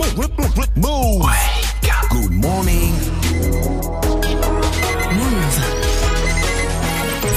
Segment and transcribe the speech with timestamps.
[0.00, 1.26] Move.
[2.08, 2.94] Good morning.
[5.12, 5.60] Move.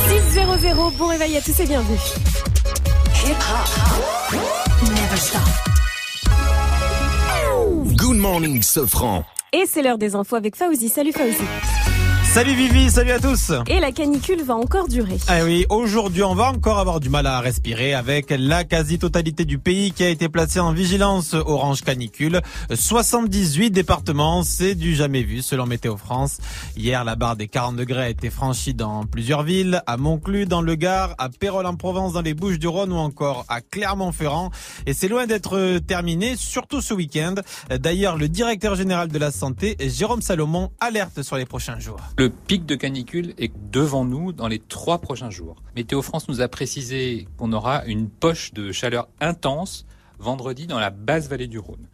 [0.07, 1.97] 6-0-0, bon réveil à tous et bienvenue.
[3.25, 4.39] Hip hop.
[4.81, 5.41] Never stop.
[7.97, 9.25] Good morning, Sofran.
[9.51, 10.87] Et c'est l'heure des infos avec Fauzi.
[10.87, 11.43] Salut Fauzi.
[12.33, 13.51] Salut Vivi, salut à tous.
[13.67, 15.17] Et la canicule va encore durer.
[15.27, 19.59] Ah oui, aujourd'hui on va encore avoir du mal à respirer avec la quasi-totalité du
[19.59, 22.41] pays qui a été placée en vigilance orange canicule.
[22.73, 26.39] 78 départements, c'est du jamais vu selon Météo France.
[26.75, 30.63] Hier, la barre des 40 degrés a été franchie dans plusieurs villes, à Montclus dans
[30.63, 34.49] le Gard, à Pérol en Provence dans les Bouches du Rhône ou encore à Clermont-Ferrand.
[34.87, 37.35] Et c'est loin d'être terminé, surtout ce week-end.
[37.69, 41.99] D'ailleurs, le directeur général de la santé, Jérôme Salomon, alerte sur les prochains jours.
[42.22, 45.55] Le pic de canicule est devant nous dans les trois prochains jours.
[45.75, 49.85] Météo France nous a précisé qu'on aura une poche de chaleur intense
[50.19, 51.87] vendredi dans la basse vallée du Rhône.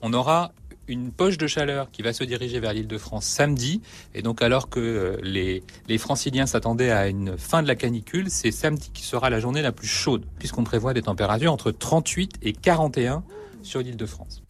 [0.00, 0.52] On aura
[0.88, 3.82] une poche de chaleur qui va se diriger vers l'île de France samedi.
[4.14, 8.50] Et donc alors que les, les franciliens s'attendaient à une fin de la canicule, c'est
[8.50, 12.52] samedi qui sera la journée la plus chaude, puisqu'on prévoit des températures entre 38 et
[12.52, 13.22] 41
[13.62, 14.42] sur l'île de France.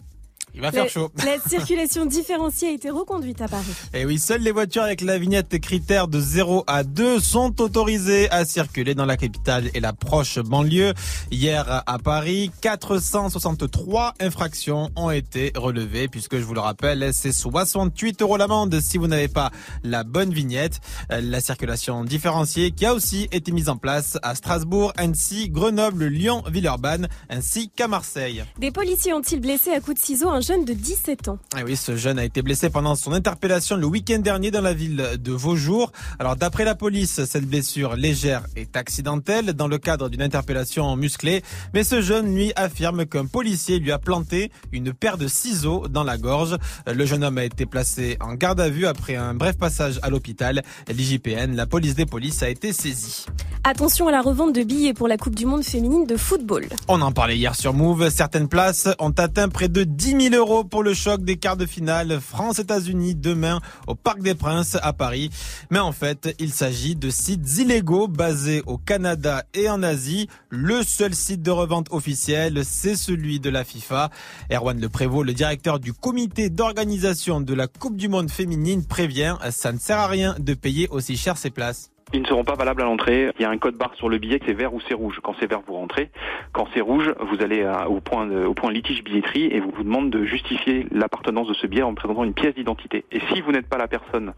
[0.59, 1.09] Il va faire chaud.
[1.25, 3.71] La circulation différenciée a été reconduite à Paris.
[3.95, 8.29] Et oui, seules les voitures avec la vignette critère de 0 à 2 sont autorisées
[8.33, 10.95] à circuler dans la capitale et la proche banlieue.
[11.31, 18.21] Hier à Paris, 463 infractions ont été relevées puisque je vous le rappelle, c'est 68
[18.23, 19.53] euros l'amende si vous n'avez pas
[19.85, 20.81] la bonne vignette.
[21.09, 26.43] La circulation différenciée qui a aussi été mise en place à Strasbourg, Annecy, Grenoble, Lyon,
[26.51, 28.43] Villeurbanne ainsi qu'à Marseille.
[28.59, 31.39] Des policiers ont-ils blessé à coups de ciseaux un jeune de 17 ans.
[31.55, 34.73] Ah oui, ce jeune a été blessé pendant son interpellation le week-end dernier dans la
[34.73, 35.93] ville de Vaujour.
[36.19, 41.43] Alors d'après la police, cette blessure légère est accidentelle dans le cadre d'une interpellation musclée.
[41.75, 46.03] Mais ce jeune, lui, affirme qu'un policier lui a planté une paire de ciseaux dans
[46.03, 46.57] la gorge.
[46.87, 50.09] Le jeune homme a été placé en garde à vue après un bref passage à
[50.09, 50.63] l'hôpital.
[50.89, 53.27] L'IJPN, la police des polices, a été saisie.
[53.65, 56.69] Attention à la revente de billets pour la Coupe du Monde féminine de football.
[56.87, 58.09] On en parlait hier sur Move.
[58.09, 62.21] Certaines places ont atteint près de 10 000 pour le choc des quarts de finale
[62.21, 65.31] France-États-Unis demain au Parc des Princes à Paris.
[65.71, 70.29] Mais en fait, il s'agit de sites illégaux basés au Canada et en Asie.
[70.49, 74.11] Le seul site de revente officiel, c'est celui de la FIFA.
[74.53, 79.37] Erwan Le Prévost, le directeur du comité d'organisation de la Coupe du Monde féminine, prévient,
[79.51, 81.91] ça ne sert à rien de payer aussi cher ces places.
[82.13, 83.31] Ils ne seront pas valables à l'entrée.
[83.39, 85.21] Il y a un code barre sur le billet, c'est vert ou c'est rouge.
[85.23, 86.11] Quand c'est vert, vous rentrez.
[86.53, 90.11] Quand c'est rouge, vous allez au point au point litige billetterie et vous vous demande
[90.11, 93.05] de justifier l'appartenance de ce billet en présentant une pièce d'identité.
[93.13, 94.33] Et si vous n'êtes pas la personne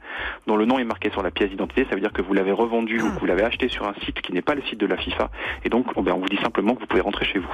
[0.47, 2.53] dont le nom est marqué sur la pièce d'identité, ça veut dire que vous l'avez
[2.53, 4.87] revendu ou que vous l'avez acheté sur un site qui n'est pas le site de
[4.87, 5.31] la FIFA.
[5.65, 7.49] Et donc, on vous dit simplement que vous pouvez rentrer chez vous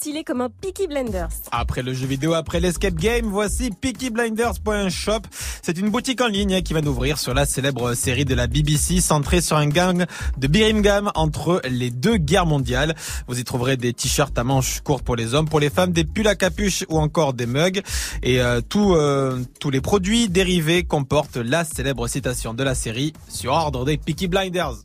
[0.00, 1.30] stylé comme un Peaky Blinders.
[1.50, 5.22] Après le jeu vidéo, après l'escape game, voici peakyblinders.shop.
[5.60, 9.00] C'est une boutique en ligne qui va d'ouvrir sur la célèbre série de la BBC
[9.00, 12.94] centrée sur un gang de Birmingham entre les deux guerres mondiales.
[13.26, 16.04] Vous y trouverez des t-shirts à manches courtes pour les hommes, pour les femmes, des
[16.04, 17.82] pulls à capuche ou encore des mugs.
[18.22, 23.50] Et euh, euh, tous les produits dérivés comportent la célèbre citation de la série sur
[23.50, 24.76] ordre des Peaky Blinders.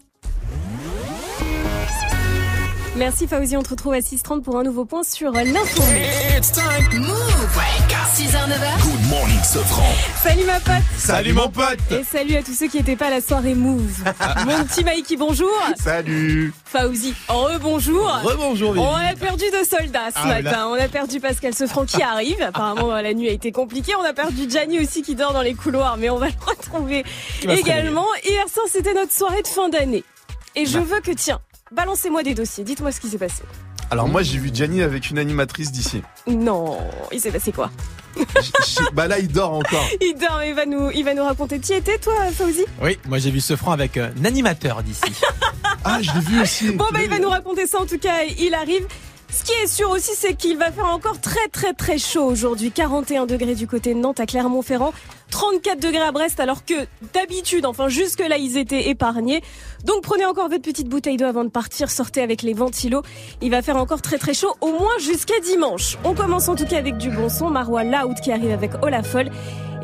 [2.95, 5.81] Merci Fauzi, on te retrouve à 6h30 pour un nouveau point sur l'info.
[6.37, 6.99] It's time.
[6.99, 7.59] Move
[8.13, 8.83] 6h, 9h.
[8.83, 9.83] Good morning, Sofran.
[10.21, 10.83] Salut ma pote.
[10.95, 11.79] Salut mon pote.
[11.89, 14.03] Et salut à tous ceux qui n'étaient pas à la soirée Move.
[14.45, 15.49] Mon petit Mikey, bonjour.
[15.83, 16.53] Salut.
[16.65, 18.07] Fauzi, rebonjour.
[18.23, 18.75] Rebonjour.
[18.77, 20.43] On a perdu deux soldats ce Ah, matin.
[20.51, 20.67] là.
[20.67, 22.39] On a perdu Pascal Sefranc qui arrive.
[22.43, 23.93] Apparemment, la nuit a été compliquée.
[23.99, 27.03] On a perdu Gianni aussi qui dort dans les couloirs, mais on va le retrouver
[27.49, 28.05] également.
[28.23, 30.03] Hier soir, c'était notre soirée de fin d'année.
[30.55, 31.39] Et je veux que, tiens,
[31.73, 32.63] balancez-moi des dossiers.
[32.63, 33.43] Dites-moi ce qui s'est passé.
[33.91, 36.01] Alors moi j'ai vu Gianni avec une animatrice d'ici.
[36.27, 36.77] Non,
[37.11, 37.69] il s'est passé quoi?
[38.93, 39.85] Bah là il dort encore.
[40.01, 41.59] Il dort, il va nous, il va nous raconter.
[41.59, 42.63] Tu y étais toi, Fauzi?
[42.81, 45.01] Oui, moi j'ai vu ce franc avec un animateur d'ici.
[45.85, 46.71] Ah je l'ai vu aussi.
[46.71, 48.87] Bon bah il va nous raconter ça en tout cas, il arrive.
[49.29, 52.71] Ce qui est sûr aussi, c'est qu'il va faire encore très très très chaud aujourd'hui.
[52.71, 54.93] 41 degrés du côté de Nantes à Clermont-Ferrand,
[55.33, 56.75] 34 degrés à Brest, alors que
[57.11, 59.41] d'habitude, enfin jusque là, ils étaient épargnés.
[59.83, 63.01] Donc prenez encore votre petite bouteille d'eau avant de partir, sortez avec les ventilos.
[63.41, 65.97] Il va faire encore très très chaud, au moins jusqu'à dimanche.
[66.03, 67.49] On commence en tout cas avec du bon son.
[67.49, 69.31] Marois Loud qui arrive avec Olafol.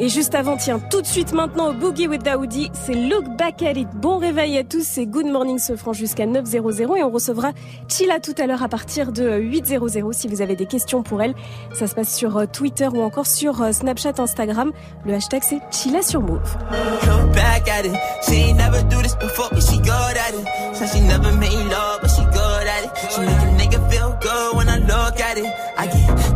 [0.02, 3.62] Et juste avant, tiens, tout de suite maintenant au Boogie with Daoudi, c'est Look Back
[3.62, 3.90] at It.
[3.96, 7.52] Bon réveil à tous, c'est Good Morning Sofran jusqu'à 9.00 et on recevra
[7.90, 11.36] Chila tout à l'heure à partir de 8.00 si vous avez des questions pour elle.
[11.74, 14.72] Ça se passe sur euh, Twitter ou encore sur euh, Snapchat, Instagram.
[15.06, 16.40] Le hashtag c'est Chila sur Move.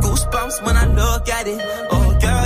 [0.02, 1.93] Goosebumps when I look at it.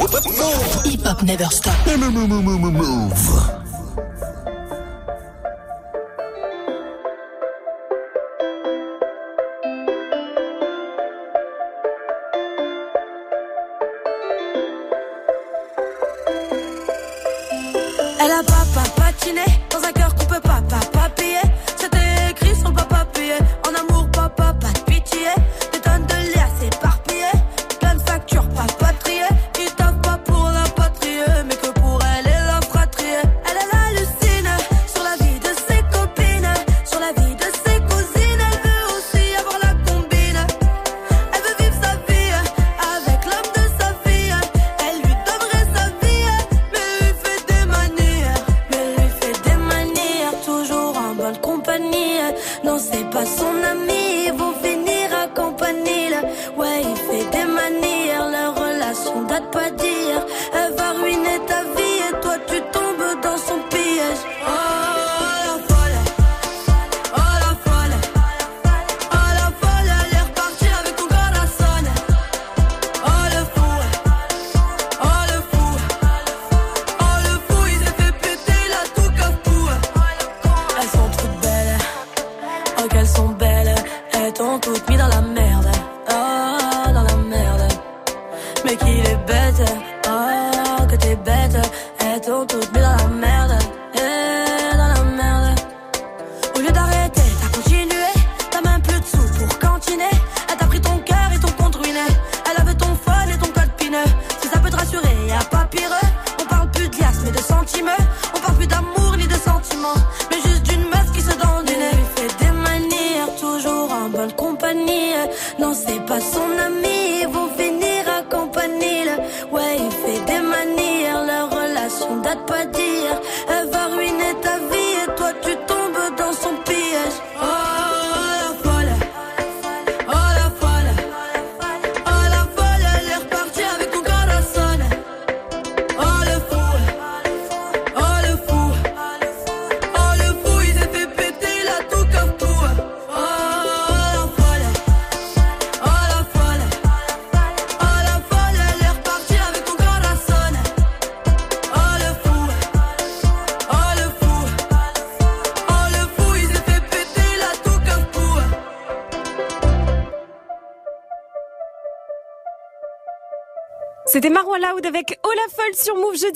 [0.00, 1.74] Hip Hop Never Stop.
[18.20, 18.67] Elle a papa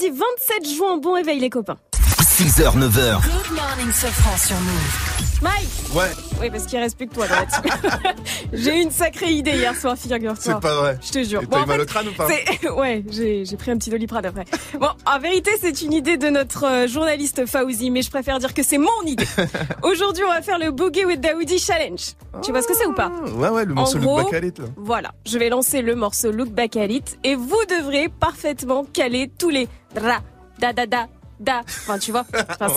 [0.03, 0.19] sur Move jeudi
[0.65, 0.97] 27 juin.
[0.99, 1.77] Bon réveil les copains.
[2.21, 5.09] 6h, 9h, Good morning, Sofran sur Move.
[5.43, 6.05] Mike Ouais,
[6.41, 7.61] Oui, parce qu'il reste plus que toi là-dessus.
[8.53, 10.35] J'ai eu une sacrée idée hier soir, figure-toi.
[10.39, 10.99] c'est pas vrai.
[11.05, 11.43] Je te jure.
[11.43, 13.73] Bon, t'as en eu mal fait, au crâne ou pas c'est- Ouais, j'ai j'ai pris
[13.73, 14.45] un petit doliprane après.
[14.79, 18.55] Bon, en vérité, c'est une idée de notre euh, journaliste Fauzi, mais je préfère dire
[18.55, 19.27] que c'est mon idée.
[19.83, 22.01] Aujourd'hui, on va faire le Boogie with Daoudi Challenge.
[22.43, 24.65] Tu vois ce que c'est ou pas Ouais, ouais, le morceau gros- Luc Bacalit, là.
[24.77, 29.29] Voilà, je vais lancer le morceau Look Back at It et vous devrez parfaitement caler
[29.39, 30.21] tous les dra,
[30.59, 31.07] da da da,
[31.41, 31.61] da.
[31.61, 32.25] Enfin, tu vois,
[32.61, 32.69] enfin,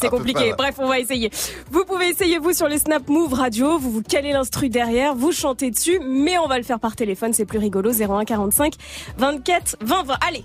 [0.00, 0.52] c'est compliqué.
[0.56, 1.30] Bref, on va essayer.
[1.70, 5.32] Vous pouvez essayer vous sur les Snap Move Radio, vous vous calez l'instru derrière, vous
[5.32, 7.92] chantez dessus, mais on va le faire par téléphone, c'est plus rigolo.
[7.92, 8.74] 01 45
[9.18, 10.14] 24 20 20.
[10.28, 10.44] Allez,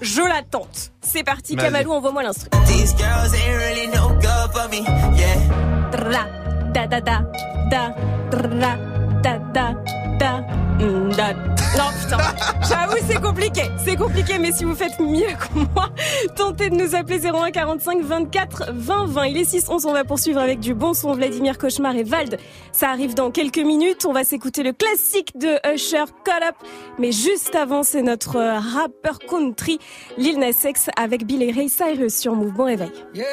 [0.00, 0.92] je l'attente.
[1.00, 1.56] C'est parti.
[1.56, 2.48] Kamalou, envoie-moi l'instru.
[2.66, 4.08] These girls ain't really no.
[5.16, 6.28] Yeah.
[6.72, 7.22] Da da da,
[7.70, 7.94] da,
[8.30, 9.74] da da
[10.18, 10.44] da,
[10.78, 12.18] mm, Non putain,
[12.68, 15.88] j'avoue c'est compliqué, c'est compliqué, mais si vous faites mieux que moi,
[16.36, 19.26] tentez de nous appeler 01 45 24 20 20.
[19.26, 22.38] Il est 6 11, on va poursuivre avec du bon son Vladimir Cauchemar et Vald.
[22.70, 26.54] Ça arrive dans quelques minutes, on va s'écouter le classique de Usher, Call Up.
[27.00, 29.80] Mais juste avant, c'est notre euh, rappeur country,
[30.18, 32.52] Lil Nas X avec Bill et Ray Cyrus sur Move.
[32.52, 32.92] Bon réveil.
[33.12, 33.24] Yeah,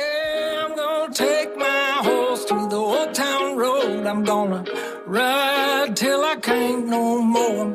[0.67, 4.07] I'm gonna take my horse to the old town road.
[4.07, 4.63] I'm gonna
[5.05, 7.74] ride till I can't no more.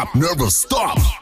[0.00, 1.19] hip hop never stops.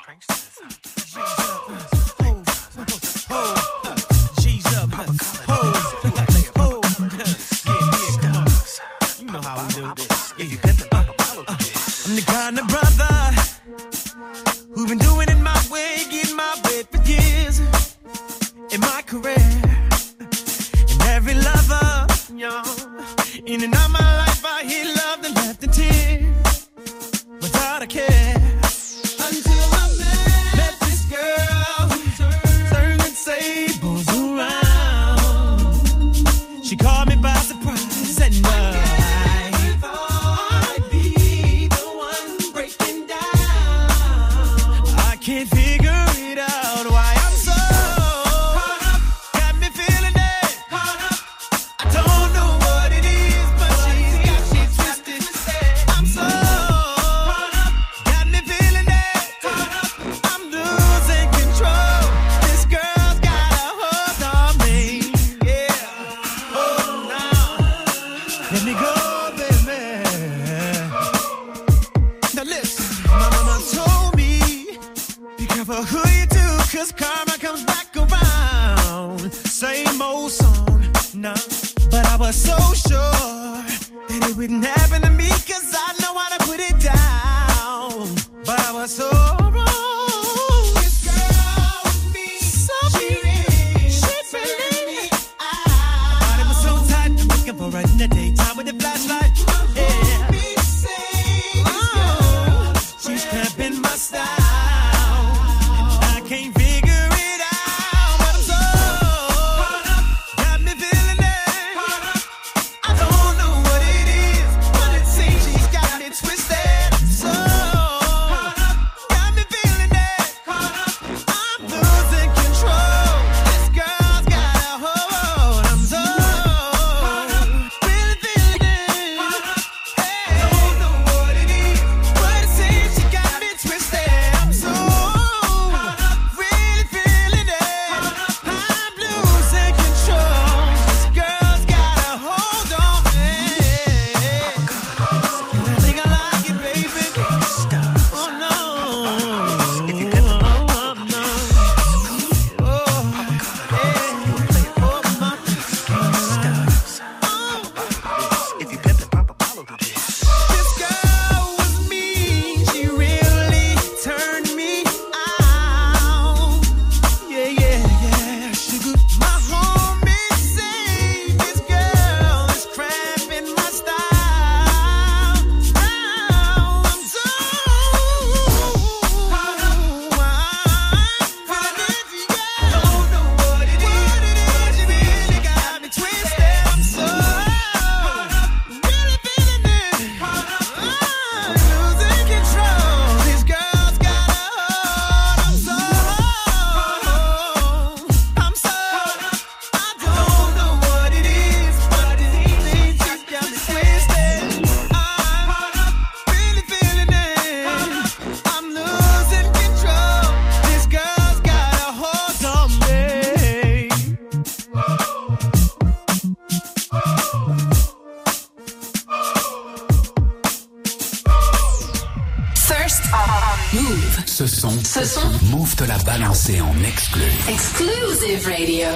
[222.68, 224.22] First on Move.
[224.26, 225.22] Ce son, Ce son.
[225.50, 227.22] Move te l'a balancé en exclu.
[227.48, 228.88] Exclusive radio.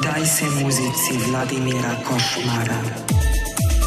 [0.00, 2.80] Daj se muzici Vladimira Košmara.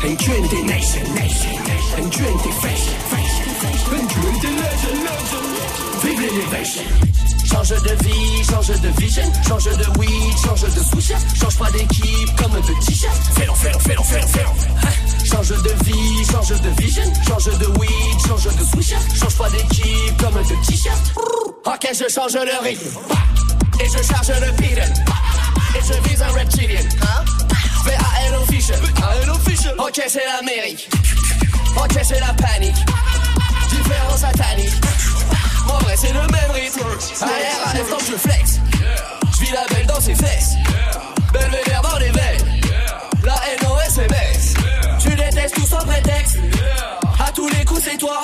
[0.04, 1.58] N20 nation, nation,
[1.98, 3.50] N20 fashion, fashion,
[3.92, 6.04] N20 legend, legend.
[6.04, 7.19] Vive l'élévation.
[7.50, 12.36] Change de vie, change de vision, change de weed, change de sous change pas d'équipe
[12.36, 13.16] comme de t-shirt.
[13.36, 15.26] Fais-le, fais-le, fais-le, fais-le, fais-le.
[15.26, 20.18] Change de vie, change de vision, change de weed, change de sous change pas d'équipe
[20.18, 21.14] comme de t-shirt.
[21.66, 23.00] Ok, je change le rythme
[23.82, 24.94] et je charge le pidon
[25.76, 26.82] et je vise un reptilien.
[27.02, 27.26] Hein?
[27.86, 28.80] VAL official.
[29.32, 29.76] official.
[29.80, 30.90] Ok, c'est l'Amérique.
[31.78, 32.86] Ok, c'est la panique.
[33.70, 35.39] Différent satanique.
[35.70, 36.82] Mon vrai, c'est le même rythme.
[37.22, 38.60] ARAF, donc je flex.
[39.34, 40.56] Je vis la belle dans ses fesses.
[41.32, 42.62] Belvédère dans les veines.
[43.24, 43.80] La NOS.
[45.00, 46.38] Tu détestes tout sans prétexte.
[47.26, 48.20] À tous les coups, c'est toi.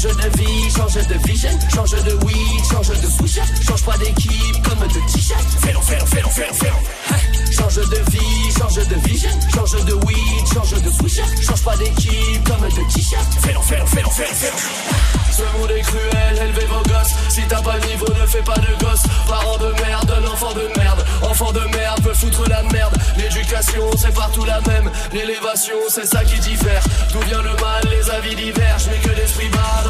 [0.00, 4.62] Change de vie, change de vision, change de weed, change de sous change pas d'équipe
[4.66, 5.44] comme de t-shirt.
[5.60, 7.52] Fais-le, fais-le, fais-le, fais-le, fais-le.
[7.52, 11.08] Change de vie, change de vision, change de weed, change de sous
[11.42, 13.26] change pas d'équipe comme de t-shirt.
[13.42, 15.10] Fais-le, fais-le, fais-le, fais-le, fais-le.
[15.30, 17.14] Ce monde est cruel, élevez vos gosses.
[17.28, 19.02] Si t'as pas le niveau, ne fais pas de gosse.
[19.28, 21.04] Parents de merde, un enfant de merde.
[21.22, 22.96] Enfant de merde peut foutre la merde.
[23.16, 24.90] L'éducation, c'est partout la même.
[25.12, 26.82] L'élévation, c'est ça qui diffère.
[27.12, 28.78] D'où vient le mal, les avis divers.
[28.78, 29.89] Je mets que l'esprit bas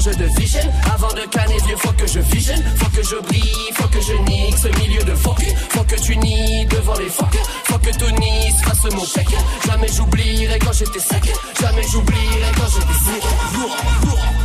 [0.00, 0.60] change de vision.
[0.94, 2.54] Avant de canner vieux, faut que je vision.
[2.76, 5.42] Faut que je brille, faut que je nique ce milieu de fuck.
[5.70, 7.36] Faut que tu nies devant les fuck.
[7.64, 9.36] Faut que Tony se fasse mon chèque.
[9.66, 11.32] Jamais j'oublierai quand j'étais sec.
[11.60, 13.22] Jamais j'oublierai quand j'étais sec.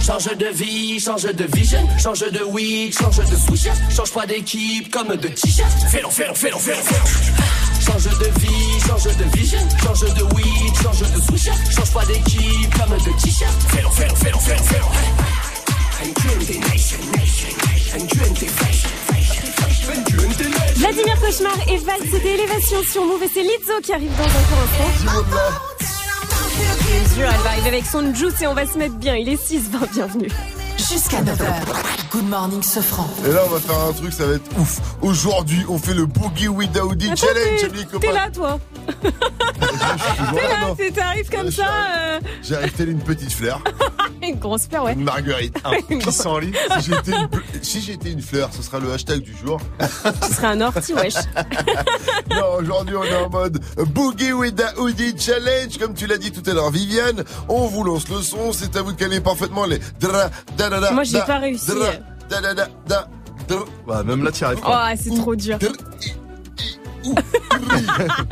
[0.06, 1.88] Change de vie, change de vision.
[1.98, 3.68] Change de weed, change de switch.
[3.96, 5.72] Change pas d'équipe comme de t-shirt.
[5.90, 7.66] Fais-le, fais-le, fais-le, fais-le, fais-le.
[7.86, 12.80] Change de vie, change de vision, change de weed, change de switch, change pas d'équipe
[12.80, 13.54] comme de t-shirt.
[13.68, 15.45] Fais-le, fais-le, fais-le, fais-le, fais-le.
[20.76, 24.28] Vladimir Cauchemar et Val, c'était Élévation sur Move et c'est Lizzo qui arrive dans un
[24.28, 24.90] instant.
[26.58, 29.16] Bien sûr, elle va arriver avec son juice et on va se mettre bien.
[29.16, 30.30] Il est 6-20, bienvenue.
[30.78, 31.46] Jusqu'à 9h.
[32.12, 33.08] Good morning, Sofran.
[33.26, 34.80] Et là, on va faire un truc, ça va être ouf.
[35.02, 38.60] Aujourd'hui, on fait le Boogie with Audi Attends, Challenge, t'es- là, toi.
[39.02, 39.12] T'es
[40.48, 41.64] là, t'arrives comme ça.
[41.98, 43.62] euh, J'arrive telle une petite fleur,
[44.22, 44.94] Une grosse fleur, ouais.
[44.94, 46.54] une marguerite, un pissenlit.
[46.80, 49.60] Si j'étais une, ple- si j'étais une fleur, ce sera le hashtag du jour.
[50.28, 51.14] Tu serais un ortie, wesh.
[52.30, 55.78] Non, aujourd'hui, on est en mode Boogie with the Hoodie Challenge.
[55.80, 58.52] Comme tu l'as dit tout à l'heure, Viviane, on vous lance le son.
[58.54, 61.68] C'est à vous de caler parfaitement les dra, da, Moi, j'ai pas réussi.
[61.68, 61.92] dra,
[62.30, 63.08] da, da, da, da,
[63.48, 63.60] dra.
[63.88, 65.58] Bah, même là, tu arrives Oh, c'est trop dur.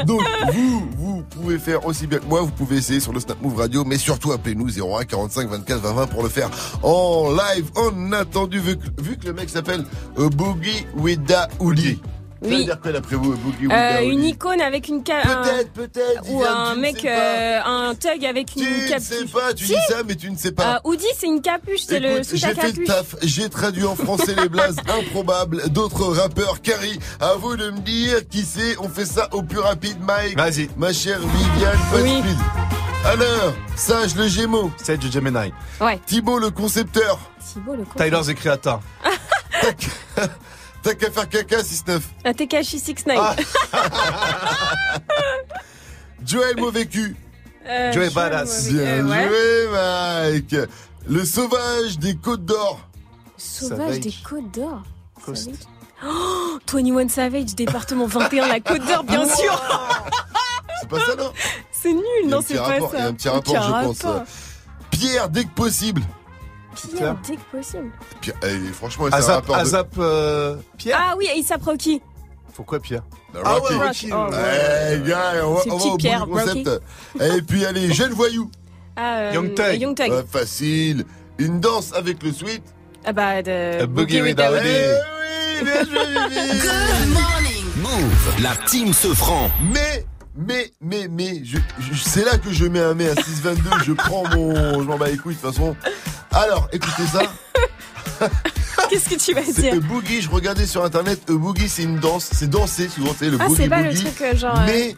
[0.05, 3.39] Donc, vous, vous pouvez faire aussi bien que moi, vous pouvez essayer sur le Snap
[3.41, 6.49] Move Radio, mais surtout appelez-nous 01 45 24 20 20 pour le faire
[6.81, 9.85] en live, en attendu, vu que, vu que le mec s'appelle
[10.17, 11.47] euh, Boogie with the
[12.43, 12.49] Hoodie.
[12.49, 12.65] Ça veut Oui.
[12.65, 16.29] dire quoi d'après vous, Boogie Euh, une icône avec une ca- Peut-être, peut-être.
[16.29, 19.03] Ou un mec, euh, un thug avec une Tu ne capuche.
[19.07, 19.73] sais pas, tu Si.
[19.73, 20.75] dis ça, mais tu ne sais pas.
[20.75, 22.87] Euh, Hoodie, c'est une capuche, c'est le sous j'ai fait le capuche.
[22.87, 26.61] taf, j'ai traduit en français les blazes improbables d'autres rappeurs.
[26.61, 28.77] Carrie, à vous de me dire qui c'est.
[28.79, 30.37] On fait ça au plus rapide, Mike.
[30.37, 30.69] Vas-y.
[30.77, 32.19] Ma chère Viviane, pas de Oui.
[32.19, 32.37] speed.
[33.05, 34.71] Alors, Sage le Gémeaux.
[34.81, 35.51] C'est du Gemini.
[35.81, 35.99] Ouais.
[36.05, 37.19] Thibaut le concepteur.
[37.53, 37.97] Thibaut, le con.
[37.97, 38.79] Tyler, the Creator.
[40.83, 42.01] T'as qu'à faire caca, 6-9.
[42.25, 43.17] Ah, Tekashi 69.
[43.17, 43.35] Ah.
[46.25, 47.15] Joël Mauvais cul.
[47.65, 48.67] Euh, Joey je- Badass.
[48.69, 49.27] Bien ouais.
[49.27, 50.55] joué, Mike.
[51.07, 52.81] Le sauvage des Côtes d'Or.
[53.37, 54.83] Sauvage des Côtes d'Or.
[56.05, 59.61] Oh, 21 Savage, département 21, la Côte d'Or, bien sûr.
[60.81, 61.31] C'est pas ça, non?
[61.71, 62.97] C'est nul, non, un c'est pas rapport, ça.
[62.97, 64.21] il y a un petit rapport, je pense.
[64.91, 66.01] Pierre, dès que possible.
[66.73, 67.91] Pierre, dès que possible.
[68.21, 69.61] Pierre, eh, franchement, c'est un Azap, rapport de...
[69.61, 70.97] Azap, euh, Pierre.
[70.99, 72.01] Ah oui, et il s'apprend qui
[72.53, 73.03] Faut quoi, Pierre
[73.43, 74.09] Ah ouais, Rocky.
[74.13, 76.69] Oh, Eh, gars, on va, C'est on va petit au bout Pierre, du concept.
[77.21, 78.49] Et puis, allez, jeune voyou.
[78.95, 79.81] Ah, euh, Young Thug.
[79.81, 80.11] Young Thug.
[80.11, 81.05] Ouais, facile.
[81.39, 82.61] Une danse avec le sweat.
[83.05, 84.67] Ah bah, de A Boogie with the the Hoodie.
[84.67, 86.59] Eh oui, bien joué, Vivi.
[86.59, 87.65] Good morning.
[87.81, 89.49] Move, la team se franc.
[89.73, 93.83] Mais, mais, mais, mais, je, je- c'est là que je mets un mais à 6,22.
[93.85, 94.81] je prends mon.
[94.81, 95.75] Je m'en bats les couilles de toute façon.
[96.31, 97.21] Alors, écoutez ça.
[98.89, 100.21] Qu'est-ce que tu vas C'est dire A Boogie.
[100.21, 101.21] Je regardais sur internet.
[101.29, 102.29] A Boogie, c'est une danse.
[102.31, 104.03] C'est danser souvent, tu sais, le Ah, boogie c'est pas le boogie.
[104.03, 104.57] truc euh, genre.
[104.59, 104.95] euh, Mais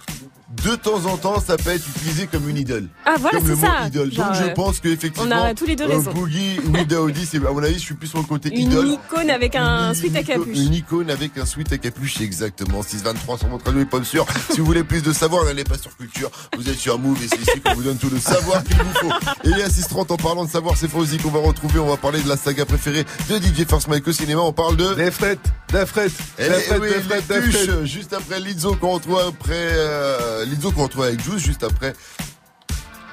[0.64, 2.88] de temps en temps, ça peut être utilisé comme une idole.
[3.06, 3.88] Ah, voilà, comme le c'est mot ça.
[3.88, 4.12] idole.
[4.14, 6.12] Genre, Donc je euh, pense qu'effectivement, on a tous les deux euh, raison.
[6.12, 8.72] Boogie with the Audi, c'est à mon avis, je suis plus sur le côté Une
[8.72, 8.88] idole.
[8.88, 10.58] icône avec un Une sweat à capuche.
[10.58, 14.04] Une icône avec un sweat à capuche, c'est exactement 623 sur votre radio et pas
[14.04, 14.26] sûr.
[14.52, 16.30] si vous voulez plus de savoir, n'allez pas sur Culture.
[16.58, 18.94] Vous êtes sur Move et c'est ici qu'on vous donne tout le savoir qu'il vous
[19.10, 19.12] faut.
[19.44, 21.80] Et les 630 en parlant de savoir, c'est Fauzi qu'on va retrouver.
[21.80, 24.42] On va parler de la saga préférée de DJ First Mike au cinéma.
[24.42, 24.94] On parle de...
[24.96, 25.40] Des frettes,
[25.74, 27.86] les, frettes, les frettes, tuches, frettes.
[27.86, 31.94] juste après Lizzo qu'on retrouve après euh, Lizzo qu'on retrouve avec Juice juste après.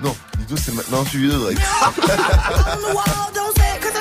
[0.01, 1.59] Non, Lizzo c'est maintenant suivi de Drake.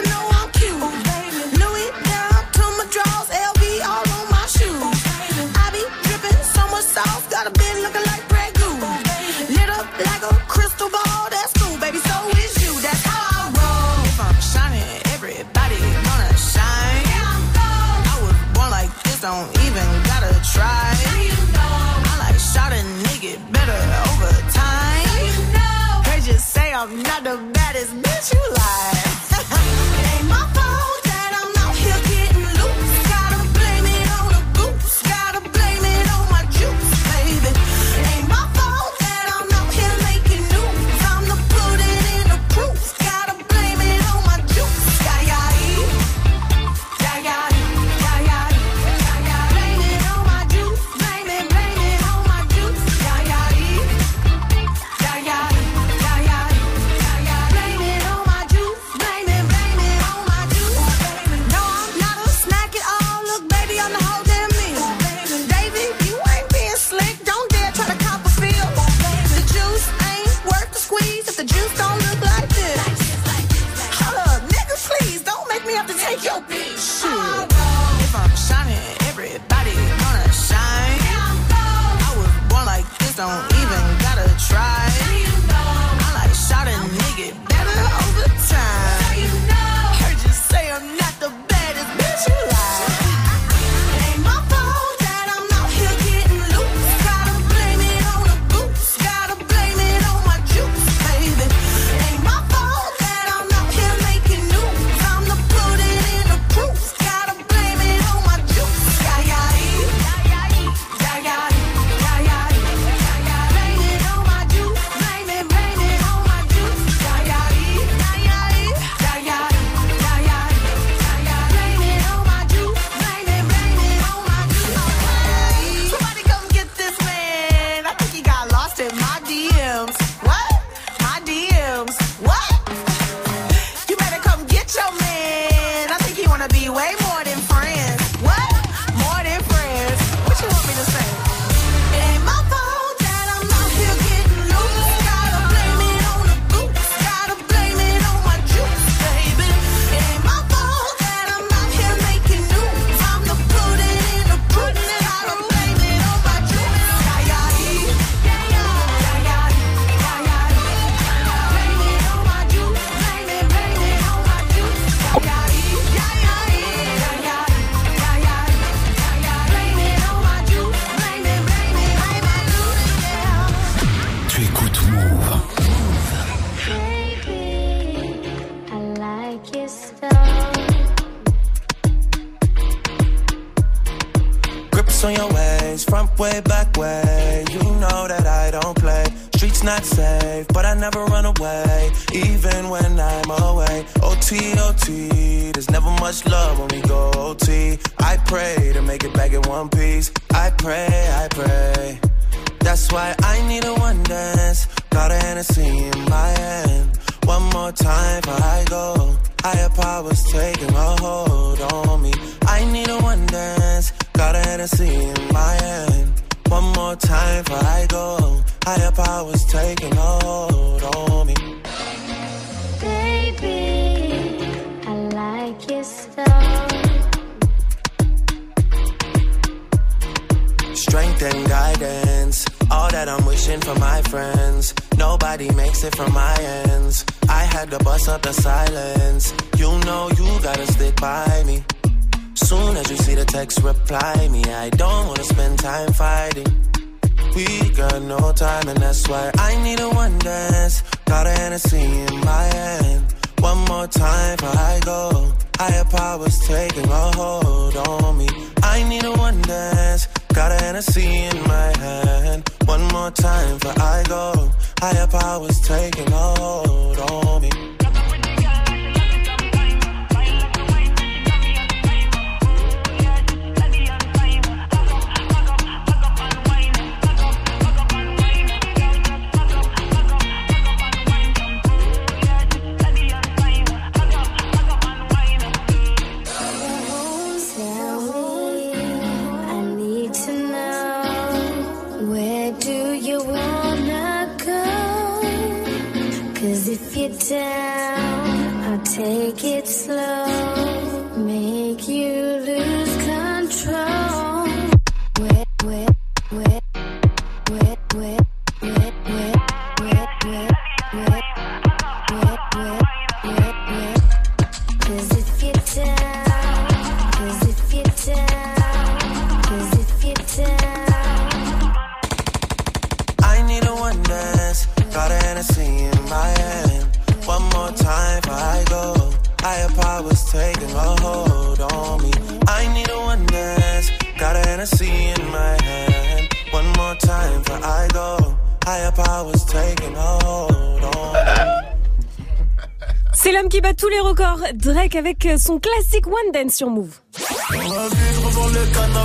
[346.32, 346.92] Dance sur Move.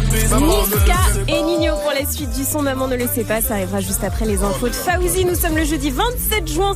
[0.07, 0.95] Niska
[1.29, 4.05] et Nino pour la suite du son Maman ne le sait pas, ça arrivera juste
[4.05, 5.25] après les infos de Fauzi.
[5.25, 6.75] Nous sommes le jeudi 27 juin.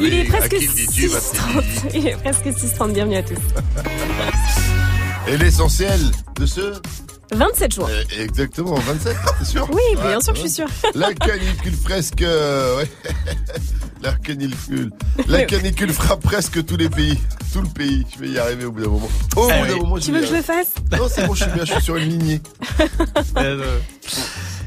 [0.00, 1.62] Il est presque à qui le dis-tu, 6h30.
[1.94, 2.92] Il est presque 6h30.
[2.92, 3.36] Bienvenue à tous.
[5.28, 6.00] Et l'essentiel
[6.38, 6.74] de ce
[7.32, 7.88] 27 juin.
[7.90, 10.66] Euh, exactement, 27, t'es sûr Oui, bien sûr, je suis sûr.
[10.94, 12.22] La canicule presque.
[12.22, 12.88] euh, ouais.
[14.02, 14.92] La canicule.
[15.28, 17.18] La canicule frappe presque tous les pays.
[17.52, 18.06] Tout le pays.
[18.14, 19.08] Je vais y arriver au bout d'un moment.
[19.36, 21.44] Au Eh bout d'un moment, Tu veux que je le fasse Non, c'est bon, je
[21.44, 22.40] suis bien, je suis sur une lignée.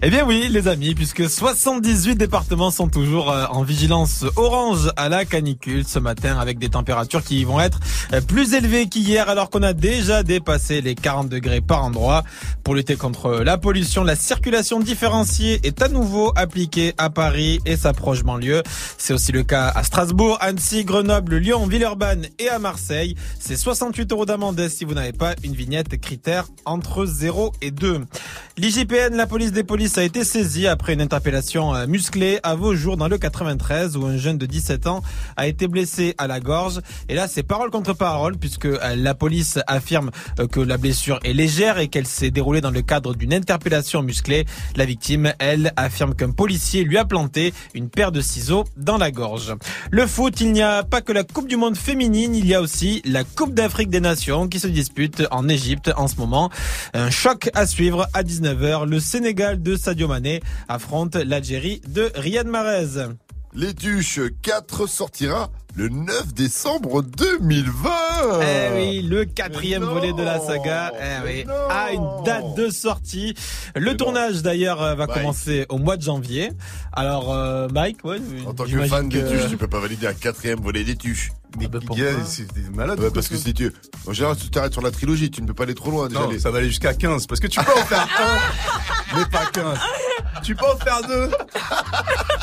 [0.02, 5.10] Eh bien oui, les amis, puisque 78 départements sont toujours euh, en vigilance orange à
[5.10, 7.82] la canicule ce matin avec des températures qui vont être
[8.14, 12.24] euh, plus élevées qu'hier alors qu'on a déjà dépassé les 40 degrés par endroit.
[12.64, 17.76] Pour lutter contre la pollution, la circulation différenciée est à nouveau appliquée à Paris et
[17.76, 18.64] sa proche banlieue.
[18.98, 23.16] C'est aussi le cas à Strasbourg, Annecy, Grenoble, Lyon, Villeurbanne et à Marseille.
[23.38, 28.06] C'est 68 euros d'amende si vous n'avez pas une vignette critère entre 0 et 2.
[28.58, 32.96] L'IGPN, la police des polices, a été saisie après une interpellation euh, musclée à Vaujour
[32.96, 35.02] dans le 93 où un jeune de 17 ans
[35.36, 36.80] a été blessé à la gorge.
[37.10, 41.20] Et là, c'est parole contre parole puisque euh, la police affirme euh, que la blessure
[41.26, 44.46] est légère et qu'elle s'est déroulée dans le cadre d'une interpellation musclée.
[44.78, 49.09] La victime, elle, affirme qu'un policier lui a planté une paire de ciseaux dans la
[49.12, 49.56] gorge.
[49.92, 52.62] Le foot, il n'y a pas que la Coupe du Monde féminine, il y a
[52.62, 56.50] aussi la Coupe d'Afrique des Nations qui se dispute en Égypte en ce moment.
[56.94, 58.88] Un choc à suivre à 19h.
[58.88, 63.10] Le Sénégal de Sadio Mané affronte l'Algérie de Riyad Mahrez.
[63.54, 67.90] Les Tuches 4 sortira le 9 décembre 2020.
[68.42, 73.34] Eh oui, le quatrième volet de la saga eh oui, a une date de sortie.
[73.76, 75.18] Le tournage d'ailleurs euh, va Mike.
[75.20, 76.52] commencer au mois de janvier.
[76.92, 80.08] Alors euh, Mike, ouais, En tant que fan des que- Tuches, tu peux pas valider
[80.08, 81.32] un quatrième volet des Tuches.
[81.60, 83.00] Mais pourquoi c'est malade.
[83.00, 83.72] Ouais, parce que si tu,
[84.08, 86.08] en général, tu t'arrêtes sur la trilogie, tu ne peux pas aller trop loin.
[86.08, 89.18] Déjà, Non, les- ça va aller jusqu'à 15 parce que tu peux en faire un,
[89.18, 89.78] mais pas 15.
[90.44, 91.30] Tu peux en faire deux.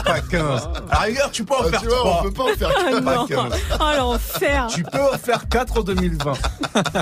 [0.04, 0.68] Pas 15.
[0.90, 2.20] À rigueur, tu peux en Ah, faire tu vois, trois.
[2.20, 3.26] on peut pas en faire Ah Pas non.
[3.26, 3.52] 15.
[3.80, 4.66] Oh l'enfer.
[4.70, 6.32] Tu peux en faire 4 en 2020.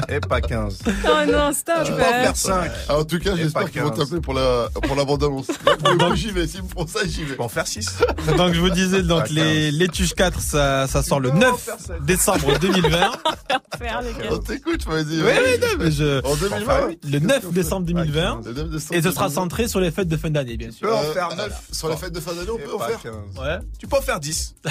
[0.09, 0.78] Et pas 15.
[0.87, 1.85] Oh non, stop.
[1.85, 2.70] Tu peux en faire 5.
[2.88, 3.98] Ah, en tout cas, j'espère qu'ils vont 15.
[3.98, 5.48] t'appeler pour la, pour la bande-annonce.
[5.66, 6.46] Là, pour le coup, j'y vais.
[6.46, 7.30] S'ils me font ça, j'y vais.
[7.33, 7.98] Tu peux en faire 6.
[8.38, 12.59] Donc je vous disais, donc les, les Tuches 4, ça, ça sort le 9 décembre
[12.59, 12.88] 2020.
[13.50, 14.30] L'enfer, les gars.
[14.33, 15.20] On t'écoute, vas-y.
[15.22, 16.24] Oui, oui, non, mais je...
[16.24, 16.74] En 2020.
[17.11, 18.40] Le 9 décembre 2020.
[18.46, 19.28] Le 9 décembre Et ce sera 2020.
[19.42, 20.84] centré sur les fêtes de fin d'année, bien Tu sûr.
[20.85, 21.62] Peux en Euh, faire euh, 9.
[21.73, 23.01] Sur les fêtes de fin d'année, on Et peut en pas faire.
[23.03, 23.12] 15.
[23.38, 23.59] Ouais.
[23.79, 24.55] Tu peux en faire 10.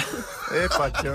[0.54, 1.14] Et pas 15.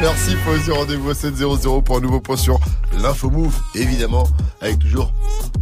[0.00, 0.70] Merci, Fauzi.
[0.70, 2.58] Rendez-vous à 700 pour un nouveau point sur
[2.98, 3.54] l'info move.
[3.74, 4.24] Évidemment,
[4.60, 5.12] avec toujours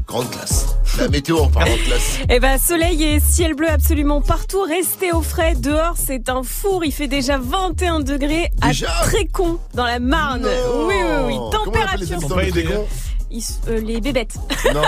[0.06, 0.66] grande classe.
[0.98, 2.18] La météo en parlant de classe.
[2.28, 4.62] Eh ben, soleil et ciel bleu absolument partout.
[4.62, 5.54] Restez au frais.
[5.54, 6.84] Dehors, c'est un four.
[6.84, 10.42] Il fait déjà 21 degrés à Déjà Trécon, dans la Marne.
[10.42, 10.86] Non.
[10.86, 11.32] Oui, oui, oui.
[11.34, 12.86] Les Température.
[13.32, 14.34] Ils euh, les bébêtes.
[14.74, 14.82] Non.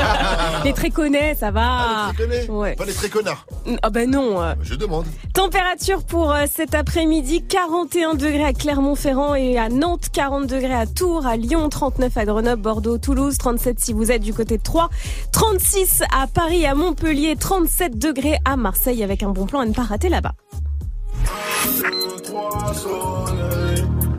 [0.64, 1.62] les tréconnais, ça va.
[1.64, 2.74] Ah, les très Ouais.
[2.74, 3.46] Pas les très connards.
[3.82, 4.42] Ah ben non.
[4.42, 4.54] euh.
[4.62, 5.06] Je demande.
[5.34, 10.86] Température pour euh, cet après-midi, 41 degrés à Clermont-Ferrand et à Nantes, 40 degrés à
[10.86, 14.62] Tours, à Lyon, 39 à Grenoble, Bordeaux, Toulouse, 37 si vous êtes du côté de
[14.62, 14.90] Troyes,
[15.32, 19.72] 36 à Paris, à Montpellier, 37 degrés à Marseille avec un bon plan à ne
[19.72, 20.32] pas rater là-bas.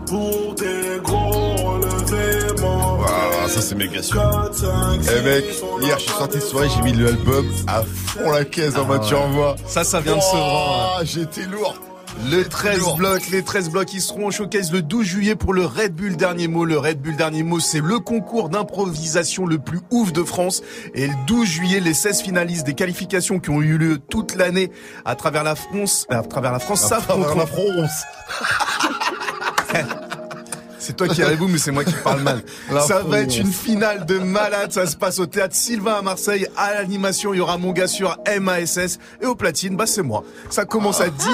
[0.08, 1.46] Pour tes gros
[2.13, 4.22] Ah, ça c'est méga sûr.
[5.02, 5.46] Eh mec,
[5.82, 9.04] hier je suis sorti de soirée, j'ai mis l'album à fond la caisse en mode
[9.06, 9.56] tu envoies.
[9.65, 10.98] Ça, ça vient de Sevran.
[10.98, 11.76] Ah, j'étais lourd.
[12.26, 15.65] Les 13 blocs, les 13 blocs, ils seront au showcase le 12 juillet pour le
[15.65, 16.65] Red Bull Dernier Mot.
[16.65, 20.63] Le Red Bull Dernier Mot, c'est le concours d'improvisation le plus ouf de France.
[20.96, 24.72] Et le 12 juillet, les 16 finalistes des qualifications qui ont eu lieu toute l'année
[25.06, 28.04] à travers la France, à travers la France, À travers la France.
[30.88, 32.41] C'est toi qui arrive mais c'est moi qui parle mal.
[32.88, 34.71] Ça va être une finale de malade.
[34.71, 36.47] Ça se passe au théâtre Sylvain à Marseille.
[36.56, 38.97] À l'animation, il y aura mon gars sur MASS.
[39.21, 40.23] Et au platine, bah, c'est moi.
[40.50, 41.28] Ça commence à 18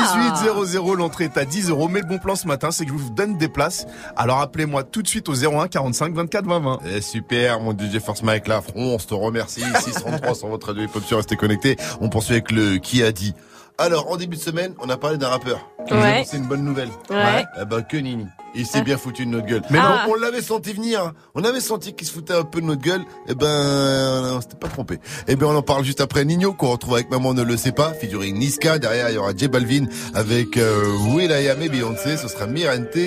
[0.97, 1.87] L'entrée est à 10 euros.
[1.87, 3.85] Mais le bon plan ce matin, c'est que je vous donne des places.
[4.15, 6.79] Alors appelez-moi tout de suite au 01 45 24 20 20.
[6.95, 9.61] Eh, super, mon DJ Force Mike la France te remercie.
[9.83, 11.77] 633 sur votre radio hip-hop sur restez connectés.
[12.01, 13.35] On poursuit avec le qui a dit.
[13.77, 15.69] Alors, en début de semaine, on a parlé d'un rappeur.
[15.91, 15.97] Ouais.
[15.97, 16.89] annoncé une bonne nouvelle.
[17.11, 17.43] Ouais.
[17.61, 18.25] Eh ben, que Nini.
[18.55, 18.83] Il s'est Ah.
[18.83, 19.61] bien foutu de notre gueule.
[19.69, 19.85] Mais non.
[20.09, 21.01] on, l'avait senti venir.
[21.01, 21.13] hein.
[21.35, 23.01] On avait senti qu'il se foutait un peu de notre gueule.
[23.27, 24.99] Eh ben, on s'était pas trompé.
[25.27, 27.71] Eh ben, on en parle juste après Nino, qu'on retrouve avec Maman ne le sait
[27.71, 28.79] pas, featuring Niska.
[28.79, 32.17] Derrière, il y aura J Balvin avec euh, Will.i.am et Beyoncé.
[32.17, 32.97] Ce sera Mirante.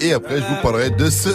[0.00, 1.28] Et après, je vous parlerai de ce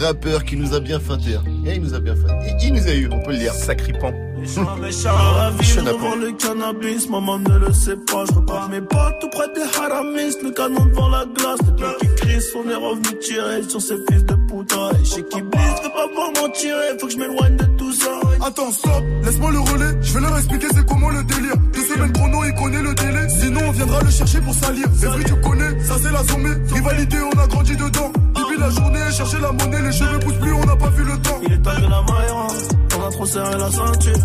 [0.00, 1.34] rappeur qui nous a bien feinté.
[1.34, 1.42] hein.
[1.66, 2.52] Et il nous a bien feinté.
[2.60, 3.52] Il, il nous a eu, on peut le dire.
[3.52, 4.12] Sacripant.
[4.44, 8.24] La vie devant le cannabis, maman ne le sait pas.
[8.28, 11.58] Je repars mes potes tout près des haramis, le canon devant la glace.
[11.66, 14.90] Le cœur qui crie, on est revenu tirer sur ces fils de putain.
[15.00, 17.64] Et chez qui blisse, veut pas voir m'en tirer, faut que je m'éloigne de.
[18.46, 19.96] Attends, stop, laisse-moi le relais.
[20.02, 21.56] Je vais leur expliquer c'est comment le délire.
[21.72, 23.26] Deux semaines chrono, il connaît le délai.
[23.30, 24.86] Sinon, on viendra le chercher pour salir.
[24.94, 26.54] C'est vrai, tu connais, ça c'est la sommée.
[26.70, 28.12] Rivalité, on a grandi dedans.
[28.34, 31.16] Depuis la journée, chercher la monnaie, les cheveux poussent plus, on n'a pas vu le
[31.22, 31.40] temps.
[31.46, 32.46] Il est temps de la maïra,
[33.04, 34.18] on a trop serré la ceinture.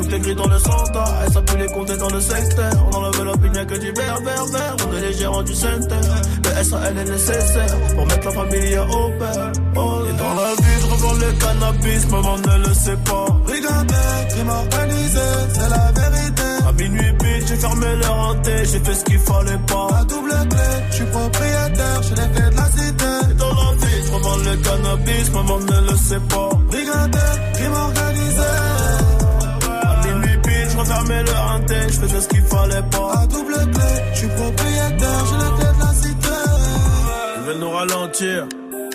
[0.00, 2.72] Tout est gris dans le centre, elle s'appuie les compter dans le secteur.
[2.90, 4.76] On enlève l'opinion que du vert, vert, vert.
[4.88, 6.00] On est les gérants du center.
[6.44, 9.52] Le SAL est nécessaire pour mettre la famille au père.
[9.76, 13.26] Oh, et dans la vie, je revends le cannabis, maman ne le sait pas.
[13.44, 15.20] Brigandais, crime organisé,
[15.52, 16.42] c'est la vérité.
[16.68, 19.88] À minuit pile, j'ai fermé leur hanté, j'ai fait ce qu'il fallait pas.
[19.90, 23.30] La double clé, je suis propriétaire, j'ai les clés de la cité.
[23.30, 26.48] Et dans la vie, je revends le cannabis, maman ne le sait pas.
[26.68, 27.49] Brigandais,
[31.88, 33.12] je faisais ce qu'il fallait pas.
[33.14, 36.28] La double clé, je suis propriétaire, j'ai les clés de la cité.
[37.36, 38.46] Ils veulent nous ralentir.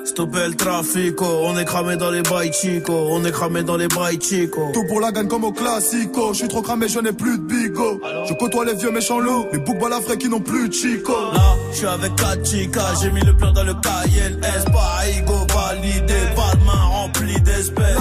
[0.05, 3.87] Stopper le trafic, on est cramé dans les bails chico, on est cramé dans les
[3.87, 4.69] bails chico.
[4.71, 6.31] Tout pour la gagne comme au classico.
[6.31, 7.99] Je suis trop cramé, je n'ai plus de bigo.
[8.29, 11.11] Je côtoie les vieux méchants loups, les boucs balafrés qui n'ont plus de chico.
[11.33, 16.13] Là, je suis avec Kachika, j'ai mis le plan dans le KLS, pas Igo validé,
[16.35, 17.97] pas de main remplie d'espèces.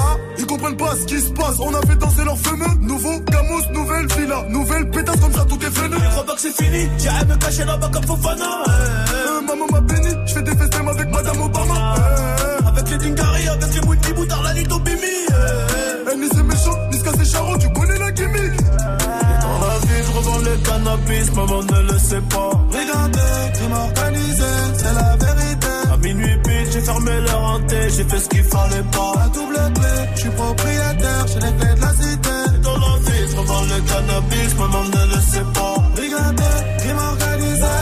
[0.65, 1.57] Comprennent pas ce qui se passe.
[1.61, 2.75] On a fait danser leurs fameux.
[2.81, 4.47] Nouveau Camus, nouvelle villa.
[4.49, 5.95] Nouvelle pétasse comme ça, tout est venu.
[6.03, 8.45] Je crois pas que c'est fini, j'irai me cacher là-bas comme Fofana.
[8.67, 8.71] eh.
[8.71, 11.95] Euh, maman m'a béni, je fais des festins avec Madame Obama.
[11.99, 15.01] Euh, Avec les Dingari, avec les Mouti Boutard, la nuit au Bimi.
[15.03, 18.57] eh, eh, ni c'est méchant, ni ce c'est charron, tu connais la gimmick.
[18.57, 22.51] Dans la vie, je revends le cannabis, maman ne le sait pas.
[22.73, 24.45] Regardez, crime organisé,
[24.79, 25.64] c'est la vérité.
[26.05, 29.13] Minuit pile, j'ai fermé le renté, j'ai fait ce qu'il fallait pas.
[29.17, 32.37] La double clé, je suis propriétaire, j'ai les clés de la cité.
[32.63, 35.77] Dans la vie, je revends le cannabis, maman ne le sait pas.
[35.97, 37.75] Brigandé, crime organisé.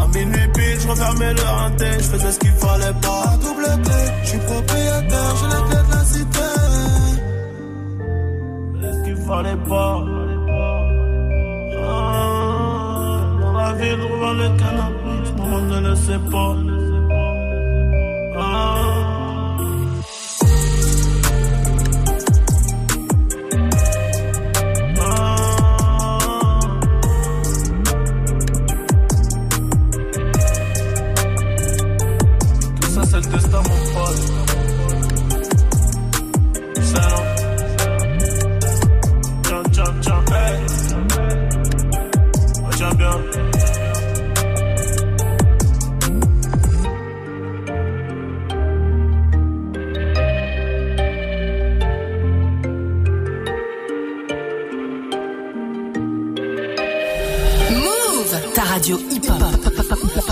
[0.00, 3.22] À minuit pile, je refermais le renté, je faisais ce qu'il fallait pas.
[3.24, 6.48] La double clé, je suis propriétaire, j'ai les clés de la cité.
[8.82, 9.94] Est-ce qu'il fallait pas?
[11.86, 16.79] Ah, dans la vie, je revends le cannabis, maman ne le sait pas.
[18.42, 19.09] oh.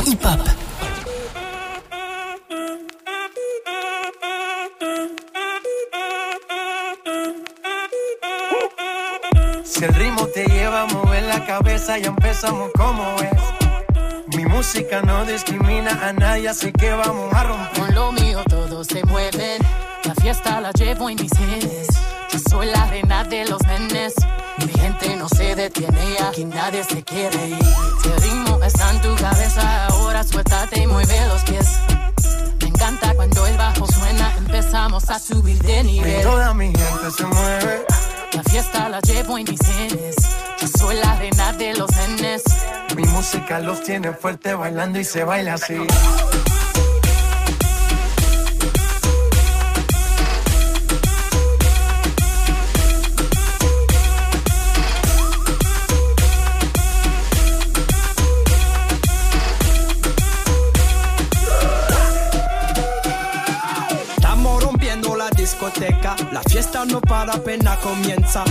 [0.09, 0.41] Hip-hop.
[9.65, 14.37] Si el ritmo te lleva a mover la cabeza, ya empezamos como es.
[14.37, 17.81] Mi música no discrimina a nadie, así que vamos a romper.
[17.81, 19.61] Con lo mío todos se mueven.
[20.05, 21.89] La fiesta la llevo en mis genes.
[22.31, 24.15] Yo soy la reina de los nenes.
[24.65, 27.59] Mi gente no se detiene, aquí nadie se quiere ir.
[28.03, 31.69] Si el ritmo está en tu cabeza, ahora suéltate y mueve los pies.
[32.61, 36.23] Me encanta cuando el bajo suena, empezamos a subir de Y nivel.
[36.23, 37.85] toda mi gente se mueve.
[38.33, 40.17] La fiesta la llevo en mis genes.
[40.61, 42.43] Yo soy la reina de los nenes.
[42.97, 45.77] Mi música los tiene fuerte bailando y se baila así.
[65.79, 68.45] Discoteca, la fiesta no para apenas comienza.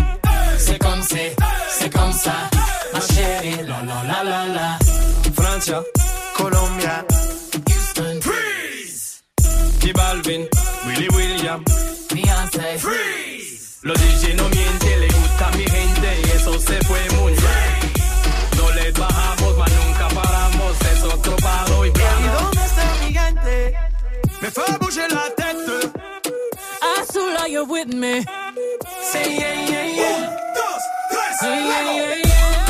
[0.58, 1.36] C'est comme c'est,
[1.70, 2.34] c'est comme ça.
[2.94, 4.80] Ma chérie, la la la la la.
[5.36, 5.82] Francia,
[6.36, 7.06] Colombia,
[7.68, 9.22] Houston, Freeze.
[9.82, 10.48] J Balvin,
[10.88, 11.64] Willy William,
[12.14, 13.80] Beyoncé, Freeze.
[13.84, 17.94] Los DJ no mienten, le gusta a mi gente y eso se fue muy bien.
[18.58, 22.42] No les bajamos, mas nunca paramos, es otro palo y ¿Y blanco.
[22.42, 23.74] dónde está mi gente?
[24.42, 25.57] Me fait bouger la tête.
[27.50, 28.26] You're with me.
[29.02, 30.38] Say yeah, yeah, yeah.
[31.42, 32.68] Yeah, yeah, yeah, yeah.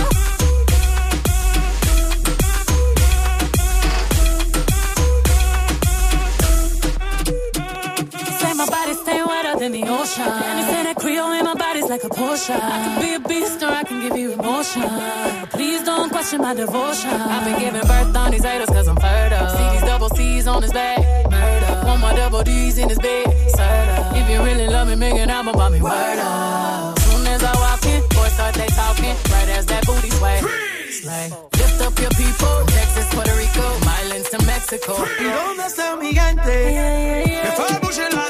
[8.38, 10.21] Say my body stay wetter than the ocean.
[10.21, 12.53] And you say that Creole in my body's like a Porsche.
[12.55, 14.84] I can be a beast or I can give you emotion.
[14.84, 17.09] But please don't question my devotion.
[17.09, 19.49] I've been giving birth on these haters cause I'm fertile.
[19.49, 20.99] See these double C's on his back.
[21.32, 21.66] Murder.
[21.99, 23.25] More double D's in his bed.
[24.15, 25.81] If you really love me, make an album about me.
[25.81, 26.99] Word up.
[26.99, 29.15] Soon as I walk in, boys start they talking.
[29.33, 30.39] Right as that booty sway.
[30.91, 31.29] Slay.
[31.57, 32.55] Lift up your people.
[32.67, 33.65] Texas, Puerto Rico,
[34.01, 34.93] Islands to Mexico.
[35.19, 36.53] ¿Y dónde está mi gente?
[37.43, 38.27] Me fait bouger la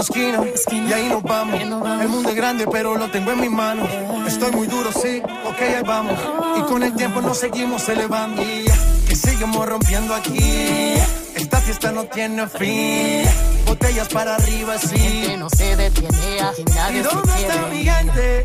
[0.00, 1.60] Esquina a esquina, y ahí nos vamos.
[1.60, 3.88] El mundo es grande, pero lo tengo en mis manos.
[4.26, 6.18] Estoy muy duro, sí, ok, ahí vamos.
[6.58, 8.42] Y con el tiempo nos seguimos elevando.
[8.42, 10.94] Y seguimos rompiendo aquí.
[11.34, 13.24] Esta fiesta no tiene fin.
[13.66, 14.98] Botellas para arriba, sí.
[14.98, 18.44] Gente no se detiene, aquí nadie ¿Y se dónde está mi gente?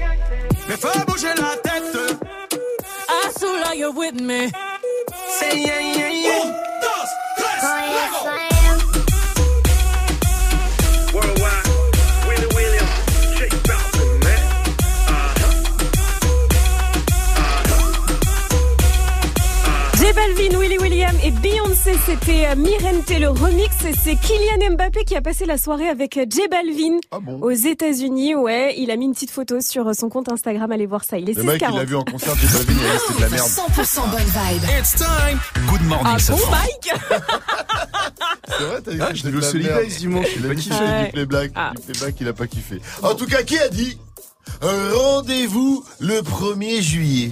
[0.67, 2.17] Me fait bouger la tête.
[3.25, 4.51] Azul, you're with me.
[5.39, 6.71] Say yeah, yeah, yeah.
[7.37, 8.60] Worldwide,
[20.11, 23.69] J Balvin, Willy William et Beyoncé, c'était euh, Mirente le remix.
[23.85, 26.99] Et C'est Kylian Mbappé qui a passé la soirée avec euh, J Balvin
[27.41, 28.35] aux États-Unis.
[28.35, 30.69] Ouais, il a mis une petite photo sur euh, son compte Instagram.
[30.73, 31.17] Allez voir ça.
[31.17, 31.77] Il est Le mec, il 6,40.
[31.77, 33.47] l'a vu en concert, J Balvin, et c'est de la merde.
[33.47, 34.63] 100% bonne vibe.
[34.77, 35.39] It's time.
[35.69, 36.37] Good morning, Ah bon.
[36.51, 36.93] Mike
[38.57, 39.87] C'est vrai, t'as dit Ah, que je c'était l'ai vu au la Solidays merde.
[39.97, 41.03] dimanche, Il a kiffé kiffé.
[41.05, 41.51] du playback.
[41.55, 41.71] Ah.
[41.73, 42.81] Du playback, il a pas kiffé.
[43.01, 43.97] En tout cas, qui a dit
[44.61, 47.29] rendez-vous le 1er juillet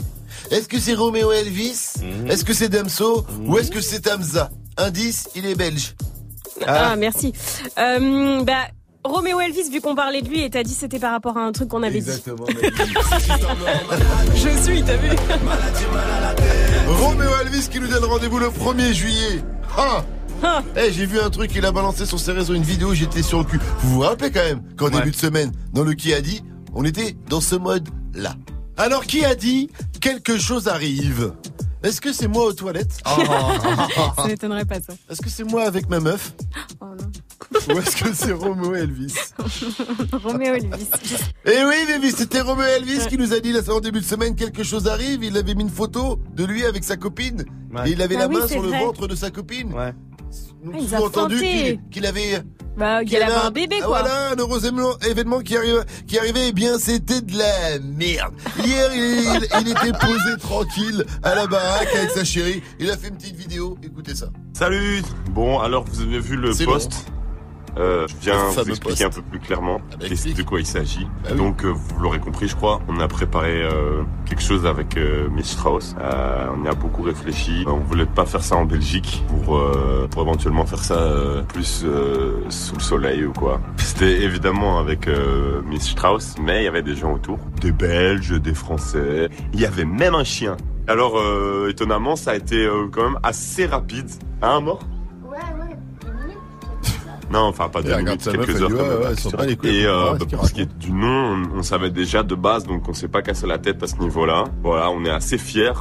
[0.51, 2.29] Est-ce que c'est Roméo Elvis Mhm.
[2.31, 5.95] Est-ce que c'est Damso Ou est-ce que c'est Tamza Indice, il est belge.
[6.65, 7.33] Ah, merci.
[7.77, 8.67] Euh, bah,
[9.03, 11.51] Roméo Elvis, vu qu'on parlait de lui, et t'as dit c'était par rapport à un
[11.51, 12.45] truc qu'on avait Exactement.
[12.47, 12.55] dit.
[14.35, 15.09] Je suis, t'as vu
[16.87, 19.43] Roméo Elvis qui nous donne rendez-vous le 1er juillet.
[19.77, 20.03] Ah
[20.43, 20.63] Ah.
[20.77, 23.39] Eh, j'ai vu un truc, il a balancé sur ses réseaux une vidéo, j'étais sur
[23.39, 23.59] le cul.
[23.81, 26.43] Vous vous rappelez quand même qu'en début de semaine, dans le qui a dit,
[26.73, 28.35] on était dans ce mode-là.
[28.77, 29.69] Alors qui a dit
[29.99, 31.33] quelque chose arrive
[31.83, 32.99] Est-ce que c'est moi aux toilettes
[34.15, 34.93] Ça m'étonnerait pas, ça.
[35.09, 36.33] Est-ce que c'est moi avec ma meuf
[36.81, 37.73] Oh non.
[37.73, 39.13] Ou est-ce que c'est Roméo Elvis
[40.23, 40.87] Roméo Elvis.
[41.45, 44.35] Eh oui, baby, c'était Roméo Elvis qui nous a dit là, en début de semaine
[44.35, 45.23] quelque chose arrive.
[45.23, 47.45] Il avait mis une photo de lui avec sa copine
[47.85, 49.73] et il avait Ah la oui, main sur le ventre de sa copine.
[49.73, 49.93] Ouais.
[50.63, 51.39] Nous Ah, entendu
[51.91, 52.43] qu'il avait
[52.77, 53.99] Bah, qu'il avait a- un bébé, Ah, quoi.
[54.01, 54.61] Voilà, un heureux
[55.05, 56.49] événement, qui arrive, qui arrivait.
[56.49, 58.33] Eh bien, c'était de la merde.
[58.63, 62.61] Hier, il, il était posé tranquille à la baraque avec sa chérie.
[62.79, 63.77] Il a fait une petite vidéo.
[63.83, 64.27] Écoutez ça.
[64.53, 65.01] Salut
[65.31, 66.91] Bon, alors vous avez vu le C'est post
[67.79, 69.17] Euh, je viens vous expliquer poste.
[69.17, 70.37] un peu plus clairement bah, qu'est-ce- explique.
[70.37, 71.05] de quoi il s'agit.
[71.23, 71.37] Bah oui.
[71.37, 75.29] Donc, euh, vous l'aurez compris, je crois, on a préparé euh, quelque chose avec euh,
[75.29, 75.95] Miss Strauss.
[75.97, 77.63] On y a beaucoup réfléchi.
[77.67, 79.61] On voulait pas faire ça en Belgique pour,
[80.11, 80.99] pour éventuellement faire ça
[81.47, 81.85] plus
[82.49, 83.61] sous le soleil ou quoi.
[83.77, 85.07] C'était évidemment avec
[85.65, 89.29] Miss Strauss, mais il y avait des gens autour, des Belges, des Français.
[89.53, 90.57] Il y avait même un chien.
[90.87, 91.17] Alors,
[91.69, 94.09] étonnamment, ça a été quand même assez rapide.
[94.41, 94.79] Hein, mort?
[97.31, 98.69] Non, enfin pas deux minutes, quelques heures.
[98.69, 99.49] quand même.
[99.63, 101.07] Et on euh, bah, pour ce qui est du nom,
[101.53, 103.95] on, on savait déjà de base, donc on s'est pas cassé la tête à ce
[103.97, 104.45] niveau-là.
[104.63, 105.71] Voilà, on est assez fiers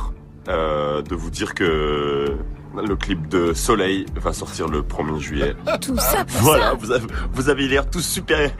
[0.49, 2.37] euh, de vous dire que
[2.77, 5.55] le clip de Soleil va sortir le 1er juillet.
[5.81, 6.75] Tout ça pour Voilà, ça.
[6.79, 8.51] vous avez, vous avez l'air tous super.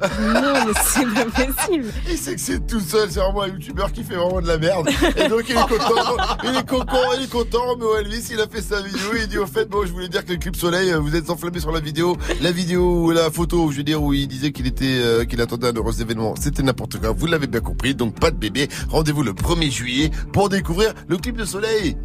[0.00, 1.86] Non, mais c'est pas possible.
[2.10, 4.58] Il sait que c'est tout seul, c'est vraiment un youtubeur qui fait vraiment de la
[4.58, 4.88] merde.
[5.16, 8.46] Et donc il est content, il est content, il est content, mais Elvis il a
[8.46, 10.90] fait sa vidéo, il dit au fait, bon je voulais dire que le clip soleil,
[10.90, 14.12] euh, vous êtes enflammé sur la vidéo, la vidéo, la photo, je veux dire, où
[14.12, 17.46] il disait qu'il était, euh, qu'il attendait un heureux événement, c'était n'importe quoi, vous l'avez
[17.46, 21.44] bien compris, donc pas de bébé, rendez-vous le 1er juillet pour découvrir le clip de
[21.44, 21.96] soleil.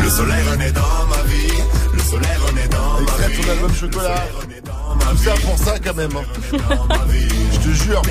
[0.00, 0.80] Le soleil renaît dans
[1.10, 1.59] ma vie.
[2.12, 3.36] Le soleil renaît dans ma Extrait vie.
[3.38, 4.24] de son album Chocolat.
[5.10, 6.10] Tout ça pour ça quand même.
[6.16, 6.24] hein.
[7.52, 8.02] Je te jure.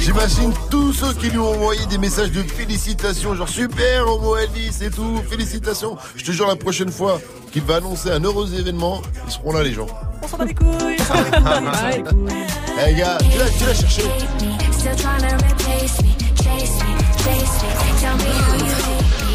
[0.00, 4.76] J'imagine tous ceux qui lui ont envoyé des messages de félicitations, genre super Homo Elvis
[4.82, 5.96] et tout, félicitations.
[6.16, 7.20] Je te jure la prochaine fois
[7.52, 9.86] qu'il va annoncer un heureux événement, ils seront là les gens.
[10.22, 10.96] On s'en bat les couilles.
[12.88, 14.02] Eh gars, tu l'as, tu l'as cherché.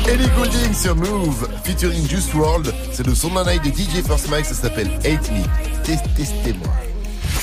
[0.07, 2.73] Ellie Goulding sur Move, featuring Juice WRLD.
[2.93, 5.43] C'est le son d'un night de DJ First Mike, ça s'appelle Hate Me.
[5.83, 6.67] Test- Testez-moi.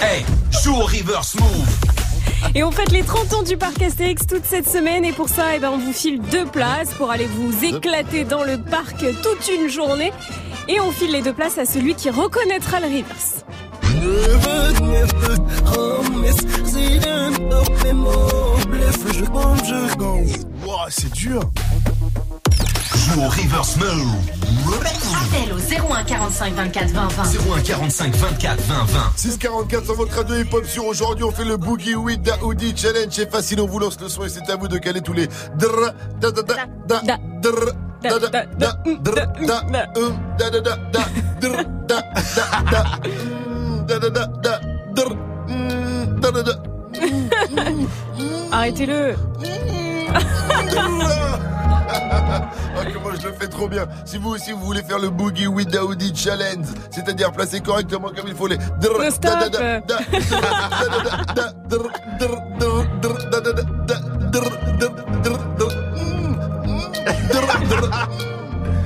[0.01, 0.25] Hey,
[0.63, 1.69] joue au reverse move.
[2.55, 5.55] Et on fête les 30 ans du parc Astérix toute cette semaine et pour ça,
[5.57, 9.49] eh ben, on vous file deux places pour aller vous éclater dans le parc toute
[9.49, 10.13] une journée.
[10.69, 13.45] Et on file les deux places à celui qui reconnaîtra le reverse.
[20.67, 21.41] Wow, c'est dur.
[23.05, 24.15] Joue au reverse move.
[25.15, 25.59] Appel au
[25.93, 27.23] 01 45 24 20 20.
[27.57, 29.01] 01 45 24 20 20.
[29.17, 33.31] 644 sur votre radio hip-hop sur aujourd'hui on fait le Boogie with Daoudi Challenge c'est
[33.31, 35.27] facile on vous lance le son et c'est à vous de caler tous les
[35.59, 36.55] dra da da da
[36.87, 37.01] da
[37.43, 41.01] dra da da da dra da um da da da da
[41.41, 42.01] dra da
[42.37, 44.61] da da mm, da da da da
[44.95, 45.15] dra
[45.49, 46.53] mm, da da da
[48.53, 49.17] Arrêtez-le.
[52.77, 53.87] Ah, comment je le fais trop bien.
[54.05, 58.27] Si vous aussi vous voulez faire le Boogie with Daoudi Challenge, c'est-à-dire placer correctement comme
[58.29, 58.59] il faut les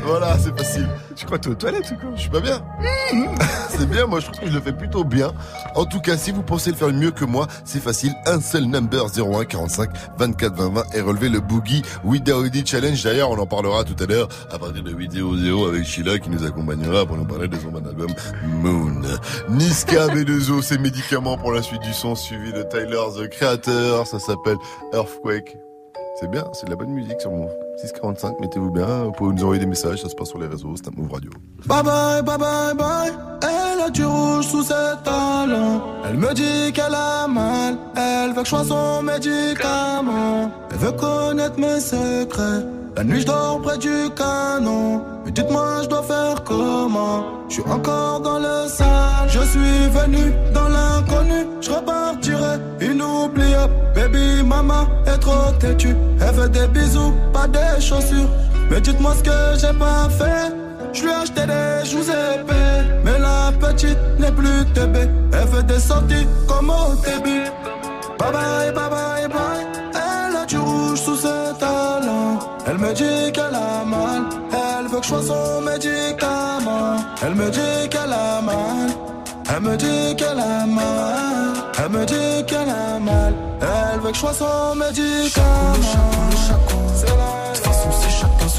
[0.09, 0.88] Voilà, c'est facile.
[1.14, 2.64] Tu crois que t'es aux toilettes ou quoi Je suis pas bien.
[3.68, 5.32] C'est bien, moi je trouve que je le fais plutôt bien.
[5.74, 8.12] En tout cas, si vous pensez le faire mieux que moi, c'est facile.
[8.26, 13.00] Un seul number 01 45 24 20 20 et relever le Boogie with Daoudi Challenge.
[13.04, 16.44] D'ailleurs, on en parlera tout à l'heure à partir de 8.00 avec Sheila qui nous
[16.44, 18.11] accompagnera pour nous parler de son bon album
[18.46, 19.02] Moon.
[19.50, 24.06] Niska B2O, ses médicaments pour la suite du son suivi de Tyler the Creator.
[24.06, 24.56] Ça s'appelle
[24.92, 25.59] Earthquake.
[26.18, 27.67] C'est bien, c'est de la bonne musique sur Move.
[27.81, 30.74] 645, mettez-vous bien, vous pouvez nous envoyer des messages, ça se passe sur les réseaux,
[30.76, 31.31] c'est un Move Radio.
[31.66, 33.12] Bye bye, bye bye, bye.
[33.43, 34.74] Elle a du rouge sous ses
[35.05, 35.81] talons.
[36.05, 37.76] Elle me dit qu'elle a mal.
[37.97, 40.51] Elle veut que je sois son médicament.
[40.72, 42.64] Elle veut connaître mes secrets.
[42.99, 45.05] La nuit, je dors près du canon.
[45.24, 47.26] Mais dites-moi, je dois faire comment?
[47.49, 49.28] Je suis encore dans le sale.
[49.28, 51.46] Je suis venu dans l'inconnu.
[51.61, 53.72] Je repartirai inoubliable.
[53.94, 55.94] Baby, maman est trop têtue.
[56.20, 58.30] Elle veut des bisous, pas des chaussures.
[58.68, 60.53] Mais dites-moi ce que j'ai pas fait.
[60.92, 62.82] Je lui ai acheté des joues épais.
[63.05, 64.96] Mais la petite n'est plus TB.
[65.34, 67.44] Elle fait des sorties comme au début.
[68.18, 69.66] Bye bye, bye bye, bye.
[69.94, 71.49] Elle a du rouge sous ses.
[72.68, 74.24] Elle me dit qu'elle a mal.
[74.52, 76.96] Elle veut que je sois son médicament.
[77.22, 78.90] Elle me dit qu'elle a mal.
[79.50, 81.54] Elle me dit qu'elle a mal.
[81.78, 83.34] Elle me dit qu'elle a mal.
[83.62, 85.74] Elle veut que je sois son médicament.
[86.46, 86.78] Chacun
[88.48, 88.58] son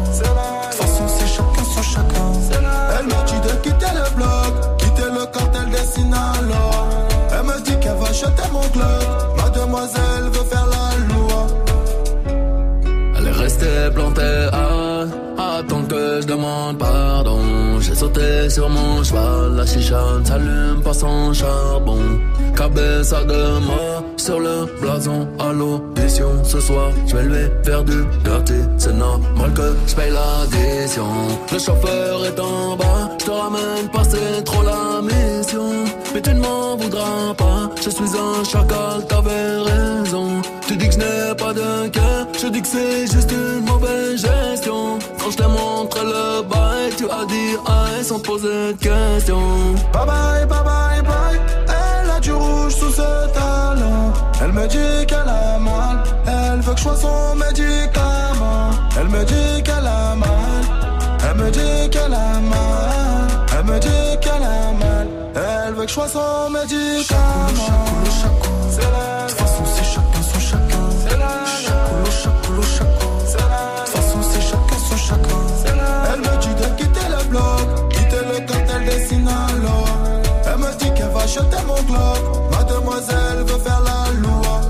[16.29, 17.41] demande pardon.
[17.81, 22.03] J'ai sauter sur mon cheval, la chicha ne s'allume pas sans charbon.
[22.55, 26.31] Cabeza de mort sur le blason à l'audition.
[26.45, 28.61] Ce soir, je vais lever faire du dirty.
[28.77, 31.09] C'est normal que je paye l'addition.
[31.53, 35.71] Le chauffeur est en bas, je te ramène pas, c'est trop la mission.
[36.15, 40.29] Mais tu ne m'en voudras pas, je suis un chacal, t'avais raison.
[40.67, 44.21] Tu dis que je n'ai pas de cœur, je dis que c'est juste une mauvaise
[44.21, 44.99] gestion.
[45.29, 49.75] Quand je t'ai montré le bail, tu as dit aïe sans poser de questions.
[49.93, 51.39] Bye bye, bye bye, bye.
[51.69, 54.11] Elle a du rouge sous ce talon.
[54.43, 56.03] Elle me dit qu'elle a mal.
[56.27, 58.71] Elle veut que je sois son médicament.
[58.99, 60.65] Elle me dit qu'elle a mal.
[61.29, 63.29] Elle me dit qu'elle a mal.
[63.59, 65.09] Elle me dit qu'elle a mal.
[65.35, 67.53] Elle veut que je sois son médicament.
[68.71, 70.89] C'est la De toute façon, c'est chacun son chacun.
[71.07, 73.09] C'est la Chacoulou, chacoulou, chaco.
[73.27, 73.88] C'est la
[81.29, 82.51] jeter mon glock.
[82.51, 84.61] Mademoiselle veut faire la loi.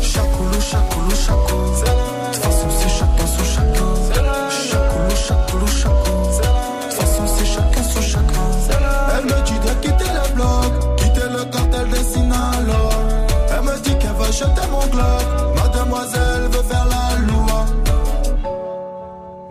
[0.00, 1.56] Chacoulou, chacoulou, chaco.
[2.30, 3.90] De façon, chacun son chacun.
[4.70, 6.12] Chacoulou, chacoulou, chaco.
[6.88, 8.46] De façon, chacun son chacun.
[9.16, 10.96] Elle me dit de quitter le bloc.
[10.98, 12.90] Quitter le cartel des Sinaloa.
[13.50, 15.43] Elle me dit qu'elle va jeter mon glock.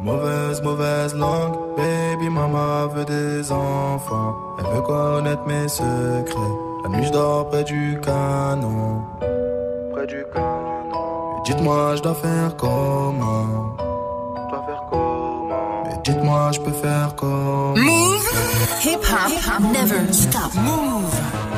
[0.03, 4.35] Mauvaise, mauvaise langue, baby mama veut des enfants.
[4.59, 6.55] Elle veut connaître mes secrets.
[6.83, 9.01] La nuit je dors près du canon.
[9.93, 10.91] Près du canon.
[11.35, 13.75] Mais dites-moi, je dois faire comment?
[14.35, 15.83] Je dois faire comment?
[15.85, 17.75] Mais dites-moi, je peux faire comment?
[17.77, 18.29] Move.
[18.83, 20.53] Hip hop never stop.
[20.55, 21.52] Move.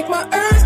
[0.00, 0.59] Make my earthquake.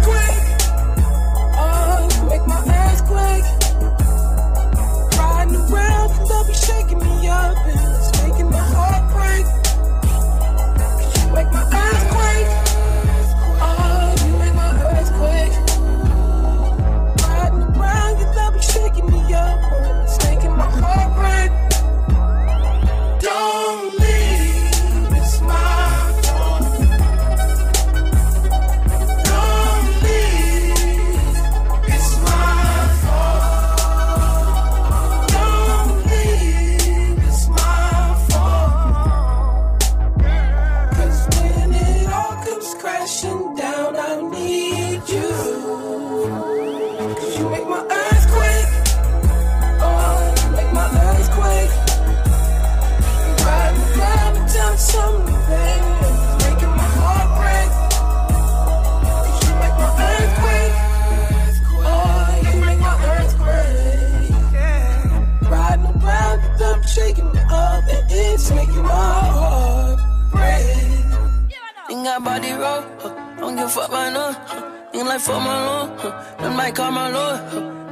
[73.65, 74.35] Don't give a fuck about none.
[74.35, 75.05] Huh.
[75.05, 76.23] Like fuck my huh.
[76.39, 77.41] them might call my lord.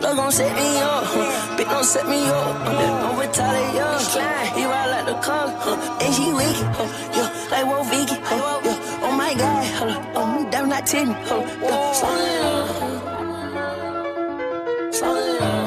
[0.01, 1.05] Love gon' set me up,
[1.57, 2.65] bitch don't set me up.
[2.65, 4.03] Don't retaliate.
[4.57, 5.49] He ride like the car,
[6.03, 6.89] and she huh.
[7.17, 9.03] yeah, like Wolf Vicky, yeah.
[9.05, 11.43] Oh my god, oh me damn not ten, huh.
[11.63, 11.93] yeah.
[11.93, 12.65] Slow it down.
[14.93, 15.62] Slow it down,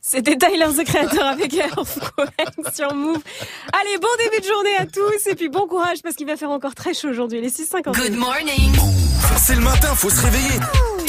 [0.00, 3.22] C'était Tyler the Creator avec Earthquake sur Move.
[3.72, 6.50] Allez, bon début de journée à tous et puis bon courage parce qu'il va faire
[6.50, 7.40] encore très chaud aujourd'hui.
[7.40, 7.96] Les 6h50.
[7.96, 8.72] Good morning.
[9.38, 10.60] C'est le matin, faut se réveiller.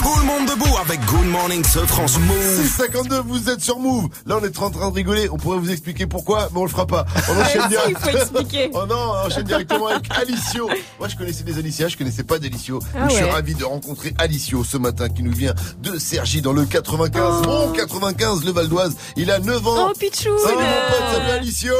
[0.06, 2.62] Tout le monde debout avec Good Morning ce France Move.
[2.62, 4.08] 652, vous êtes sur Move.
[4.28, 5.28] Là, on est en train de rigoler.
[5.32, 7.08] On pourrait vous expliquer pourquoi, mais on le fera pas.
[7.28, 7.89] On enchaîne si, direct.
[7.89, 8.70] il faut expliquer.
[8.76, 10.70] oh non, on enchaîne directement avec Alicio.
[10.99, 12.80] Moi, je connaissais des Alicia, je connaissais pas d'Alicio.
[12.95, 16.53] Ah Je suis ravi de rencontrer Alicio ce matin qui nous vient de Cergy dans
[16.53, 17.41] le 95.
[17.41, 18.95] Bon, 95, le Val d'Oise.
[19.16, 19.88] Il a 9 ans.
[19.89, 21.74] Oh, Pichoun Salut mon pote, salut Alicio.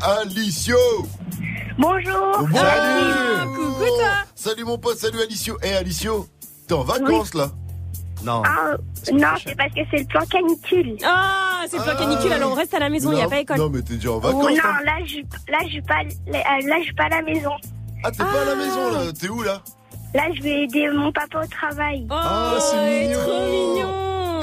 [0.00, 0.76] Alicio.
[1.78, 2.48] Bonjour.
[2.52, 3.54] Salut.
[3.56, 4.10] Coucou toi.
[4.34, 5.56] Salut mon pote, salut Alicio.
[5.62, 6.26] Eh Alicio,
[6.68, 7.48] t'es en vacances là
[8.24, 8.42] Non.
[8.46, 8.76] Ah,
[9.12, 10.96] non, c'est parce que c'est le plan canicule.
[11.04, 13.38] Ah, c'est le plan canicule, alors on reste à la maison, il n'y a pas
[13.40, 13.58] école.
[13.58, 14.42] Non, mais t'es déjà en Oh, vacances.
[14.42, 14.50] non,
[14.84, 15.16] là, je,
[15.50, 17.52] là, je suis pas, là, là, je suis pas à la maison.
[18.04, 19.12] Ah, t'es pas à la maison là.
[19.18, 19.62] T'es où là
[20.14, 22.06] Là, je vais aider mon papa au travail.
[22.08, 23.18] Oh, Ah, c'est mignon.
[23.20, 23.94] trop mignon.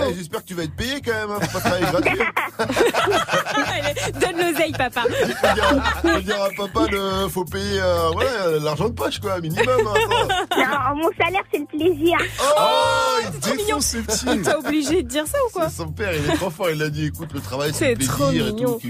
[0.10, 1.32] Eh, J'espère que tu vas être payé quand même.
[1.32, 1.40] Hein.
[1.42, 2.20] Faut pas travailler gratuit.
[3.72, 5.02] Allez, Donne l'oseille, papa.
[6.02, 9.68] Faut dire à papa, le, faut payer euh, voilà, l'argent de poche quoi, minimum.
[9.88, 10.28] hein.
[10.58, 12.18] Non, mon salaire, c'est le plaisir.
[12.42, 13.66] Oh, il trop mignon.
[13.66, 14.42] défonce ce petit.
[14.42, 16.70] T'es obligé de dire ça ou quoi Son père, il est trop fort.
[16.70, 18.80] Il a dit, écoute, le travail, c'est le trop plaisir et mignon.
[18.80, 18.90] tout.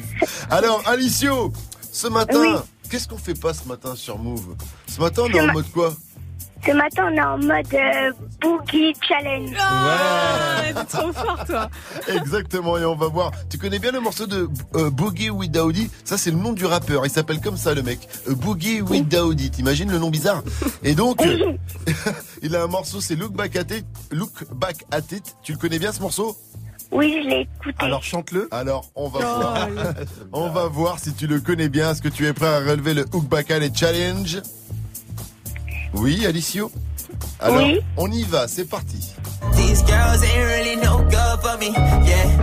[0.49, 1.51] Alors, Alicio,
[1.91, 2.55] ce matin, Oui.
[2.89, 4.55] qu'est-ce qu'on fait pas ce matin sur Move?
[4.87, 5.93] Ce matin, on est en ma- mode quoi?
[6.65, 9.49] Ce matin, on est en mode euh, Boogie Challenge.
[9.49, 11.69] Ouais, t'es trop fort, toi.
[12.15, 13.31] Exactement, et on va voir.
[13.49, 16.65] Tu connais bien le morceau de euh, Boogie with Daoudi Ça, c'est le nom du
[16.65, 17.03] rappeur.
[17.05, 18.07] Il s'appelle comme ça, le mec.
[18.29, 19.49] Euh, Boogie with Daoudi.
[19.49, 20.43] T'imagines le nom bizarre?
[20.83, 21.53] Et donc, euh,
[22.43, 23.85] il a un morceau, c'est Look Back at It.
[24.11, 25.35] Look Back at It.
[25.41, 26.37] Tu le connais bien, ce morceau?
[26.91, 27.73] Oui, je l'ai écouté.
[27.79, 28.49] Alors chante-le.
[28.51, 29.67] Alors on va Oh, voir.
[30.33, 31.91] on va voir si tu le connais bien.
[31.91, 34.41] Est-ce que tu es prêt à relever le Hook Back Alley Challenge?
[35.93, 36.71] Oui, Alicio
[37.39, 37.79] Alors Oui.
[37.97, 39.13] on y va, c'est parti.
[39.53, 41.71] These girls ain't really no good for me,
[42.05, 42.37] yeah.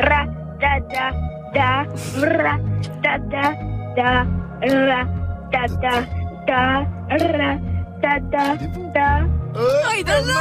[0.00, 0.26] Ra,
[0.60, 1.12] da, da,
[1.54, 1.86] da,
[2.20, 2.58] ra,
[3.02, 3.54] da, da,
[3.96, 4.26] da,
[4.62, 5.04] ra,
[5.52, 6.06] da, da,
[6.46, 6.86] da,
[7.16, 7.58] ra,
[8.02, 8.56] da, da,
[8.94, 9.20] da.
[9.54, 10.32] Oh, il donne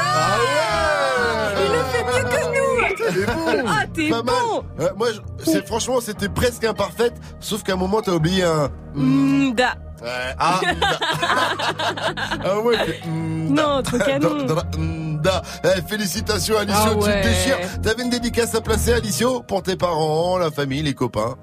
[1.58, 3.26] Il le fait mieux que nous Elle est
[3.64, 3.70] bon.
[3.70, 4.36] Ah, t'es Pas mal.
[4.44, 8.44] bon Euh, moi, je- c'est franchement, c'était presque imparfaite, sauf qu'à un moment, t'as oublié
[8.44, 8.70] un.
[8.94, 9.74] Mm, da.
[10.02, 10.36] Ouais.
[10.38, 10.60] Ah,
[12.46, 12.78] ah ouais.
[13.06, 14.44] mm, Non, trop canon.
[14.46, 15.42] da, da, mm, da.
[15.64, 17.22] Eh, félicitations, Alicio, Ah tu ouais.
[17.22, 17.58] te déchires.
[17.82, 21.36] T'avais une dédicace à placer, Alicio, pour tes parents, la famille, les copains.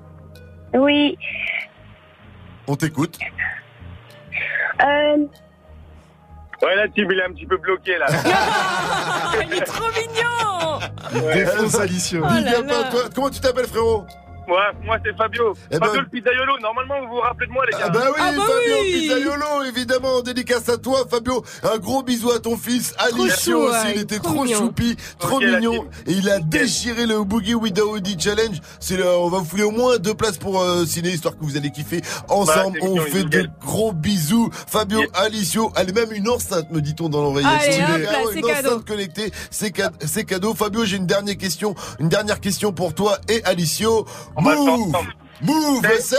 [0.74, 1.16] Oui.
[2.68, 3.18] On t'écoute.
[4.82, 5.16] Euh,
[6.64, 8.06] Ouais, là, Tim, il est un petit peu bloqué, là.
[8.08, 12.22] Ah, il est trop mignon Défonce Alicio.
[12.24, 12.78] Oh Big là up là.
[12.78, 13.00] à toi.
[13.14, 14.06] Comment tu t'appelles, frérot?
[14.46, 15.54] Ouais, moi, c'est Fabio.
[15.70, 16.58] Eh ben- Fabio le pizzaiolo.
[16.60, 17.84] Normalement, vous vous rappelez de moi, les gars.
[17.84, 18.92] Ah bah oui, Ah bah Fabio oui.
[18.92, 21.42] Pizzaiolo, évidemment, dédicace à toi, Fabio.
[21.62, 24.58] Un gros bisou à ton fils, Alicio aussi, ouais, il était trop mignon.
[24.58, 25.86] choupi, trop mignon.
[26.06, 28.58] Et il a déchiré le Boogie with Daoudi Challenge.
[28.80, 31.42] C'est le, on va vous filer au moins deux places pour euh, ciné, histoire que
[31.44, 32.78] vous allez kiffer ensemble.
[32.80, 34.50] Bah, on mignon, fait de gros bisous.
[34.66, 35.08] Fabio, Yeah.
[35.14, 37.50] Alicio, elle est même une enceinte, me dit-on dans l'oreillette.
[37.50, 38.68] Allez, hop là, Ah une cadeau.
[38.68, 39.72] enceinte connectée, c'est
[40.24, 40.54] cadeau.
[40.54, 44.06] Fabio, j'ai une dernière question, une dernière question pour toi et Alicio.
[44.36, 44.92] On va Move,
[45.42, 46.16] move, c'est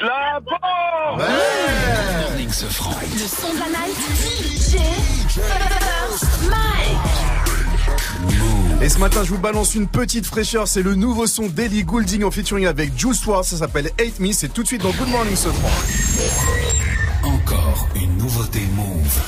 [0.00, 1.24] La bombe Ouais.
[2.28, 2.94] Morning ce franc.
[3.12, 3.96] Le son de la night.
[4.70, 4.76] DJ
[6.48, 6.96] Mike.
[8.82, 10.68] Et ce matin, je vous balance une petite fraîcheur.
[10.68, 13.44] C'est le nouveau son d'Ellie Goulding en featuring avec Juice WRLD.
[13.44, 14.32] Ça s'appelle Hate Me.
[14.32, 15.48] C'est tout de suite dans Good Morning ce
[17.24, 19.20] Encore une nouveauté Move.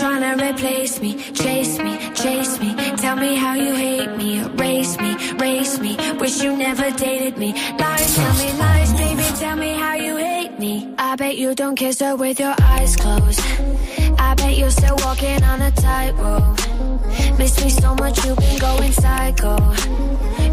[0.00, 1.12] Trying to replace me.
[1.32, 4.40] Chase me, chase me, tell me how you hate me.
[4.40, 7.52] Erase me, race me, wish you never dated me.
[7.78, 10.94] Lies, tell me lies, baby, tell me how you hate me.
[10.96, 13.40] I bet you don't kiss her with your eyes closed.
[14.18, 16.58] I bet you're still walking on a tightrope.
[17.38, 19.56] Miss me so much, you've been going psycho.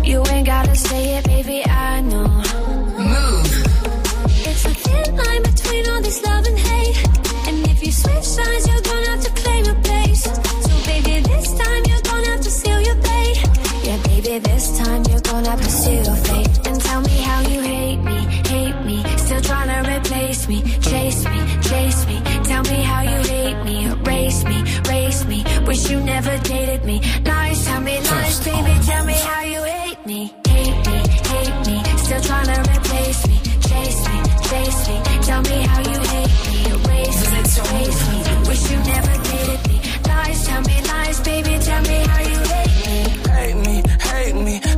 [0.03, 2.27] You ain't gotta say it, baby, I know.
[3.11, 3.47] Move.
[4.49, 6.97] It's a thin line between all this love and hate.
[7.47, 9.36] And if you switch sides, you're gonna have to
[14.43, 16.67] This time you're gonna seal your fate.
[16.67, 19.03] And tell me how you hate me, hate me.
[19.17, 22.21] Still trying to replace me, chase me, chase me.
[22.43, 25.43] Tell me how you hate me, erase me, race me.
[25.65, 27.01] Wish you never dated me.
[27.25, 30.97] Lies, tell me lies, baby, tell me how you hate me, hate me,
[31.31, 31.83] hate me.
[31.97, 33.37] Still trying to replace me,
[33.69, 34.19] chase me,
[34.49, 34.97] chase me.
[35.23, 38.47] Tell me how you hate me, erase me, erase me.
[38.49, 39.81] Wish you never dated me.
[40.07, 42.46] Lies, tell me lies, baby, tell me how you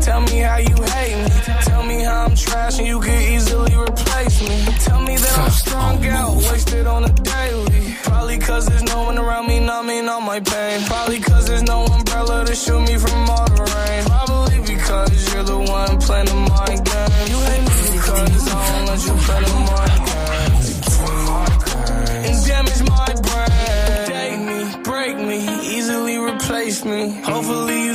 [0.02, 1.30] Tell me how you hate me.
[1.64, 4.66] Tell me how I'm trash and you could easily replace me.
[4.86, 7.96] Tell me that I'm strung out, wasted on a daily.
[8.04, 10.86] Probably cause there's no one around me numbing all my pain.
[10.86, 14.04] Probably cause there's no umbrella to shield me from all the rain.
[14.06, 17.28] Probably because you're the one playing the mind game.
[17.32, 19.89] You hate me because I don't let you play the mind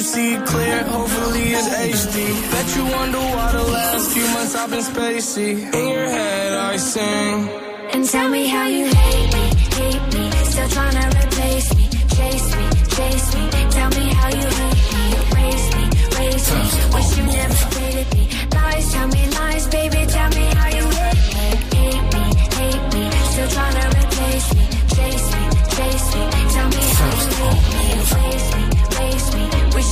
[0.05, 2.17] see clear, hopefully it's HD.
[2.53, 5.51] Bet you wonder why the last few months I've been spacey.
[5.79, 7.49] In your head, I sing.
[7.93, 9.45] And tell me how you hate me,
[9.79, 10.25] hate me.
[10.51, 12.67] Still trying to replace me, chase me,
[12.97, 13.45] chase me.
[13.77, 15.05] Tell me how you hate me,
[15.37, 15.85] raise me,
[16.19, 16.63] raise me.
[16.95, 18.25] Wish you never dated me.
[18.55, 20.01] Lies, tell me lies, baby.
[20.17, 21.47] Tell me how you hate me,
[21.81, 22.25] hate me,
[22.59, 23.05] hate me.
[23.33, 24.65] Still trying to replace me,
[24.95, 25.44] chase me,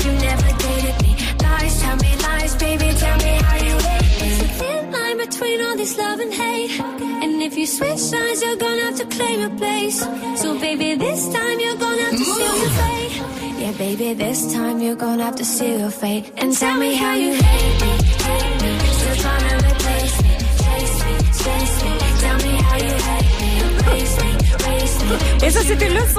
[0.05, 1.13] you never dated me.
[1.43, 2.89] Lies, tell me lies, baby.
[3.05, 4.13] Tell me how you hate.
[4.21, 6.81] There's a thin line between all this love and hate.
[7.23, 9.99] And if you switch sides, you're gonna have to claim your place.
[10.43, 13.15] So baby, this time you're gonna have to seal your fate.
[13.63, 16.33] Yeah, baby, this time you're gonna have to seal your fate.
[16.37, 17.93] And tell me how you hate me,
[18.29, 18.73] hate me.
[18.99, 20.35] Still trying to replace me,
[21.85, 21.97] me, me.
[22.25, 24.23] Tell me how you hate me, me, me.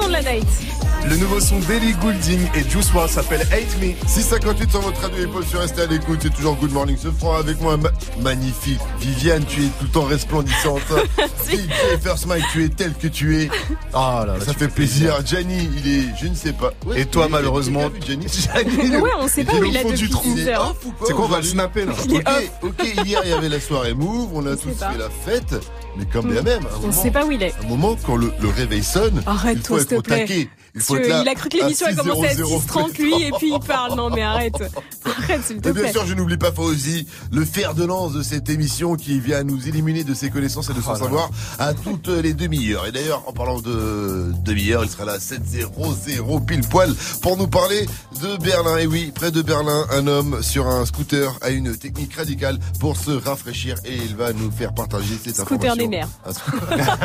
[0.04, 0.73] Son la night.
[1.08, 3.92] Le nouveau son d'Ellie Goulding et Juice WRLD s'appelle Hate Me.
[4.06, 7.34] 658 sur votre radio épaule sur Restez à l'écoute, c'est toujours Good Morning ce franc
[7.34, 7.76] avec moi.
[7.76, 7.90] ma-
[8.22, 8.80] magnifique.
[9.00, 10.80] Viviane, tu es tout le temps resplendissante.
[11.48, 13.50] DJ First Mike, tu es telle que tu es.
[13.92, 15.14] Ah là là, Ça fait plaisir.
[15.26, 16.72] Gianni, il est, je ne sais pas.
[16.86, 20.48] Ouais, Et toi, malheureusement, Gianni Gianni, Ouais, on sait pas où il Il est 6
[20.48, 20.70] heures.
[20.70, 22.50] off ou pas C'est quoi, on va le snapper là Il est Ok, off.
[22.80, 25.54] ok, hier il y avait la soirée Move, on a On tous fait la fête,
[25.98, 27.52] mais quand bien même, à un On moment, sait pas où il est.
[27.62, 30.48] un moment quand le, le réveil sonne, Arrête, il faut être au taquet.
[30.76, 31.22] Il faut Parce être là.
[31.22, 33.94] il a cru que l'émission a commencé à 6:00 6h30 lui et puis il parle.
[33.96, 34.56] Non mais arrête.
[35.04, 38.22] Arrête s'il te Et bien sûr, je n'oublie pas Fauzi, le fer de lance de
[38.22, 41.30] cette émission qui vient nous éliminer de ses connaissances et de son Oh là savoir
[41.60, 42.86] à toutes les demi-heures.
[42.86, 47.46] Et d'ailleurs, en parlant de demi-heure, il sera là à 7.00 pile poil pour nous
[47.46, 47.86] parler
[48.20, 48.78] de Berlin.
[48.78, 52.96] Et oui, près de Berlin, un homme sur un scooter a une technique radicale pour
[52.96, 55.76] se rafraîchir et il va nous faire partager cette Scooter information.
[55.76, 56.08] des mers.
[56.32, 56.98] Scooter.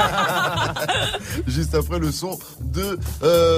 [1.47, 3.57] Juste après le son de euh,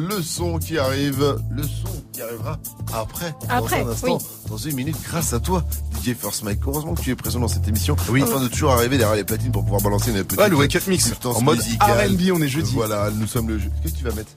[0.00, 2.58] le son qui arrive, le son qui arrivera
[2.92, 4.48] après, Après, dans un instant, oui.
[4.48, 5.64] dans une minute, grâce à toi,
[6.02, 6.60] DJ First Mike.
[6.66, 8.22] Heureusement que tu es présent dans cette émission, Oui.
[8.22, 10.76] afin de toujours arriver derrière les platines pour pouvoir balancer une petite Ouais, le Wake
[10.76, 11.12] Up Mix.
[11.24, 11.58] En mode.
[11.60, 12.72] R&B, on est jeudi.
[12.74, 13.70] Voilà, nous sommes le jeu.
[13.82, 14.30] Qu'est-ce que tu vas mettre?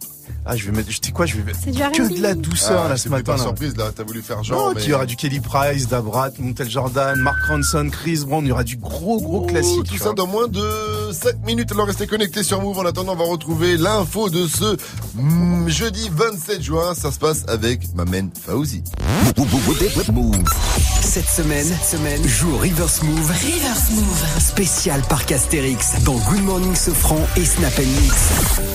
[0.46, 2.90] Ah, je vais mettre, je sais quoi, je vais mettre que de la douceur Ah,
[2.90, 3.24] là ce matin.
[3.24, 3.44] par là.
[3.44, 4.68] surprise là, t'as voulu faire genre.
[4.70, 4.84] Non, mais...
[4.84, 8.52] il y aura du Kelly Price, Dabrat, Montel Jordan, Mark Ronson, Chris Brown, il y
[8.52, 9.84] aura du gros gros Oh, classique.
[9.86, 10.14] Tout ça vois.
[10.14, 10.64] dans moins de
[11.12, 11.72] 5 minutes.
[11.72, 12.80] Alors restez connectés sur Move.
[12.80, 14.78] En attendant, on va retrouver l'info de ce
[15.16, 16.94] mm, jeudi 27 juin.
[16.96, 18.84] Ça se passe avec ma main Fauzi.
[20.12, 20.44] Move.
[21.18, 23.32] Cette semaine, cette semaine, joue au Reverse Move.
[23.32, 24.24] Reverse Move.
[24.38, 28.16] Spécial Parc Astérix dans Good Morning Sofran et Snap Mix.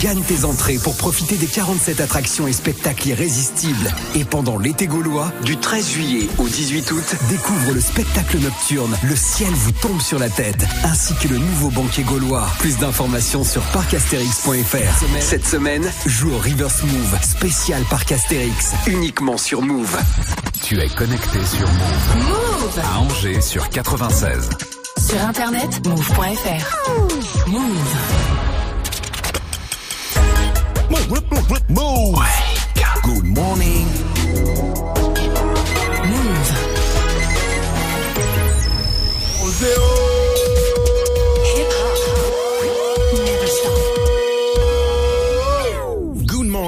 [0.00, 3.94] Gagne tes entrées pour profiter des 47 attractions et spectacles irrésistibles.
[4.16, 9.14] Et pendant l'été gaulois, du 13 juillet au 18 août, découvre le spectacle nocturne Le
[9.14, 12.48] ciel vous tombe sur la tête, ainsi que le nouveau banquet gaulois.
[12.58, 15.20] Plus d'informations sur parcastérix.fr.
[15.20, 17.18] Cette semaine, joue au Reverse Move.
[17.22, 18.72] Spécial Parc Astérix.
[18.88, 19.96] Uniquement sur Move.
[20.64, 22.31] Tu es connecté sur Move.
[22.32, 24.48] Move À Angers sur 96.
[24.96, 27.48] Sur internet, move.fr.
[27.48, 27.60] Move.
[31.68, 32.22] Move.
[33.02, 33.86] Good morning.
[39.50, 40.21] Move.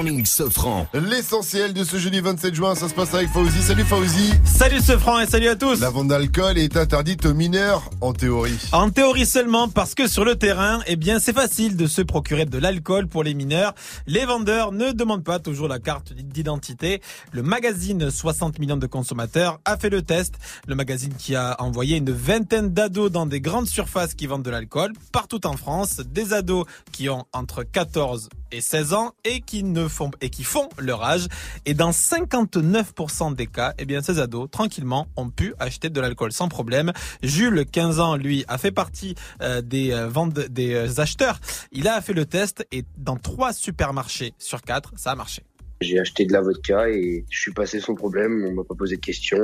[0.05, 0.87] Morning, Sofran.
[0.93, 3.61] L'essentiel de ce jeudi 27 juin, ça se passe avec Fauzi.
[3.61, 4.33] Salut Fauzi.
[4.43, 5.79] Salut ce franc et salut à tous.
[5.79, 8.57] La vente d'alcool est interdite aux mineurs en théorie.
[8.71, 12.45] En théorie seulement parce que sur le terrain, eh bien, c'est facile de se procurer
[12.45, 13.73] de l'alcool pour les mineurs.
[14.05, 17.01] Les vendeurs ne demandent pas toujours la carte d'identité.
[17.31, 20.35] Le magazine 60 millions de consommateurs a fait le test.
[20.67, 24.51] Le magazine qui a envoyé une vingtaine d'ados dans des grandes surfaces qui vendent de
[24.51, 26.01] l'alcool partout en France.
[26.05, 30.43] Des ados qui ont entre 14 et 16 ans et qui ne font, et qui
[30.43, 31.27] font leur âge.
[31.65, 36.31] Et dans 59% des cas, eh bien, ces ados, tranquillement, ont pu acheter de l'alcool
[36.31, 36.93] sans problème.
[37.21, 41.39] Jules, 15 ans, lui, a fait partie euh, des euh, ventes, des euh, acheteurs.
[41.73, 45.43] Il a fait le test et dans trois supermarchés sur quatre, ça a marché.
[45.81, 48.95] J'ai acheté de la vodka et je suis passé sans problème, on m'a pas posé
[48.95, 49.37] de questions.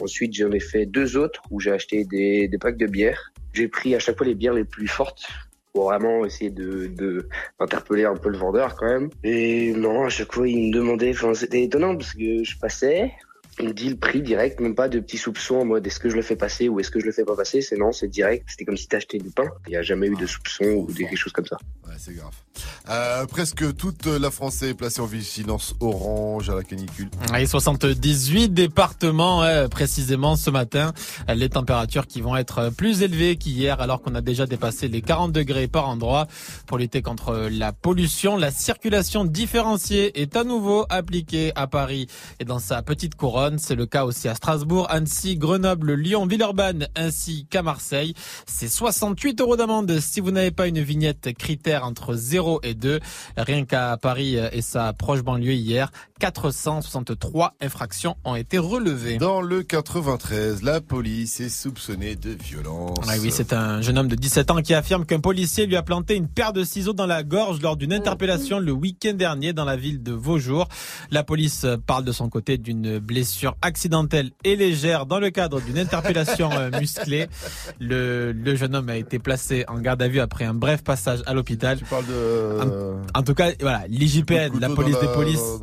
[0.00, 3.32] Ensuite, j'en ai fait deux autres où j'ai acheté des, des packs de bière.
[3.52, 5.26] J'ai pris à chaque fois les bières les plus fortes
[5.74, 7.26] pour vraiment essayer de,
[7.58, 9.10] d'interpeller un peu le vendeur quand même.
[9.24, 13.12] Et non, à chaque fois, il me demandait, enfin, c'était étonnant parce que je passais,
[13.60, 16.16] on dit le prix direct, même pas de petits soupçons en mode est-ce que je
[16.16, 17.60] le fais passer ou est-ce que je le fais pas passer?
[17.60, 18.44] C'est non, c'est direct.
[18.48, 19.44] C'était comme si t'achetais du pain.
[19.66, 21.56] Il n'y a jamais eu de soupçons ou des quelque chose comme ça.
[21.86, 22.32] Ouais, c'est grave.
[22.88, 27.08] Euh, presque toute la France est placée en vigilance orange à la canicule.
[27.38, 30.92] Et 78 départements ouais, précisément ce matin.
[31.28, 35.32] Les températures qui vont être plus élevées qu'hier alors qu'on a déjà dépassé les 40
[35.32, 36.26] degrés par endroit.
[36.66, 42.06] Pour lutter contre la pollution, la circulation différenciée est à nouveau appliquée à Paris
[42.40, 43.43] et dans sa petite couronne.
[43.58, 48.14] C'est le cas aussi à Strasbourg, Annecy, Grenoble, Lyon, Villeurbanne ainsi qu'à Marseille.
[48.46, 53.00] C'est 68 euros d'amende si vous n'avez pas une vignette critère entre 0 et 2.
[53.36, 55.90] Rien qu'à Paris et sa proche banlieue hier,
[56.24, 59.18] 463 infractions ont été relevées.
[59.18, 62.96] Dans le 93, la police est soupçonnée de violence.
[63.06, 65.82] Ah oui, c'est un jeune homme de 17 ans qui affirme qu'un policier lui a
[65.82, 69.66] planté une paire de ciseaux dans la gorge lors d'une interpellation le week-end dernier dans
[69.66, 70.66] la ville de Vaujour.
[71.10, 75.78] La police parle de son côté d'une blessure accidentelle et légère dans le cadre d'une
[75.78, 77.26] interpellation euh, musclée.
[77.80, 81.20] Le, le jeune homme a été placé en garde à vue après un bref passage
[81.26, 81.76] à l'hôpital.
[81.76, 83.02] Tu parles de...
[83.14, 85.60] En, en tout cas, voilà, de la police des polices.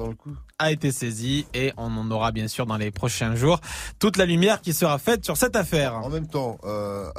[0.60, 3.60] A été saisie et on en aura bien sûr dans les prochains jours
[3.99, 5.95] toute la lumière qui sera faite sur cette affaire.
[5.95, 7.10] En même temps, euh,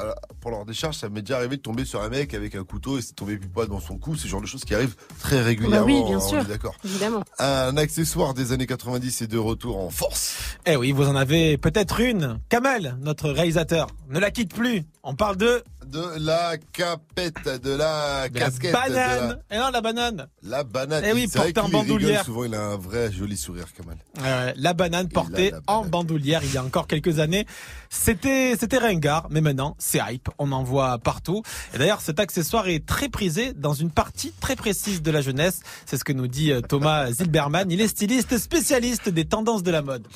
[0.41, 2.99] pour leur décharge, ça m'est déjà arrivé de tomber sur un mec avec un couteau
[2.99, 4.17] et c'est tombé plus pas dans son cou.
[4.17, 5.87] C'est le genre de choses qui arrivent très régulièrement.
[5.87, 6.41] Bah oui, bien on sûr.
[6.41, 6.75] est D'accord.
[6.85, 7.23] Évidemment.
[7.39, 10.37] Un accessoire des années 90 est de retour en force.
[10.67, 12.39] Eh oui, vous en avez peut-être une.
[12.49, 14.85] Kamel, notre réalisateur, ne la quitte plus.
[15.03, 19.29] On parle de De la capette, de la de la casquette, banane.
[19.31, 20.29] de Eh non, la banane.
[20.43, 21.05] la, la banane.
[21.07, 22.25] Eh oui, portée en rigole bandoulière.
[22.25, 23.97] Souvent, il a un vrai joli sourire, Kamal.
[24.23, 27.47] Euh, la banane portée en bandoulière il y a encore quelques années.
[27.91, 30.29] C'était c'était ringard, mais maintenant c'est hype.
[30.39, 31.43] On en voit partout.
[31.75, 35.61] Et d'ailleurs, cet accessoire est très prisé dans une partie très précise de la jeunesse.
[35.87, 37.71] C'est ce que nous dit euh, Thomas Zilberman.
[37.71, 40.07] Il est styliste spécialiste des tendances de la mode.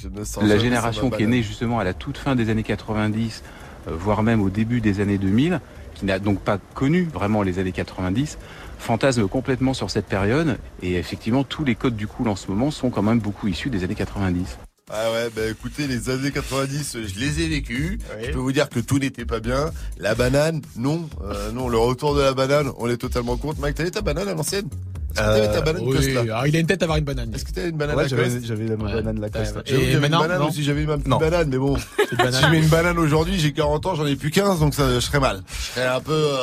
[0.43, 4.23] La génération qui est née justement à la toute fin des années 90, euh, voire
[4.23, 5.61] même au début des années 2000,
[5.95, 8.39] qui n'a donc pas connu vraiment les années 90,
[8.79, 10.59] fantasme complètement sur cette période.
[10.83, 13.71] Et effectivement, tous les codes du cool en ce moment sont quand même beaucoup issus
[13.71, 14.59] des années 90.
[14.89, 17.99] Ah ouais, bah écoutez, les années 90, je les ai vécues.
[18.23, 19.73] Je peux vous dire que tout n'était pas bien.
[19.99, 21.09] La banane, non.
[21.25, 23.61] Euh, non, le retour de la banane, on est totalement contre.
[23.61, 24.69] Mike, t'avais ta banane à l'ancienne?
[25.17, 27.05] Est-ce que t'avais ta banane oui, Costa alors il a une tête à avoir une
[27.05, 27.35] banane.
[27.35, 29.55] Est-ce que t'avais une banane Ouais, Lacoste j'avais j'avais la banane Lacoste.
[29.65, 31.19] t'as- Et j'avais maintenant, une banane non aussi, j'avais eu ma petite Non.
[31.19, 31.77] banane, mais bon.
[32.19, 32.33] banane.
[32.33, 34.93] si je mets une banane aujourd'hui, j'ai 40 ans, j'en ai plus 15, donc ça,
[34.95, 35.43] je serais mal.
[35.49, 36.13] Je serais un peu...
[36.13, 36.37] euh,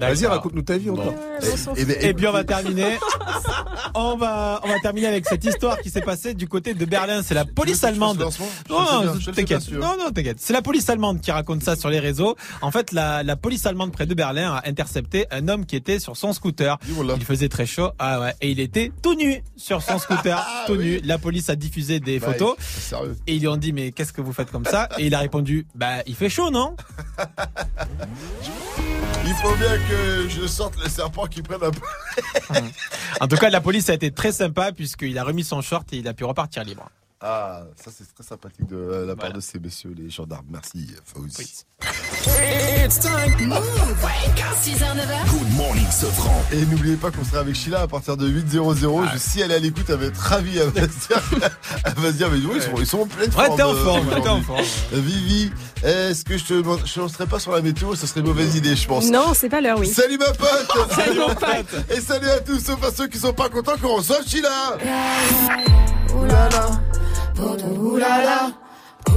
[0.00, 1.14] Vas-y, raconte-nous ta vie encore.
[1.76, 2.98] eh ben, Et puis on va terminer.
[3.94, 7.20] On va on va terminer avec cette histoire qui s'est passée du côté de Berlin.
[7.22, 8.18] C'est la police allemande.
[8.30, 9.46] Fais Non, bien, non, t'inquiète.
[9.48, 9.78] bien sûr.
[9.80, 10.38] Non, non, t'inquiète.
[10.40, 12.36] C'est la police allemande qui raconte ça sur les réseaux.
[12.62, 15.98] En fait, la, la police allemande près de Berlin a intercepté un homme qui était
[15.98, 16.78] sur son scooter.
[17.16, 17.90] Il faisait très chaud.
[18.14, 18.34] Ah ouais.
[18.42, 20.44] Et il était tout nu sur son scooter.
[20.66, 21.00] tout nu.
[21.04, 22.56] La police a diffusé des Bah, photos.
[22.58, 23.16] Sérieux.
[23.26, 24.88] Et ils lui ont dit, mais qu'est-ce que vous faites comme ça?
[24.98, 26.76] Et il a répondu, bah, il fait chaud, non?
[29.24, 31.70] Il faut bien que je sorte les serpents qui prennent un
[32.50, 32.60] peu.
[33.20, 35.96] En tout cas, la police a été très sympa puisqu'il a remis son short et
[35.98, 36.90] il a pu repartir libre.
[37.24, 40.46] Ah, ça c'est très sympathique de euh, la part de ces messieurs, les gendarmes.
[40.50, 41.64] Merci, Fauzi.
[42.84, 43.60] It's time to move.
[44.62, 45.30] 6h, 9h.
[45.30, 46.42] Good morning, Sofran.
[46.52, 49.08] Et n'oubliez pas qu'on sera avec Sheila à partir de 8.00.
[49.12, 50.58] Je- Si elle est à l'écoute, elle va être ravie.
[50.58, 51.22] Elle va se dire,
[51.84, 53.56] elle va se dire mais oui, ils sont, ils sont en pleine Ouais, forme.
[53.56, 55.52] t'es en euh, forme, t'es en forme, Vivi,
[55.84, 56.54] est-ce que je te
[56.86, 59.08] je lancerai pas sur la météo Ça serait une mauvaise idée, je pense.
[59.10, 59.86] Non, c'est pas l'heure, oui.
[59.86, 61.90] Salut ma pote Salut, mon pote.
[61.90, 64.76] Et salut à tous, sauf à ceux qui sont pas contents qu'on reçoive Sheila
[66.14, 66.80] Oulala,
[67.34, 68.61] pour de oulala.
[69.04, 69.10] De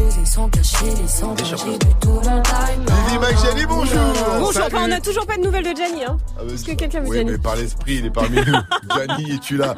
[2.02, 2.86] tout mon time.
[3.08, 4.00] Vivi Maggiani, bonjour
[4.40, 6.04] Bonjour, enfin, on n'a toujours pas de nouvelles de Gianni.
[6.04, 6.18] Hein.
[6.38, 8.44] Ah, Est-ce que quelqu'un veut Oui, Gianni mais par l'esprit, il est parmi nous.
[8.96, 9.76] Gianni, es-tu là?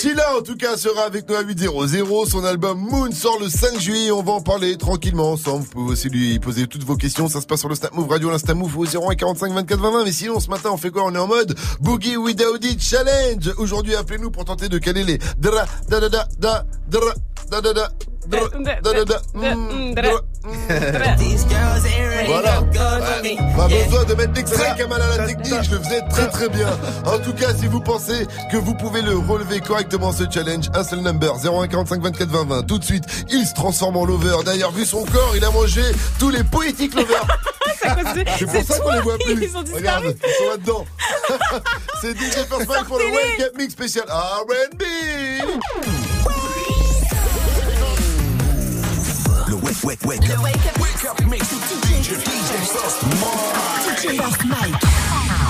[0.00, 2.30] Sheila, en tout cas, sera avec nous à 8.00.
[2.30, 4.10] Son album Moon sort le 5 juillet.
[4.10, 5.64] On va en parler tranquillement ensemble.
[5.64, 7.28] Vous pouvez aussi lui poser toutes vos questions.
[7.28, 9.90] Ça se passe sur le Snap Move Radio, l'Insta Move au 01 45 24 20
[9.92, 10.04] 20.
[10.04, 11.04] Mais sinon, ce matin, on fait quoi?
[11.04, 13.50] On est en mode Boogie Without It Challenge.
[13.56, 17.14] Aujourd'hui, appelez-nous pour tenter de caler les dra, da, da, da, da, dra,
[17.50, 17.88] da, da, da.
[22.26, 22.60] Voilà.
[22.62, 26.48] Ouais, Pas besoin de mettre d'extrait Kamal à la technique, je le faisais très très
[26.48, 26.68] bien.
[27.04, 30.84] En tout cas, si vous pensez que vous pouvez le relever correctement ce challenge, un
[30.84, 32.62] seul number 0145 24 20 20.
[32.64, 34.36] Tout de suite, il se transforme en lover.
[34.44, 35.82] D'ailleurs, vu son corps, il a mangé
[36.18, 37.26] tous les poétiques lovers.
[38.38, 39.44] C'est pour ça qu'on les voit plus.
[39.44, 39.82] Ils ont disparu.
[39.82, 40.86] Regarde, ils sont là-dedans.
[42.00, 44.82] C'est DJ First Mike pour le Wake Up Mix spécial R&B.
[49.52, 50.42] Le wake, wake, wake up.
[50.42, 53.50] Wake up mix with DJ, DJ First Mike.
[53.84, 54.80] DJ First Mike.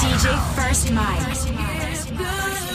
[0.00, 0.26] DJ
[0.56, 2.71] First Mike.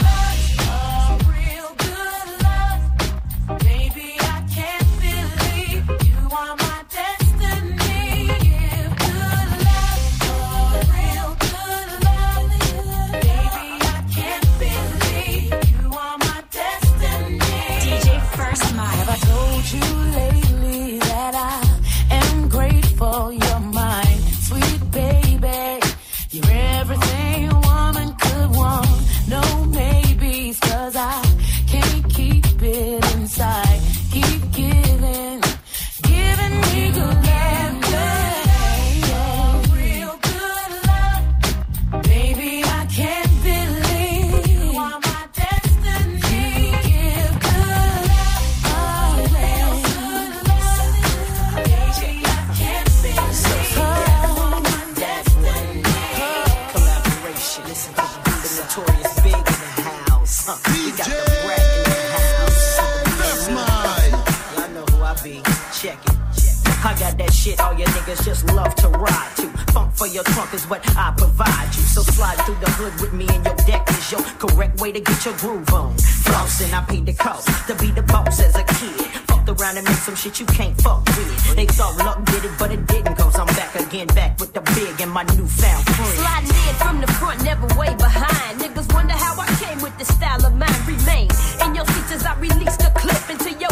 [68.16, 69.48] Just love to ride to.
[69.74, 71.82] Funk for your trunk is what I provide you.
[71.82, 75.00] So slide through the hood with me and your deck is your correct way to
[75.00, 75.94] get your groove on.
[76.24, 79.02] Flossing, I paid the cost to be the boss as a kid.
[79.28, 81.56] Fucked around and made some shit you can't fuck with.
[81.56, 84.62] They thought luck did it, but it didn't, cause I'm back again, back with the
[84.62, 86.16] big and my newfound friend.
[86.16, 88.62] Sliding in from the front, never way behind.
[88.62, 90.82] Niggas wonder how I came with the style of mine.
[90.88, 91.28] Remain
[91.66, 93.67] in your seats as I release the clip into your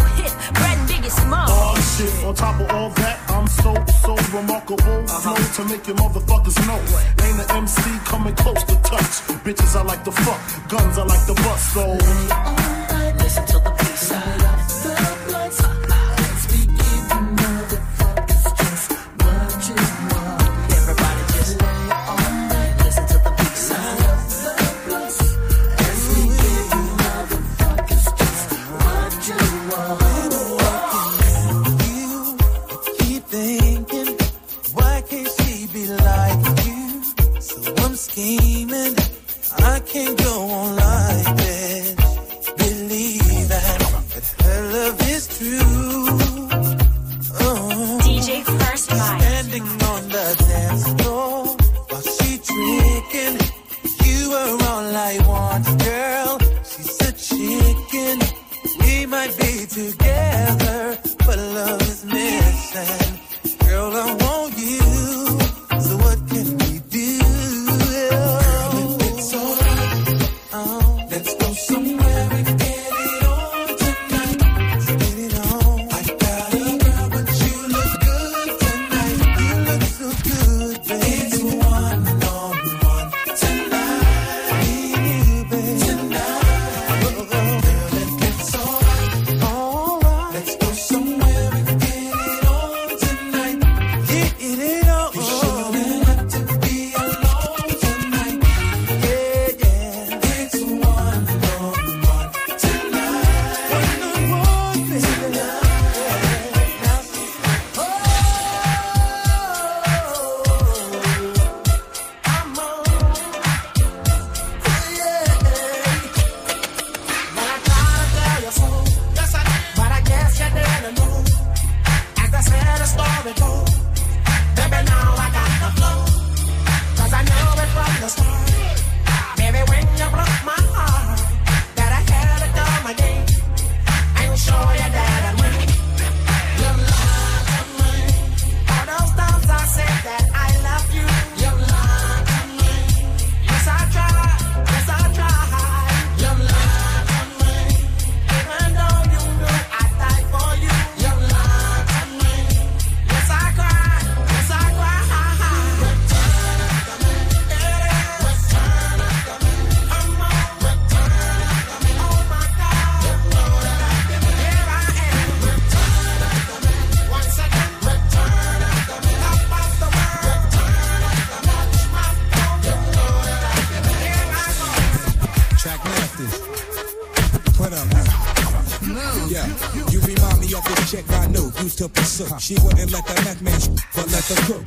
[1.97, 3.73] shit, on top of all that, I'm so,
[4.03, 5.07] so remarkable.
[5.07, 6.79] Flow to make your motherfuckers know.
[7.25, 9.13] Ain't an MC coming close to touch.
[9.43, 11.85] Bitches I like to fuck, guns I like to bust, so.
[13.23, 14.44] Listen to the beat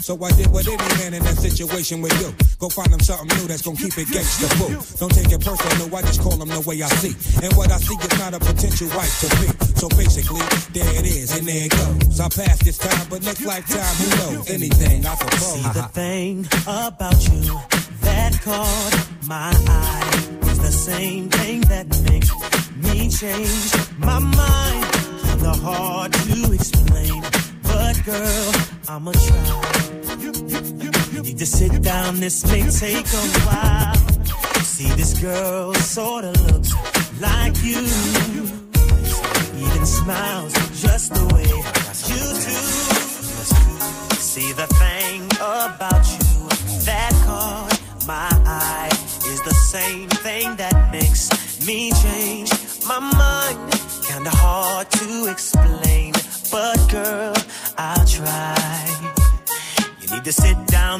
[0.08, 2.32] So I did what any man in that situation would do.
[2.58, 4.72] Go find him something new that's gonna keep it gangsta boo.
[4.96, 7.12] Don't take it personal, I just call him the way I see.
[7.44, 9.48] And what I see is not a potential wife to me.
[9.76, 10.40] So basically,
[10.72, 12.20] there it is, and there it goes.
[12.20, 14.48] I passed this time, but next lifetime, who knows?
[14.48, 15.60] Anything, I suppose.
[15.60, 17.60] See the thing about you
[18.00, 22.32] that caught my eye is the same thing that makes
[22.80, 24.88] me change my mind.
[25.20, 27.20] Kinda hard to explain,
[28.08, 28.52] girl,
[28.88, 29.44] I'ma try.
[31.12, 33.94] You need to sit down, this may take a while.
[34.62, 36.72] See, this girl sorta looks
[37.20, 37.82] like you.
[39.64, 40.52] Even smiles
[40.84, 41.62] just the way you
[42.12, 42.22] do.
[44.30, 44.87] See the thing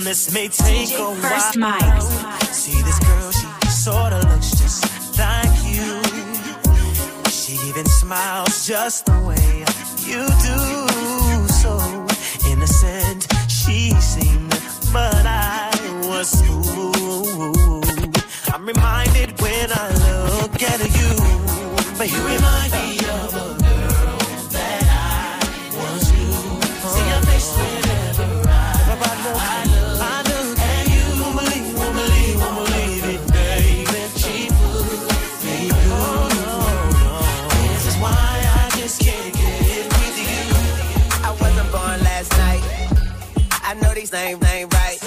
[0.08, 1.76] this may take a First while.
[1.76, 2.42] Mike.
[2.44, 4.80] See this girl, she sorta looks just
[5.18, 5.88] like you.
[7.30, 9.48] She even smiles just the way
[10.10, 10.58] you do.
[11.60, 11.72] So
[12.50, 14.56] innocent she seemed,
[14.94, 15.68] but I
[16.10, 18.16] was fooled.
[18.54, 21.12] I'm reminded when I look at you,
[21.98, 23.47] but you remind me of a
[44.14, 44.98] ain't, ain't right.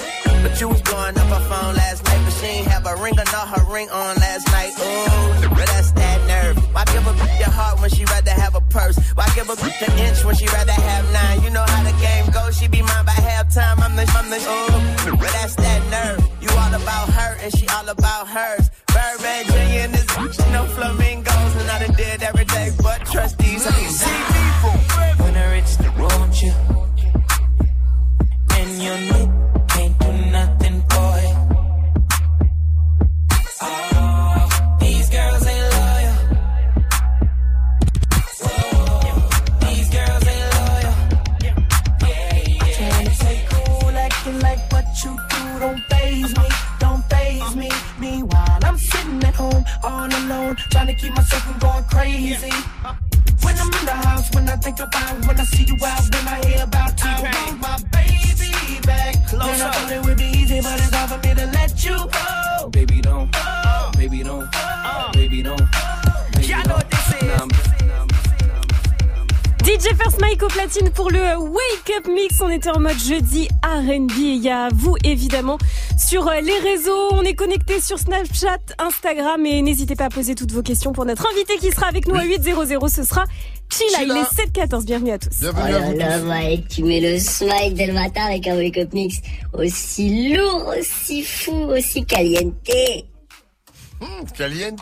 [0.42, 3.14] But you was blowing up her phone last night, but she ain't have a ring
[3.14, 4.72] or not her ring on last night.
[4.78, 6.56] Ooh, but that's that nerve.
[6.74, 8.98] Why give a bitch your heart when she rather have a purse?
[9.14, 11.42] Why give a bitch an inch when she rather have nine?
[11.42, 13.78] You know how the game goes, she be mine by halftime.
[13.80, 16.28] I'm the, I'm the, ooh, but that's that nerve.
[16.42, 18.70] You all about her and she all about hers.
[18.92, 19.88] Birdman Jr.
[19.88, 21.21] and this bitch, no flamingos,
[50.52, 52.50] all alone, trying to keep myself from going crazy.
[53.42, 56.28] When I'm in the house, when I think about, when I see you out, when
[56.28, 59.14] I hear about you, I want my baby back.
[59.30, 61.96] Then I thought it would be easy, but it's hard for me to let you
[61.96, 62.68] go.
[62.70, 63.30] Baby don't,
[63.96, 65.12] baby don't, uh.
[65.12, 65.60] baby don't
[66.42, 67.71] Y'all know what this is.
[69.72, 72.42] DJ First Mike au platine pour le Wake Up Mix.
[72.42, 74.12] On était en mode jeudi R&B.
[74.18, 75.56] Il y a vous évidemment
[75.96, 77.08] sur euh, les réseaux.
[77.12, 81.06] On est connecté sur Snapchat, Instagram et n'hésitez pas à poser toutes vos questions pour
[81.06, 82.94] notre invité qui sera avec nous à 8.00.
[82.94, 83.24] Ce sera
[83.70, 84.02] Chila.
[84.02, 84.84] Il est 7.14.
[84.84, 85.42] Bienvenue à tous.
[85.42, 88.92] Oh là là, Mike, tu mets le smile dès le matin avec un wake up
[88.92, 89.22] mix
[89.54, 92.52] aussi lourd, aussi fou, aussi caliente.
[94.02, 94.80] Hum, caliente.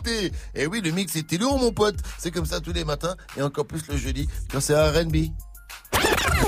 [0.55, 1.97] Et oui, le mix était lourd, mon pote.
[2.19, 5.17] C'est comme ça tous les matins et encore plus le jeudi quand c'est R&B.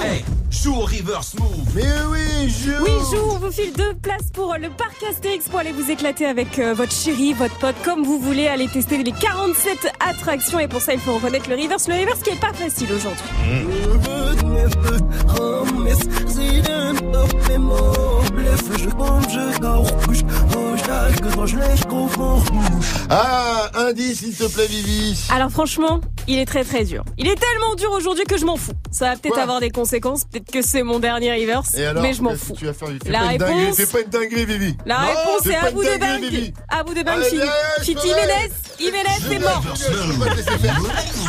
[0.00, 1.50] Hey, joue au reverse move.
[1.74, 2.82] Mais oui, joue.
[2.82, 5.90] Oui, joue, on vous file deux places pour euh, le parc Astérix pour aller vous
[5.90, 8.48] éclater avec euh, votre chérie, votre pote, comme vous voulez.
[8.48, 11.88] Aller tester les 47 attractions et pour ça, il faut reconnaître le reverse.
[11.88, 13.24] Le reverse qui est pas facile aujourd'hui.
[23.10, 25.16] Ah, indice, s'il te plaît, Vivi.
[25.30, 27.04] Alors franchement, il est très très dur.
[27.18, 28.72] Il est tellement dur aujourd'hui que je m'en fous.
[28.90, 32.12] Ça va peut-être avoir des conséquences, peut-être que c'est mon dernier reverse, Et alors, mais
[32.14, 32.54] je m'en fous.
[32.58, 34.76] Tu vas faire La pas une dinguerie, réponse- Fais pas une dinguerie, Vivi.
[34.86, 36.28] La Non, réponse est à bout de.
[36.30, 36.52] Vivi.
[36.68, 38.50] À bout de je te Jiménez.
[38.78, 39.62] Jiménez, c'est mort.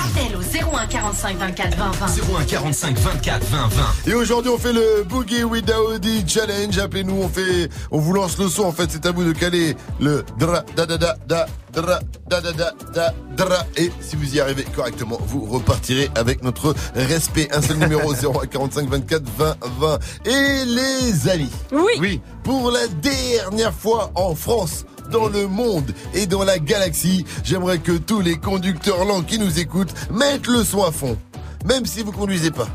[0.06, 0.42] Appel au
[0.76, 2.08] 01 45 24 20 20.
[2.40, 3.84] 01 45 24 20 20.
[4.08, 6.78] Et aujourd'hui, on fait le Boogie with Audi Challenge.
[6.78, 8.64] Appelez-nous, on fait, on vous lance le son.
[8.64, 9.53] En fait, c'est à vous de caler
[10.00, 12.00] le dra da da da da dra
[12.30, 13.66] da da da da dra.
[13.78, 17.50] Et si vous y arrivez correctement, vous repartirez avec notre respect.
[17.52, 20.00] Un seul numéro 01 45 24 20 20.
[20.26, 21.52] Et les amis.
[21.72, 21.94] Oui.
[22.00, 22.22] Oui.
[22.44, 24.86] Pour la dernière fois en France.
[25.12, 29.60] Dans le monde et dans la galaxie, j'aimerais que tous les conducteurs lents qui nous
[29.60, 31.18] écoutent mettent le son à fond.
[31.66, 32.70] Même si vous conduisez pas.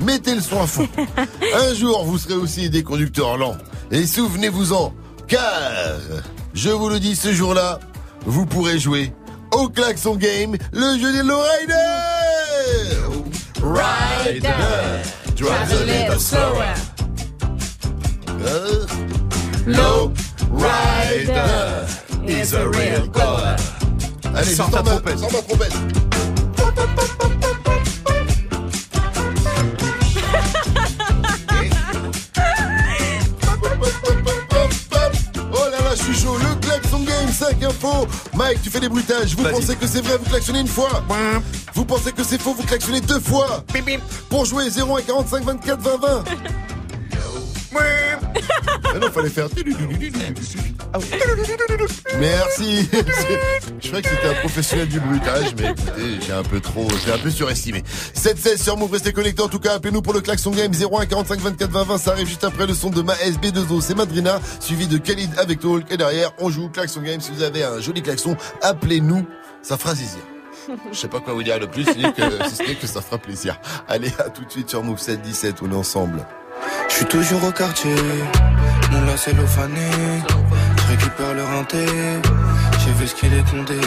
[0.00, 0.88] Mettez le son à fond.
[1.54, 3.56] Un jour, vous serez aussi des conducteurs lents.
[3.90, 4.92] Et souvenez-vous-en,
[5.26, 6.00] car,
[6.54, 7.80] je vous le dis, ce jour-là,
[8.26, 9.12] vous pourrez jouer
[9.52, 11.74] au Klaxon Game, le jeu des lowriders.
[13.62, 15.02] Rider.
[15.36, 16.74] Drive a little slower.
[18.28, 18.86] Uh,
[19.66, 20.12] Low
[20.50, 21.86] Rider
[22.26, 23.56] is a real goer
[24.34, 25.18] Allez, je ta trompette.
[25.18, 25.72] sors ma trompette
[37.34, 38.06] 5 infos.
[38.34, 39.34] Mike, tu fais des bruitages.
[39.36, 41.02] Vous pensez que c'est vrai, vous klaxonnez une fois.
[41.74, 43.64] Vous pensez que c'est faux, vous klaxonnez deux fois.
[44.28, 46.24] Pour jouer 0 à 45 24 20 20.
[47.76, 49.48] Ah non, fallait faire.
[52.20, 52.88] Merci.
[53.80, 57.12] Je croyais que c'était un professionnel du bruitage, mais écoutez, j'ai un peu trop, j'ai
[57.12, 57.82] un peu surestimé.
[58.14, 59.42] 7-16 sur Move, restez connectés.
[59.42, 61.98] En tout cas, appelez-nous pour le klaxon game 01 45 24 20 20.
[61.98, 63.80] Ça arrive juste après le son de ma SB2O.
[63.80, 65.90] C'est Madrina, suivi de Khalid avec Talk.
[65.90, 67.20] Et derrière, on joue klaxon game.
[67.20, 69.26] Si vous avez un joli klaxon, appelez-nous.
[69.62, 70.20] Ça fera zizir.
[70.92, 73.60] Je sais pas quoi vous dire le plus, si ce n'est que, ça fera plaisir.
[73.88, 75.56] Allez, à tout de suite sur Move 7 17.
[75.62, 76.26] On est ensemble.
[76.88, 77.94] Je suis toujours au quartier,
[78.90, 79.90] mon lacet fané.
[80.76, 81.86] Je récupère le renté,
[82.78, 83.80] j'ai vu ce qu'il est condé.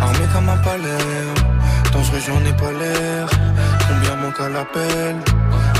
[0.00, 1.04] Armé comme un palais,
[1.92, 3.28] dangereux j'en ai pas l'air.
[3.88, 5.16] Combien manque à l'appel,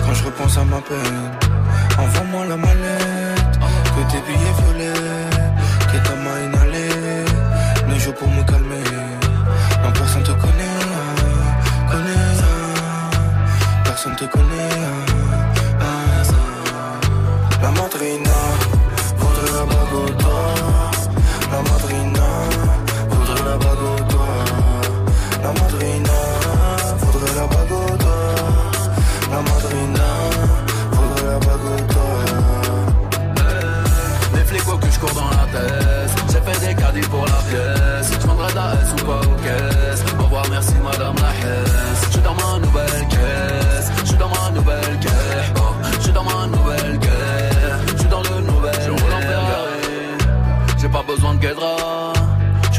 [0.04, 1.30] quand je repense à ma peine?
[1.98, 3.58] Envoie-moi la mallette,
[3.94, 5.30] que tes billets violets,
[5.90, 7.24] que ta main inhalée.
[7.88, 8.84] Le jour pour me calmer,
[9.82, 10.82] non personne te connaît,
[11.90, 12.26] connaît.
[13.84, 15.05] Personne te connaît.
[17.98, 18.25] Ah.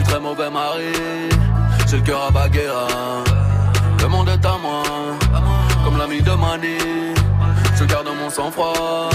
[0.07, 0.93] Serait mari.
[1.87, 2.87] J'ai le cœur à Baguera.
[4.01, 4.83] Le monde est à moi,
[5.83, 6.77] comme l'ami de Mani.
[7.75, 9.09] Je garde mon sang-froid,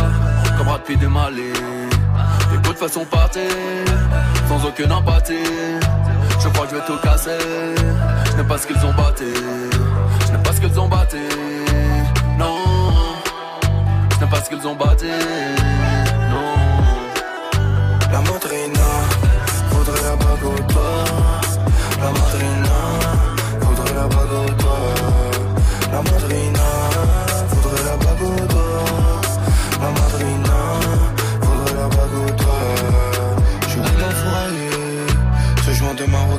[0.58, 1.52] comme Rapide de Mali.
[2.50, 3.06] Les coups de façon
[4.48, 5.34] sans aucune empathie.
[6.40, 7.38] Je crois que je vais tout casser.
[8.30, 9.32] Je n'aime pas ce qu'ils ont batté.
[10.26, 11.18] Je n'aime pas ce qu'ils ont batté.
[12.38, 12.58] Non,
[14.12, 15.10] je n'aime pas ce qu'ils ont batté.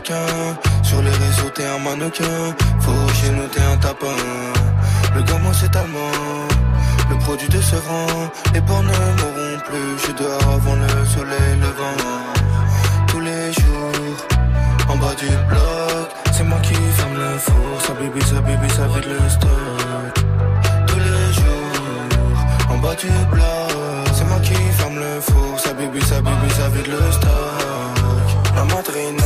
[0.06, 2.24] Sur les réseaux, t'es un mannequin.
[2.82, 4.08] Faut chez nous, t'es un tapin.
[5.16, 6.12] Le gamin, c'est allemand.
[7.10, 9.98] Le produit de ce rang, les porcs ne mourront plus.
[9.98, 12.04] Je suis dehors avant le soleil levant.
[13.08, 14.18] Tous les jours,
[14.90, 17.82] en bas du bloc, c'est moi qui ferme le four.
[17.86, 20.26] Ça bibi, ça bibi, ça vide le stock.
[20.88, 25.58] Tous les jours, en bas du bloc, c'est moi qui ferme le four.
[25.60, 27.32] Ça bibi, ça bibi, ça vide le stock.
[28.56, 29.24] La madrina,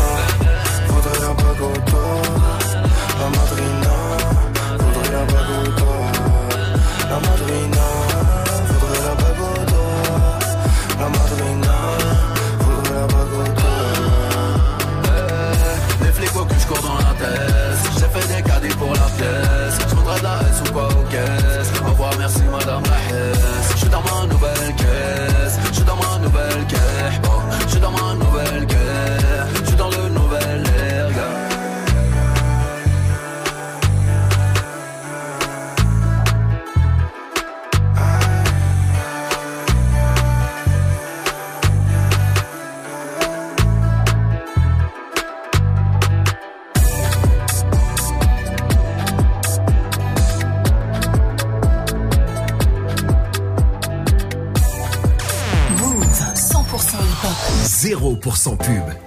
[7.20, 7.88] La madrina,
[8.68, 10.40] faudrait la bague au doigt.
[11.00, 11.78] La madrina,
[12.60, 13.44] faudrait la bague au
[15.06, 17.82] Eh, Les flics au cul, je cours dans la tête.
[17.98, 19.78] J'ai fait des caddies pour la pièce.
[19.90, 21.72] Je voudrais de la S ou quoi aux caisses.
[21.84, 23.72] Au revoir, merci madame la Hesse.
[23.72, 25.37] Je suis dans ma nouvelle caisse.
[57.96, 59.07] 0% pub.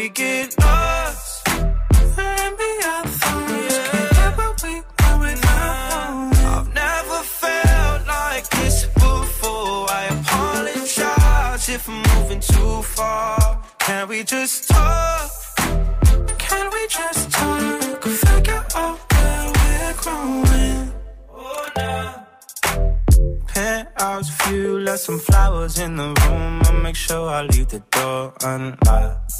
[0.00, 1.46] we get lost.
[2.16, 4.74] Maybe our thoughts can't get we
[5.04, 6.46] are without knowing.
[6.54, 9.90] I've never felt like this before.
[10.00, 13.62] I apologize if I'm moving too far.
[13.78, 15.30] Can we just talk?
[16.38, 18.02] Can we just talk?
[18.24, 20.92] Figure out where we're growing.
[21.30, 22.12] Oh, nah.
[23.48, 26.62] Penthouse view, left some flowers in the room.
[26.64, 29.39] I'll make sure I leave the door unlocked.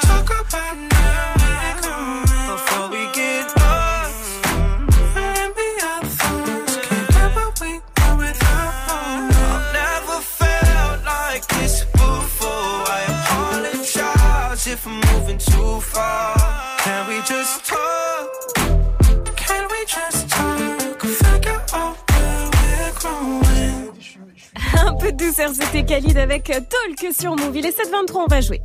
[25.01, 27.57] peu de douceur, c'était Khalid avec Talk sur Move.
[27.57, 28.61] Il est 7h23, on va jouer.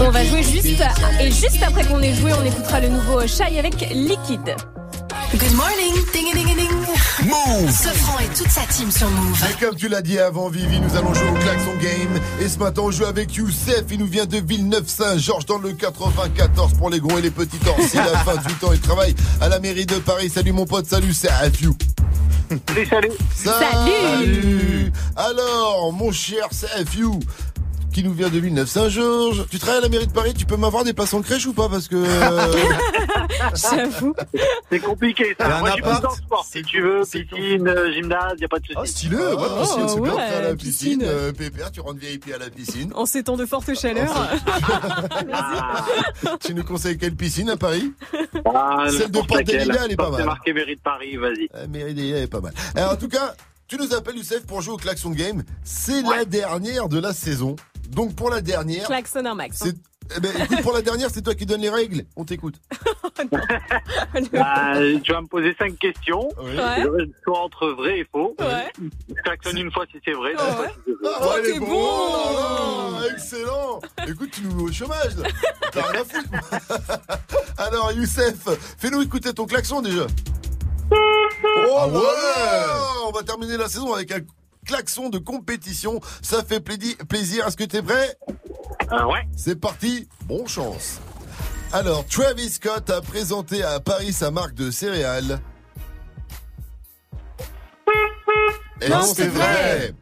[0.00, 0.82] On va jouer juste
[1.20, 4.56] et juste après qu'on ait joué, on écoutera le nouveau Shy avec Liquid.
[5.32, 6.83] Good morning, ding ding ding.
[7.24, 9.38] Move Sofran et toute sa team sur Move.
[9.50, 12.20] Et comme tu l'as dit avant, Vivi, nous allons jouer au Klaxon Game.
[12.40, 13.84] Et ce matin, on joue avec Youssef.
[13.90, 17.76] Il nous vient de Villeneuve-Saint-Georges dans le 94 pour les gros et les petits temps.
[17.94, 18.72] Il a 28 ans.
[18.72, 20.28] Il travaille à la mairie de Paris.
[20.28, 21.74] Salut mon pote, salut, c'est Afiou.
[22.68, 23.10] Salut, salut.
[23.34, 24.92] Salut.
[25.16, 27.06] Alors, mon cher CFU,
[27.94, 29.46] qui nous vient de Villeneuve-Saint-Georges.
[29.50, 31.52] Tu travailles à la mairie de Paris, tu peux m'avoir des places en crèche ou
[31.54, 31.94] pas Parce que...
[31.96, 32.52] euh,
[33.54, 34.14] J'avoue.
[34.70, 35.56] C'est compliqué Il y a ça.
[35.56, 36.44] un Moi, je suis plus appart dans le sport.
[36.44, 38.76] Si tu veux, piscine, euh, gymnase, y a pas de souci.
[38.78, 40.14] Ah, stylé, ouais, Oh, piscine, c'est bien.
[40.14, 41.02] ouais, à la piscine, piscine.
[41.04, 42.90] euh, pépère, tu rentres VIP à la piscine.
[42.94, 44.12] En ces temps de forte chaleur.
[46.44, 47.92] tu nous conseilles quelle piscine à Paris
[48.44, 49.26] Ah, Celle de laquelle.
[49.26, 50.24] Port-Délia, elle est pas C'est mal.
[50.26, 51.48] marqué mairie de Paris, vas-y.
[51.54, 52.52] La mairie des est pas mal.
[52.74, 53.34] Alors, en tout cas,
[53.68, 55.42] tu nous appelles Youssef pour jouer au Klaxon Game.
[55.64, 57.56] C'est la dernière de la saison.
[57.90, 59.62] Donc pour la dernière, Klaxon un max.
[59.62, 59.66] hein.
[59.66, 59.76] c'est
[60.18, 62.04] eh ben, écoute, pour la dernière, c'est toi qui donnes les règles.
[62.14, 62.56] On t'écoute.
[64.32, 66.28] Bah, tu vas me poser cinq questions.
[66.42, 66.56] Oui.
[66.56, 67.06] Ouais.
[67.22, 68.34] Soit entre vrai et faux.
[68.38, 68.70] Ouais.
[69.08, 70.52] Je klaxonne une fois si c'est vrai, deux Ouais.
[70.52, 70.92] fois si.
[71.04, 71.88] Ah, elle est t'es bon, bon.
[71.88, 75.28] oh là là, Excellent Écoute, tu nous mets au chômage là
[75.72, 77.08] T'as rien à foutre
[77.58, 80.06] Alors Youssef, fais-nous écouter ton klaxon déjà
[81.44, 83.06] Oh Ah ouais.
[83.06, 84.20] On va terminer la saison avec un
[84.66, 86.00] klaxon de compétition.
[86.22, 87.46] Ça fait plaisir.
[87.46, 88.16] Est-ce que t'es prêt?
[88.92, 89.26] Euh, ouais.
[89.36, 91.00] C'est parti, bon chance.
[91.72, 95.40] Alors, Travis Scott a présenté à Paris sa marque de céréales.
[98.80, 99.92] Et Non, non, c'est vrai.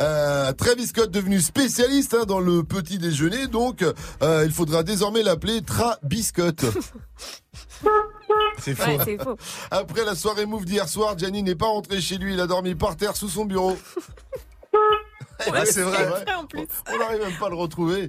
[0.00, 3.82] Euh, Travis Scott devenu spécialiste hein, dans le petit déjeuner, donc
[4.22, 6.64] euh, il faudra désormais l'appeler Trabiscotte.
[8.58, 9.36] C'est Ouais, c'est faux.
[9.70, 12.74] Après la soirée move d'hier soir, Gianni n'est pas rentré chez lui, il a dormi
[12.74, 13.76] par terre sous son bureau.
[15.50, 16.24] Ouais, c'est vrai.
[16.88, 18.08] On n'arrive même pas à le retrouver.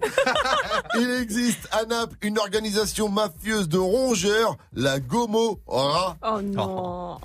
[0.95, 6.17] Il existe à Naples une organisation mafieuse de rongeurs, la Gomorra.
[6.21, 7.19] Oh non.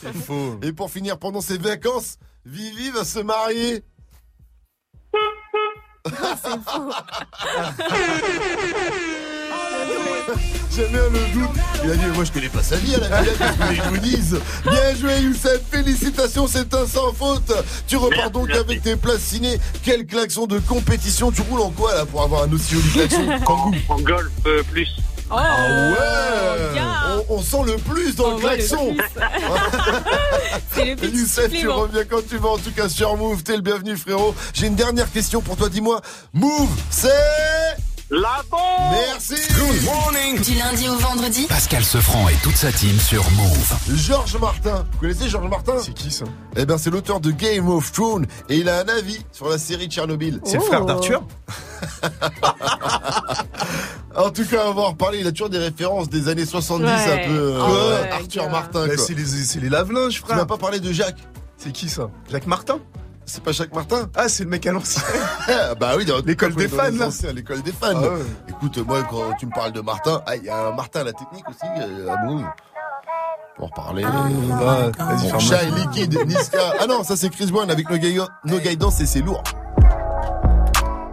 [0.00, 0.58] C'est faux.
[0.62, 3.84] Et pour finir, pendant ses vacances, Vivi va se marier.
[6.06, 6.62] J'aime
[10.82, 11.50] bien le doute.
[11.84, 13.82] Il a dit, moi je connais pas sa vie à la Villette, qu'est-ce que je
[13.88, 14.40] vous dise?
[14.64, 17.52] Bien joué Youssef, félicitations, c'est un sans faute.
[17.86, 18.60] Tu repars Merci, donc merci.
[18.62, 19.58] avec tes places ciné.
[19.82, 23.26] Quel klaxon de compétition, tu roules en quoi là pour avoir un aussi joli klaxon?
[23.88, 24.88] En golf euh, plus.
[25.30, 26.80] Oh, Ah ouais
[27.30, 29.04] on, on sent le plus dans le klaxon plus.
[30.74, 33.56] C'est le petit Youssef, tu reviens quand tu veux, en tout cas sur Move, t'es
[33.56, 34.34] le bienvenu frérot.
[34.52, 36.00] J'ai une dernière question pour toi, dis-moi,
[36.34, 37.08] Move, c'est...
[38.16, 38.60] La bombe
[38.92, 43.74] Merci Good morning Du lundi au vendredi, Pascal Sefranc et toute sa team sur Move.
[43.96, 46.24] Georges Martin, vous connaissez Georges Martin C'est qui ça
[46.56, 49.58] Eh ben c'est l'auteur de Game of Thrones et il a un avis sur la
[49.58, 50.40] série Tchernobyl.
[50.44, 50.66] C'est le Oh.
[50.66, 51.24] frère d'Arthur
[54.16, 56.84] En tout cas, on va en reparler, il a toujours des références des années 70
[56.84, 57.24] Ouais.
[57.24, 57.34] un peu.
[57.34, 57.68] euh, Ah
[58.04, 58.48] ouais, Arthur gars.
[58.50, 59.04] Martin Bah, quoi.
[59.04, 60.46] C'est les, c'est les lave-linges, Tu m'as frère.
[60.46, 61.18] pas parlé de Jacques
[61.56, 62.10] C'est qui ça?
[62.30, 62.78] Jacques Martin?
[63.26, 64.08] C'est pas Jacques Martin?
[64.16, 65.02] Ah, c'est le mec à l'ancien.
[65.48, 66.84] Ah, Bah oui, dans- L'école des fans,
[67.34, 67.88] L'école des fans.
[67.94, 68.08] Ah ouais.
[68.48, 71.04] Écoute, moi, quand tu me parles de Martin, ah, il y a un Martin à
[71.04, 72.44] la technique aussi, euh, à Move.
[73.56, 74.04] Pour parler.
[74.04, 74.10] Ah,
[74.98, 76.58] Vas-y, Bon, ferme Shy, Liquid, Niska.
[76.80, 77.96] Ah non, ça c'est Chris Brown avec No,
[78.44, 79.42] no Guidance et c'est lourd.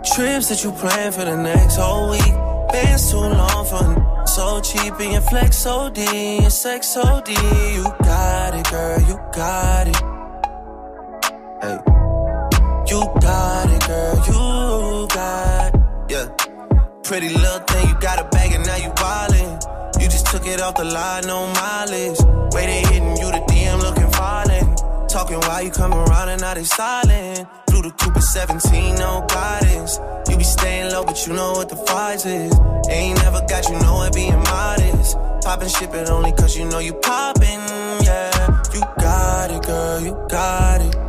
[0.04, 2.34] Trips that you plan for the next whole week.
[2.74, 6.02] Bands too long for so cheap and your flex so D
[6.42, 7.34] and sex so D.
[7.76, 9.98] You got it, girl, you got it.
[11.62, 11.78] Hey,
[12.92, 15.72] you got it, girl, you got
[16.12, 16.28] yeah.
[17.04, 20.02] Pretty little thing, you got a bag and now you wildin'.
[20.02, 22.20] You just took it off the line, no mileage.
[22.52, 25.10] They hitting you, the DM looking violent.
[25.10, 27.48] Talking while you come around and now they silent.
[27.68, 30.00] Blue the Cooper 17, no guidance.
[30.30, 32.54] You be staying low, but you know what the price is.
[32.90, 35.18] Ain't never got you know it being modest.
[35.44, 37.62] Poppin' ship it only cause you know you poppin',
[38.04, 38.64] yeah.
[38.74, 41.01] You got it, girl, you got it.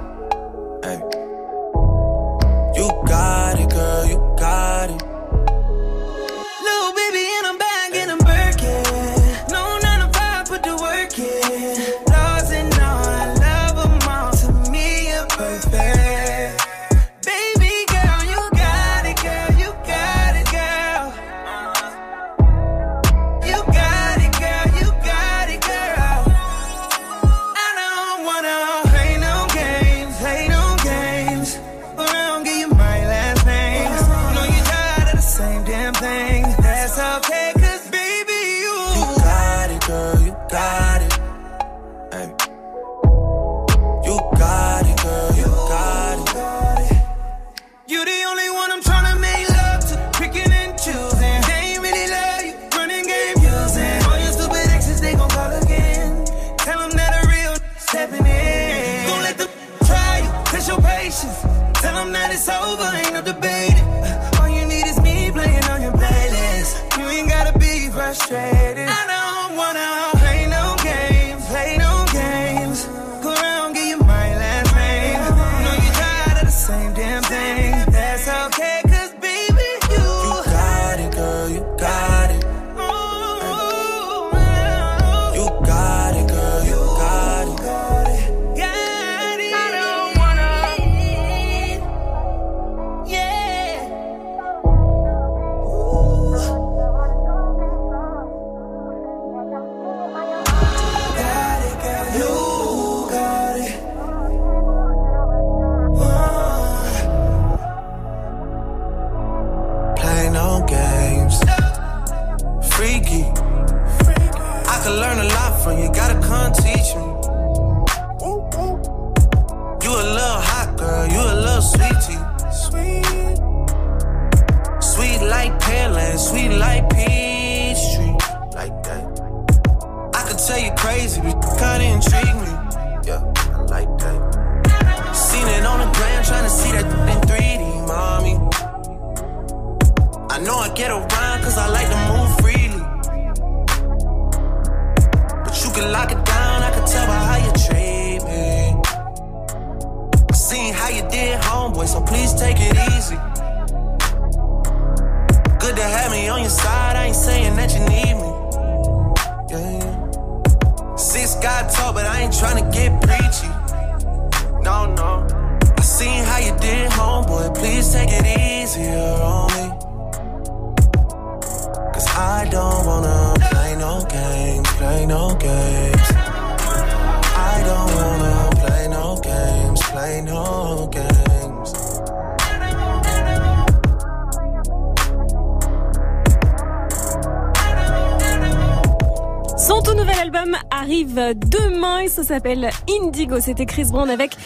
[192.12, 193.40] Ça s'appelle Indigo.
[193.40, 194.36] C'était Chris Brown avec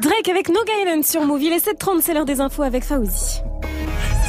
[0.00, 1.50] Drake avec No Guidance sur Movie.
[1.50, 3.40] Les 7.30, c'est l'heure des infos avec Fauzi.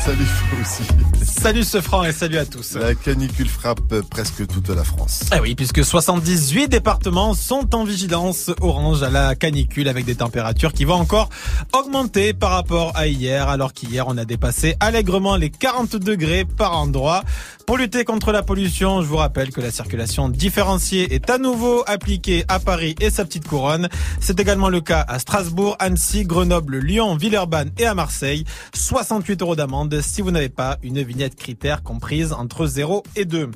[0.05, 0.27] Salut
[0.61, 0.83] aussi.
[1.23, 2.75] Salut ce franc et salut à tous.
[2.75, 5.21] La canicule frappe presque toute la France.
[5.31, 10.73] Ah oui, puisque 78 départements sont en vigilance orange à la canicule avec des températures
[10.73, 11.29] qui vont encore
[11.71, 16.77] augmenter par rapport à hier, alors qu'hier on a dépassé allègrement les 40 degrés par
[16.77, 17.23] endroit.
[17.65, 21.83] Pour lutter contre la pollution, je vous rappelle que la circulation différenciée est à nouveau
[21.87, 23.87] appliquée à Paris et sa petite couronne.
[24.19, 28.43] C'est également le cas à Strasbourg, Annecy, Grenoble, Lyon, Villeurbanne et à Marseille.
[28.73, 33.49] 68 euros d'amende si vous n'avez pas une vignette critère comprise entre 0 et 2.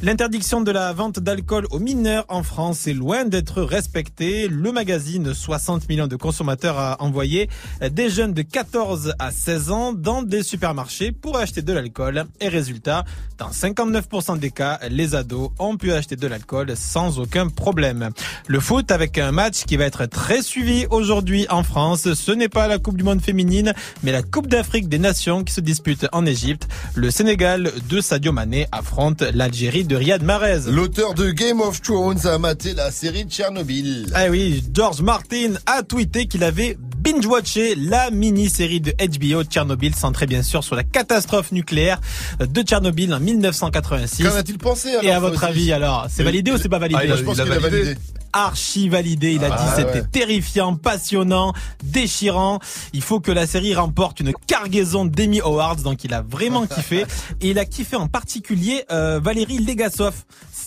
[0.00, 4.46] L'interdiction de la vente d'alcool aux mineurs en France est loin d'être respectée.
[4.46, 7.50] Le magazine 60 millions de consommateurs a envoyé
[7.90, 12.26] des jeunes de 14 à 16 ans dans des supermarchés pour acheter de l'alcool.
[12.40, 13.04] Et résultat,
[13.52, 18.10] 59% des cas, les ados ont pu acheter de l'alcool sans aucun problème.
[18.46, 22.12] Le foot avec un match qui va être très suivi aujourd'hui en France.
[22.14, 23.72] Ce n'est pas la Coupe du Monde féminine,
[24.02, 26.68] mais la Coupe d'Afrique des Nations qui se dispute en Égypte.
[26.94, 30.70] Le Sénégal de Sadio Mané affronte l'Algérie de Riyad Mahrez.
[30.70, 34.06] L'auteur de Game of Thrones a maté la série de Tchernobyl.
[34.14, 40.26] Ah oui, George Martin a tweeté qu'il avait binge-watché la mini-série de HBO Tchernobyl, centrée
[40.26, 42.00] bien sûr sur la catastrophe nucléaire
[42.40, 44.22] de Tchernobyl en 1986.
[44.24, 46.78] Qu'en a-t-il pensé alors Et à votre Fauzi avis alors, c'est validé ou c'est pas
[46.78, 47.82] validé Ah, il a- Je pense qu'il a validé.
[47.82, 48.00] validé.
[48.32, 50.06] Archi validé, il a Ah, dit c'était ouais.
[50.10, 51.52] terrifiant, passionnant,
[51.82, 52.58] déchirant.
[52.92, 57.04] Il faut que la série remporte une cargaison d'Emmy Awards, donc il a vraiment kiffé.
[57.40, 60.14] Et il a kiffé en particulier euh, Valérie Legasov.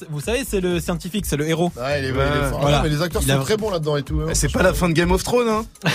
[0.10, 1.72] Vous savez, c'est le scientifique, c'est le héros.
[1.78, 2.62] Ouais, il est, il est fort.
[2.62, 2.80] Voilà.
[2.80, 4.20] Ah, mais les acteurs Il sont a- très bons là-dedans et tout.
[4.22, 4.32] hein.
[4.34, 5.66] C'est pas la fin de Game of Thrones, hein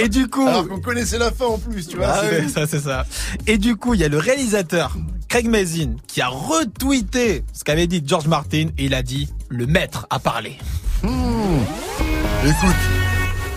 [0.00, 2.06] Et du coup, Alors qu'on connaissait la fin en plus, tu vois.
[2.08, 3.04] Ah c'est- ouais, ça c'est ça.
[3.46, 4.96] Et du coup, il y a le réalisateur
[5.28, 9.66] Craig Mazin qui a retweeté ce qu'avait dit George Martin et il a dit le
[9.66, 10.56] maître a parlé.
[11.02, 11.60] Hmm.
[12.44, 12.76] Écoute,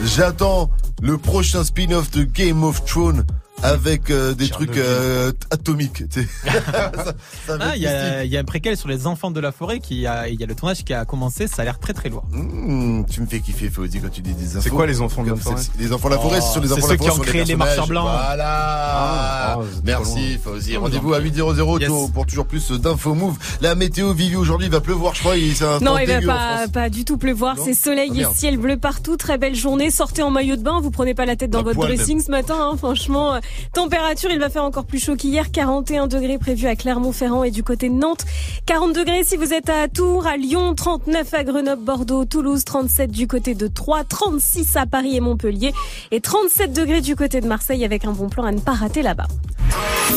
[0.04, 0.70] j'attends
[1.02, 3.26] le prochain spin-off de Game of Thrones
[3.64, 6.04] avec euh, des trucs euh, atomiques.
[6.10, 6.28] tu sais.
[6.44, 6.92] Ça-
[7.48, 9.52] ça va Ah, il y, a, y a un préquel sur les enfants de la
[9.52, 11.94] forêt qui a, il y a le tournage qui a commencé, ça a l'air très
[11.94, 12.24] très lourd.
[12.32, 14.62] Hmm, tu me fais kiffer, Fauzi, quand tu dis des infos.
[14.64, 15.62] C'est quoi, les enfants de la forêt.
[15.80, 17.04] Les enfants de la forêt, Oh, c'est sur les c'est enfants de ceux la qui
[17.08, 17.12] forêt.
[17.12, 17.68] ont sur créé les personnages.
[17.68, 18.04] marcheurs blancs.
[18.12, 18.48] Voilà.
[18.94, 20.38] Ah, oh, c'est trop Merci.
[20.46, 21.88] Ah, Rendez-vous vous à en 800 Yes.
[21.90, 23.38] tôt pour toujours plus d'infos move.
[23.62, 25.38] La météo, Vivi, aujourd'hui, il va pleuvoir, je crois.
[25.38, 27.56] il- C'est un Non, il va pas, pas du tout pleuvoir.
[27.64, 29.18] C'est soleil Ah, et ciel bleu partout.
[29.18, 29.92] Très belle journée.
[29.92, 30.80] Sortez en maillot de bain.
[30.82, 32.56] Vous prenez pas la tête dans votre dressing ce matin.
[32.60, 33.40] hein, franchement, Euh,
[33.74, 35.52] température, il va faire encore plus chaud qu'hier.
[35.52, 38.26] 41 degrés prévus à Clermont-Ferrand et du côté de Nantes.
[38.66, 43.12] 40 degrés si vous êtes à Tours, à Lyon, 39 à Grenoble, Bordeaux, Toulouse, 37
[43.12, 45.74] du côté de Troyes, 36 à Paris et Montpellier
[46.12, 49.02] et 37 degrés du côté de Marseille avec un bon plan à ne pas rater
[49.02, 49.28] là-bas.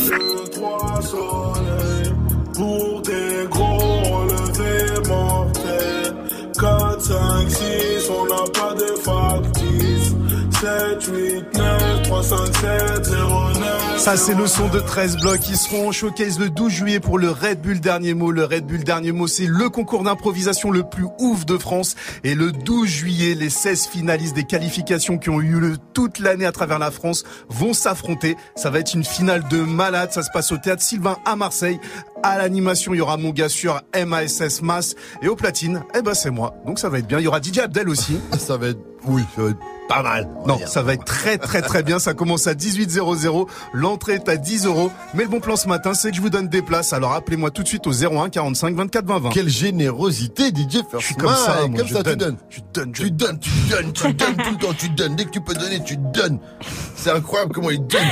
[0.08, 2.12] deux, trois soleils.
[2.54, 6.14] Pour des gros relevés mortels.
[6.60, 9.63] 4, 5, 6, on n'a pas de factice.
[10.64, 13.98] 7, 8, 9, 3, 5, 7, 0, 9.
[13.98, 17.18] Ça, c'est le son de 13 blocs qui seront en showcase le 12 juillet pour
[17.18, 18.30] le Red Bull Dernier Mot.
[18.30, 21.96] Le Red Bull Dernier Mot, c'est le concours d'improvisation le plus ouf de France.
[22.22, 26.46] Et le 12 juillet, les 16 finalistes des qualifications qui ont eu lieu toute l'année
[26.46, 28.34] à travers la France vont s'affronter.
[28.56, 30.12] Ça va être une finale de malade.
[30.12, 31.78] Ça se passe au théâtre Sylvain à Marseille.
[32.22, 34.94] À l'animation, il y aura mon gars sur MASS Mass.
[35.20, 36.54] Et au platine, eh ben, c'est moi.
[36.64, 37.18] Donc ça va être bien.
[37.18, 38.18] Il y aura DJ Abdel aussi.
[38.38, 39.58] ça va être, oui, ça va être
[39.88, 40.28] pas mal.
[40.46, 41.98] Non, ça va être très très très bien.
[41.98, 43.46] Ça commence à 18,00.
[43.72, 44.90] L'entrée est à 10 euros.
[45.14, 46.92] Mais le bon plan ce matin, c'est que je vous donne des places.
[46.92, 49.30] Alors appelez-moi tout de suite au 01 45 24 20 20.
[49.30, 52.18] Quelle générosité, DJ First Je suis comme ça, moi, Comme je ça, tu donne.
[52.18, 52.36] donnes.
[52.48, 55.16] Tu donnes, Tu donnes, tu donnes, tu donnes tout le temps, tu donnes.
[55.16, 56.38] Dès que tu peux donner, tu donnes.
[56.96, 58.08] C'est incroyable comment il donne.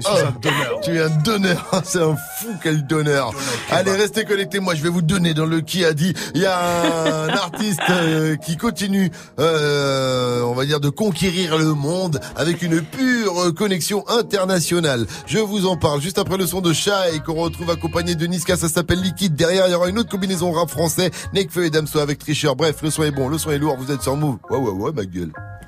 [0.82, 1.64] Tu es un donneur.
[1.84, 3.32] C'est un fou quel donneur.
[3.70, 4.60] Allez, restez connectés.
[4.60, 6.14] Moi, je vais vous donner dans le qui a dit.
[6.34, 11.74] Il y a un artiste euh, qui continue, euh, on va dire, de conquérir le
[11.74, 15.06] monde avec une pure connexion internationale.
[15.26, 18.56] Je vous en parle juste après le son de Shai qu'on retrouve accompagné de Niska.
[18.56, 19.34] Ça s'appelle Liquide.
[19.34, 21.10] Derrière, il y aura une autre combinaison rap français.
[21.32, 22.56] Nekfeu et Damso avec Tricheur.
[22.56, 23.76] Bref, le son est bon, le son est lourd.
[23.78, 24.38] Vous êtes sur Move.
[24.50, 25.32] Ouais, ouais, ouais, ma gueule.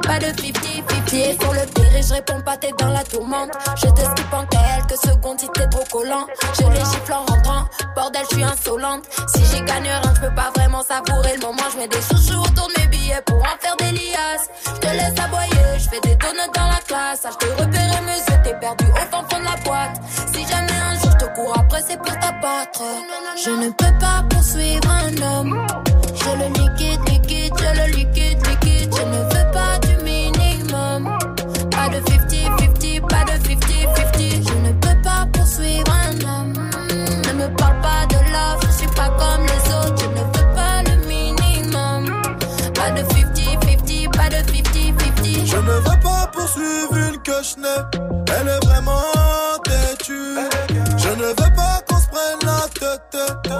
[0.00, 1.36] pas de 50-50.
[1.38, 3.50] Pour le et je réponds pas, t'es dans la tourmente.
[3.76, 6.26] Je t'esquive en quelques secondes si t'es trop collant.
[6.58, 7.64] Je les gifle en rentrant.
[7.94, 9.04] Bordel, je suis insolente.
[9.34, 11.62] Si j'y gagne rien, je peux pas vraiment savourer le moment.
[11.72, 14.48] Je mets des chouchous autour de mes billets pour en faire des liasses.
[14.66, 17.20] Je te laisse aboyer, je fais des donuts dans la classe.
[17.24, 20.00] Ah, je te repérer, monsieur, t'es perdu au fin fond de la boîte.
[20.32, 22.82] Si jamais un jour je te cours après, c'est pour t'abattre.
[23.44, 25.66] Je ne peux pas poursuivre un homme.
[26.14, 28.94] Je le liquide, liquide, je le liquide, liquide.
[28.96, 29.39] Je ne veux
[46.92, 47.66] une que.
[48.38, 49.02] Elle est vraiment
[49.64, 50.36] têtue.
[50.96, 53.59] Je ne veux pas qu'on se prenne la tête.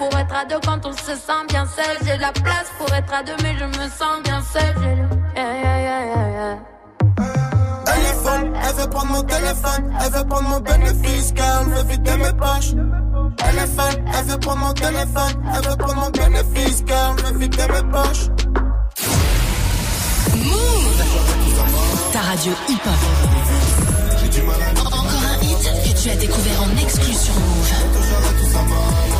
[0.00, 1.94] pour être à deux quand on se sent bien seul.
[2.06, 4.74] J'ai la place pour être à deux, mais je me sens bien seul.
[4.80, 6.56] J'ai le- Yeah, yeah, yeah, yeah, yeah.
[7.92, 11.68] Elle est folle, elle veut prendre mon téléphone, elle veut prendre mon bénéfice, car elle
[11.74, 12.72] veut vider mes poches.
[13.46, 17.24] Elle est folle, elle veut prendre mon téléphone, elle veut prendre mon bénéfice, car elle
[17.34, 18.26] veut vider mes poches.
[22.12, 23.00] Ta radio hip-hop.
[24.80, 29.19] Encore un hit que tu as découvert en exclu sur Move.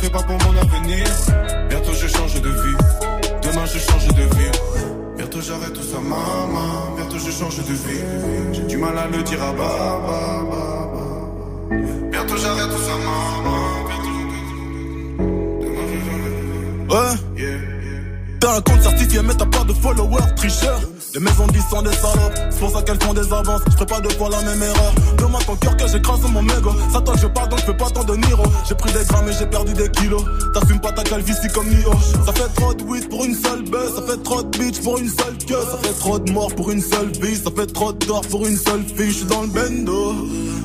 [0.00, 1.04] Fais pas pour mon avenir.
[1.68, 2.76] Bientôt je change de vie.
[3.42, 4.50] Demain je change de vie.
[5.16, 6.94] Bientôt j'arrête tout ça, maman.
[6.96, 8.00] Bientôt je change de vie.
[8.52, 10.50] J'ai du mal à le dire à baba.
[12.10, 13.60] Bientôt j'arrête tout ça, maman.
[13.88, 15.22] Bientôt je-
[15.64, 17.79] Demain, je- Ouais.
[18.40, 20.80] T'as un compte certifié mais t'as pas de followers, tricheur.
[21.14, 23.62] Les maisons disent sont des salopes, c'est pour ça qu'elles font des avances.
[23.78, 24.92] Je pas deux fois la même erreur.
[25.18, 27.90] Demande ton cœur que j'écrase mon mégot Ça toi je parle donc je fais pas
[27.90, 30.22] tant de Niro J'ai pris des grammes et j'ai perdu des kilos.
[30.54, 31.92] T'assumes pas ta calvitie comme Nio.
[32.24, 34.98] Ça fait trop de weed pour une seule baisse Ça fait trop de bitch pour
[34.98, 35.54] une seule queue.
[35.70, 37.36] Ça fait trop de morts pour une seule vie.
[37.36, 39.10] Ça fait trop de tort pour une seule fille.
[39.10, 40.14] Je suis dans le bendo.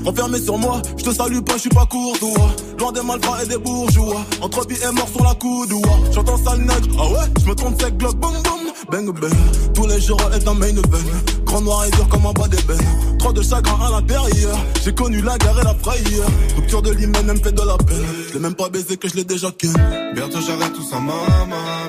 [0.05, 2.49] Renfermé sur moi, je te salue pas, je suis pas courtois.
[2.79, 4.23] Loin des malfrats et des bourgeois.
[4.41, 5.89] Entre vie et mort sur la coudoua.
[6.11, 8.61] J'entends sale nègre, ah ouais, je me trompe sec, glock, boum boum
[8.91, 9.33] Bang bang,
[9.73, 11.09] tous les jours est un main event
[11.45, 15.21] Grand noir et dur comme un bas d'ébène Trop de chagrin à l'intérieur J'ai connu
[15.21, 18.33] la guerre et la frayeur Rupture de l'hymen, elle me fait de la peine Je
[18.33, 19.73] l'ai même pas baisé que je l'ai déjà ken
[20.13, 21.15] Bientôt j'arrête tout ça, maman.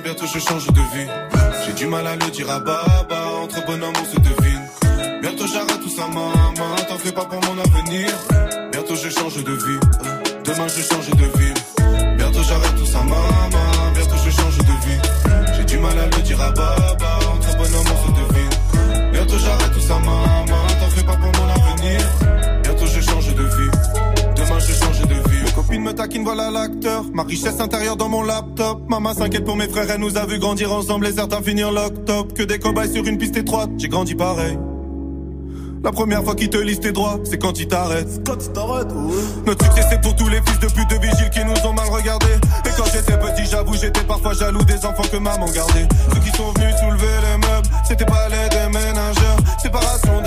[0.02, 1.08] Bientôt je change de vie.
[1.66, 3.24] J'ai du mal à le dire à Baba.
[3.42, 5.20] Entre bonhommes, on se devine.
[5.20, 6.32] Bientôt j'arrête tout ça, maman.
[6.88, 8.08] T'en fais pas pour mon avenir.
[8.72, 9.80] Bientôt je change de vie.
[10.44, 11.75] Demain je change de vie.
[12.48, 13.93] J'arrête tout ça, maman.
[13.94, 15.01] Bientôt je change de vie.
[15.56, 17.18] J'ai du mal à le dire à Baba.
[17.35, 19.12] Entre bonhommes, on se devine.
[19.12, 20.66] Bientôt j'arrête tout ça, maman.
[20.81, 22.01] T'en fais pas pour mon avenir.
[22.62, 23.70] Bientôt je change de vie.
[24.36, 25.43] Demain je change de vie.
[25.44, 27.05] Mes copines me taquinent, voilà l'acteur.
[27.12, 28.82] Ma richesse intérieure dans mon laptop.
[28.89, 32.32] Maman s'inquiète pour mes frères, elle nous a vu grandir ensemble et certains finir lock-top.
[32.32, 34.56] Que des cobayes sur une piste étroite, j'ai grandi pareil.
[35.84, 38.26] La première fois qu'ils te lisent tes droits, c'est quand ils t'arrêtent.
[38.26, 41.30] Quand tu t'arrêtes, ouais Notre succès c'est pour tous les fils de pute de vigiles
[41.30, 42.38] qui nous ont mal regardés.
[42.64, 45.86] Et quand j'étais petit, j'avoue, j'étais parfois jaloux des enfants que maman gardait.
[46.12, 49.36] Ceux qui sont venus soulever les meubles, c'était pas les déménageurs.
[49.62, 50.20] Séparation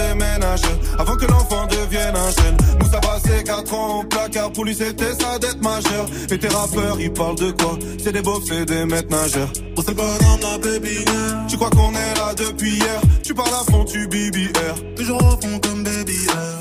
[0.97, 2.57] avant que l'enfant devienne un jeune.
[2.79, 6.05] Nous ça passé 4 ans au placard, pour lui c'était sa dette majeure.
[6.31, 7.77] Et tes rappeurs, ils parlent de quoi?
[8.03, 9.49] C'est des beaufs, c'est des maîtres nageurs.
[9.77, 11.05] On sait pas dans la baby
[11.47, 13.01] Tu crois qu'on est là depuis hier?
[13.23, 14.95] Tu parles à fond, tu BBR.
[14.95, 16.17] Toujours au fond comme baby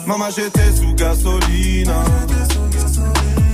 [0.07, 1.93] Maman, j'étais sous gasoline.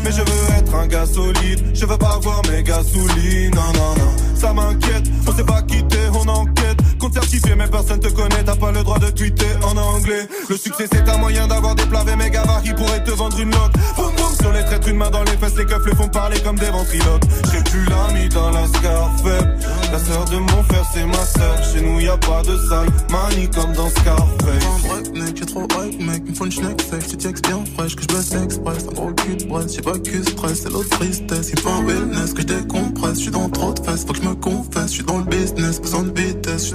[0.05, 1.65] Mais je veux être un gars solide.
[1.73, 3.59] Je veux pas avoir mes gasolines.
[4.37, 5.05] Ça m'inquiète.
[5.27, 6.77] On s'est pas quitté, on enquête.
[7.57, 8.43] Mais personne te connaît.
[8.45, 10.27] T'as pas le droit de tweeter en anglais.
[10.49, 11.85] Le succès, c'est un moyen d'avoir des
[12.17, 13.73] mes gavars qui pourraient te vendre une loque.
[13.97, 15.57] Boum, boum, sur les traîtres, une main dans les fesses.
[15.57, 17.23] Les keufs les font parler comme des ventriloques.
[17.53, 19.67] J'ai plus l'ami dans la Scarface.
[19.93, 21.65] La sœur de mon frère, c'est ma sœur.
[21.73, 22.89] Chez nous, y a pas de sale.
[23.11, 25.11] Mani comme dans Scarface.
[25.15, 26.29] Mec, j'ai trop hype, mec.
[26.29, 28.87] Me faut une schneck textes bien fraîche, que je baisse express.
[28.91, 30.63] Un gros cul de brasse, j'ai pas que stress.
[30.63, 31.51] C'est l'autre tristesse.
[31.53, 33.19] Il faut un wellness, que je décompresse.
[33.19, 34.89] Je suis dans trop de fesses, faut que je me confesse.
[34.89, 36.71] Je suis dans le business, besoin de vitesse.
[36.71, 36.75] Je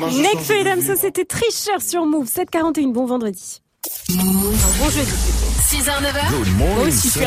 [0.00, 0.86] Freedom, vie.
[0.86, 2.26] ça c'était tricheur sur Move.
[2.28, 3.62] 741, bon vendredi.
[4.08, 5.10] Bon jeudi.
[5.70, 6.30] 6h, 9h.
[6.30, 7.26] Good Moi aussi, je suis.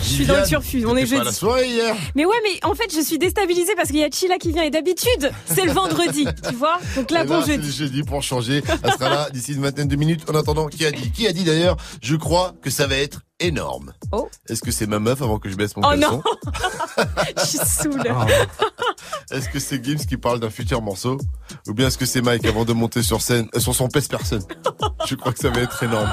[0.00, 1.36] Je suis dans le turfu, on est pas à la jeudi.
[1.36, 1.94] soirée hier.
[2.14, 4.62] Mais ouais, mais en fait, je suis déstabilisée parce qu'il y a Chila qui vient
[4.62, 7.76] et d'habitude, c'est le vendredi, tu vois Donc là, bon ben, c'est le jeudi.
[7.76, 8.62] jeudi pour changer.
[8.82, 10.22] Elle sera là d'ici une vingtaine de minutes.
[10.30, 13.20] En attendant, qui a dit Qui a dit d'ailleurs Je crois que ça va être
[13.40, 13.92] énorme.
[14.12, 14.28] Oh.
[14.48, 17.02] Est-ce que c'est ma meuf avant que je baisse mon Oh caleçon non
[17.36, 18.02] Je suis saoule.
[19.30, 21.18] Est-ce que c'est Gims qui parle d'un futur morceau
[21.66, 24.08] Ou bien est-ce que c'est Mike avant de monter sur scène, euh, sur son pèse
[24.08, 24.42] personne?
[25.06, 26.12] Je crois que ça va être énorme.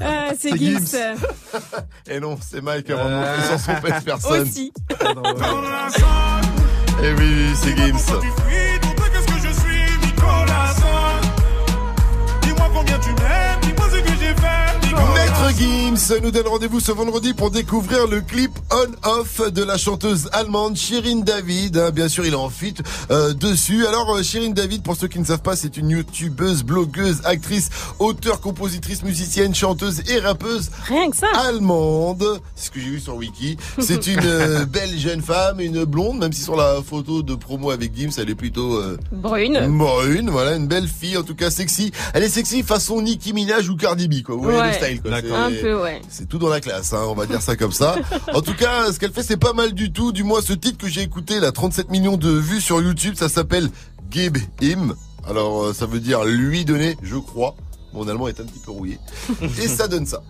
[0.00, 0.78] Ah, c'est Gims.
[0.86, 1.16] Gims.
[2.08, 4.42] Et non, c'est Mike avant de monter sur son pèse personne.
[4.42, 4.72] Aussi.
[7.02, 8.20] Et oui, oui, c'est Gims.
[12.42, 13.10] Dis-moi combien tu
[15.42, 20.28] Maître Gims nous donne rendez-vous ce vendredi pour découvrir le clip On-Off de la chanteuse
[20.32, 21.76] allemande Shirin David.
[21.76, 21.90] hein.
[21.90, 22.80] bien sûr, il est en feat
[23.10, 23.84] euh, dessus.
[23.86, 27.68] Alors, euh, Shirin David, pour ceux qui ne savent pas, c'est une youtubeuse, blogueuse, actrice,
[27.98, 31.26] auteure, compositrice, musicienne, chanteuse et rappeuse Rien que ça.
[31.34, 32.40] allemande.
[32.54, 33.56] C'est ce que j'ai vu sur Wiki.
[33.80, 37.70] C'est une euh, belle jeune femme, une blonde, même si sur la photo de promo
[37.70, 38.76] avec Gims, elle est plutôt...
[38.76, 39.58] euh, Brune.
[39.78, 41.90] Brune, voilà, une belle fille, en tout cas sexy.
[42.14, 44.36] Elle est sexy façon Nicki Minaj ou Cardi B, quoi.
[44.36, 44.68] Vous voyez Ouais.
[44.80, 45.10] le style, quoi.
[45.28, 46.00] C'est- Un peu, ouais.
[46.08, 47.96] C'est tout dans la classe, hein, on va dire ça comme ça.
[48.32, 50.12] En tout cas, ce qu'elle fait, c'est pas mal du tout.
[50.12, 53.28] Du moins, ce titre que j'ai écouté, là, 37 millions de vues sur YouTube, ça
[53.28, 53.70] s'appelle
[54.10, 54.94] Give Him.
[55.28, 57.54] Alors, euh, ça veut dire lui donner, je crois.
[57.92, 58.98] Mon allemand est un petit peu rouillé.
[59.42, 60.20] Et ça donne ça.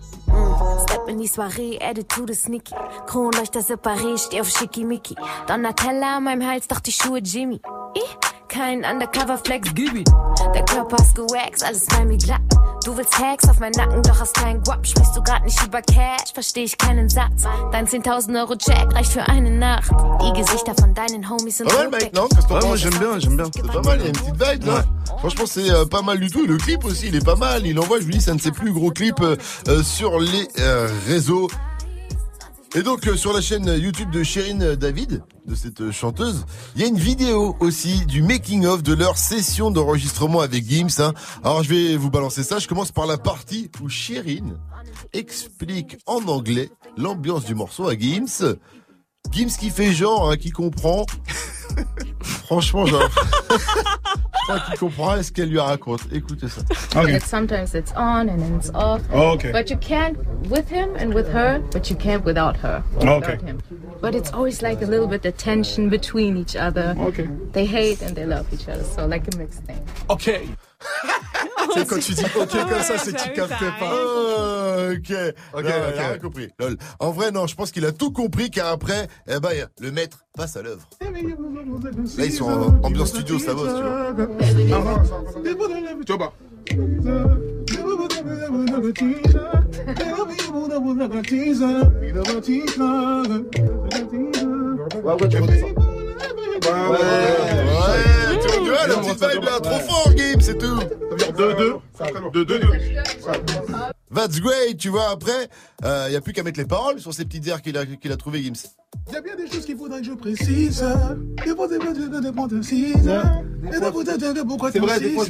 [0.87, 2.75] Step in die Soiree, Attitude ist sneaky.
[3.07, 5.15] Kronleuchter separé, steh auf Schickimicki.
[5.49, 7.61] Donatella an meinem Hals, dachte die Schuhe Jimmy.
[7.95, 8.17] Ich,
[8.55, 10.09] kein Undercover-Flex, gib it.
[10.55, 12.41] Der Körper ist gewaxt, alles bei mir glatt.
[12.85, 14.87] Du willst Hacks auf meinen Nacken, doch hast keinen Guap.
[14.87, 17.43] Sprichst du grad nicht über Cash, versteh ich keinen Satz.
[17.73, 19.91] Dein 10.000 Euro Check reicht für eine Nacht.
[20.23, 22.77] Die Gesichter von deinen Homies sind Pas mal, mec, non Qu'est-ce que t'en Ouais, moi
[22.77, 23.47] j'aime bien, j'aime bien.
[23.53, 24.85] C'est pas mal, il y a une petite vibe là.
[25.19, 26.47] Franchement, c'est euh, pas mal du tout.
[26.47, 27.67] Le clip aussi, il est pas mal.
[27.67, 29.37] Il envoie, je vous dis, c'est un de ses plus gros clips euh,
[29.69, 31.49] euh, sur les euh, réseaux.
[32.77, 36.45] Et donc euh, sur la chaîne YouTube de Chérine David, de cette euh, chanteuse,
[36.75, 40.89] il y a une vidéo aussi du making of de leur session d'enregistrement avec Gims.
[41.01, 41.15] hein.
[41.45, 42.59] Alors je vais vous balancer ça.
[42.59, 44.59] Je commence par la partie où Chérine
[45.13, 48.57] explique en anglais l'ambiance du morceau à Gims.
[49.31, 51.07] Gims qui fait genre, hein, qui comprend.
[52.23, 53.09] Franchement, genre,
[53.51, 56.03] je crois qu'il comprend ce qu'elle lui raconte.
[56.13, 56.61] Écoutez ça.
[56.93, 59.01] That sometimes it's on and then it's off.
[59.13, 59.51] Oh, okay.
[59.51, 60.17] But you can't
[60.49, 62.83] with him and with her, but you can't without her.
[63.01, 63.33] or Okay.
[63.33, 63.59] Without him.
[64.01, 66.95] But it's always like a little bit the tension between each other.
[67.01, 67.29] Okay.
[67.53, 69.81] They hate and they love each other, so like a mixed thing.
[70.09, 70.47] Ok.
[71.75, 73.93] C'est quand tu dis ok comme ça, c'est que tu captes pas.
[74.93, 75.13] Ok.
[75.55, 75.97] Ok, ok.
[75.97, 76.49] rien compris.
[76.59, 76.77] Lol.
[76.99, 80.25] En vrai, non, je pense qu'il a tout compris car après, eh ben, le maître
[80.37, 80.89] passe à l'œuvre.
[81.01, 84.15] Là, ils sont en ambiance studio, ça bosse, tu vois.
[86.07, 86.35] Tu vois pas
[95.05, 95.39] Ouais, tu
[98.75, 100.79] vois, la petite vibe là, trop fort, Game, c'est tout.
[101.37, 101.81] 2-2.
[102.33, 102.61] 2-2.
[104.15, 105.49] That's great, tu vois, après,
[105.83, 108.13] il n'y a plus qu'à mettre les paroles sur ces petites airs qu'il a, qu'il
[108.13, 108.53] a trouvé, Gims.
[109.09, 110.85] Il y a bien des choses qu'il faudrait que je précise.
[111.45, 112.93] Des fois, des fois, des fois, des fois, des six.
[112.93, 115.25] Et des fois, des fois, pourquoi C'est vrai, des fois.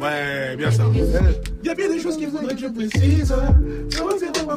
[0.00, 0.82] Ouais, bien ça.
[1.62, 3.32] Il y a bien des choses qu'il faudrait que je précise.
[3.88, 4.56] C'est vrai, c'est vrai.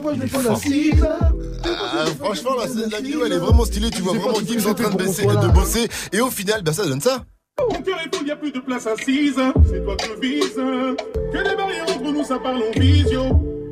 [1.63, 4.89] Ah, franchement, la, la vidéo, elle est vraiment stylée, tu vois vraiment Gims en train
[4.89, 7.23] de, baisser- de bosser, et au final, bah, ça donne ça.
[7.59, 9.39] Mon cœur est fou, il y a plus de place assise.
[9.69, 10.53] C'est toi que je vise.
[10.53, 13.23] Que des barrières entre nous, ça parle en visio.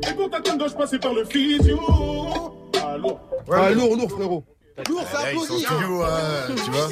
[0.08, 1.78] Et pour t'atteindre, dois-je passer par le physio?
[2.84, 3.18] Allô?
[3.50, 4.44] Ah, lourd, lourd, frérot.
[4.88, 5.64] Lourd, ça ça Ils sont en applaudit.
[5.64, 6.88] studio, hein, tu vois.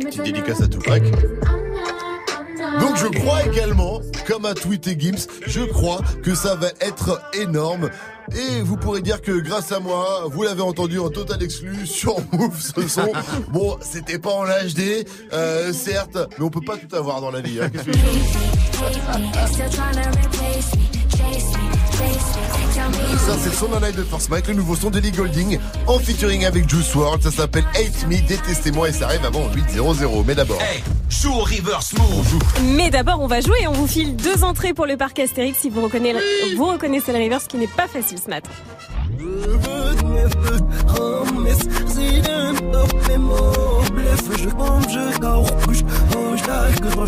[0.00, 1.02] Petite dédicace à Tupac.
[2.80, 7.88] Donc je crois également, comme a tweeté Gims, je crois que ça va être énorme.
[8.36, 12.16] Et vous pourrez dire que grâce à moi, vous l'avez entendu en total exclu sur
[12.32, 13.12] Move ce son.
[13.52, 17.40] Bon, c'était pas en HD, euh, certes, mais on peut pas tout avoir dans la
[17.40, 17.60] vie.
[17.60, 17.70] Hein.
[21.98, 25.58] Je Ça, c'est le son d'un live de Force Mike, le nouveau son d'Ellie Golding,
[25.88, 27.24] en featuring avec Juice WRLD.
[27.24, 30.24] Ça s'appelle Hate Me, détestez-moi, et ça arrive avant 8-0-0.
[30.24, 30.60] Mais d'abord.
[31.10, 32.38] joue au reverse move.
[32.76, 33.66] Mais d'abord, on va jouer.
[33.66, 37.18] On vous file deux entrées pour le parc Astérix si vous reconnaissez, vous reconnaissez le
[37.18, 38.50] reverse, qui n'est pas facile ce matin.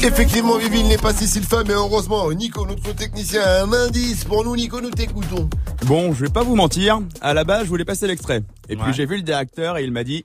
[0.03, 4.25] Effectivement, Vivi, il n'est pas Cécile Femme, mais heureusement, Nico, notre technicien, a un indice
[4.25, 4.57] pour nous.
[4.57, 5.49] Nico, nous t'écoutons.
[5.87, 7.01] Bon, je vais pas vous mentir.
[7.21, 8.43] À la base, je voulais passer l'extrait.
[8.69, 10.25] Et puis j'ai vu le directeur et il m'a dit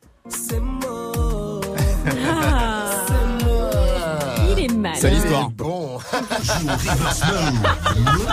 [5.06, 5.52] C'est l'histoire.
[5.52, 6.00] Bon.
[6.42, 8.28] Joue au reverse move.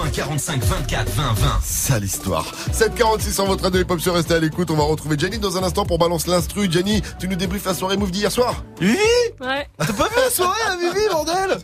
[0.00, 1.60] 01 45 24 20 20.
[1.64, 2.46] Sale histoire.
[2.70, 4.70] 746 en votre radio hip-hop sur Restez à l'écoute.
[4.70, 6.70] On va retrouver Gianni dans un instant pour balance l'instru.
[6.70, 8.96] Gianni, tu nous débriefes la soirée move d'hier soir Vivi
[9.40, 9.66] Ouais.
[9.76, 11.58] T'as pas vu la soirée, la Vivi, bordel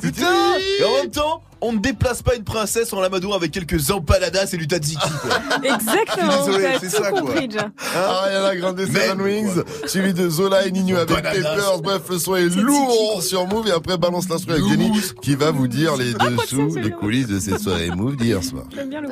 [0.00, 3.90] Putain Et en même temps, on ne déplace pas une princesse en l'amadouant avec quelques
[3.90, 5.30] empanadas et du tzatziki, quoi.
[5.74, 6.32] Exactement.
[6.32, 7.20] Je suis désolé, c'est ça, quoi.
[7.20, 7.70] compris déjà.
[7.94, 11.22] Ah, il y a la grande Seven Wings, suivi de Zola et Nino avec.
[11.22, 11.80] Peppers.
[11.82, 14.90] Bref, le son est lourd sur Move et après balance l'instru avec Jenny
[15.22, 18.64] qui va vous dire les dessous, les coulisses de cette soirée Move d'hier soir.
[18.74, 19.08] J'aime bien le.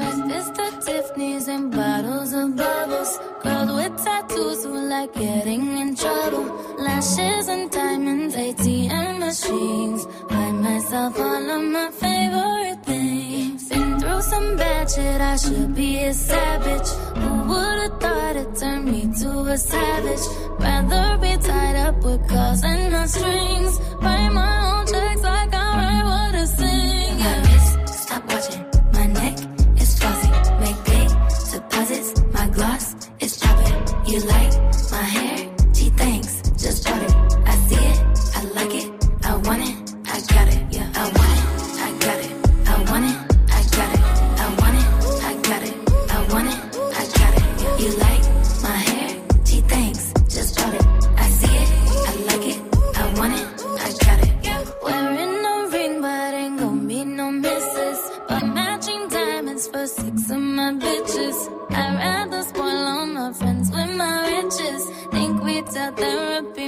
[6.79, 10.07] Lashes and diamonds, ATM machines.
[10.29, 12.38] Buy myself all of my favorite
[12.85, 13.69] things.
[13.69, 16.89] Been through some bad shit, I should be a savage.
[17.21, 20.25] Who would've thought it turned me to a savage?
[20.61, 23.75] Rather be tied up with calls and not strings.
[24.03, 27.19] Write my own checks like I write what I sing.
[27.19, 27.85] Yeah.
[27.87, 28.65] Stop watching.
[28.93, 29.37] My neck
[29.83, 30.31] is flossy.
[30.63, 31.09] Make big
[31.53, 32.11] deposits.
[32.33, 33.81] My gloss is popping.
[34.11, 34.68] You like
[65.97, 66.68] therapy,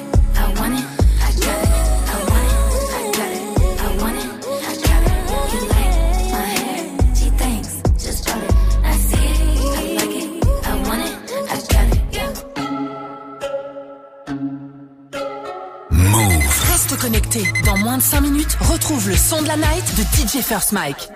[17.01, 17.43] connecté.
[17.65, 21.09] Dans moins de 5 minutes, retrouve le son de la night de DJ First Mike.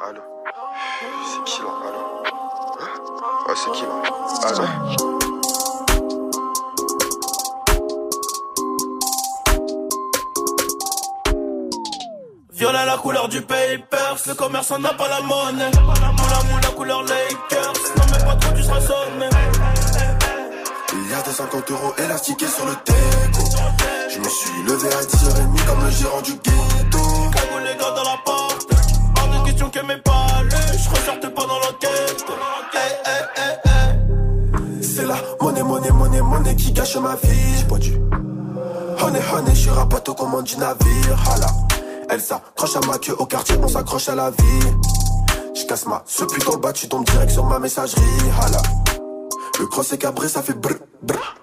[0.00, 0.20] Allô
[1.26, 2.22] C'est qui là Allô
[3.48, 3.88] Ouais, c'est qui là
[4.48, 4.64] Allô
[12.52, 15.70] Violet la couleur du papers, le commerçant n'a pas la monnaie.
[15.80, 19.28] Moula moula couleur Lakers, non mais pas trop tu seras sonné.
[20.92, 23.37] Il y a des 50 euros élastiqués sur le déco.
[24.10, 26.98] Je me suis levé à 10h30 comme le gérant du ghetto.
[27.32, 28.68] Cagou les gars dans la porte,
[29.18, 32.24] hors de question que mes palais, je ressortais pas dans l'enquête.
[32.74, 33.68] Eh, eh,
[34.80, 34.82] eh.
[34.82, 37.58] C'est la monnaie, monnaie, monnaie, monnaie qui gâche ma vie.
[37.58, 37.92] J'ai pas dû.
[39.00, 41.18] Honey, honey, je suis rapato commande du navire.
[41.30, 41.46] Hala.
[42.10, 44.66] Elle s'accroche à ma queue au quartier, on s'accroche à la vie.
[45.54, 48.02] Je casse ma ce putain bas, tu tombes direct sur ma messagerie.
[48.40, 48.62] Hala.
[49.60, 51.34] Le cross est cabré, ça fait brr, brr.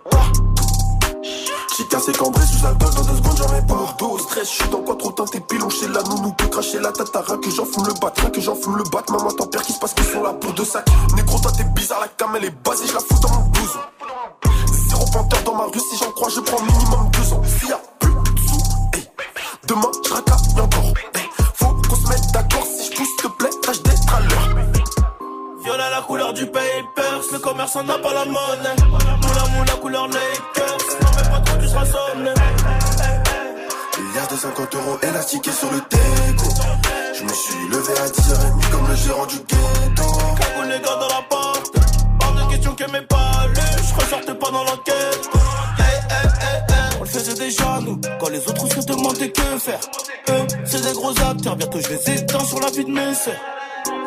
[1.78, 4.18] J'ai cassé cambré sous alcool dans deux secondes, j'en ai partout.
[4.20, 7.38] Stress, je suis dans quoi trop teinté, pilon chez la nounou, peut cracher la tatara,
[7.38, 9.04] que j'en fume le bat, rien que j'en fume le bat.
[9.10, 10.88] Maman, ton père qui se passe qu'ils sont là pour deux sacs.
[11.18, 13.80] Négro, toi t'es bizarre, la cam elle est basée, je la fous dans mon blouson.
[14.90, 17.42] Zéro panthère dans ma rue, si j'en crois, je prends minimum deux ans.
[17.60, 18.64] S'il y a plus de sous,
[19.68, 20.94] demain je racaille encore.
[21.56, 24.66] Faut qu'on se mette d'accord, si je pousse, te plaît, tâche d'être à l'heure.
[25.62, 28.76] Violet la couleur du papers, le commerçant n'a pas la monnaie.
[28.80, 31.86] Moula moula couleur Lakers, pas trop tu seras
[34.16, 36.50] y a de 50 euros élastiqués sur le déco.
[37.18, 40.04] Je me suis levé à 10h30 comme le gérant du ghetto.
[40.40, 41.76] Cagou les gars dans la porte,
[42.22, 45.30] hors de question que mes ressortais pas dans l'enquête.
[45.80, 46.98] Eh, eh, eh, eh.
[47.00, 49.80] On le faisait déjà nous, quand les autres se demandaient que faire.
[50.30, 53.34] Eux, c'est des gros acteurs, bientôt je les éteins sur la vie de mes sœurs.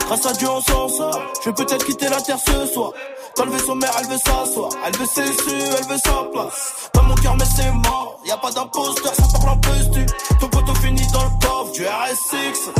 [0.06, 2.92] Grâce à Dieu on s'en sort, je vais peut-être quitter la terre ce soir.
[3.38, 6.90] Quand le vaisseau mère, elle veut s'asseoir, elle veut ses su, elle veut sa place.
[6.92, 10.04] Dans mon cœur, mais c'est mort, y a pas d'imposteur, ça parle en postu.
[10.40, 12.72] Ton poteau finit dans le coffre du RS6.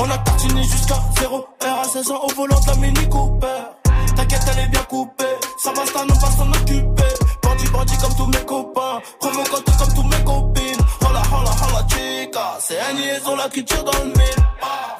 [0.00, 3.46] On a tartiné jusqu'à 0 R à 16 ans au volant de la Mini Cooper.
[4.16, 5.24] T'inquiète, elle est bien coupée,
[5.62, 7.14] ça va, ça on va s'en occuper.
[7.44, 10.84] Bandit, bandit comme tous mes copains, promo compte comme tous mes copines.
[11.00, 14.53] Hola, hola, hola, chica, c'est un liaison là qui tire dans le mille.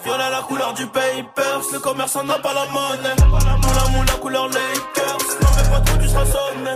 [0.04, 3.16] Violet la couleur du papers, le commerçant n'a pas la monnaie.
[3.26, 6.74] Moula moula couleur Lakers, non mais pas trop seras sonné.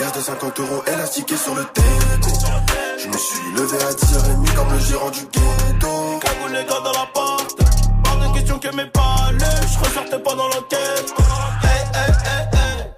[0.00, 2.30] A de 50 euros élastiqués sur le déco.
[2.98, 6.18] Je me suis levé à 10h30 comme le gérant du ghetto.
[6.20, 7.58] Cagou les gars dans la porte,
[8.06, 11.14] hors de question que mes palais, je ressortais pas dans l'enquête.
[11.62, 12.88] Hey, hey, hey, hey.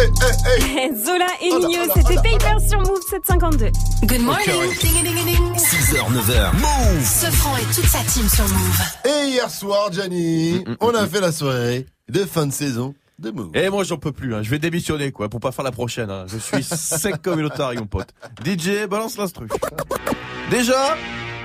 [1.04, 3.66] Zola et Nio, c'était Paper sur Move 752.
[4.06, 4.46] Good morning.
[4.80, 5.52] Ding, ding, ding.
[5.54, 6.52] 6h, 9h.
[6.54, 8.80] Move Ce franc et toute sa team sur Move.
[9.04, 13.50] Et hier soir, Gianni, on a fait la soirée de fin de saison de Move.
[13.54, 14.42] Et moi j'en peux plus, hein.
[14.42, 16.08] je vais démissionner quoi, pour pas faire la prochaine.
[16.10, 16.24] hein.
[16.28, 18.08] Je suis sec comme une otarie mon pote.
[18.42, 19.48] DJ, balance l'instru.
[20.50, 20.96] Déjà,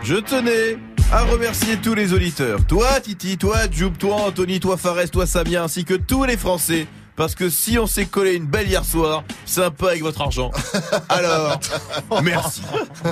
[0.02, 0.78] je tenais
[1.12, 2.66] à remercier tous les auditeurs.
[2.66, 6.88] Toi Titi, toi Joub, toi Anthony, toi Fares, toi Samia, ainsi que tous les Français
[7.16, 10.52] Parce que si on s'est collé une belle hier soir, sympa avec votre argent.
[11.10, 11.60] Alors,
[12.24, 12.62] merci.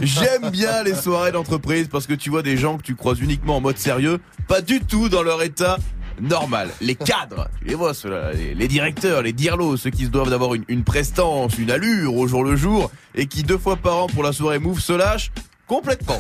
[0.02, 3.58] J'aime bien les soirées d'entreprise parce que tu vois des gens que tu croises uniquement
[3.58, 5.78] en mode sérieux, pas du tout dans leur état
[6.22, 6.70] normal.
[6.82, 10.30] Les cadres, tu les vois ceux-là, les, les directeurs, les dirlos, ceux qui se doivent
[10.30, 13.98] d'avoir une, une prestance, une allure au jour le jour et qui deux fois par
[14.04, 15.32] an pour la soirée move se lâchent
[15.68, 16.20] complètement.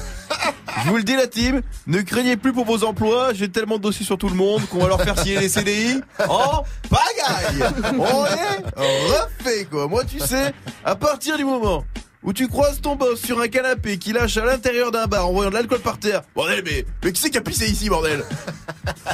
[0.83, 3.83] Je vous le dis la team, ne craignez plus pour vos emplois, j'ai tellement de
[3.83, 7.71] dossiers sur tout le monde qu'on va leur faire signer les CDI en pagaille.
[7.97, 9.87] On est refait quoi.
[9.87, 10.53] Moi tu sais,
[10.83, 11.83] à partir du moment
[12.23, 15.33] où tu croises ton boss sur un canapé qui lâche à l'intérieur d'un bar en
[15.33, 18.23] voyant de l'alcool par terre, bordel mais, mais qui c'est qui a pissé ici bordel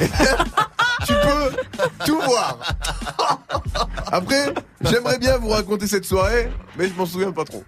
[1.06, 2.58] Tu peux tout voir.
[4.12, 7.64] Après, j'aimerais bien vous raconter cette soirée, mais je m'en souviens pas trop.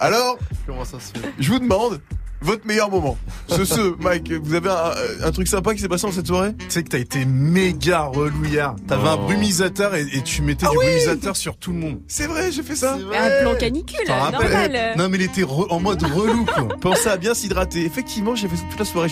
[0.00, 1.32] Alors, Comment ça se fait?
[1.38, 2.00] je vous demande
[2.44, 3.16] votre meilleur moment.
[3.48, 6.54] Ce, ce, Mike, vous avez un, un truc sympa qui s'est passé dans cette soirée?
[6.58, 8.74] Tu sais que t'as été méga relou hier.
[8.86, 9.24] T'avais un Oh.
[9.26, 12.00] brumisateur et, et tu mettais Ah du oui brumisateur sur tout le monde.
[12.08, 12.94] C'est vrai, j'ai fait ça.
[12.94, 14.94] Un plan canicule, T'en rappelles normal.
[14.98, 16.68] Non mais il était re- en mode relou quoi.
[16.80, 17.84] Pensez à bien s'hydrater.
[17.84, 19.08] Effectivement, j'ai fait ça toute la soirée.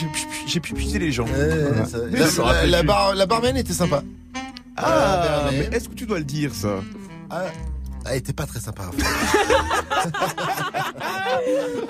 [0.47, 1.27] J'ai pu- puiser les gens.
[1.27, 2.87] Ça- la, la- rappelle la plus.
[2.87, 4.03] bar, la barman était sympa.
[4.77, 6.81] Ah, Ah, mais mais- est-ce que tu dois le dire ça?
[7.31, 7.45] Ah,
[8.07, 8.85] elle était pas très sympa.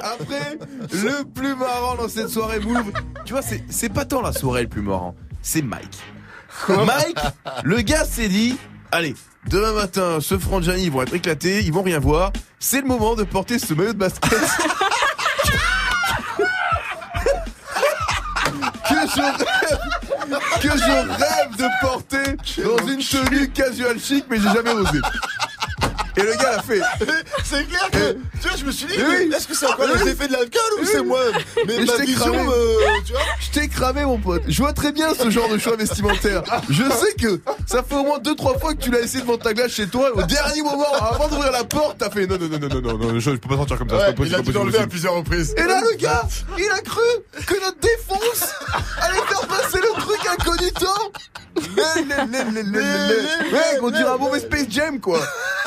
[0.02, 0.58] Après,
[0.92, 2.92] le plus marrant dans cette soirée move,
[3.24, 5.98] tu vois, c'est c'est pas tant la soirée le plus marrant, c'est Mike.
[6.68, 7.18] Mike,
[7.64, 8.56] le gars s'est dit,
[8.90, 9.14] allez,
[9.48, 12.32] demain matin, ce Franck Gianni, ils vont être éclatés, ils vont rien voir.
[12.58, 14.30] C'est le moment de porter ce maillot de basket.
[18.88, 19.78] que je rêve,
[20.60, 25.00] que je rêve de porter dans une tenue casual chic, mais j'ai jamais osé.
[26.16, 26.80] Et le gars l'a fait.
[27.44, 29.30] C'est clair que, tu vois, je me suis dit, Eh oui.
[29.34, 31.20] est-ce que c'est encore Eh les effets de l'alcool ou c'est moi
[31.66, 32.48] Mais Mais ma je vision, cramé.
[32.52, 32.76] euh,
[33.06, 34.42] tu vois Je t'ai cramé mon pote.
[34.46, 36.42] Je vois très bien ce genre de choix vestimentaire.
[36.68, 39.38] Je sais que ça fait au moins deux trois fois que tu l'as essayé devant
[39.38, 40.10] ta glace chez toi.
[40.14, 43.12] Au dernier moment, avant d'ouvrir la porte, t'as fait non non non non non non
[43.12, 43.96] non, je, peux pas sortir comme ça.
[43.96, 45.54] c'est Ouais, pas possible, il a dû l'enlever à plusieurs reprises.
[45.56, 46.22] Et là le gars,
[46.58, 47.00] il a cru
[47.46, 48.50] que notre défonce
[49.00, 50.86] allait faire passer le truc incognito.
[51.76, 52.06] Mec,
[53.82, 55.20] on dirait un mauvais Space Jam quoi.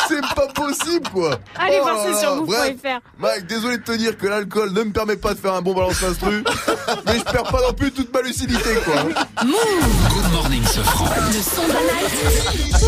[0.08, 1.40] C'est pas possible quoi.
[1.58, 3.00] Allez Oh voir, c'est sur move.fr.
[3.20, 5.74] Mike, désolé de te dire que l'alcool ne me permet pas de faire un bon
[5.74, 6.44] balance instru,
[7.06, 8.96] mais je perds pas non plus toute ma lucidité, quoi.
[9.42, 11.06] Good morning, ce franc.
[11.28, 12.86] Le son de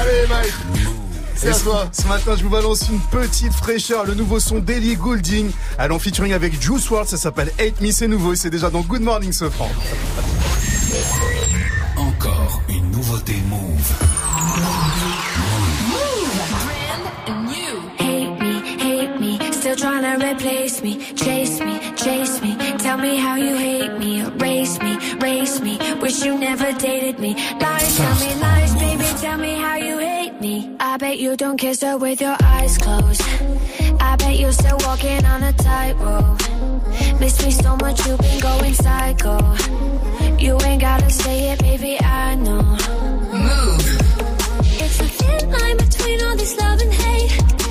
[0.00, 0.52] Allez, Mike.
[1.34, 1.84] C'est ce- toi.
[1.92, 4.04] Ce matin, je vous balance une petite fraîcheur.
[4.06, 5.50] Le nouveau son d'Ellie Goulding.
[5.78, 7.08] Elle en featuring avec Juice WRLD.
[7.08, 7.90] Ça s'appelle Hate Me.
[7.90, 9.68] C'est nouveau et c'est déjà dans Good Morning Sofran.
[11.96, 13.92] Encore une nouveauté Move.
[19.76, 20.98] Still trying to replace me.
[21.14, 24.20] Chase me, chase me, tell me how you hate me.
[24.20, 27.34] Erase me, race me, wish you never dated me.
[27.34, 30.76] Lies, tell me lies, baby, tell me how you hate me.
[30.80, 33.22] I bet you don't kiss her with your eyes closed.
[34.00, 37.20] I bet you're still walking on a tightrope.
[37.20, 39.38] Miss me so much, you've been going psycho.
[40.38, 42.62] You ain't gotta say it, baby, I know.
[43.46, 43.86] Move.
[44.82, 47.65] It's a thin line between all this love and hate.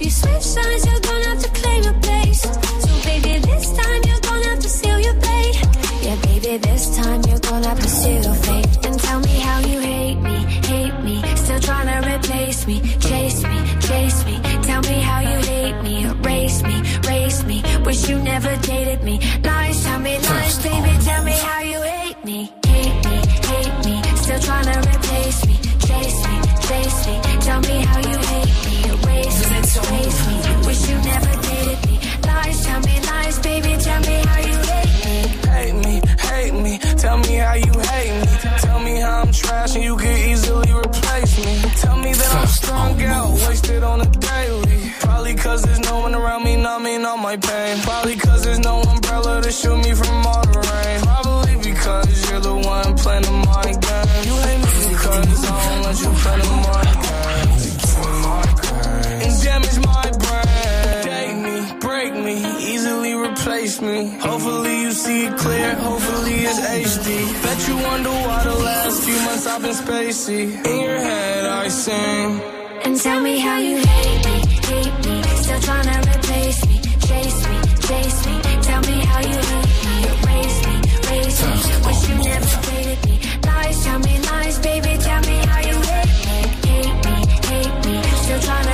[0.00, 2.40] If you switch sides, you're gonna have to claim a place.
[2.40, 5.56] So baby, this time you're gonna have to seal your fate.
[6.00, 8.86] Yeah, baby, this time you're gonna have to seal your fate.
[8.86, 10.36] And tell me how you hate me,
[10.72, 11.22] hate me.
[11.36, 14.40] Still trying to replace me, chase me, chase me.
[14.62, 17.62] Tell me how you hate me, erase me, race me.
[17.84, 19.20] Wish you never dated me.
[19.44, 23.18] Lies, tell me lies, baby, tell me how you hate me, hate me,
[23.52, 24.02] hate me.
[24.16, 25.56] Still trying to replace me,
[25.86, 26.36] chase me,
[26.68, 27.20] chase me.
[27.44, 28.29] Tell me how you
[29.74, 30.66] hate me, erase me, erase me.
[30.66, 32.00] Wish you never dated me.
[32.26, 35.18] Lies, tell me lies, baby, tell me how you hate me.
[35.54, 36.78] hate me, hate me.
[36.98, 38.26] Tell me how you hate me.
[38.58, 41.70] Tell me how I'm trash and you can easily replace me.
[41.82, 44.92] Tell me that I'm strung out, wasted on a daily.
[45.00, 47.78] Probably cause there's no one around me numbing all my pain.
[47.82, 51.00] Probably cause there's no umbrella to shield me from all the rain.
[51.02, 54.24] Probably because you're the one playing the mind game.
[54.28, 56.69] You hate me because I don't let you play the mind
[63.82, 64.18] me.
[64.18, 67.42] Hopefully you see it clear, hopefully it's HD.
[67.42, 70.42] Bet you wonder why the last few months I've been spacey.
[70.66, 72.40] In your head I sing.
[72.84, 74.36] And tell me how you hate me,
[74.70, 75.22] hate me.
[75.42, 76.76] Still trying to replace me,
[77.08, 77.56] chase me,
[77.88, 78.36] chase me.
[78.68, 80.76] Tell me how you hate me, erase me,
[81.08, 81.52] raise me.
[81.86, 83.14] Wish you never dated me.
[83.46, 84.92] Lies, tell me lies, baby.
[85.06, 86.38] Tell me how you hate me,
[86.68, 87.16] hate me,
[87.50, 88.02] hate me.
[88.22, 88.69] Still trying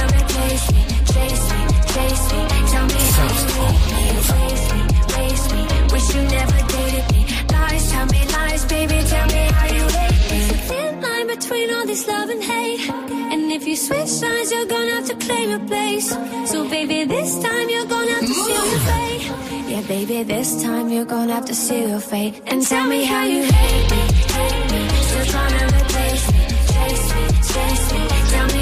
[6.14, 7.22] You never dated me.
[7.52, 10.38] Lies, tell me lies, baby, tell me how you hate me.
[10.38, 12.88] There's a thin line between all this love and hate.
[13.32, 16.08] And if you switch sides, you're gonna have to claim your place.
[16.50, 19.24] So, baby, this time you're gonna have to seal your fate.
[19.70, 22.34] Yeah, baby, this time you're gonna have to seal your fate.
[22.46, 24.02] And tell me how you hate me,
[24.36, 24.82] hate me.
[25.08, 26.42] Still trying to replace me,
[26.72, 28.02] chase me, chase me.
[28.32, 28.55] Tell me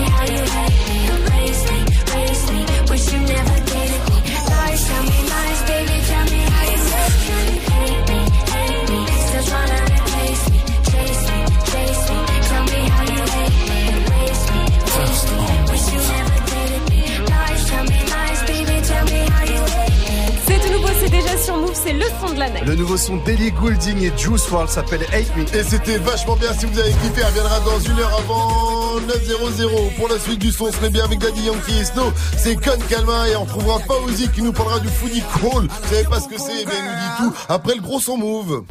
[9.47, 9.74] trying
[21.45, 22.65] sur Move, c'est le son de.
[22.67, 25.43] Le nouveau son d'Ellie Goulding et Juice WRLD s'appelle Hate Me.
[25.59, 29.95] Et c'était vachement bien si vous avez kiffé, elle reviendra dans une heure avant 9.00
[29.97, 32.13] pour la suite du son, ce bien avec Daddy Yankee et Snow.
[32.39, 35.65] C'est Con Calma et on retrouvera Fauzi qui nous parlera du Foodie Crawl.
[35.67, 38.17] Vous savez pas ce que c'est, bien il nous dit tout après le gros son
[38.17, 38.65] move.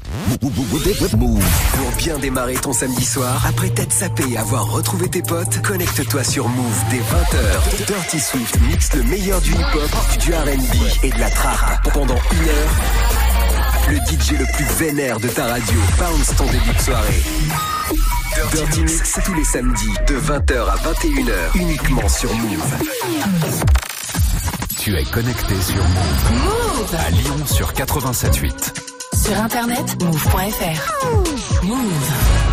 [1.18, 1.44] Move.
[1.78, 6.24] Pour bien démarrer ton samedi soir, après t'être sapé et avoir retrouvé tes potes, connecte-toi
[6.24, 7.86] sur Move dès 20h.
[7.88, 12.50] Dirty Swift mixe le meilleur du hip-hop, du R&B et de la trap pendant une
[12.50, 12.63] heure.
[13.90, 17.24] Le DJ le plus vénère de ta radio bounce ton début de soirée.
[18.54, 22.74] Dirty Mix, c'est tous les samedis de 20h à 21h uniquement sur Move.
[24.80, 26.32] Tu es connecté sur Move.
[26.44, 28.84] Move À Lyon sur 87.8.
[29.16, 31.64] Sur internet, move.fr.
[31.64, 32.53] Move.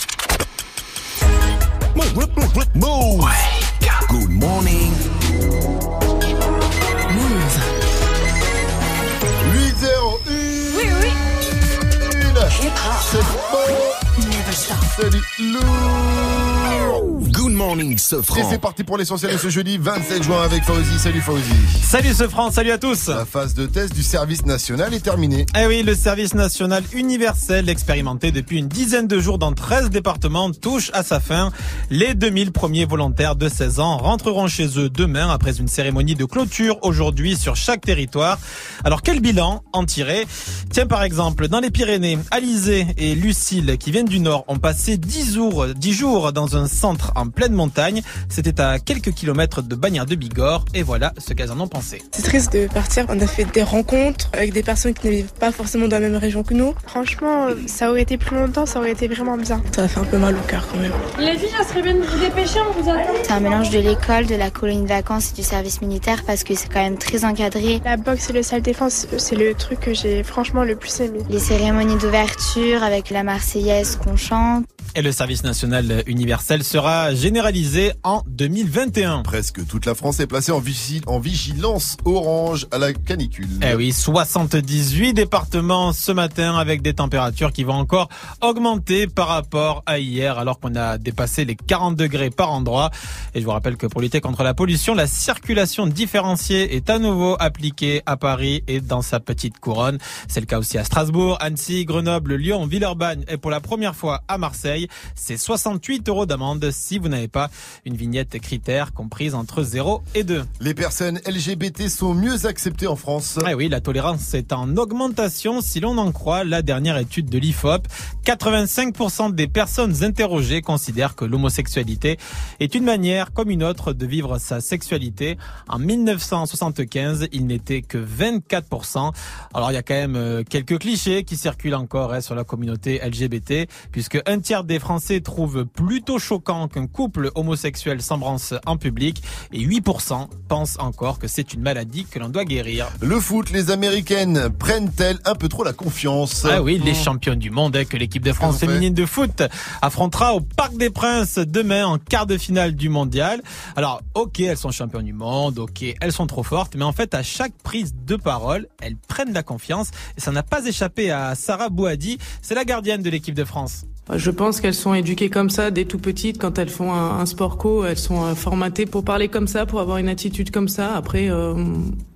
[18.11, 18.49] Et Sofran.
[18.49, 20.99] c'est parti pour l'essentiel de ce jeudi 27 juin avec Fauzi.
[20.99, 21.43] Salut Fauzi.
[21.81, 23.07] Salut ce France, salut à tous.
[23.07, 25.45] La phase de test du service national est terminée.
[25.57, 30.51] Eh oui, le service national universel expérimenté depuis une dizaine de jours dans 13 départements
[30.51, 31.51] touche à sa fin.
[31.89, 36.25] Les 2000 premiers volontaires de 16 ans rentreront chez eux demain après une cérémonie de
[36.25, 38.39] clôture aujourd'hui sur chaque territoire.
[38.83, 40.27] Alors quel bilan en tirer?
[40.69, 44.97] Tiens par exemple, dans les Pyrénées, Alizé et Lucille qui viennent du Nord ont passé
[44.97, 48.00] 10 jours, 10 jours dans un centre en pleine montagne.
[48.29, 52.01] C'était à quelques kilomètres de Bagnères de Bigorre et voilà ce qu'elles en ont pensé.
[52.11, 53.05] C'est triste de partir.
[53.09, 56.07] On a fait des rencontres avec des personnes qui ne vivent pas forcément dans la
[56.07, 56.73] même région que nous.
[56.85, 59.61] Franchement, ça aurait été plus longtemps, ça aurait été vraiment bien.
[59.75, 60.91] Ça a fait un peu mal au cœur quand même.
[61.19, 63.13] Les filles, ça serait bien de vous dépêcher, on vous attend.
[63.23, 66.43] C'est un mélange de l'école, de la colonie de vacances et du service militaire parce
[66.43, 67.81] que c'est quand même très encadré.
[67.85, 71.19] La boxe et le salle défense, c'est le truc que j'ai franchement le plus aimé.
[71.29, 74.65] Les cérémonies d'ouverture avec la Marseillaise qu'on chante.
[74.95, 79.23] Et le service national universel sera généralisé en 2021.
[79.23, 80.61] Presque toute la France est placée en,
[81.07, 83.47] en vigilance orange à la canicule.
[83.65, 88.09] Eh oui, 78 départements ce matin avec des températures qui vont encore
[88.41, 92.91] augmenter par rapport à hier alors qu'on a dépassé les 40 degrés par endroit.
[93.33, 96.99] Et je vous rappelle que pour lutter contre la pollution, la circulation différenciée est à
[96.99, 99.97] nouveau appliquée à Paris et dans sa petite couronne.
[100.27, 104.23] C'est le cas aussi à Strasbourg, Annecy, Grenoble, Lyon, Villeurbanne et pour la première fois
[104.27, 104.41] à.
[104.41, 107.49] Marseille, c'est 68 euros d'amende si vous n'avez pas
[107.85, 110.43] une vignette critère comprise entre 0 et 2.
[110.59, 113.39] Les personnes LGBT sont mieux acceptées en France.
[113.43, 117.39] Ah oui, la tolérance est en augmentation si l'on en croit la dernière étude de
[117.39, 117.87] l'IFOP.
[118.25, 122.17] 85% des personnes interrogées considèrent que l'homosexualité
[122.59, 125.37] est une manière comme une autre de vivre sa sexualité.
[125.67, 129.11] En 1975, il n'était que 24%.
[129.53, 132.43] Alors il y a quand même euh, quelques clichés qui circulent encore hein, sur la
[132.43, 137.60] communauté LGBT, puisque un tiers des Français trouvent plutôt choquant qu'un couple homosexuel
[138.01, 139.21] s'embrasse en public
[139.51, 142.87] et 8% pensent encore que c'est une maladie que l'on doit guérir.
[143.01, 146.45] Le foot, les Américaines prennent-elles un peu trop la confiance?
[146.49, 149.43] Ah oui, les championnes du monde que l'équipe de France féminine de foot
[149.81, 153.41] affrontera au Parc des Princes demain en quart de finale du mondial.
[153.75, 157.13] Alors, ok, elles sont championnes du monde, ok, elles sont trop fortes, mais en fait,
[157.13, 161.35] à chaque prise de parole, elles prennent la confiance et ça n'a pas échappé à
[161.35, 163.85] Sarah Bouhadi, c'est la gardienne de l'équipe de France.
[164.13, 166.37] Je pense qu'elles sont éduquées comme ça dès tout petites.
[166.37, 169.79] Quand elles font un, sport co, elles sont euh, formatées pour parler comme ça, pour
[169.79, 170.95] avoir une attitude comme ça.
[170.95, 171.53] Après, euh,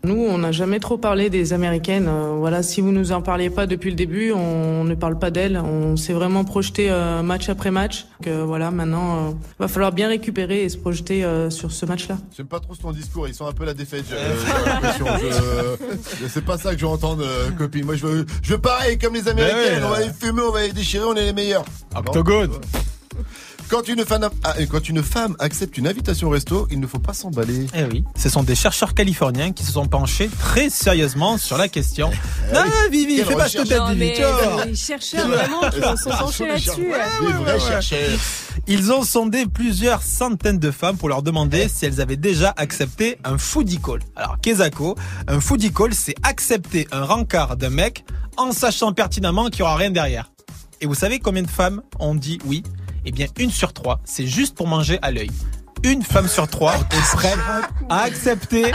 [0.05, 2.07] nous, on n'a jamais trop parlé des Américaines.
[2.07, 5.31] Euh, voilà, si vous nous en parliez pas depuis le début, on ne parle pas
[5.31, 5.57] d'elles.
[5.57, 8.05] On s'est vraiment projeté euh, match après match.
[8.19, 11.85] Donc, euh, voilà, maintenant, euh, va falloir bien récupérer et se projeter euh, sur ce
[11.85, 12.17] match-là.
[12.37, 14.05] J'aime pas trop ton discours, ils sont un peu la défaite.
[16.29, 17.85] C'est pas ça que je veux entendre, euh, copine.
[17.85, 19.79] Moi, je veux, je veux pareil comme les Américaines.
[19.81, 21.65] Ouais, on va les fumer, on va les déchirer, on est les meilleurs.
[21.95, 22.51] Octogone.
[23.67, 26.99] Quand une, femme, ah, quand une femme accepte une invitation au resto, il ne faut
[26.99, 27.65] pas s'emballer.
[27.73, 31.67] Eh oui, ce sont des chercheurs californiens qui se sont penchés très sérieusement sur la
[31.67, 32.11] question.
[32.53, 32.61] Non,
[32.91, 33.47] Vivi, Quelle fais pas
[33.77, 34.65] Non, Vivi, mais tu vois.
[34.65, 36.91] les chercheurs vraiment qui sont penchés là-dessus.
[37.25, 38.19] Des vrais chercheurs.
[38.67, 43.17] Ils ont sondé plusieurs centaines de femmes pour leur demander si elles avaient déjà accepté
[43.23, 43.99] un foodie call.
[44.15, 44.95] Alors, Kezako,
[45.27, 48.05] un foodie call, c'est accepter un rencard d'un mec
[48.37, 50.31] en sachant pertinemment qu'il y aura rien derrière.
[50.81, 52.63] Et vous savez combien de femmes ont dit oui?
[53.05, 55.29] Eh bien, une sur trois, c'est juste pour manger à l'œil.
[55.83, 57.37] Une femme sur trois est prête
[57.89, 58.71] à accepter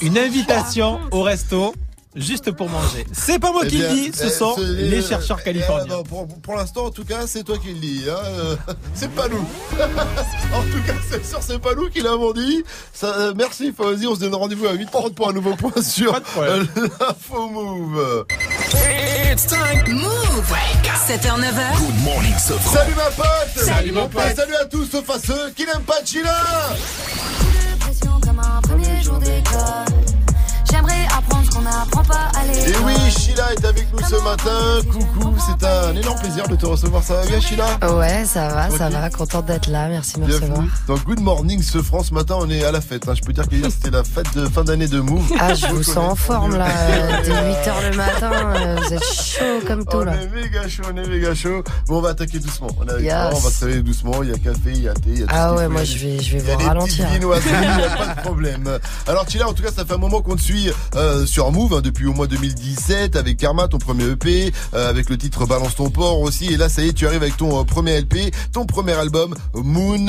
[0.00, 1.74] une invitation au resto
[2.16, 3.06] juste pour manger.
[3.12, 5.96] C'est pas moi Eh qui le dis, ce eh, sont les chercheurs eh, californiens.
[5.96, 8.04] non, pour pour l'instant, en tout cas, c'est toi qui le dis.
[8.08, 8.56] Hein, euh,
[8.94, 9.38] c'est pas nous.
[9.78, 12.64] en tout cas, c'est sûr, c'est pas nous qui l'avons dit.
[12.92, 14.06] Ça, euh, merci, Fawzi.
[14.06, 18.26] On se donne rendez-vous à 8h30 pour un nouveau point sur euh, l'info move.
[19.32, 19.94] It's time.
[19.94, 20.52] Move.
[21.06, 21.78] 7h, 9h.
[21.78, 22.72] Good morning, Sofran.
[22.72, 24.22] Salut ma pote Salut, mon pote.
[24.34, 26.34] Salut à tous, sauf à ceux qui n'aiment pas Chila.
[30.70, 32.44] J'aimerais apprendre qu'on n'apprend pas à.
[32.46, 34.88] Et oui, Sheila est avec nous ce matin.
[34.92, 37.02] Coucou, c'est un énorme plaisir de te recevoir.
[37.02, 37.66] Ça va bien, Sheila?
[37.96, 39.10] Ouais, ça va, ça va.
[39.10, 39.88] Contente d'être là.
[39.88, 40.50] Merci de me recevoir.
[40.50, 40.70] Bienvenue.
[40.86, 43.08] Dans Good Morning ce France, ce matin, on est à la fête.
[43.08, 43.14] hein.
[43.14, 45.32] Je peux dire que hier, c'était la fête de fin d'année de Move.
[45.40, 46.66] Ah, je vous sens en forme là.
[47.24, 50.14] Dès 8h le matin, euh, vous êtes chaud comme tout On là.
[50.14, 51.62] est méga chaud, on est méga chaud.
[51.88, 52.68] Bon, on va attaquer doucement.
[52.80, 53.12] On, est avec Yes.
[53.14, 54.22] toi, on va se réveiller doucement.
[54.22, 55.84] Il y a café, il y a thé, il y a tout Ah ouais, moi
[55.84, 57.06] je vais, je vais Il y a vous des petites ralentir.
[57.14, 58.78] il n'y a pas de problème.
[59.06, 61.74] Alors Tila, en tout cas, ça fait un moment qu'on te suit euh, sur Move
[61.74, 65.74] hein, depuis au mois 2017 avec Karma, ton premier EP, euh, avec le titre Balance
[65.76, 66.52] ton port aussi.
[66.52, 69.34] Et là, ça y est, tu arrives avec ton euh, premier LP, ton premier album
[69.54, 70.06] Moon.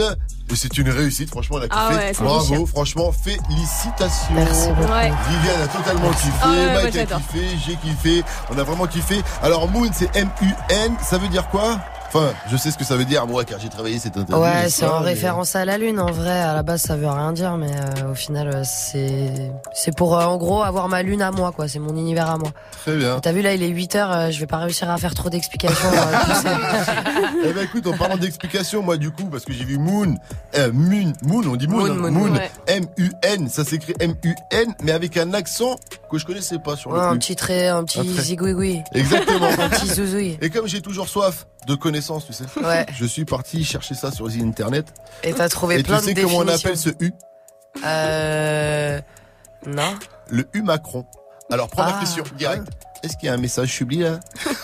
[0.49, 1.75] Et c'est une réussite, franchement, on a kiffé.
[1.75, 4.33] Ah ouais, Bravo, franchement, félicitations.
[4.33, 4.91] Merci beaucoup.
[4.93, 5.11] Ouais.
[5.29, 8.23] Viviane a totalement kiffé, Ah ouais, Mike a kiffé, j'ai kiffé,
[8.53, 9.21] on a vraiment kiffé.
[9.43, 11.79] Alors Moon, c'est M-U-N, ça veut dire quoi?
[12.07, 14.43] Enfin, je sais ce que ça veut dire, moi, car j'ai travaillé cette interview.
[14.43, 15.99] Ouais, c'est en mais- référence à la lune.
[15.99, 19.51] En vrai, à la base, ça veut rien dire, mais euh, au final, euh, c'est
[19.73, 21.67] c'est pour euh, en gros avoir ma lune à moi, quoi.
[21.67, 22.49] C'est mon univers à moi.
[22.85, 23.19] Très bien.
[23.19, 24.11] T'as vu là, il est 8 heures.
[24.11, 25.89] euh, je vais pas réussir à faire trop d'explications.
[27.45, 30.15] Eh ben écoute, en parlant d'explication, moi du coup, parce que j'ai vu Moon,
[30.55, 32.51] euh, Moon, Moon, on dit Moon, Moon, hein, Moon, Moon, ouais.
[32.67, 35.75] M-U-N, ça s'écrit M-U-N, mais avec un accent
[36.09, 37.21] que je connaissais pas sur le Ouais, un truc.
[37.21, 38.81] petit trait, un petit zigouigoui.
[38.93, 39.47] Exactement.
[39.59, 40.37] un petit zouzouille.
[40.41, 42.85] Et comme j'ai toujours soif de connaissances, tu sais, Ouais.
[42.97, 44.87] je suis parti chercher ça sur les internet.
[45.23, 46.69] Et t'as trouvé Et plein tu sais de comment on définitions.
[46.69, 47.13] appelle ce U
[47.85, 48.99] Euh.
[49.65, 49.95] Non.
[50.29, 51.05] Le U Macron.
[51.51, 51.99] Alors première Ah.
[52.01, 52.63] question, direct.
[53.03, 54.19] Est-ce qu'il y a un message subli là?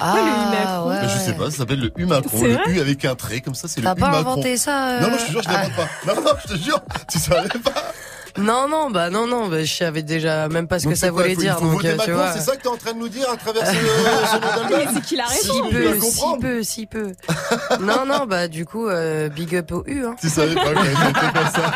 [0.00, 0.96] Ah, ouais.
[1.08, 2.42] Je sais pas, ça s'appelle le U Macron.
[2.42, 4.32] Le U avec un trait, comme ça c'est le T'as U pas Macron.
[4.32, 5.52] inventé ça, euh Non, non, je te jure, je Ah.
[5.62, 5.88] n'invente pas.
[6.14, 6.80] Non, non, je te jure,
[7.10, 7.72] tu savais pas.
[8.38, 11.10] Non, non, bah non, non, bah, je savais déjà même pas ce Donc que ça
[11.10, 11.60] quoi, voulait faut- dire.
[11.60, 12.32] Donc, euh, tu Macron, vois.
[12.32, 15.02] c'est ça que t'es en train de nous dire à travers ce, ce Mais c'est
[15.02, 15.54] qu'il a raison.
[15.54, 17.12] Si peu, si peu, si peu.
[17.80, 20.04] non, non, bah du coup, euh, big up au U.
[20.04, 20.16] Hein.
[20.20, 21.72] Tu savais pas que c'était comme ça.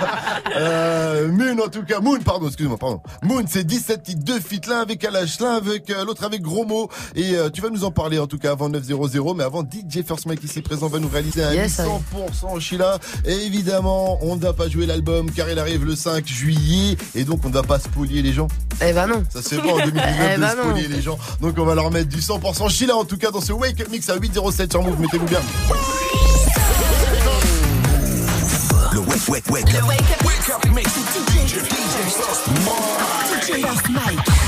[0.57, 3.01] Euh, Moon, en tout cas, Moon, pardon, excuse-moi, pardon.
[3.23, 6.65] Moon, c'est 17 titres, deux feats, l'un avec Alash, l'un avec euh, l'autre avec Gros
[6.65, 6.89] Mot.
[7.15, 10.03] Et euh, tu vas nous en parler en tout cas avant 9.00, mais avant DJ
[10.07, 12.99] First Mike ici présent va nous réaliser un Yes, 100% Sheila.
[13.25, 16.50] Et évidemment, on ne va pas jouer l'album car il arrive le 5 juillet.
[16.51, 18.49] Juillet et donc on ne va pas spolier les gens.
[18.83, 19.23] Eh ben non.
[19.33, 20.63] Ça c'est bon en 2019 Eh de ben non.
[20.71, 21.19] spolier les gens.
[21.41, 23.89] Donc on va leur mettre du 100% Sheila en tout cas dans ce Wake Up
[23.91, 25.01] Mix à 807 sur Move.
[25.01, 25.41] Mettez-vous bien.
[28.93, 29.73] Le wake, wake, wake.
[29.73, 30.89] Le wake up, wake up mix.
[30.91, 33.47] DJ, DJ First Mike.
[33.47, 34.40] DJ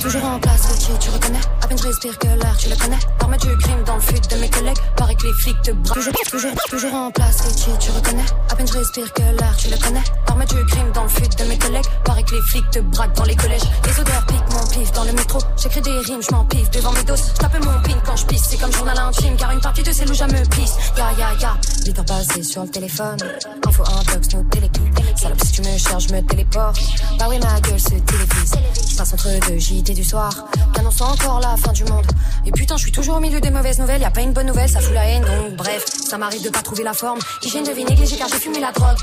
[0.00, 1.38] Toujours en place, Richie, tu reconnais?
[1.62, 2.98] À peine je respire que l'air, tu le connais?
[3.20, 5.94] L'arme du crime dans le fut de mes collègues Paraît que les flics te braquent
[5.94, 8.24] toujours, toujours, toujours en place, Richie, tu reconnais?
[8.50, 10.02] À peine je respire que l'air, tu le connais?
[10.26, 13.16] L'arme du crime dans le fut de mes collègues Paraît que les flics te braquent
[13.16, 13.62] dans les collèges.
[13.86, 15.38] Les odeurs piquent mon pif dans le métro.
[15.62, 17.32] J'écris des rimes, je m'en pif devant mes doses.
[17.40, 20.08] Je mon pin quand je pisse, c'est comme journal intime Car une partie de c'est
[20.10, 20.76] où je me pisse.
[20.96, 23.18] Ya ya ya, 8 heures passées sur le téléphone.
[23.66, 26.80] Info inbox, nos téléguides Salope si tu me cherches, je me téléporte.
[27.18, 28.54] Bah oui ma gueule se télévise
[28.90, 30.32] Je passe entre deux JT du soir
[30.74, 32.06] Qu'annonce encore la fin du monde
[32.46, 34.46] Et putain je suis toujours au milieu des mauvaises nouvelles Y a pas une bonne
[34.46, 37.64] nouvelle, ça fout la haine Donc bref, ça m'arrive de pas trouver la forme Hygiène
[37.64, 38.98] de vie négligée car j'ai fumé la drogue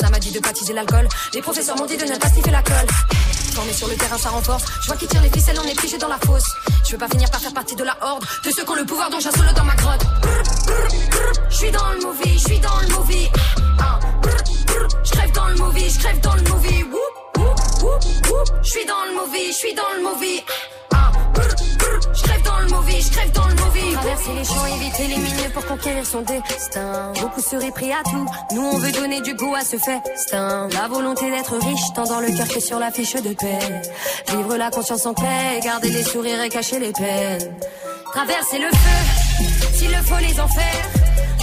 [0.00, 1.08] ça m'a dit de baptiser l'alcool.
[1.32, 2.86] Les professeurs m'ont dit de ne pas sniffer la colle.
[3.54, 4.64] Formé sur le terrain, ça renforce.
[4.82, 6.44] Je vois qui tire les ficelles, on est figé dans la fosse.
[6.84, 8.22] Je veux pas finir par faire partie de la horde.
[8.44, 10.04] De ceux qui ont le pouvoir, donc j'assole dans ma grotte.
[11.48, 13.28] Je suis dans le movie, je suis dans le movie.
[13.78, 13.98] Ah,
[15.02, 16.84] Je crève dans le movie, je crève dans le movie.
[18.62, 20.44] Je suis dans le movie, je suis dans le movie.
[20.92, 21.12] Ah,
[22.14, 23.92] Je crève dans le movie, je crève dans le movie.
[23.94, 27.12] Traverser les champs, éviter les milieux pour conquérir son destin.
[27.20, 28.26] Beaucoup seraient prêts à tout.
[28.54, 30.68] Nous, on veut donner du goût à ce festin.
[30.72, 33.82] La volonté d'être riche, tant dans le cœur que sur la fiche de paix.
[34.28, 37.54] Vivre la conscience en paix, garder les sourires et cacher les peines.
[38.12, 40.88] Traverser le feu, s'il le faut les enfers.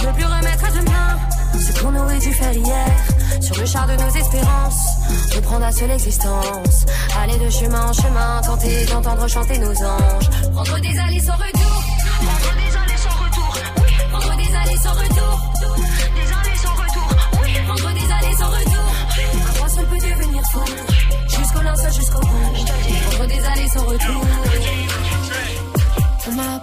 [0.02, 2.86] Ne plus remettre à demain ce qu'on aurait dû faire hier.
[3.40, 4.86] Sur le char de nos espérances,
[5.34, 6.84] reprendre à seule existence.
[7.20, 10.30] Aller de chemin en chemin, tenter d'entendre chanter nos anges.
[10.52, 11.82] Prendre des allées sans retour.
[12.20, 13.58] Prendre des allées sans retour.
[13.76, 13.92] Oui.
[14.10, 15.34] Prendre des allées sans retour.
[16.14, 17.08] Des allées sans retour.
[17.42, 17.52] Oui.
[17.66, 18.88] Prendre des allées sans retour.
[19.46, 20.64] Un roi seul peut devenir fou.
[21.28, 22.52] Jusqu'au linceul, jusqu'au bout.
[23.10, 24.22] Prendre des allées sans retour.
[24.24, 24.83] On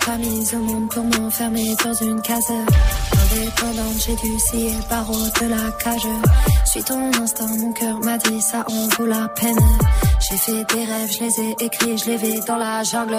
[0.06, 2.52] pas mise au monde pour m'enfermer dans une case.
[2.52, 6.08] Indépendante, j'ai dû scier le barreau de la cage.
[6.66, 9.60] Suis ton instinct, mon cœur m'a dit ça en vaut la peine.
[10.30, 13.18] J'ai fait des rêves, je les ai écrits, je les vais dans la jungle.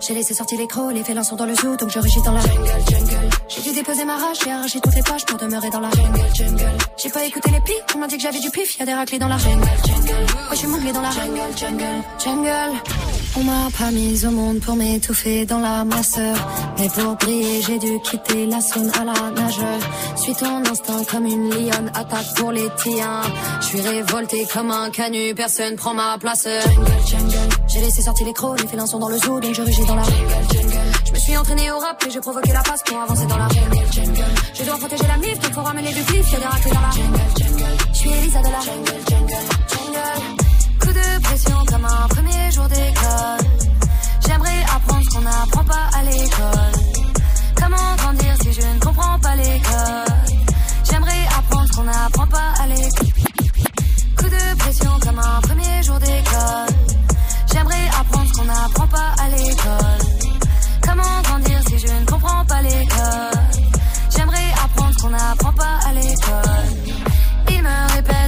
[0.00, 2.32] J'ai laissé sortir les crocs, les félins sont dans le zoo, donc je rugis dans
[2.32, 3.30] la jungle, jungle.
[3.48, 6.20] J'ai dû déposer ma rage, j'ai arraché toutes les pages pour demeurer dans la jungle,
[6.34, 6.70] jungle.
[6.96, 8.94] J'ai pas écouté les pics, on m'a dit que j'avais du pif, y a des
[8.94, 10.10] raclés dans la jungle, jungle.
[10.10, 11.84] Ouais, je suis moulé dans la jungle, jungle,
[12.18, 13.21] jungle.
[13.34, 16.18] On m'a pas mise au monde pour m'étouffer dans la masse.
[16.78, 19.60] Mais pour briller, j'ai dû quitter la zone à la nage.
[20.16, 23.22] Suis ton instinct comme une lionne, attaque pour les tiens.
[23.60, 26.46] Je suis révolté comme un canut, personne prend ma place.
[27.68, 29.96] J'ai laissé sortir les crocs, les félins sont dans le zoo, donc je rugis dans
[29.96, 30.78] la jungle, jungle.
[31.06, 33.48] Je me suis entraîné au rap et j'ai provoqué la passe pour avancer dans la
[33.48, 34.24] jungle, jungle.
[34.54, 37.20] Je dois protéger la mif, donc faut ramener du pif, y'a des dans la jungle,
[37.38, 37.64] jungle.
[37.94, 39.71] Je suis Elisa de la jungle, jungle.
[41.42, 43.50] Pression comme un premier jour d'école.
[44.26, 46.72] J'aimerais apprendre ce qu'on n'apprend pas à l'école.
[47.56, 50.14] Comment grandir si je ne comprends pas l'école?
[50.88, 53.06] J'aimerais apprendre ce qu'on n'apprend pas à l'école.
[54.18, 56.76] Coup de pression comme un premier jour d'école.
[57.52, 60.06] J'aimerais apprendre ce qu'on n'apprend pas à l'école.
[60.82, 63.42] Comment grandir si je ne comprends pas l'école?
[64.16, 66.68] J'aimerais apprendre ce qu'on n'apprend pas à l'école.
[67.48, 68.21] Il me répète,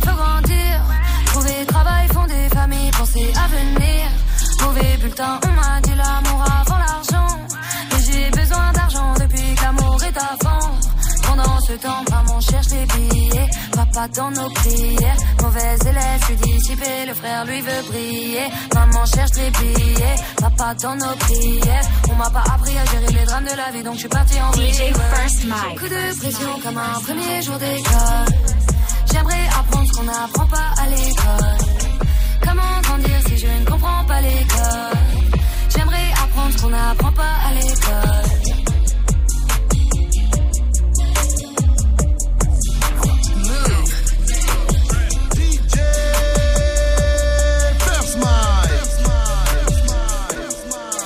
[5.05, 7.37] bulletin, on m'a dit l'amour avant l'argent.
[7.91, 10.71] Mais j'ai besoin d'argent depuis que l'amour est avant.
[11.27, 13.51] Pendant ce temps, maman cherche les billets.
[13.73, 15.17] Papa dans nos prières.
[15.43, 17.07] Mauvais élève, je suis dissipé.
[17.07, 18.47] Le frère, lui, veut briller.
[18.75, 20.17] Maman cherche les billets.
[20.37, 21.87] Papa dans nos prières.
[22.11, 24.37] On m'a pas appris à gérer les drames de la vie, donc je suis parti
[24.41, 24.53] en.
[24.53, 25.79] DJ First Mike.
[25.81, 28.29] Coup de pression comme un premier jour d'école.
[29.13, 31.84] J'aimerais apprendre ce qu'on n'apprend pas à l'école.
[32.47, 34.99] Comment grandir si je ne comprends pas l'école?
[35.71, 38.31] J'aimerais apprendre ce qu'on n'apprend pas à l'école.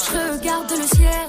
[0.05, 1.28] Je regarde le ciel,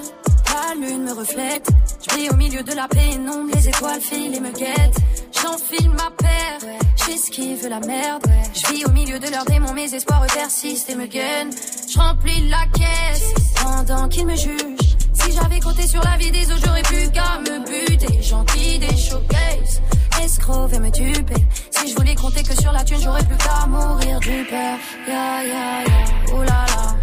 [0.52, 1.68] la lune me reflète.
[2.08, 5.00] Je vis au milieu de la pénombre, les étoiles filent et me guettent.
[5.32, 6.58] J'enfile ma paire,
[7.06, 8.24] j'esquive la merde.
[8.54, 11.50] Je vis au milieu de leurs démons, mes espoirs persistent et me gagnent.
[11.92, 13.32] Je remplis la caisse
[13.62, 14.96] pendant qu'ils me jugent.
[15.14, 18.22] Si j'avais compté sur la vie des autres, j'aurais plus qu'à me buter.
[18.22, 19.80] Gentil des showcases,
[20.22, 21.46] escroc et me duper.
[21.70, 24.78] Si je voulais compter que sur la thune, j'aurais plus qu'à mourir du père.
[25.06, 26.96] Ya ya ya, oulala,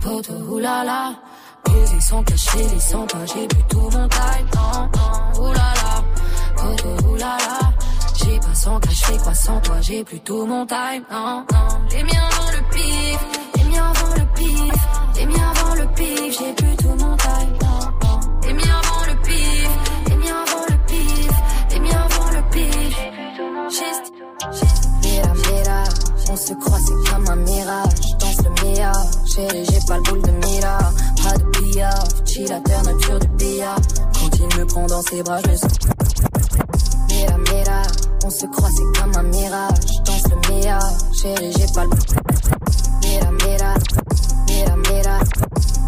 [0.00, 1.14] poto oulala.
[1.64, 4.46] Posés sans cacher les 100 pas, j'ai plus tout mon time.
[4.54, 6.04] Non, non, oulala,
[6.56, 7.71] poto oulala.
[8.24, 11.04] J'ai pas sans fais quoi sans toi, j'ai plutôt mon time.
[11.10, 11.68] Non, non.
[11.90, 13.18] Les miens avant le pif,
[13.56, 14.74] les miens avant le pif,
[15.16, 17.52] les miens avant le pif, j'ai plutôt mon time.
[17.62, 18.20] Non, non.
[18.46, 19.68] Les miens avant le pif,
[20.08, 21.30] les miens avant le pif,
[21.70, 22.96] les miens avant le pif.
[23.70, 24.12] Juste.
[25.02, 25.84] Mira, mira,
[26.30, 28.16] on se croit, c'est comme un mirage.
[28.18, 28.92] Danse le mia,
[29.34, 30.78] chérie, j'ai pas le boule de mira.
[31.22, 33.80] Pas de billard, chillateur, nature de billard.
[34.14, 35.70] Quand il me prend dans ses bras, je me sens.
[38.24, 39.78] On se croit, c'est comme un mirage.
[40.04, 40.78] Danse le mia,
[41.20, 41.90] chérie, j'ai pas le.
[43.02, 43.74] Mira, mira,
[44.48, 45.18] mira, mira,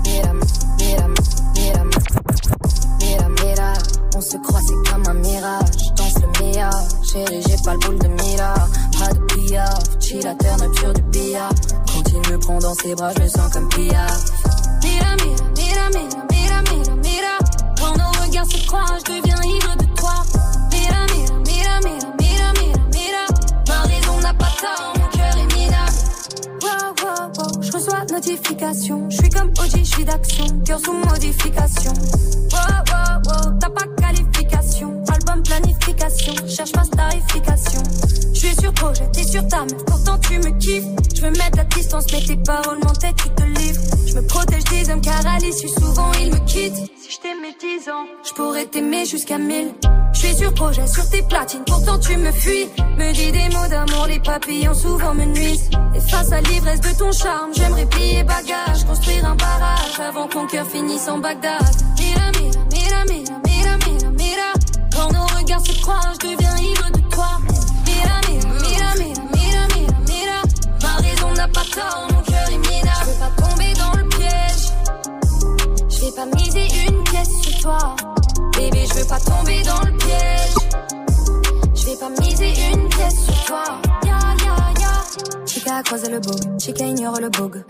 [0.04, 0.32] mira,
[0.78, 1.08] mira,
[1.54, 1.84] mira,
[3.00, 3.72] mira, mira.
[4.16, 5.94] On se croit, c'est comme un mirage.
[5.96, 6.70] Danse le mia,
[7.04, 8.54] chérie, j'ai pas le boule de mira.
[8.98, 11.50] Pas de billard, chillateur, nature de billard.
[11.86, 14.06] Quand il me prend dans ses bras, je me sens comme Pia.
[14.82, 17.38] Mira, mira, mira, mira, mira, mira, mira.
[17.78, 20.14] Quand nos regards se croisent, je deviens ivre de toi.
[28.14, 29.10] Notification.
[29.10, 30.44] Je suis comme OG, je suis d'action.
[30.64, 31.92] Cœur sous modification.
[32.52, 32.60] Wow,
[32.90, 35.02] wow, wow, t'as pas qualification.
[35.12, 36.34] Album planification.
[36.46, 37.82] Cherche pas starification.
[38.32, 39.84] Je suis sur projet, t'es sur ta meuf.
[39.86, 40.84] Pourtant tu me kiffes.
[41.14, 43.82] Je veux mettre la distance, mais tes paroles m'entêtent, tu te livres.
[44.06, 46.90] Je me protège des hommes car à l'issue souvent ils me quittent.
[46.96, 49.74] Si je t'aimais 10 ans, je pourrais t'aimer jusqu'à 1000.
[50.14, 52.68] Je suis sur projet, sur tes platines, pourtant tu me fuis.
[52.96, 55.68] Me dis des mots d'amour, les papillons souvent me nuisent.
[55.94, 60.46] Et face à l'ivresse de ton charme, j'aimerais plier bagage, construire un barrage avant qu'on
[60.46, 61.60] cœur finisse en Bagdad.
[61.98, 64.52] Mira, mira, mira, mira, mira, mira, mira.
[64.94, 67.28] Quand nos regards se croisent, je deviens ivre de toi.
[67.86, 68.94] Mira, mira, mira,
[69.34, 70.42] mira, mira, mira.
[70.82, 73.00] Ma raison n'a pas tort, mon cœur est minable.
[73.00, 74.64] Je veux pas tomber dans le piège.
[75.90, 77.96] Je vais pas miser une pièce sur toi.
[79.04, 80.54] Veux pas tomber dans le piège.
[81.74, 83.64] Je vais pas miser une pièce sur toi.
[84.06, 84.18] Ya.
[85.44, 87.64] Chica a croisé le bug, Chica ignore le bug.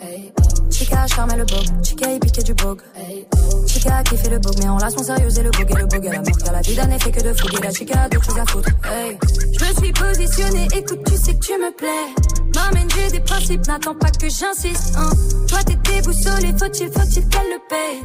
[0.74, 2.80] Chica a charmé le bug, Chica y piqué du bug.
[3.68, 6.06] Chica a kiffé le bug, mais en relation sérieuse et le bug et le bug
[6.08, 6.38] à la mort.
[6.44, 7.62] Car la vie d'un fait que de fouguer.
[7.62, 8.70] La chica a d'autres choses à foutre.
[8.82, 12.12] Je me suis positionnée, écoute, tu sais que tu me plais.
[12.56, 14.96] M'amène, j'ai des principes, n'attends pas que j'insiste.
[14.96, 15.10] Hein.
[15.48, 18.02] Toi, t'es déboussolé, faut-il, faut-il qu'elle le paye.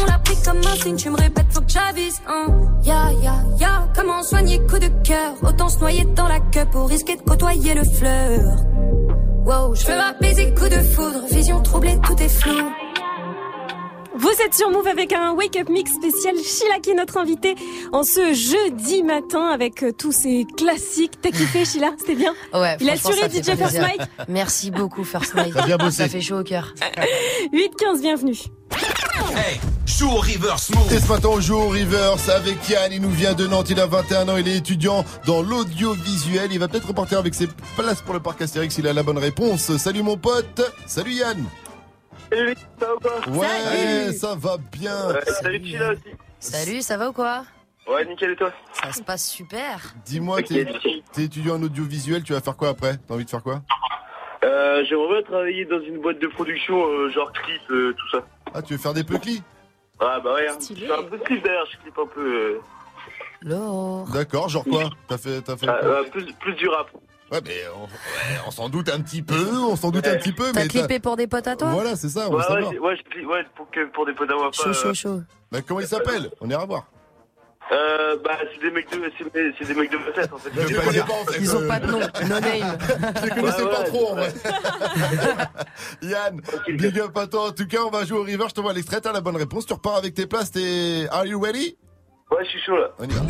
[0.00, 2.20] On l'a pris comme un signe, tu me répètes, faut que j'avise.
[2.28, 2.46] Hein.
[2.84, 5.32] Ya, ya, ya, comment soigner coup de cœur?
[5.42, 8.56] Autant se noyer dans la queue pour risquer de côtoyer le fleur.
[9.44, 12.70] Wow, je veux apaiser coup de foudre, vision troublée, tout est flou.
[14.20, 17.54] Vous êtes sur Move avec un Wake Up Mix spécial Sheila qui est notre invité
[17.90, 21.12] en ce jeudi matin avec tous ces classiques.
[21.22, 23.80] T'as kiffé Sheila C'était bien Ouais, Il a assuré DJ First plaisir.
[23.80, 25.54] Mike Merci beaucoup, First Mike.
[25.64, 26.02] Bien bossé.
[26.02, 26.74] Ça fait chaud au cœur.
[27.54, 28.36] 8-15, bienvenue.
[29.36, 30.92] Hey, joue au reverse move.
[30.92, 32.92] Et ce matin, on joue au reverse avec Yann.
[32.92, 33.70] Il nous vient de Nantes.
[33.70, 34.36] Il a 21 ans.
[34.36, 36.50] Il est étudiant dans l'audiovisuel.
[36.52, 38.76] Il va peut-être repartir avec ses places pour le parc Astérix.
[38.76, 39.74] Il a la bonne réponse.
[39.78, 40.60] Salut mon pote.
[40.86, 41.42] Salut Yann.
[42.30, 45.08] Salut, ça va ou quoi Ouais, ça va bien.
[45.08, 46.02] Ouais, salut Chila aussi.
[46.38, 47.44] Salut, ça va ou quoi
[47.88, 49.94] Ouais, nickel et toi Ça se passe super.
[50.04, 50.66] Dis-moi, t'es
[51.12, 52.22] t'es étudiant en audiovisuel.
[52.22, 52.96] Tu vas faire quoi après?
[53.06, 53.62] T'as envie de faire quoi?
[54.44, 58.24] Euh, J'aimerais bien travailler dans une boîte de production, euh, genre clip, euh, tout ça.
[58.54, 59.42] Ah, tu veux faire des peuclis
[59.98, 60.56] Ah bah ouais, hein.
[60.60, 62.58] je fais un peu de clip d'ailleurs, je clip un peu...
[63.42, 64.08] Lourd.
[64.12, 64.90] D'accord, genre quoi?
[65.08, 66.88] T'as fait, t'as fait euh, euh, plus, plus du rap.
[67.30, 70.32] Ouais, mais on, ouais, on s'en doute un petit peu, on s'en doute un petit
[70.32, 71.68] peu, T'as mais clippé pour des potes à toi?
[71.68, 72.42] Voilà, c'est ça, on Ouais,
[72.96, 74.50] je pour, que, pour des potes à moi.
[74.52, 75.20] Chaud, pas, chaud, euh, chaud.
[75.52, 76.30] Mais comment il s'appelle?
[76.40, 76.86] On ira voir.
[77.72, 79.00] Euh, bah c'est des mecs de,
[79.56, 80.50] c'est des mecs de ma tête en fait.
[80.52, 81.38] Je les connais pas en fait.
[81.40, 82.78] Ils ont euh, pas de nom, no name.
[83.20, 84.32] Je les connaissais Ouais, pas ouais, trop en vrai.
[86.02, 87.48] Yann, big up à toi.
[87.48, 88.46] En tout cas, on va jouer au river.
[88.48, 89.00] Je te vois l'extrait.
[89.00, 89.66] T'as la bonne réponse.
[89.66, 90.50] Tu repars avec tes places.
[90.50, 91.06] T'es.
[91.12, 91.76] Are you ready?
[92.30, 92.90] Ouais, je suis chaud là.
[92.98, 93.22] On y va.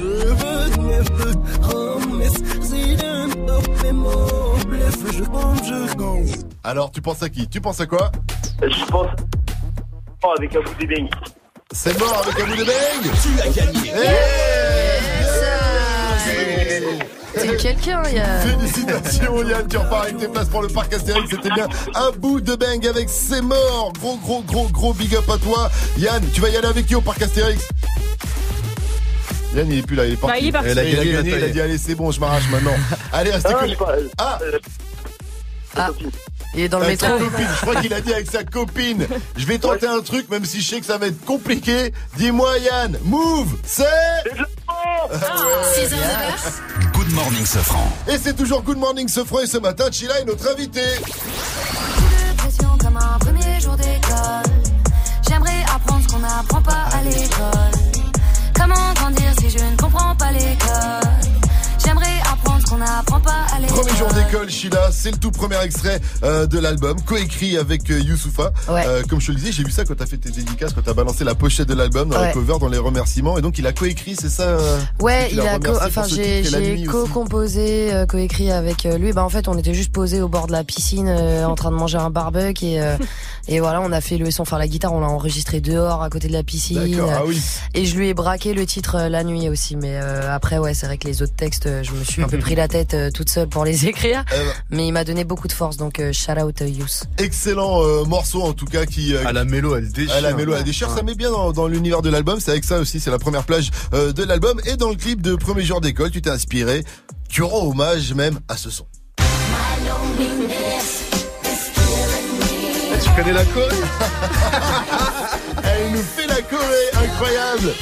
[6.62, 7.48] Alors, tu penses à qui?
[7.48, 8.10] Tu penses à quoi?
[8.62, 9.09] Je pense.
[10.22, 11.09] Oh, avec un bout des beignes.
[11.72, 13.93] C'est mort avec un bout de bang Tu as gagné.
[17.32, 18.40] T'es quelqu'un, il y a...
[18.40, 22.40] Félicitations Yann, tu repars avec tes places pour le parc Astérix, c'était bien un bout
[22.40, 26.41] de bang avec C'est mort Gros gros gros gros big up à toi Yann, tu
[26.41, 27.68] vas y aller avec qui au parc Astérix?
[29.55, 30.33] Yann il est plus là, il est parti.
[30.33, 30.69] Bah, il est parti.
[30.69, 32.75] A Il a gagné, gagné, il a dit allez c'est bon, je m'arrache maintenant.
[33.12, 33.53] Allez, restez
[34.19, 34.39] Ah, Ah
[35.77, 35.89] Ah,
[36.55, 37.29] il est dans le avec sa métro.
[37.31, 39.07] copine, je crois qu'il a dit avec sa copine.
[39.37, 41.93] Je vais tenter un truc, même si je sais que ça va être compliqué.
[42.17, 43.83] Dis-moi Yann, move, c'est...
[44.25, 44.49] merde
[45.75, 47.93] 6h, 9h, Good morning, Sofran.
[48.09, 50.81] Et c'est toujours Good Morning Sofran et ce matin, Chila est notre invité.
[50.81, 54.53] de pression comme un premier jour d'école.
[55.29, 58.00] J'aimerais apprendre ce qu'on n'apprend pas à l'école.
[58.60, 61.08] Comment grandir si je ne comprends pas l'école?
[61.82, 62.20] J'aimerais
[62.78, 63.31] apprendre
[63.68, 64.90] ce qu'on d'école, Sheila.
[64.92, 68.52] C'est le tout premier extrait euh, de l'album, coécrit avec euh, Youssoufa.
[68.68, 68.84] Ouais.
[68.86, 70.82] Euh, comme je te le disais, j'ai vu ça quand t'as fait tes dédicaces, quand
[70.82, 72.32] t'as balancé la pochette de l'album, dans la Ouais.
[72.32, 73.39] cover, dans les remerciements.
[73.39, 76.86] Et donc, il a coécrit, c'est ça euh, Ouais, il a, co- enfin j'ai la
[76.90, 79.12] co-composé, euh, coécrit avec euh, lui.
[79.12, 81.70] Bah en fait, on était juste posés au bord de la piscine, euh, en train
[81.70, 82.97] de manger un barbecue et euh,
[83.49, 86.10] et voilà, on a fait le son, enfin la guitare, on l'a enregistré dehors à
[86.10, 86.89] côté de la piscine.
[86.89, 87.40] D'accord, ah oui.
[87.74, 89.76] Et je lui ai braqué le titre euh, la nuit aussi.
[89.76, 92.39] Mais euh, après, ouais, c'est vrai que les autres textes, je me suis un peu
[92.39, 94.24] pris la tête euh, toute seule pour les écrire.
[94.32, 94.44] Eh ben.
[94.70, 97.05] Mais il m'a donné beaucoup de force, donc euh, shout out to Youss.
[97.18, 100.14] Excellent euh, morceau en tout cas qui À la mélo, elle déchire.
[100.14, 102.64] à la mélo elle déchire ça met bien dans, dans l'univers de l'album c'est avec
[102.64, 105.64] ça aussi c'est la première plage euh, de l'album et dans le clip de premier
[105.64, 106.84] jour d'école tu t'es inspiré
[107.28, 108.84] tu rends hommage même à ce son
[109.18, 109.76] Ah,
[113.02, 113.74] tu connais la choré
[115.64, 117.72] Elle nous fait la choré, incroyable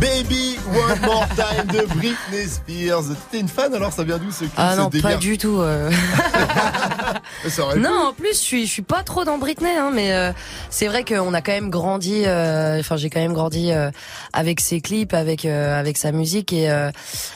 [0.00, 3.04] Baby One More Time de Britney Spears.
[3.30, 5.60] T'es une fan alors ça vient d'où ce clip Ah non, pas du tout.
[5.60, 5.90] euh.
[7.74, 7.80] Pu.
[7.80, 10.32] Non, en plus, je suis, je suis pas trop dans Britney, hein, mais euh,
[10.70, 12.22] c'est vrai qu'on a quand même grandi.
[12.26, 13.90] euh, Enfin, j'ai quand même grandi euh,
[14.32, 16.90] avec ses clips, avec euh, avec sa musique et euh,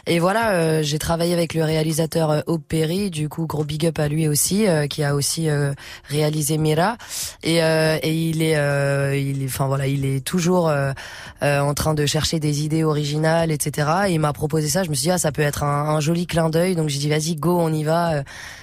[0.06, 0.52] et voilà.
[0.52, 4.26] euh, j'ai travaillé avec le réalisateur Hope Perry, du coup, gros big up à lui
[4.28, 5.72] aussi, euh, qui a aussi euh,
[6.08, 6.96] réalisé Mira
[7.42, 10.92] et euh, et il est euh, il est, enfin voilà, il est toujours euh,
[11.42, 13.88] euh, en train de chercher des idées originales, etc.
[14.08, 14.82] Et il m'a proposé ça.
[14.84, 16.98] Je me suis dit ah ça peut être un, un joli clin d'œil, donc j'ai
[16.98, 18.14] dit vas-y go, on y va.
[18.14, 18.22] euh,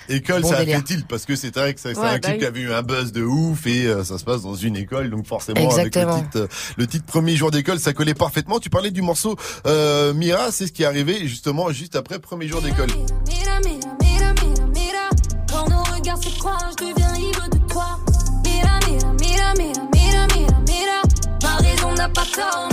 [0.09, 0.77] École, Bon ça a délire.
[0.77, 2.39] fait tilt parce que c'est vrai que c'est Ouais, un bah clip oui.
[2.39, 5.09] qui avait eu un buzz de ouf et euh, ça se passe dans une école
[5.09, 6.13] donc forcément Exactement.
[6.15, 8.59] avec le titre, euh, le titre premier jour d'école ça collait parfaitement.
[8.59, 9.37] Tu parlais du morceau
[9.67, 12.87] euh, Mira, c'est ce qui est arrivé justement juste après premier jour d'école.
[13.27, 15.09] Mira, mira, mira, mira, mira.
[15.49, 17.97] Quand nos regards se croisent, je deviens ivre de toi.
[18.43, 21.01] Mira, mira, mira, mira, mira, mira, mira.
[21.43, 22.69] Ma raison n'a pas tort,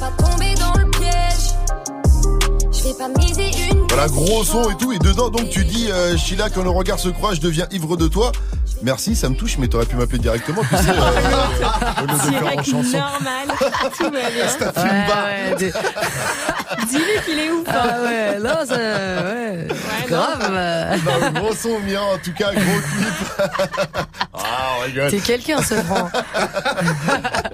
[0.00, 1.54] pas tomber dans le piège.
[2.72, 3.59] Je vais pas miser.
[3.90, 4.92] Voilà, gros son et tout.
[4.92, 7.96] Et dedans, donc, tu dis, euh, Sheila, quand le regard se croise, je deviens ivre
[7.96, 8.30] de toi.
[8.82, 10.94] Merci, ça me touche, mais t'aurais pu m'appeler directement, tu sais, euh,
[12.02, 12.98] au lieu de faire en chanson.
[12.98, 13.48] normal.
[13.98, 14.48] Tout va bien.
[14.48, 15.56] Ça fume pas.
[16.88, 17.68] Dis-lui qu'il est ouf.
[17.68, 17.72] hein.
[17.74, 19.66] Ah ouais, non, ça, ouais,
[20.08, 20.48] grave.
[20.50, 20.96] euh.
[21.04, 23.48] Non, gros son, Mira, en tout cas, gros clip.
[24.32, 24.38] ah,
[24.78, 25.10] on rigole.
[25.10, 26.08] T'es quelqu'un, ce franc.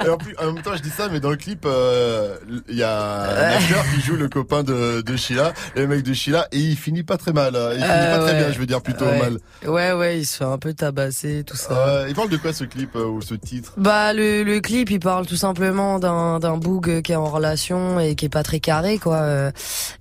[0.04, 2.36] Et en, plus, en même temps, je dis ça, mais dans le clip, euh,
[2.68, 6.12] il y a un acteur qui joue le copain de, de Sheila, le mec de
[6.26, 7.54] Sheila, et il finit pas très mal.
[7.56, 7.68] hein.
[7.72, 8.38] Il finit Euh, pas très ouais.
[8.44, 9.18] bien, je veux dire, plutôt Ouais.
[9.18, 9.38] mal.
[9.66, 11.72] Ouais, ouais, il se fait un peu tabasser, tout ça.
[11.72, 13.72] Euh, il parle de quoi ce clip euh, ou ce titre?
[13.76, 18.00] Bah le, le clip il parle tout simplement d'un d'un boug qui est en relation
[18.00, 19.50] et qui est pas très carré quoi euh.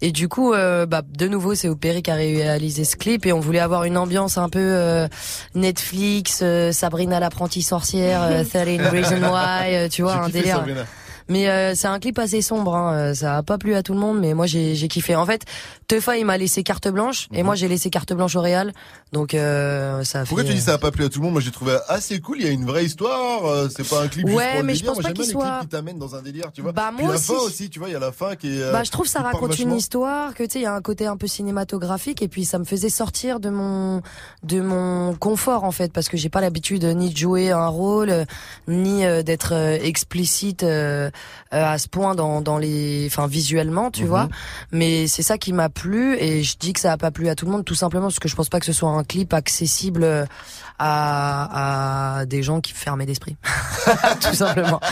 [0.02, 3.34] et du coup euh, bah de nouveau c'est Opéry qui a réalisé ce clip et
[3.34, 5.08] on voulait avoir une ambiance un peu euh,
[5.56, 10.86] Netflix euh, Sabrina l'apprentie sorcière euh, 13 Reason Why euh, tu vois un délire Sabrina.
[11.30, 12.94] mais euh, c'est un clip assez sombre, hein.
[12.94, 15.16] euh, ça a pas plu à tout le monde, mais moi j'ai kiffé.
[15.16, 15.42] En fait,
[15.88, 18.74] Teufa il m'a laissé carte blanche et moi j'ai laissé carte blanche au Real,
[19.12, 20.28] donc euh, ça a Mhm.
[20.28, 21.34] Pourquoi fait, tu dis euh, ça a pas plu à tout le monde?
[21.34, 24.08] Moi j'ai trouvé assez cool, il y a une vraie histoire, euh, c'est pas un
[24.08, 26.16] clip juste Ouais, pour le mais je pense Moi pas qu'il soit- qui t'amènent dans
[26.16, 26.72] un délire, tu vois.
[26.72, 27.28] Bah, Puis moi la aussi.
[27.28, 29.06] fin aussi, tu vois, il y a la fin qui est euh, Bah, je trouve
[29.08, 32.22] ça raconte une histoire, que tu sais, il y a un côté un peu cinématographique,
[32.24, 34.02] et puis ça me faisait sortir de mon
[34.44, 37.68] de mon confort en fait, parce que j'ai pas l'habitude euh, ni de jouer un
[37.68, 38.26] rôle, euh,
[38.68, 41.10] ni euh, d'être euh, explicite euh,
[41.54, 44.08] euh, à ce point dans dans les, enfin visuellement, tu Mhm.
[44.10, 44.30] vois.
[44.72, 47.36] Mais c'est ça qui m'a plu, et je dis que ça a pas plu à
[47.36, 49.34] tout le monde, tout simplement parce que je pense pas que ce soit un clip
[49.34, 50.26] accessible euh,
[50.80, 53.38] à à des gens qui fermaient d'esprit,
[54.22, 54.80] tout simplement.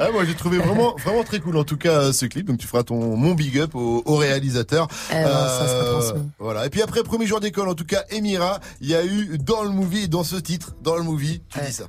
[0.00, 2.46] Ah, moi j'ai trouvé vraiment vraiment très cool en tout cas euh, ce clip.
[2.46, 4.88] Donc tu feras ton mon big up au, au réalisateur.
[5.10, 6.28] Eh ben, ça sera transmis.
[6.38, 6.66] Voilà.
[6.66, 9.62] Et puis après premier jour d'école en tout cas Emira, il y a eu dans
[9.62, 11.84] le movie dans ce titre dans le movie, tu dis ça.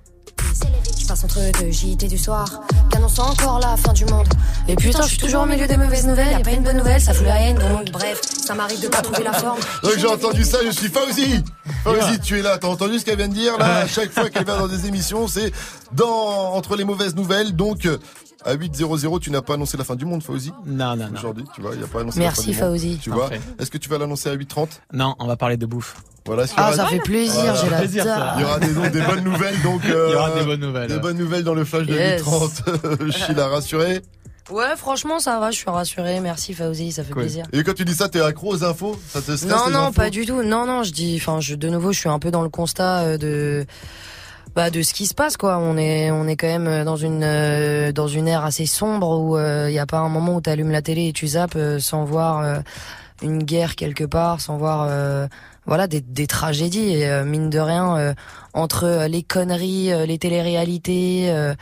[0.99, 4.27] Je passe entre deux JT du soir, qu'annonce encore la fin du monde.
[4.67, 6.31] Et putain, je suis toujours au milieu des mauvaises nouvelles.
[6.31, 7.57] Y a pas une bonne nouvelle, ça fout la haine.
[7.57, 9.59] Donc, bref, ça m'arrive de pas trouver la forme.
[9.83, 11.43] Donc j'ai entendu ça, je suis Fauzi.
[11.83, 12.57] Fauzi, tu es là.
[12.57, 14.87] T'as entendu ce qu'elle vient de dire là À chaque fois qu'elle va dans des
[14.87, 15.51] émissions, c'est
[15.91, 17.55] dans entre les mauvaises nouvelles.
[17.55, 17.97] Donc euh,
[18.45, 21.13] à 8.00, tu n'as pas annoncé la fin du monde, Fauzi Non, non, non.
[21.17, 22.79] Aujourd'hui, tu vois, il n'y a pas annoncé Merci, la fin du monde.
[22.79, 22.97] Fauzi.
[23.01, 23.29] Tu vois.
[23.59, 25.95] Est-ce que tu vas l'annoncer à 8.30 Non, on va parler de bouffe.
[26.25, 27.85] Voilà, Ah, aura- ça fait plaisir, Voilà.
[27.87, 28.35] j'ai la.
[28.37, 29.81] Il y aura des, donc, des bonnes nouvelles, donc.
[29.85, 30.99] euh, Il y aura des bonnes nouvelles, Des ouais.
[30.99, 32.21] bonnes nouvelles dans le flash de Yes.
[32.23, 33.11] 8.30.
[33.11, 34.01] Sheila rassuré.
[34.51, 36.19] Ouais, franchement, ça va, je suis rassurée.
[36.19, 37.23] Merci Fauzi, ça fait Cool.
[37.23, 37.45] plaisir.
[37.51, 38.99] Et quand tu dis ça, t'es accro aux infos?
[39.09, 39.93] Ça te stresse Non, non, infos?
[39.93, 40.43] pas du tout.
[40.43, 42.99] Non, non, je dis, enfin, je, de nouveau, je suis un peu dans le constat
[43.01, 43.65] euh, de,
[44.55, 45.57] bah, de ce qui se passe, quoi.
[45.57, 49.19] On est, on est quand même euh, dans une, euh, dans une ère assez sombre
[49.19, 51.79] où il n'y a pas un moment où tu la télé et tu zappes euh,
[51.79, 52.59] sans voir euh,
[53.21, 55.27] une guerre quelque part, sans voir, euh,
[55.65, 56.93] voilà, des, des tragédies.
[56.93, 58.13] Et euh, mine de rien, euh,
[58.55, 61.53] entre euh, les conneries, euh, les téléréalités, euh,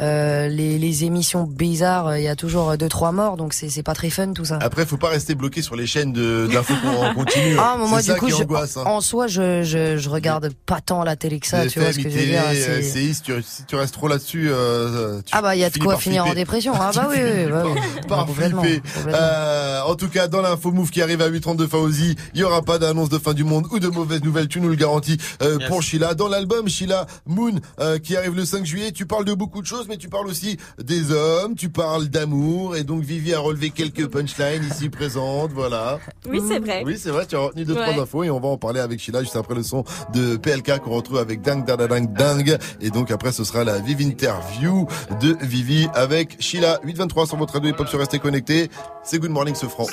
[0.00, 3.82] euh, les, les émissions bizarres, il y a toujours deux trois morts, donc c'est c'est
[3.82, 4.58] pas très fun tout ça.
[4.60, 7.56] Après, faut pas rester bloqué sur les chaînes de d'infos en continu.
[7.58, 8.82] Ah, mais moi du ça coup, je- angoisse, hein.
[8.86, 11.98] en soi, je, je je regarde pas tant la télé que ça, tu vois ce
[12.00, 12.42] que je veux dire.
[12.82, 15.78] Si tu, si tu restes trop là-dessus, euh, tu Ah bah il y a de
[15.78, 16.72] quoi finir en dépression.
[16.74, 17.80] Ah bah oui, oui, oui, bah oui.
[18.08, 18.80] Par Complètement, flipper.
[18.94, 19.20] complètement.
[19.22, 22.62] Euh, en tout cas, dans l'info move qui arrive à 8h32 Fauzi, il y aura
[22.62, 25.58] pas d'annonce de fin du monde ou de mauvaises nouvelles, tu nous le garantis euh,
[25.68, 26.14] pour Sheila.
[26.14, 29.66] Dans l'album Sheila Moon euh, qui arrive le 5 juillet, tu parles de beaucoup de
[29.66, 33.68] choses, mais tu parles aussi des hommes, tu parles d'amour, et donc Vivi a relevé
[33.70, 35.98] quelques punchlines ici présentes, voilà.
[36.26, 36.82] Oui, c'est vrai.
[36.86, 37.86] Oui, c'est vrai, tu as retenu deux, Ouais.
[37.92, 40.78] trois infos et on va en parler avec Sheila juste après le son de PLK
[40.78, 42.56] qu'on retrouve avec Dang Dang Dang Dang.
[42.80, 44.86] Et donc après, ce sera la Vivi Interview
[45.20, 46.80] de Vivi avec Sheila.
[46.84, 48.70] 823 sur votre radio hip-hop sur Restez Connectés.
[49.04, 49.86] C'est Good Morning ce franc.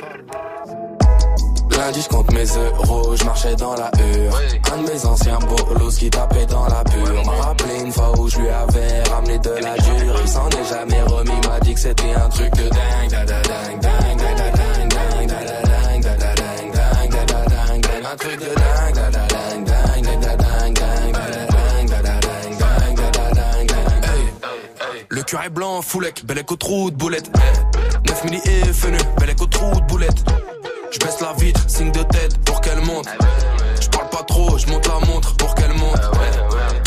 [1.77, 4.41] Lundi je compte mes euros, je marchais dans la hure
[4.73, 8.27] Un de mes anciens bolos qui tapait dans la pure M'a rappelé une fois où
[8.27, 11.79] je lui avais ramené de la dure Il s'en est jamais remis, m'a dit que
[11.79, 13.37] c'était un truc de dingue da da
[18.11, 20.47] Un truc de dingue, da da dingue, da da
[25.09, 27.29] Le blanc, foulec, bel écho trou de boulette.
[28.07, 30.23] 9 milli et fenu, bel écho trou de boulette.
[30.91, 33.07] Je baisse la vitre, signe de tête pour qu'elle monte.
[33.79, 35.99] Je parle pas trop, je monte la montre pour qu'elle monte.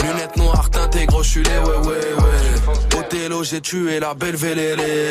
[0.03, 2.99] Lunettes noires teintées, gros, je suis les ouais ouais ouais.
[2.99, 5.11] Othello, j'ai tué la belle vélélé.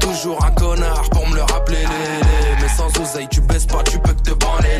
[0.00, 1.84] Toujours un connard pour me le rappeler.
[2.60, 4.78] Mais sans oseille, tu baisses pas, tu peux que te branler.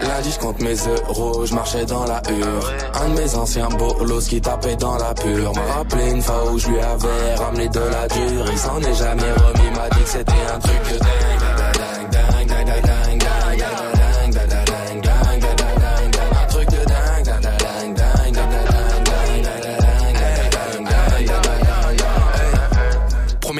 [0.00, 2.72] Lundi, je compte mes euros, je marchais dans la hure.
[2.94, 5.52] Un de mes anciens bolos qui tapait dans la pure.
[5.54, 8.44] M'a rappelé une fois où je lui avais ramené de la dure.
[8.50, 11.00] Il s'en est jamais remis, m'a dit que c'était un truc.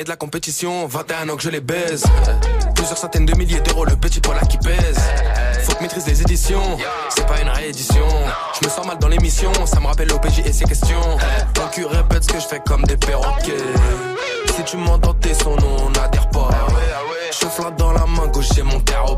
[0.05, 2.05] De la compétition, 21 ans que je les baise.
[2.75, 4.99] Plusieurs centaines de milliers d'euros, le petit pola qui pèse.
[5.63, 6.77] Faut que maîtrise les éditions,
[7.09, 8.07] c'est pas une réédition.
[8.61, 11.01] Je me sens mal dans l'émission, ça me rappelle l'OPJ et ses questions.
[11.55, 13.53] Ton cul répète ce que je fais comme des perroquets.
[14.57, 16.49] Si tu m'entends tes sons, non, on n'adhère pas.
[17.33, 19.17] Je flatte dans la main gauche, j'ai mon terre au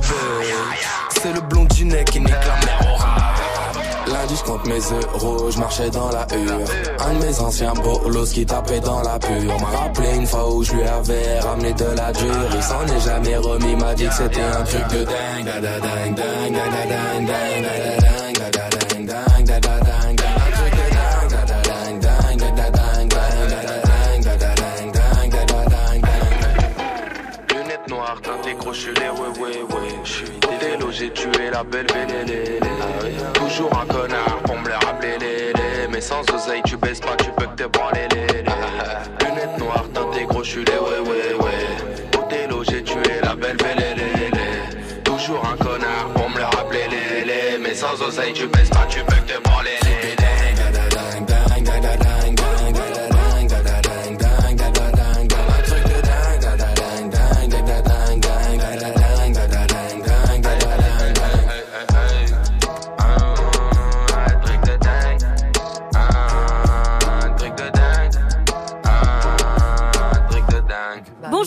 [1.10, 4.10] C'est le blondinet qui nique la mer au.
[4.10, 6.66] Lundi, je compte mes euros, je marchais dans la hure.
[7.06, 9.60] Un de mes anciens bolos qui tapait dans la pure.
[9.60, 12.48] M'a rappelé une fois où je lui avais ramené de la dure.
[12.54, 15.16] Il s'en est jamais remis, m'a dit que c'était un truc de dingue.
[28.76, 29.94] Teintées crochulées, ouais, ouais, ouais.
[30.04, 30.26] Je suis
[30.60, 32.58] délo, j'ai tué la belle vélélé.
[33.34, 35.88] Toujours un connard pour me le rappeler, les, les.
[35.90, 39.26] Mais sans oseille, tu baisses pas, tu peux que te branler, les, les.
[39.26, 42.18] Lunettes noires, teintées crochulées, ouais, ouais, ouais.
[42.18, 44.12] Othello, j'ai tué la belle vélélé.
[45.04, 47.58] Toujours un connard pour me le rappeler, les, les.
[47.58, 49.45] Mais sans oseille, tu baisses pas, tu peux que te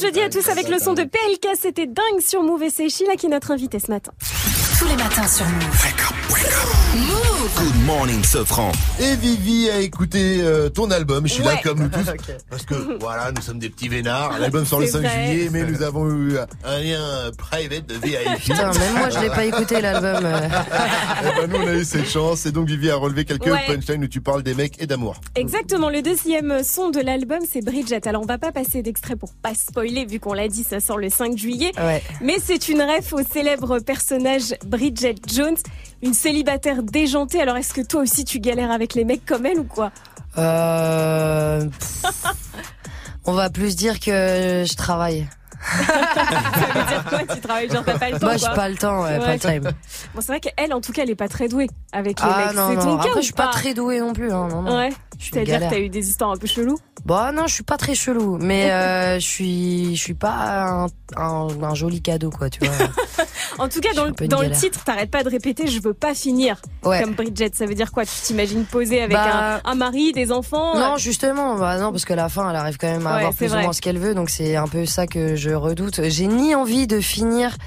[0.10, 3.16] jeudi à tous avec le son de PLK, c'était dingue sur Move et c'est Sheila
[3.16, 4.12] qui est notre invitée ce matin.
[4.80, 5.86] Tous les matins sur Move.
[6.96, 8.72] Move Good morning, Sofran.
[9.00, 11.28] Et Vivi a écouté euh, ton album.
[11.28, 12.06] Je suis là comme nous tous.
[12.50, 14.38] Parce que voilà, nous sommes des petits vénards.
[14.40, 15.28] L'album sort le C'est 5 vrai.
[15.28, 18.40] juillet, mais nous avons eu un lien euh, private de VIP.
[18.46, 20.30] Putain, même moi je l'ai pas écouté l'album.
[21.22, 22.46] Eh ben, nous, on a eu cette chance.
[22.46, 23.66] Et donc, Vivi a relevé quelques Ouais.
[23.68, 25.20] punchlines où tu parles des mecs et d'amour.
[25.36, 28.08] Exactement, le deuxième son de l'album c'est Bridget.
[28.08, 30.98] Alors on va pas passer d'extrait pour pas spoiler vu qu'on l'a dit, ça sort
[30.98, 31.72] le 5 juillet.
[31.78, 32.02] Ouais.
[32.22, 35.58] Mais c'est une ref au célèbre personnage Bridget Jones,
[36.02, 37.42] une célibataire déjantée.
[37.42, 39.92] Alors est-ce que toi aussi tu galères avec les mecs comme elle ou quoi
[40.38, 42.04] Euh, pff,
[43.26, 45.28] on va plus dire que je travaille.
[45.62, 45.84] Ça
[46.74, 47.70] veut dire quoi Tu travailles?
[47.70, 49.64] Genre t'as pas le temps Moi, j'ai quoi pas le temps, ouais, pas le time.
[50.16, 52.46] Bon, c'est vrai qu'elle, en tout cas, elle est pas très douée avec les Ah
[52.48, 52.56] mecs.
[52.56, 52.82] non, c'est non.
[52.84, 54.32] ton cas Après, ou je suis pas très douée non plus.
[54.32, 54.78] Hein, non, non.
[54.78, 54.90] Ouais.
[55.20, 57.94] C'est-à-dire que t'as eu des histoires un peu cheloues Bah non, je suis pas très
[57.94, 60.86] chelou, mais euh, je suis, je suis pas un,
[61.18, 62.74] un, un joli cadeau quoi, tu vois.
[63.58, 66.62] En tout cas, dans, le, dans titre, t'arrêtes pas de répéter je veux pas finir
[66.86, 67.02] Ouais.
[67.02, 67.52] comme Bridget.
[67.54, 68.06] Ça veut dire quoi?
[68.06, 70.78] Tu t'imagines poser avec Bah, un, un mari, des enfants?
[70.80, 73.34] Non, justement, bah non, parce que la fin, elle arrive quand même à Ouais, avoir
[73.34, 73.60] plus vrai.
[73.60, 76.00] ou moins ce qu'elle veut, donc c'est un peu ça que je redoute.
[76.08, 77.58] J'ai ni envie de finir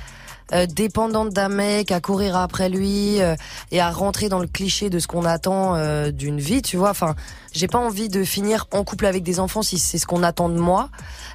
[0.55, 3.35] euh, dépendante d'un mec, à courir après lui euh,
[3.71, 6.91] et à rentrer dans le cliché de ce qu'on attend euh, d'une vie, tu vois.
[6.91, 7.15] Enfin,
[7.53, 10.49] j'ai pas envie de finir en couple avec des enfants si c'est ce qu'on attend
[10.49, 10.89] de moi.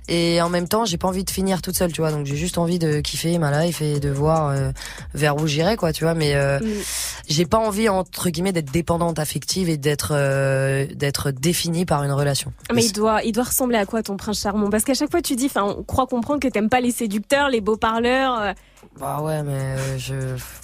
[0.09, 2.11] Et en même temps, j'ai pas envie de finir toute seule, tu vois.
[2.11, 4.71] Donc j'ai juste envie de kiffer ma life et de voir euh,
[5.13, 6.13] vers où j'irai, quoi, tu vois.
[6.13, 6.59] Mais euh,
[7.27, 12.11] j'ai pas envie entre guillemets d'être dépendante affective et d'être euh, d'être définie par une
[12.11, 12.53] relation.
[12.73, 14.69] Mais il doit, il doit ressembler à quoi ton prince charmant?
[14.69, 17.49] Parce qu'à chaque fois tu dis, enfin, on croit comprendre que t'aimes pas les séducteurs,
[17.49, 18.39] les beaux parleurs.
[18.41, 18.53] euh.
[18.99, 20.13] Bah ouais, mais je,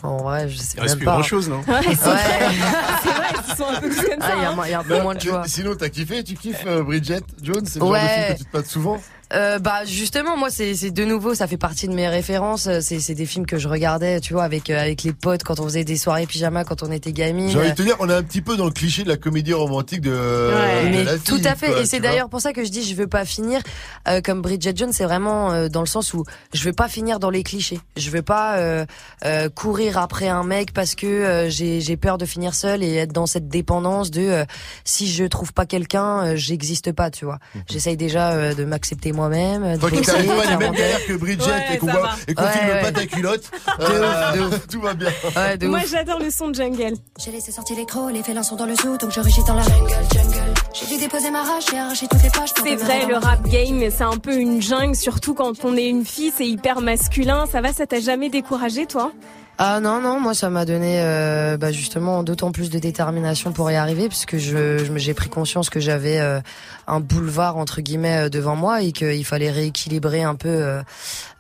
[0.02, 1.12] en vrai, je sais Il reste même plus pas.
[1.14, 1.58] grand chose, non?
[1.68, 2.18] Ouais, c'est Ouais.
[3.04, 4.34] c'est vrai, ils sont un peu comme Ah, ça.
[4.38, 4.56] il y a hein.
[4.66, 5.43] il y a un peu moins de joie.
[5.48, 8.46] Sinon, t'as kiffé Tu kiffes euh, Bridget Jones C'est le genre de film que tu
[8.46, 9.02] te passes souvent?
[9.34, 12.68] Euh, bah justement moi c'est c'est de nouveau ça fait partie de mes références.
[12.68, 15.44] Euh, c'est c'est des films que je regardais tu vois avec euh, avec les potes
[15.44, 17.50] quand on faisait des soirées pyjama quand on était gamine.
[17.50, 19.18] J'ai envie de te dire, on est un petit peu dans le cliché de la
[19.18, 21.68] comédie romantique de, de mais la tout fille, à fait.
[21.72, 23.62] quoi, et c'est d'ailleurs pour ça que je dis je veux pas finir
[24.08, 27.20] euh, comme Bridget Jones c'est vraiment euh, dans le sens où je veux pas finir
[27.20, 27.80] dans les clichés.
[27.98, 28.86] Je veux pas euh,
[29.26, 32.96] euh, courir après un mec parce que euh, j'ai j'ai peur de finir seule et
[32.96, 34.46] être dans cette dépendance de euh,
[34.84, 37.40] si je trouve pas quelqu'un euh, j'existe pas tu vois.
[37.70, 41.06] J'essaye déjà euh, de m'accepter moi-même de Toi qui bosser, t'arrives pas les mêmes galères
[41.06, 42.82] que Bridget Ouais, et qu'on qu'on Ouais, filme ouais.
[42.82, 43.44] pas ta culotte,
[43.80, 45.10] euh, tout va bien.
[45.36, 46.96] Ouais, de Moi j'adore le son de jungle.
[47.24, 49.56] J'ai laissé sortir les crocs, les félins sont dans le zoo, donc je rugis dans
[49.56, 50.54] la jungle, jungle.
[50.74, 52.50] J'ai dû déposer ma rage, j'ai arraché toutes les pages.
[52.64, 56.06] C'est vrai, le rap game, c'est un peu une jungle, surtout quand on est une
[56.06, 57.46] fille, c'est hyper masculin.
[57.52, 59.12] Ça va, ça t'a jamais découragé, toi?
[59.60, 63.70] Ah non non moi ça m'a donné euh, bah, justement d'autant plus de détermination pour
[63.70, 66.42] y arriver puisque je j'ai pris conscience que j'avais euh,
[66.88, 70.82] un boulevard entre guillemets euh, devant moi et qu'il fallait rééquilibrer un peu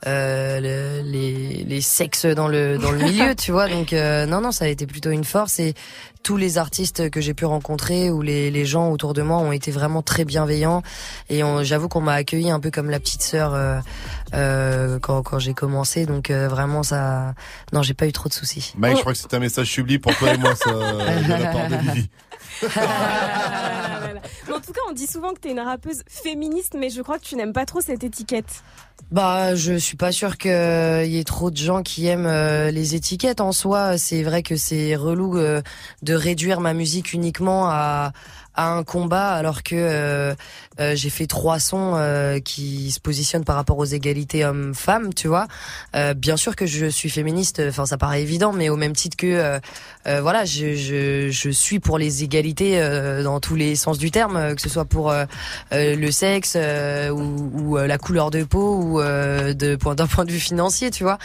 [0.07, 3.67] euh, le- les les sexes dans le dans le milieu tu vois.
[3.69, 5.59] Donc euh, non non ça a été plutôt une force.
[5.59, 5.73] Et
[6.23, 9.51] tous les artistes que j'ai pu rencontrer ou les les gens autour de moi ont
[9.51, 10.81] été vraiment très bienveillants.
[11.29, 13.79] Et on- j'avoue qu'on m'a accueilli un peu comme la petite sœur euh,
[14.33, 16.05] euh, quand quand j'ai commencé.
[16.05, 17.33] Donc euh, vraiment ça
[17.71, 18.73] non j'ai pas eu trop de soucis.
[18.77, 21.47] Mike, je crois que c'est un message sublime pour toi et moi, ça, de la
[21.51, 22.09] part de Vivi.
[24.53, 27.23] En tout cas, on dit souvent que t'es une rappeuse féministe, mais je crois que
[27.23, 28.63] tu n'aimes pas trop cette étiquette.
[29.11, 32.95] Bah, je suis pas sûre qu'il y ait trop de gens qui aiment euh, les
[32.95, 33.97] étiquettes en soi.
[33.97, 35.61] C'est vrai que c'est relou euh,
[36.01, 38.13] de réduire ma musique uniquement à
[38.55, 40.35] un combat alors que euh,
[40.79, 45.27] euh, j'ai fait trois sons euh, qui se positionnent par rapport aux égalités hommes-femmes, tu
[45.27, 45.47] vois.
[45.95, 49.17] Euh, bien sûr que je suis féministe, enfin ça paraît évident, mais au même titre
[49.17, 49.59] que euh,
[50.07, 54.11] euh, voilà, je, je, je suis pour les égalités euh, dans tous les sens du
[54.11, 55.25] terme, euh, que ce soit pour euh,
[55.73, 59.95] euh, le sexe euh, ou, ou, euh, la couleur de peau ou euh, de point
[59.95, 61.17] d'un point de vue financier, tu vois.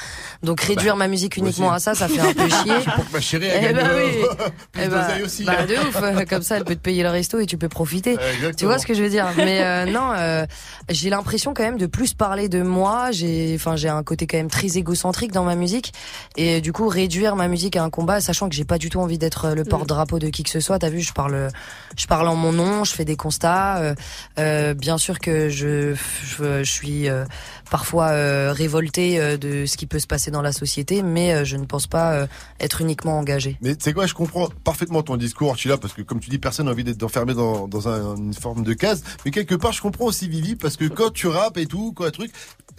[0.42, 2.74] Donc réduire ma musique uniquement à ça, ça fait un peu chier.
[2.94, 4.44] Pour que ma chérie, Eh elle gagne euh, oui.
[4.72, 5.44] plus Eh bah, aussi.
[5.44, 8.16] bah, de ouf, comme ça elle peut te payer le resto et tu peux profiter.
[8.56, 9.26] Tu vois ce que je veux dire?
[9.38, 10.44] Mais euh, non, euh,
[10.88, 13.10] j'ai l'impression quand même de plus parler de moi.
[13.12, 15.92] J'ai, enfin, j'ai un côté quand même très égocentrique dans ma musique
[16.36, 19.00] et du coup réduire ma musique à un combat, sachant que j'ai pas du tout
[19.00, 20.78] envie d'être le porte-drapeau de qui que ce soit.
[20.78, 21.48] T'as vu, je parle,
[21.96, 23.78] je parle en mon nom, je fais des constats.
[23.78, 23.94] euh,
[24.38, 25.94] euh, bien sûr que je,
[26.24, 27.24] je, je suis euh,
[27.70, 31.44] parfois euh, révoltée euh, de ce qui peut se passer dans la société, mais euh,
[31.44, 32.26] je ne pense pas euh,
[32.60, 33.56] être uniquement engagée.
[33.62, 36.38] Mais tu sais quoi, je comprends parfaitement ton discours, Chila, parce que comme tu dis,
[36.38, 39.02] personne n'a envie d'être enfermé dans, dans un- une forme de case.
[39.24, 42.10] Mais quelque part, je comprends aussi Vivi, parce que quand tu rappes et tout, quoi,
[42.10, 42.30] truc,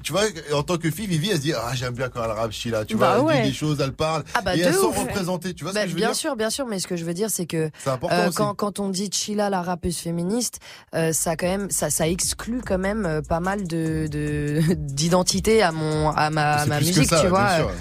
[0.03, 2.31] tu vois, en tant que fille, Vivi, elle se dit, ah, j'aime bien quand elle
[2.31, 4.63] rappe, Chila, tu Bah vois, elle dit des choses, elle parle, Ah bah et de
[4.63, 4.97] elle sent ouf.
[4.97, 6.87] représentée, tu vois Bah, ce que je veux bien dire sûr, bien sûr, mais ce
[6.87, 7.69] que je veux dire, c'est que
[8.11, 10.59] euh, quand, quand on dit Chila, la rappeuse féministe,
[10.95, 15.61] euh, ça quand même, ça, ça exclut quand même euh, pas mal de de- d'identité
[15.61, 17.55] à mon à ma, ma musique, ça, tu bien vois.
[17.57, 17.71] sûr.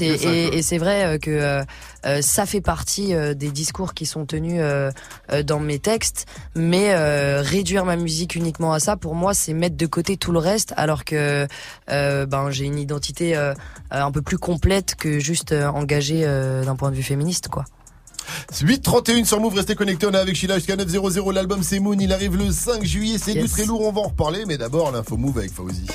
[0.00, 1.62] Et, c'est vrai que
[2.08, 4.90] euh, ça fait partie euh, des discours qui sont tenus euh,
[5.32, 9.52] euh, dans mes textes, mais euh, réduire ma musique uniquement à ça, pour moi, c'est
[9.52, 11.46] mettre de côté tout le reste, alors que
[11.90, 13.36] euh, ben j'ai une identité
[13.90, 17.64] un peu plus complète que juste engagée d'un point de vue féministe, quoi.
[18.52, 22.12] 8.31 sur Move, restez connectés, on est avec Sheila jusqu'à 9.00, l'album c'est Moon, il
[22.12, 23.52] arrive le 5 juillet, c'est du Yes.
[23.52, 25.86] très lourd, on va en reparler, mais d'abord l'info Move avec Fauzi.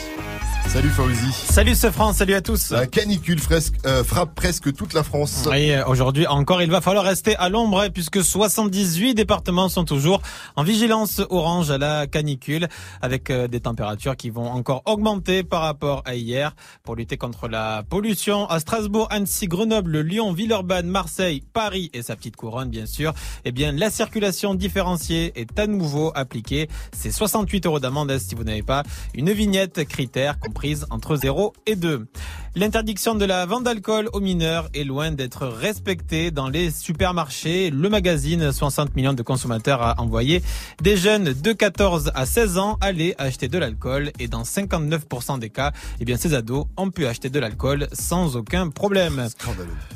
[0.69, 1.31] Salut Fauzi.
[1.51, 2.71] Salut ce France, salut à tous.
[2.71, 5.43] La canicule fresque, euh, frappe presque toute la France.
[5.47, 10.21] Oui, aujourd'hui encore, il va falloir rester à l'ombre hein, puisque 78 départements sont toujours
[10.55, 12.67] en vigilance orange à la canicule
[13.03, 17.47] avec euh, des températures qui vont encore augmenter par rapport à hier pour lutter contre
[17.47, 22.85] la pollution à Strasbourg, Annecy, Grenoble, Lyon, Villeurbanne, Marseille, Paris et sa petite couronne bien
[22.85, 23.13] sûr.
[23.43, 26.69] Eh bien, la circulation différenciée est à nouveau appliquée.
[26.93, 31.75] C'est 68 euros d'amende si vous n'avez pas une vignette critère comprise entre 0 et
[31.75, 32.07] 2.
[32.55, 37.71] L'interdiction de la vente d'alcool aux mineurs est loin d'être respectée dans les supermarchés.
[37.71, 40.43] Le magazine 60 millions de consommateurs a envoyé
[40.79, 45.49] des jeunes de 14 à 16 ans aller acheter de l'alcool et dans 59% des
[45.49, 49.29] cas, eh bien ces ados ont pu acheter de l'alcool sans aucun problème.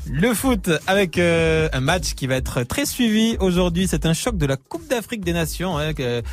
[0.09, 4.35] Le foot avec euh, un match qui va être très suivi aujourd'hui, c'est un choc
[4.35, 5.91] de la Coupe d'Afrique des Nations hein,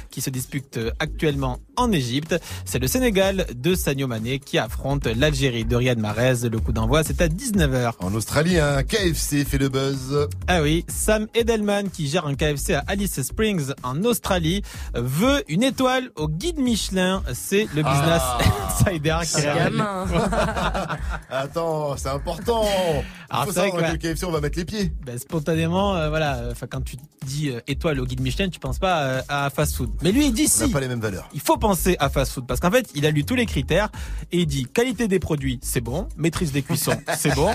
[0.08, 2.34] qui se dispute actuellement en Égypte.
[2.64, 6.14] C'est le Sénégal de Sadio Mané qui affronte l'Algérie de Riyad Mahrez.
[6.17, 7.94] Le coup d'envoi, c'est à 19h.
[7.99, 10.28] En Australie, un KFC fait le buzz.
[10.47, 14.62] Ah oui, Sam Edelman, qui gère un KFC à Alice Springs en Australie,
[14.94, 17.23] veut une étoile au guide Michelin.
[17.33, 18.39] C'est le business Ah.
[18.68, 19.76] insider qui C'est réalise.
[19.78, 20.07] gamin.
[21.31, 22.62] Attends, c'est important.
[22.65, 24.93] Il Alors, faut c'est vrai savoir que, le KFC, on va mettre les pieds.
[25.05, 28.78] Ben, spontanément, euh, voilà, enfin quand tu dis euh, étoile au guide Michelin, tu penses
[28.78, 29.91] pas euh, à fast food.
[30.02, 30.73] Mais lui, il dit On n'a si.
[30.73, 31.28] pas les mêmes valeurs.
[31.34, 33.89] Il faut penser à fast food parce qu'en fait, il a lu tous les critères
[34.31, 37.55] et il dit qualité des produits, c'est bon, maîtrise des cuissons, c'est bon,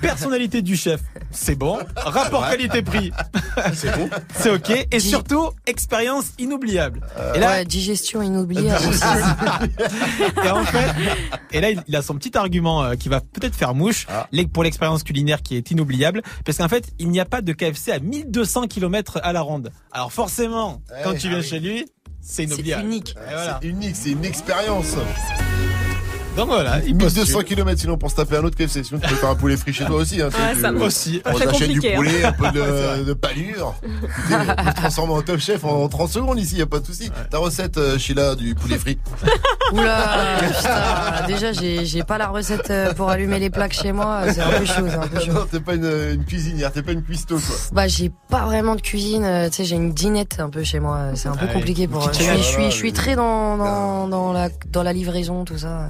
[0.00, 2.50] personnalité du chef, c'est bon, rapport Ouais.
[2.50, 3.12] qualité-prix,
[3.74, 7.00] c'est bon, c'est ok et surtout expérience inoubliable.
[7.34, 8.84] et là, Ouais, digestion inoubliable.
[10.44, 10.86] et en fait,
[11.52, 14.28] et là, il- a son petit argument euh, qui va peut-être faire mouche Ah.
[14.52, 17.90] pour l'expérience culinaire qui est inoubliable, parce qu'en fait, il n'y a pas de KFC
[17.92, 19.70] à 1200 km à la ronde.
[19.92, 21.46] Alors forcément, quand Ouais, tu ah viens oui.
[21.46, 21.86] chez lui,
[22.20, 22.84] c'est inoubliable.
[22.84, 23.14] unique.
[23.30, 23.58] Voilà.
[23.62, 24.94] C'est unique, c'est une expérience.
[26.36, 28.84] Donc voilà, il 1200 km sinon pour se taper un autre KFC.
[28.84, 30.20] Sinon tu peux faire un poulet frit chez toi aussi.
[30.20, 31.22] Hein, Ouais, ça- aussi.
[31.24, 31.92] On achète du hein.
[31.96, 33.74] poulet, un peu de, de palure.
[33.82, 36.80] Écoutez, on peut se transformer en top chef en 30 secondes ici, y a pas
[36.80, 37.10] de souci.
[37.30, 38.98] Ta recette, euh, Sheila, du poulet frit.
[39.72, 44.40] Oula, putain, déjà j'ai pas la recette euh, pour allumer les plaques chez moi, c'est
[44.40, 45.32] un peu chaud, c'est un peu chaud.
[45.32, 47.56] Non, t'es pas une, une cuisinière, t'es pas une cuistot quoi.
[47.72, 50.78] Bah j'ai pas vraiment de cuisine, euh, tu sais j'ai une dinette un peu chez
[50.78, 52.02] moi, c'est un peu Ah compliqué pour.
[52.02, 52.44] Je suis, je challenge.
[52.46, 55.88] suis, je suis très dans dans dans la dans la livraison tout ça.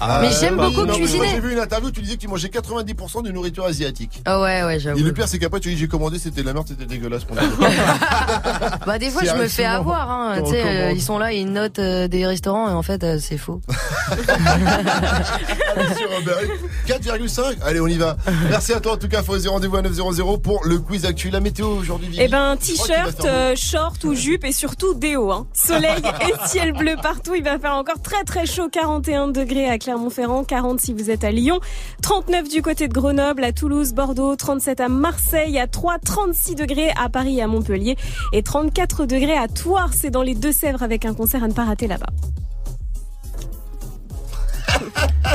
[0.00, 1.18] Ah, mais j'aime beaucoup non, cuisiner.
[1.18, 4.22] Moi j'ai vu une interview, tu disais que tu mangeais 90% de nourriture asiatique.
[4.24, 4.98] Ah ouais ouais j'avoue.
[4.98, 7.24] Et le pire c'est qu'après tu dis j'ai commandé, c'était de la merde, c'était dégueulasse.
[7.24, 7.44] pour moi.
[8.86, 11.50] Bah des fois je me fais avoir, hein, tu sais euh, ils sont là, ils
[11.50, 13.60] notent euh, des restaurants et en fait euh, c'est faux.
[15.96, 16.34] Sur Uber
[16.88, 18.16] Eats, 4,5 Allez, on y va.
[18.48, 19.22] Merci à toi en tout cas.
[19.22, 21.30] Faut rendez-vous à 900 pour le quiz actu.
[21.30, 25.32] La météo aujourd'hui, Eh ben, t-shirt, euh, short ou jupe et surtout déo.
[25.32, 25.46] Hein.
[25.52, 27.34] Soleil et ciel bleu partout.
[27.34, 28.68] Il va faire encore très très chaud.
[28.70, 31.60] 41 degrés à Clermont-Ferrand, 40 si vous êtes à Lyon,
[32.02, 36.90] 39 du côté de Grenoble, à Toulouse, Bordeaux, 37 à Marseille, à 3, 36 degrés
[36.96, 37.96] à Paris et à Montpellier
[38.32, 39.94] et 34 degrés à Thouars.
[39.94, 42.06] C'est dans les Deux-Sèvres avec un concert à ne pas rater là-bas.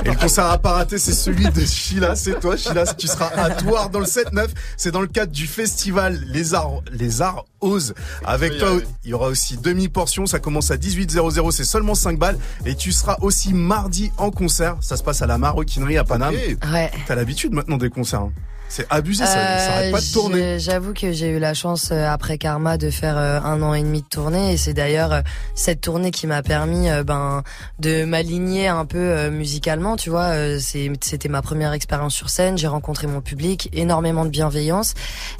[0.06, 2.16] Et le concert à pas rater, c'est celui de Sheila.
[2.16, 2.85] C'est toi, Sheila.
[2.93, 4.48] Tu seras à Toire dans le 7-9.
[4.77, 7.93] C'est dans le cadre du festival Les Arts, Les Arts Ose.
[8.26, 8.69] Avec toi,
[9.03, 10.26] il y aura aussi demi-portion.
[10.26, 11.51] Ça commence à 18.00.
[11.51, 12.38] C'est seulement 5 balles.
[12.66, 14.77] Et tu seras aussi mardi en concert.
[14.82, 16.34] Ça se passe à la Maroquinerie à Paname.
[16.34, 16.92] Ouais.
[17.08, 18.22] T'as l'habitude maintenant des concerts.
[18.22, 18.32] hein.
[18.74, 20.58] C'est abusé, ça, ça Euh, arrête pas de tourner.
[20.59, 23.82] J'avoue que j'ai eu la chance euh, après Karma de faire euh, un an et
[23.83, 25.22] demi de tournée et c'est d'ailleurs euh,
[25.56, 27.43] cette tournée qui m'a permis euh, ben
[27.80, 29.98] de m'aligner un peu euh, musicalement.
[29.98, 32.58] Tu vois, euh, c'est- c'était ma première expérience sur scène.
[32.58, 34.93] J'ai rencontré mon public, énormément de bienveillance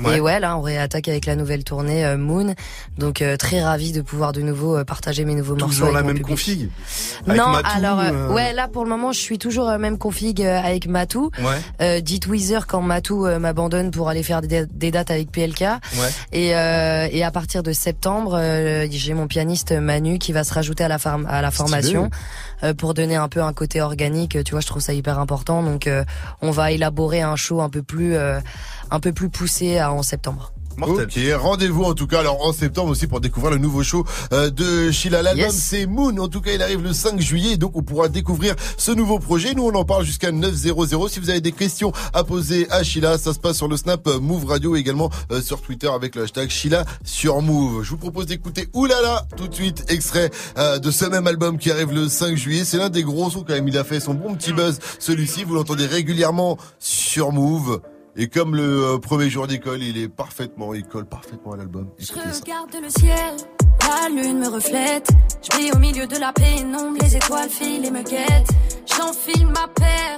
[0.04, 0.18] Ouais.
[0.18, 2.54] et ouais là on réattaque avec la nouvelle tournée euh, Moon.
[2.98, 5.70] Donc euh, très ravi de pouvoir de nouveau euh, partager mes nouveaux morceaux.
[5.86, 6.28] Toujours la même public.
[6.28, 6.70] config.
[7.26, 9.78] Avec non, Matou, alors euh, euh, ouais, là pour le moment, je suis toujours euh,
[9.78, 11.32] même config euh, avec Matou.
[11.40, 11.56] Ouais.
[11.82, 15.62] Euh, dit Weezer quand Matou euh, m'abandonne pour aller faire des, des dates avec PLK.
[15.62, 15.70] Ouais.
[16.32, 20.54] Et, euh, et à partir de septembre, euh, j'ai mon pianiste Manu qui va se
[20.54, 22.10] rajouter à la, farm- à la formation
[22.64, 24.44] euh, pour donner un peu un côté organique.
[24.44, 25.64] Tu vois, je trouve ça hyper important.
[25.64, 26.04] Donc, euh,
[26.42, 28.40] on va élaborer un show un peu plus, euh,
[28.90, 30.54] un peu plus poussé en septembre.
[30.82, 34.50] Ok, rendez-vous en tout cas alors en septembre aussi pour découvrir le nouveau show euh,
[34.50, 35.22] de Sheila.
[35.22, 35.56] L'album Yes.
[35.56, 36.18] c'est Moon.
[36.18, 39.54] En tout cas, il arrive le 5 juillet, donc on pourra découvrir ce nouveau projet.
[39.54, 41.08] Nous, on en parle jusqu'à 900.
[41.10, 44.08] Si vous avez des questions à poser à Sheila, ça se passe sur le Snap
[44.08, 47.84] euh, Move Radio et également euh, sur Twitter avec le hashtag Sheila sur Move.
[47.84, 51.72] Je vous propose d'écouter Oulala tout de suite, extrait euh, de ce même album qui
[51.72, 52.64] arrive le 5 juillet.
[52.66, 53.68] C'est l'un des gros sons quand même.
[53.68, 54.80] Il a fait son bon petit buzz.
[55.00, 57.82] Celui-ci, vous l'entendez régulièrement sur Move.
[58.18, 61.88] Et comme le euh, premier jour d'école, il est parfaitement, il colle parfaitement à l'album.
[61.98, 62.14] Je ça.
[62.42, 63.36] regarde le ciel,
[63.88, 65.10] la lune me reflète.
[65.42, 68.52] Je brille au milieu de la pénombre, les étoiles filent et me guettent.
[68.86, 70.18] J'enfile ma paire,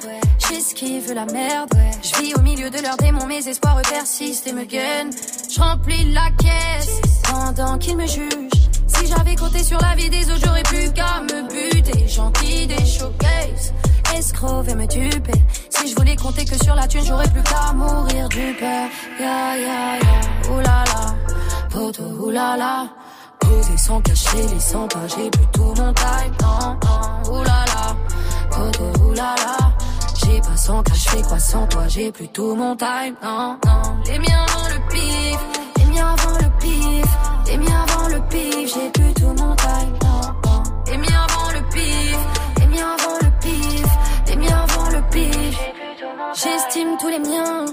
[0.50, 1.70] j'esquive la merde.
[2.02, 5.12] Je vis au milieu de leurs démons, mes espoirs persistent et me gagnent.
[5.50, 7.00] Je remplis la caisse
[7.30, 8.64] pendant qu'ils me jugent.
[8.88, 12.08] Si j'avais compté sur la vie des autres, j'aurais plus qu'à me buter.
[12.08, 13.74] Gentil des showcases,
[14.18, 15.40] escroc et me duper.
[15.70, 18.88] Si je voulais compter que sur la thune, j'aurais plus qu'à mourir du peur.
[19.20, 21.16] Ya ya ya, oulala,
[21.70, 22.90] poto oulala.
[23.40, 26.34] Poser sans cacher les 100 pas, j'ai plutôt mon time.
[26.42, 27.96] Non, non, oulala,
[28.52, 29.58] poto oulala.
[30.24, 30.56] J'ai pas
[31.14, 33.16] fais quoi sans toi, j'ai plus tout mon time.
[33.22, 35.40] Non, non, les miens avant le pif,
[35.78, 37.06] les miens avant le pif,
[37.48, 40.03] les miens avant le pif, j'ai plus tout mon time.
[46.36, 47.66] J'estime tous les miens,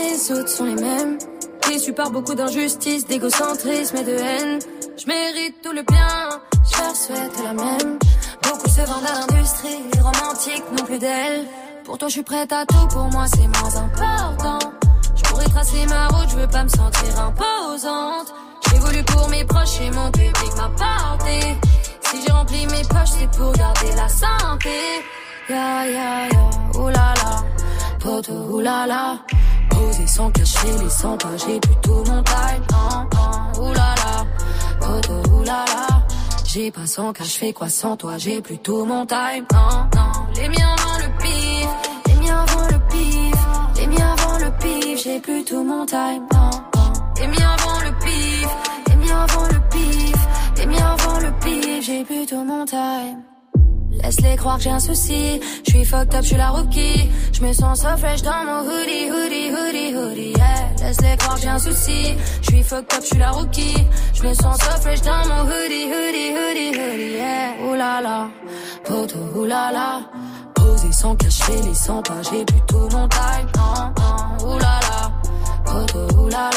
[0.00, 1.18] les autres sont les mêmes.
[1.68, 4.58] Déçu par beaucoup d'injustice, d'égocentrisme et de haine.
[4.96, 7.98] Je mérite tout le bien, je leur souhaite la même.
[8.42, 11.44] Beaucoup se vendent à l'industrie, romantique non plus d'elle.
[11.84, 14.58] Pour toi, je suis prête à tout, pour moi, c'est moins important.
[15.14, 18.34] Je pourrais tracer ma route, je veux pas me sentir imposante.
[18.70, 21.40] J'ai voulu pour mes proches et mon public m'a porté.
[22.02, 24.70] Si j'ai rempli mes poches, c'est pour garder la santé.
[25.48, 27.44] Ya ya ya, oulala,
[28.06, 29.02] poto oulala.
[29.70, 32.64] Poser sans cacher les sans pas, j'ai plutôt mon time.
[32.72, 34.12] Oh, oh, oulala,
[34.80, 35.82] poto oulala.
[36.44, 39.44] J'ai pas sans cash, fais quoi sans toi, j'ai plutôt mon time.
[39.52, 41.68] Non, non, les miens avant le pif,
[42.06, 43.38] les miens avant le pif,
[43.78, 46.26] les miens avant le pif, j'ai plutôt mon time.
[47.20, 48.48] Les miens avant le pif,
[48.88, 50.18] les miens avant le pif,
[50.58, 53.35] les miens avant le pif, j'ai plutôt mon time.
[54.02, 55.40] Laisse-les croire que j'ai un souci.
[55.64, 57.10] Je suis fucked up, je la rookie.
[57.32, 60.32] Je me sens so fresh dans mon hoodie, hoodie, hoodie, hoodie.
[60.36, 60.86] Yeah.
[60.86, 62.14] Laisse-les croire que j'ai un souci.
[62.42, 63.86] Je suis fucked up, je la rookie.
[64.14, 67.12] Je me sens so fresh dans mon hoodie, hoodie, hoodie, hoodie.
[67.16, 67.66] Yeah.
[67.68, 68.28] Ouh là
[68.84, 70.00] poto, là là.
[70.54, 73.48] Posé sans cacher les 100 pas, j'ai plutôt mon time.
[73.56, 75.12] Non, non, ouh là là,
[75.64, 76.50] poto, là.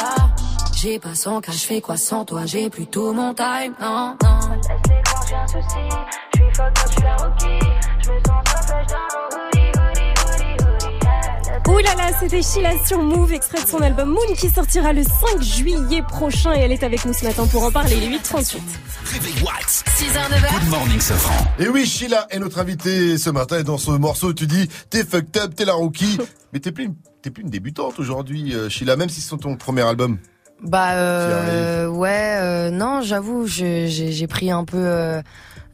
[0.81, 3.73] J'ai pas sans cash, fais quoi sans toi, j'ai plutôt mon time.
[3.81, 4.55] Non, non.
[4.55, 6.28] Laisse-les croire que j'ai un souci.
[6.59, 7.65] Je suis fucked up, je suis la rookie.
[8.03, 10.99] Je me sens so fresh dans mon hoodie, hoodie, hoodie, hoodie.
[11.03, 11.73] Yeah.
[11.73, 15.03] Ouh là là, c'était Sheila sur Move, extrait de son album Moon qui sortira le
[15.03, 18.57] 5 juillet prochain et elle est avec nous ce matin pour en parler, les 8h38.
[19.05, 19.83] Réveil Watts.
[19.97, 20.59] 6h, 9h.
[20.59, 21.45] Good morning, Safran.
[21.59, 25.05] Et oui, Sheila est notre invitée ce matin et dans ce morceau, tu dis, t'es
[25.05, 26.17] fucked up, t'es la rookie.
[26.53, 29.55] Mais t'es plus, une- t'es plus une débutante aujourd'hui, euh, Sheila, même si c'est ton
[29.55, 30.17] premier album.
[30.61, 35.21] Bah euh, ouais, euh, non, j'avoue, je- j'ai j'ai pris un peu euh,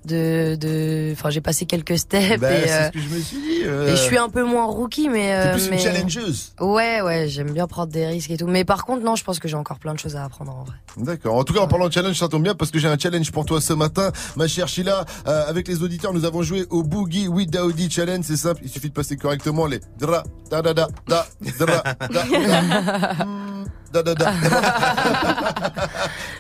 [0.06, 3.19] de, de, enfin j'ai passé quelques steps Bah, et, c'est euh, ce que je me
[3.19, 3.61] suis dit.
[3.66, 6.53] euh, et je suis un peu moins rookie, mais T'es euh, plus une challengeuse.
[6.59, 8.48] Ouais, ouais, j'aime bien prendre des risques et tout.
[8.48, 10.64] Mais par contre, non, je pense que j'ai encore plein de choses à apprendre en
[10.64, 10.75] vrai.
[10.98, 11.35] D'accord.
[11.35, 13.32] En tout cas, en parlant de challenge, ça tombe bien parce que j'ai un challenge
[13.32, 15.06] pour toi ce matin, ma chère Sheila.
[15.27, 18.24] Euh, avec les auditeurs, nous avons joué au Boogie with Daoudi Challenge.
[18.25, 21.25] C'est simple, il suffit de passer correctement les dra da da da da
[21.59, 23.25] dra da da
[24.01, 24.32] da da da.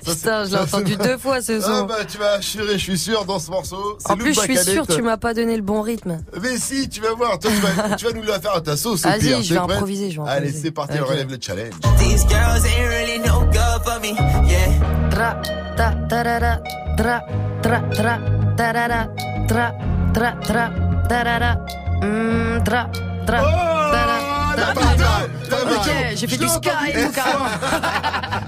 [0.05, 1.85] Putain, je l'ai ça, entendu deux fois ce Ah son.
[1.85, 3.97] bah tu vas assurer, je suis sûr dans ce morceau.
[4.05, 6.19] En plus, je suis sûr, tu m'as pas donné le bon rythme.
[6.41, 7.39] Mais si, tu vas voir.
[7.39, 9.05] Toi, tu vas, tu vas nous la faire à ta sauce.
[9.05, 9.41] au Vas-y, pire.
[9.41, 10.97] je vais improviser, je vais Allez, c'est parti.
[11.01, 11.73] On relève le challenge.
[11.97, 14.13] These girls ain't really no good for me.
[14.47, 15.09] Yeah.
[15.09, 15.41] Tra,
[15.75, 16.59] ta, tarara,
[16.97, 17.21] tra,
[17.61, 18.19] tra, tra,
[18.57, 19.07] tarara,
[19.47, 19.71] tra,
[20.13, 20.69] tra, tra,
[21.09, 21.55] tarara,
[22.01, 22.89] mm, tra,
[23.25, 24.14] tra, tarara, tra, tra, tra.
[24.55, 27.45] Ok, j'ai fait du sky, tout carrément.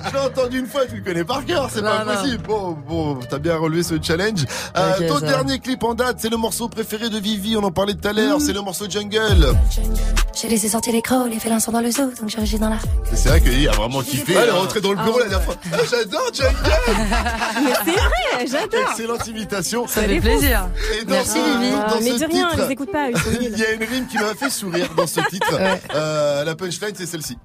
[0.08, 2.44] Je l'ai entendu une fois, tu le connais par cœur, c'est pas possible.
[2.48, 4.46] Bon, bon, t'as bien relevé ce challenge.
[4.78, 7.94] Euh, ton dernier clip en date, c'est le morceau préféré de Vivi, on en parlait
[7.94, 8.16] tout à Mm.
[8.18, 9.54] l'heure, c'est le morceau Jungle.
[10.40, 12.78] J'ai laissé sortir les crocs, les félins sont dans le zoo, donc régis dans la.
[13.14, 14.34] C'est vrai qu'il a vraiment kiffé.
[14.34, 15.56] Elle est rentrée dans le bureau la dernière fois.
[15.74, 16.56] Ah, J'adore Jungle
[17.64, 18.90] Mais c'est vrai, j'adore.
[18.92, 19.88] Excellente imitation.
[19.88, 20.68] Ça fait plaisir.
[21.00, 21.38] Et dans ce,
[22.04, 23.10] mais de rien, titre, les écoute pas,
[23.42, 25.52] il y a une rime qui m'a fait sourire dans ce titre.
[25.98, 27.38] Euh, la punchline, c'est celle-ci.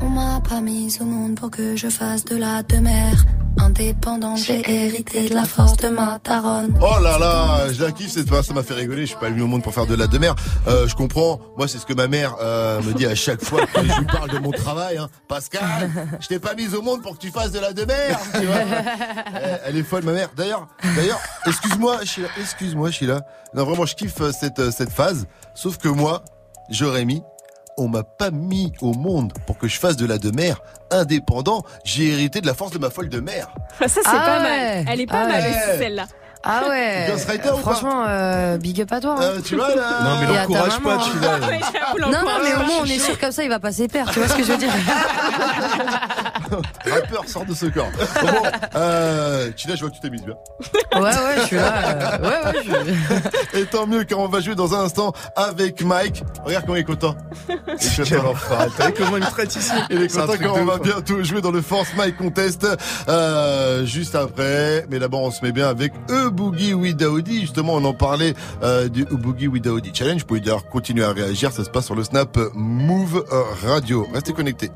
[0.00, 3.16] On m'a pas mise au monde pour que je fasse de la demeure.
[3.58, 6.74] Indépendante, j'ai hérité de la force de ma daronne.
[6.80, 9.02] Oh là là, je la kiffe cette phrase, ça m'a fait rigoler.
[9.02, 10.34] Je suis pas venu au monde pour faire de la demeure.
[10.66, 11.38] Euh, je comprends.
[11.56, 14.06] Moi, c'est ce que ma mère euh, me dit à chaque fois que je lui
[14.06, 14.96] parle de mon travail.
[14.96, 15.08] Hein.
[15.28, 15.90] Pascal,
[16.20, 18.18] je t'ai pas mise au monde pour que tu fasses de la demeure.
[18.40, 18.56] Tu vois
[19.66, 20.30] elle, est folle, ma mère.
[20.34, 20.66] D'ailleurs,
[20.96, 22.28] d'ailleurs, excuse-moi, Sheila.
[22.40, 23.20] Excuse-moi, Sheila.
[23.54, 25.26] Non, vraiment, je kiffe euh, cette cette phase.
[25.54, 26.24] Sauf que moi,
[26.70, 27.22] Jérémy,
[27.78, 31.64] on m'a pas mis au monde pour que je fasse de la demeure indépendant.
[31.84, 33.48] J'ai hérité de la force de ma folle de mère.
[33.80, 34.42] Ça, c'est Ah pas ouais.
[34.82, 34.84] mal.
[34.88, 35.78] Elle est pas Ah mal ouais.
[35.78, 36.06] celle-là.
[36.44, 37.06] Ah ouais.
[37.10, 39.14] Ghostwriter ou pas Franchement, euh, big up à toi.
[39.18, 39.22] hein.
[39.22, 40.98] Euh, tu vois là Non, mais l'encourage pas, hein.
[41.04, 41.18] tu.
[41.22, 43.86] Ouais, j'avoue, Non, non, mais au moins on est sûr comme ça, il va passer
[43.88, 44.10] père.
[44.10, 44.72] Tu vois ce que je veux dire
[46.90, 47.88] Rappeur sort de ce corps.
[48.20, 48.28] Bon,
[48.74, 50.34] euh, je vois que tu t'es mise bien.
[50.94, 51.72] Ouais, ouais, je suis là.
[51.86, 52.62] euh, Ouais, ouais,
[53.54, 53.58] je...
[53.58, 56.22] Et tant mieux car on va jouer dans un instant avec Mike.
[56.44, 57.14] Regarde comment il est content.
[57.48, 58.66] Enfoiré.
[58.76, 60.78] T'as vu comment il me traite ici Il est content de on va hein.
[60.82, 62.66] bientôt jouer dans le Force Mike Contest
[63.08, 64.84] euh, juste après.
[64.90, 67.40] Mais d'abord on se met bien avec E Boogie with Daoudi.
[67.40, 70.20] Justement on en parlait euh, du Boogie with Daoudi Challenge.
[70.20, 71.52] Vous pouvez d'ailleurs continuer à réagir.
[71.52, 73.24] Ça se passe sur le Snap Move
[73.62, 74.06] Radio.
[74.12, 74.70] Restez connectés.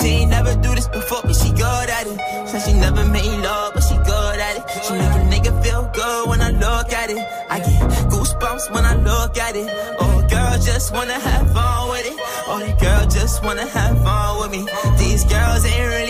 [0.00, 2.48] She ain't never do this before, but she good at it.
[2.48, 4.64] Said she never made love, but she good at it.
[4.84, 7.18] She make a nigga feel good when I look at it.
[7.50, 9.68] I get goosebumps when I look at it.
[9.98, 12.18] Oh, girl, just wanna have fun with it.
[12.46, 14.68] Oh, the girl just wanna have fun with me.
[14.98, 16.09] These girls ain't really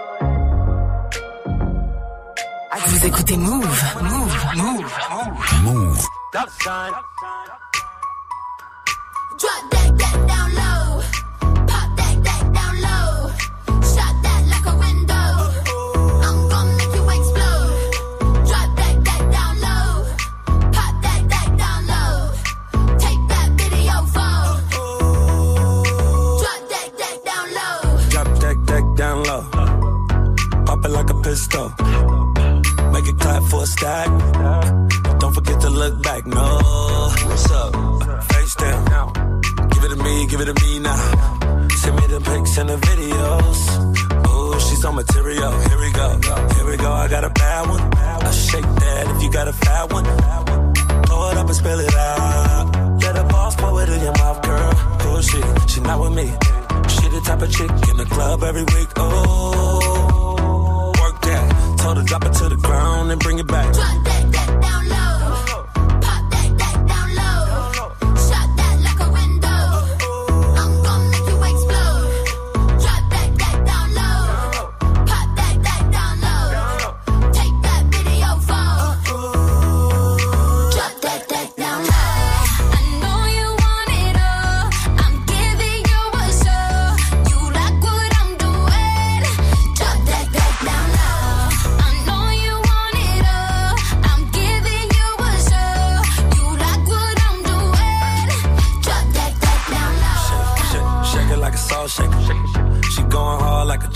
[2.73, 4.95] Vous écoutez Move, Move, Move,
[5.63, 6.07] Move.
[6.31, 6.49] Drop
[9.71, 11.01] that deck down low,
[11.67, 13.29] pop that deck down low,
[13.81, 15.13] shut that like a window.
[16.23, 17.91] I'm gonna make you explode.
[18.47, 20.05] Drop that deck down low,
[20.71, 22.31] pop that deck down low,
[22.97, 24.61] take that video phone.
[26.39, 29.43] Drop that deck down low, drop that deck down low,
[30.65, 31.73] pop it like a pistol.
[33.01, 34.07] Make it clap for a stack.
[35.19, 36.23] Don't forget to look back.
[36.27, 36.45] No,
[37.25, 37.73] what's up?
[38.31, 39.31] Face down.
[39.71, 41.67] Give it to me, give it to me now.
[41.81, 43.59] Send me the pics and the videos.
[44.27, 45.51] Oh, she's on material.
[45.67, 46.07] Here we go.
[46.53, 46.91] Here we go.
[46.91, 47.81] I got a bad one.
[47.81, 50.05] I shake that if you got a fat one.
[51.07, 53.01] Throw it up and spill it out.
[53.01, 54.73] Let a boss pour it in your mouth, girl.
[55.09, 56.27] Oh shit, she not with me.
[56.87, 58.89] She the type of chick in the club every week.
[58.97, 59.80] Oh.
[61.93, 63.73] Drop it to the ground and bring it back.
[63.73, 64.80] Drop that, that down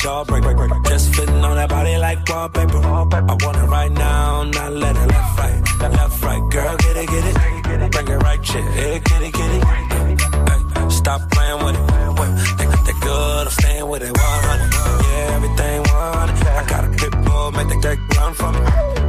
[0.05, 0.87] jawbreaker.
[0.87, 2.77] Just fitting on that body like wallpaper.
[2.77, 5.61] I want it right now, not let it left right.
[5.81, 7.91] Left right, girl, get it, get it.
[7.91, 8.65] Bring it right, chick.
[8.79, 9.59] Hey, kitty, kitty.
[10.49, 11.85] Hey, stop playing with it.
[12.57, 14.73] Think that good, I'm staying with it 100.
[15.05, 16.47] Yeah, everything 100.
[16.47, 18.61] I got a pit bull, make the deck run me.
[19.01, 19.04] It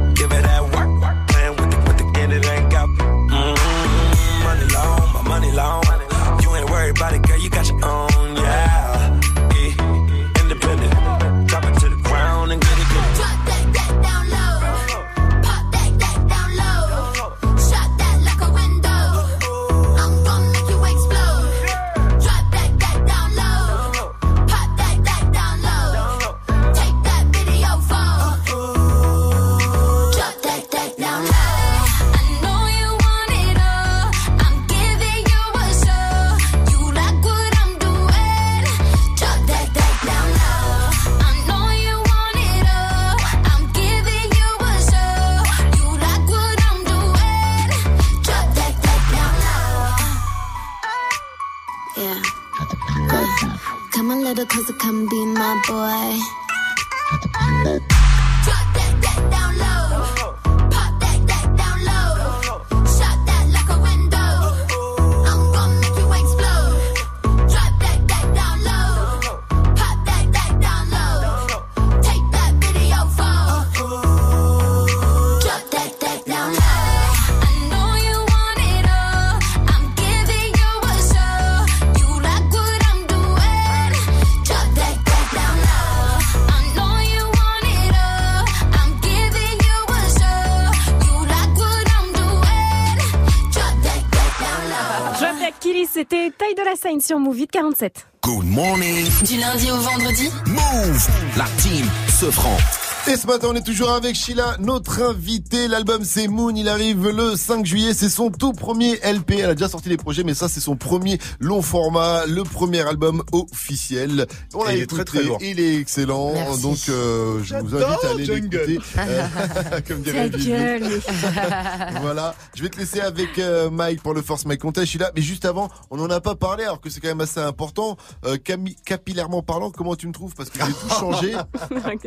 [96.87, 98.07] Seine sur Move It 47.
[98.23, 99.05] Good morning.
[99.25, 101.07] Du lundi au vendredi Move.
[101.35, 102.86] La team se prend.
[103.09, 105.69] Et ce matin, on est toujours avec Sheila, notre invité.
[105.69, 107.93] L'album c'est Moon, il arrive le 5 juillet.
[107.93, 109.35] C'est son tout premier LP.
[109.39, 112.81] Elle a déjà sorti les projets, mais ça c'est son premier long format, le premier
[112.85, 114.27] album officiel.
[114.53, 115.37] On l'a Et il est écouté, très, très lourd.
[115.41, 116.33] il est excellent.
[116.33, 116.61] Merci.
[116.61, 118.79] Donc euh, je vous invite à aller l'écouter.
[118.97, 120.29] Euh, Comme dirait
[122.01, 122.35] voilà.
[122.55, 125.11] Je vais te laisser avec euh, Mike pour le Force Mike Contest, Sheila.
[125.15, 127.95] Mais juste avant, on n'en a pas parlé, alors que c'est quand même assez important.
[128.25, 128.37] Euh,
[128.85, 130.33] capillairement parlant, comment tu me trouves?
[130.35, 131.35] Parce que j'ai tout changé.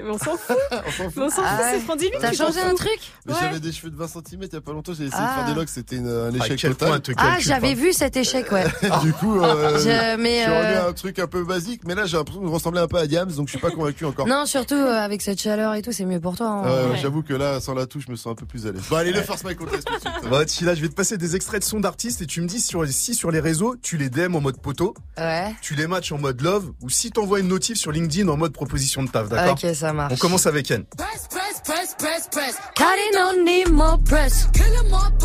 [0.05, 0.57] On s'en fout.
[0.91, 1.17] On s'en fout.
[1.17, 1.71] Mais on s'en fout, Ah ouais.
[1.75, 2.71] c'est Franck T'as qui changé fout.
[2.71, 3.39] un truc Mais Ouais.
[3.43, 5.31] j'avais des cheveux de 20 cm il y a pas longtemps, j'ai essayé Ah.
[5.41, 7.01] de faire des locks, c'était une- un À échec quel total.
[7.17, 8.65] Ah, j'avais vu cet échec, ouais.
[9.03, 11.95] Du coup, euh, Je- mais, je suis revenu euh, un truc un peu basique, mais
[11.95, 14.27] là j'ai l'impression de ressembler un peu à Diams, donc je suis pas convaincu encore.
[14.27, 16.47] Non, surtout euh, avec cette chaleur et tout, c'est mieux pour toi.
[16.49, 16.63] hein.
[16.67, 16.99] Euh, Ouais.
[17.01, 18.83] J'avoue que là, sans la touche, je me sens un peu plus à l'aise.
[18.91, 20.31] Bon, allez, le Force Mike Contest tout de suite.
[20.31, 22.87] Bah, je vais te passer des extraits de sons d'artistes et tu me dis sur,
[22.89, 25.55] si sur les réseaux, tu les DM en mode poteau, Ouais.
[25.63, 28.53] tu les matchs en mode love ou si t'envoies une notif sur LinkedIn en mode
[28.53, 30.13] proposition de taf, d'accord Ok, ça marche.
[30.13, 30.80] On commence avec Ken.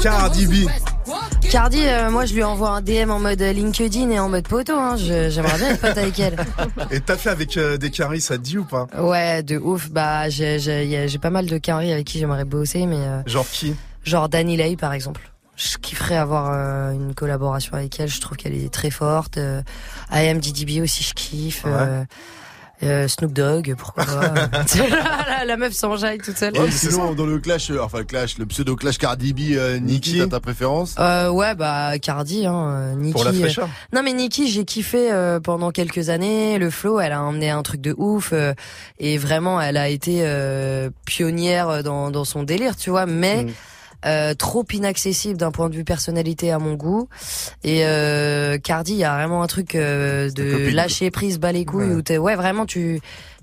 [0.01, 0.53] Cardi B.
[1.49, 4.75] Cardi, euh, moi je lui envoie un DM en mode LinkedIn et en mode poteau.
[4.77, 4.95] Hein.
[4.97, 6.35] J'aimerais bien être pote avec elle.
[6.91, 8.87] Et t'as fait avec euh, des caries, ça te dit ou pas?
[8.97, 9.89] Ouais, de ouf.
[9.89, 13.75] Bah, j'ai pas mal de caries avec qui j'aimerais bosser, mais euh, Genre qui?
[14.03, 15.31] genre Dani Lay par exemple.
[15.55, 18.09] Je kifferais avoir euh, une collaboration avec elle.
[18.09, 19.37] Je trouve qu'elle est très forte.
[19.37, 19.61] Euh,
[20.11, 21.63] I am DDB aussi, je kiffe.
[21.65, 22.03] Euh,
[22.83, 24.33] euh, Snoop Dogg, pourquoi pas.
[25.29, 26.57] la, la meuf s'enjaille toute seule.
[26.57, 29.79] Ouais, sinon, dans le clash, euh, enfin le clash, le pseudo clash Cardi B, euh,
[29.79, 30.95] Nicki, t'as ta préférence?
[30.99, 33.13] Euh, ouais, bah Cardi, hein, euh, Nicki.
[33.13, 36.57] Pour la euh, fraîcheur Non mais Nicki, j'ai kiffé euh, pendant quelques années.
[36.57, 38.53] Le flow, elle a emmené un truc de ouf euh,
[38.99, 43.05] et vraiment, elle a été euh, pionnière dans, dans son délire, tu vois.
[43.05, 43.49] Mais Mm.
[44.05, 47.07] Euh, trop inaccessible d'un point de vue personnalité à mon goût.
[47.63, 51.65] Et euh, Cardi, il y a vraiment un truc euh, de lâcher prise, bas les
[51.65, 51.89] couilles.
[51.89, 51.95] Ouais.
[51.95, 52.99] Où t'es- ouais, vraiment, tu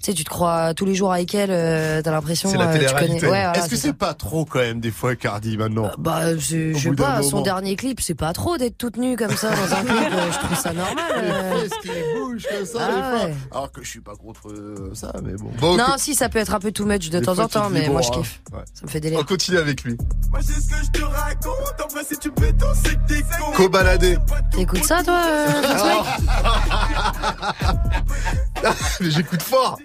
[0.07, 1.51] sais, tu te crois tous les jours avec elle.
[1.51, 2.49] euh, T'as l'impression.
[2.51, 3.13] C'est la euh, tu connais.
[3.15, 6.75] Ouais, voilà, Est-ce que c'est pas trop quand même des fois Cardi maintenant bah, je,
[6.75, 9.85] sais pas, son dernier clip, c'est pas trop d'être toute nue comme ça dans un
[9.85, 10.97] clip, euh, je trouve ça normal.
[11.17, 11.55] euh.
[11.55, 13.27] Les fesses qui bougent comme ça Ah des fois.
[13.29, 13.35] ouais.
[13.53, 15.51] Alors que je suis pas contre euh, ça, mais bon.
[15.61, 17.49] Bon, Non, si, ça peut être un peu too much de des temps en tu
[17.49, 18.41] te temps, mais bon, moi je hein, kiffe.
[18.53, 18.61] ouais.
[18.75, 19.27] Ça me fait On délire.
[19.27, 19.97] continue avec lui.
[20.31, 23.23] Moi j'ai ce que je te raconte, en vrai si tu béton c'est que t'es
[23.23, 24.17] con Co-baladé.
[24.53, 25.63] T'écoutes ça, toi euh,
[28.63, 29.79] Mike Mais j'écoute fort.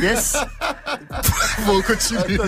[0.00, 0.36] Yes.
[1.66, 2.38] Bon, on continue.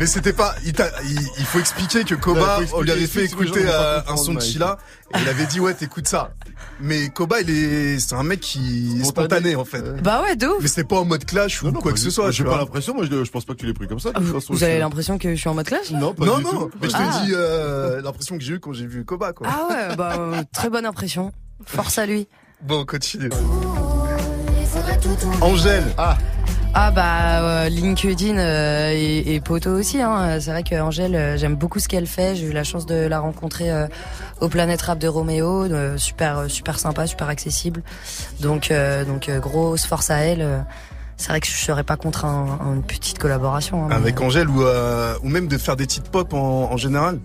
[0.00, 0.54] Mais c'était pas.
[0.64, 4.16] Il, t'a- il, il faut expliquer que Koba, on lui avait fait écouter euh, un
[4.16, 4.40] son de.
[4.40, 4.78] Chila
[5.14, 6.30] et il avait dit ouais t'écoutes ça.
[6.80, 9.52] Mais Koba il est c'est un mec qui est Spontané.
[9.52, 9.82] spontané en fait.
[10.02, 10.58] Bah ouais, de ouf.
[10.62, 12.30] Mais c'était pas en mode clash ou quoi que ce soit.
[12.30, 14.12] J'ai pas l'impression, moi je, je pense pas que tu l'aies pris comme ça.
[14.12, 16.50] façon, Vous avez l'impression que je suis en mode clash Non, pas Non du non.
[16.50, 16.70] tout.
[16.80, 17.18] Mais je Ah.
[17.20, 19.48] te dis euh, l'impression que j'ai eu quand j'ai vu Koba quoi.
[19.50, 21.32] Ah ouais, bah euh, très bonne impression.
[21.66, 22.28] Force à lui.
[22.62, 23.30] Bon on continue.
[25.40, 25.84] Angèle.
[25.96, 26.16] Ah,
[26.74, 30.00] Ah bah euh, LinkedIn euh, et, et Poto aussi.
[30.02, 30.38] Hein.
[30.40, 32.36] C'est vrai que Angèle, euh, j'aime beaucoup ce qu'elle fait.
[32.36, 33.86] J'ai eu la chance de la rencontrer euh,
[34.40, 35.64] au Planète Rap de Roméo.
[35.64, 37.82] Euh, super, super sympa, super accessible.
[38.40, 40.64] Donc, euh, donc euh, grosse force à elle.
[41.16, 43.84] C'est vrai que je serais pas contre un- une petite collaboration.
[43.84, 46.70] hein, mais, Avec euh, Angèle ou euh, ou même de faire des titres pop en,
[46.70, 47.18] en général.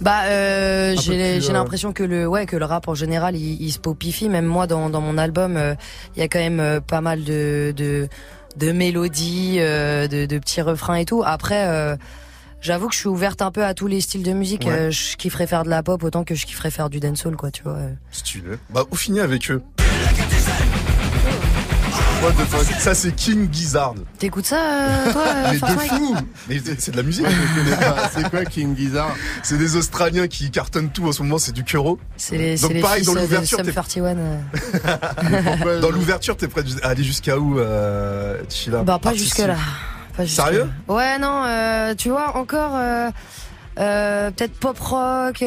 [0.00, 3.70] Bah, euh, j'ai euh, l'impression que le ouais que le rap en général il, il
[3.72, 4.28] se popifie.
[4.28, 5.74] Même moi dans dans mon album, euh,
[6.16, 8.08] il y a quand même euh, pas mal de de,
[8.56, 11.22] de mélodies, euh, de, de petits refrains et tout.
[11.24, 11.66] Après.
[11.68, 11.96] euh,
[12.62, 14.66] J'avoue que je suis ouverte un peu à tous les styles de musique.
[14.66, 14.72] Ouais.
[14.72, 17.50] Euh, je kifferais faire de la pop autant que je kifferais faire du dancehall, quoi,
[17.50, 17.78] tu vois.
[18.10, 18.58] Si tu veux.
[18.68, 19.62] Bah on finit avec eux.
[22.22, 23.94] What the fuck Ça c'est King Gizzard.
[24.18, 26.16] T'écoutes ça, euh, toi, euh, Mais de fou
[26.48, 27.26] Mais c'est de la musique.
[28.14, 29.14] C'est quoi King Gizzard?
[29.42, 31.98] C'est des Australiens qui cartonnent tout en ce moment, c'est du Kuro.
[32.16, 34.16] C'est les, Donc les pareil, dans l'ouverture, Sum t'es- 41.
[34.18, 35.80] euh.
[35.80, 39.36] Dans l'ouverture, t'es prêt à aller jusqu'à où, euh, Chila Bah pas Artistique.
[39.36, 39.56] jusque là.
[40.16, 40.68] Pas jusque Sérieux?
[40.88, 40.94] Là.
[40.94, 43.10] Ouais non, euh, tu vois encore euh,
[43.78, 45.42] euh, peut-être pop rock,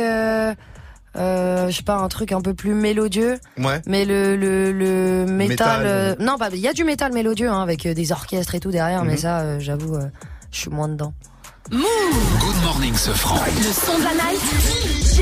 [1.16, 3.40] euh, je sais pas, un truc un peu plus mélodieux.
[3.58, 3.82] Ouais.
[3.86, 6.50] Mais le le, le métal, Métal, euh, non, pas.
[6.54, 9.14] Il y a du métal mélodieux hein, avec euh, des orchestres et tout derrière, mais
[9.14, 9.18] Mhm.
[9.20, 10.08] ça, euh, j'avoue, euh,
[10.52, 11.14] je suis moins dedans.
[11.72, 11.82] Move
[12.40, 13.40] Good morning, ce franc.
[13.58, 14.42] Le son de la night.
[15.18, 15.22] DJ.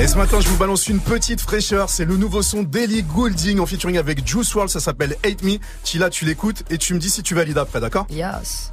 [0.00, 1.88] Et ce matin, je vous balance une petite fraîcheur.
[1.88, 4.70] C'est le nouveau son d'Ellie Goulding en featuring avec Juice WRLD.
[4.70, 5.58] Ça s'appelle Hate Me.
[5.84, 8.06] Chila, tu l'écoutes et tu me dis si tu valides après, d'accord?
[8.10, 8.70] Yes.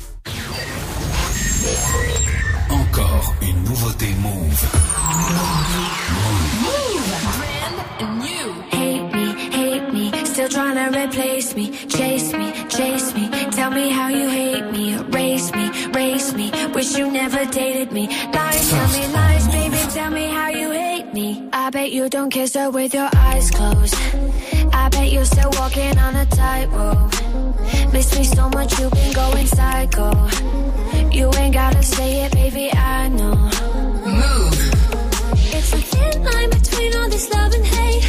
[2.70, 4.70] Encore une nouveauté Move.
[8.72, 11.72] Hate me, hate me, still trying to replace me.
[11.88, 14.94] Chase me, chase me, tell me how you hate me.
[14.94, 18.08] Erase me, race me, wish you never dated me.
[18.08, 21.50] Lies, tell me lies, baby, tell me how you hate me.
[21.52, 23.96] I bet you don't kiss her with your eyes closed.
[24.74, 27.14] I bet you're still walking on a tightrope.
[27.94, 30.12] Miss me so much, you've been going psycho.
[31.20, 33.36] You ain't gotta say it, baby, I know.
[34.22, 34.56] Move.
[35.52, 38.06] It's a thin line between all this love and hate.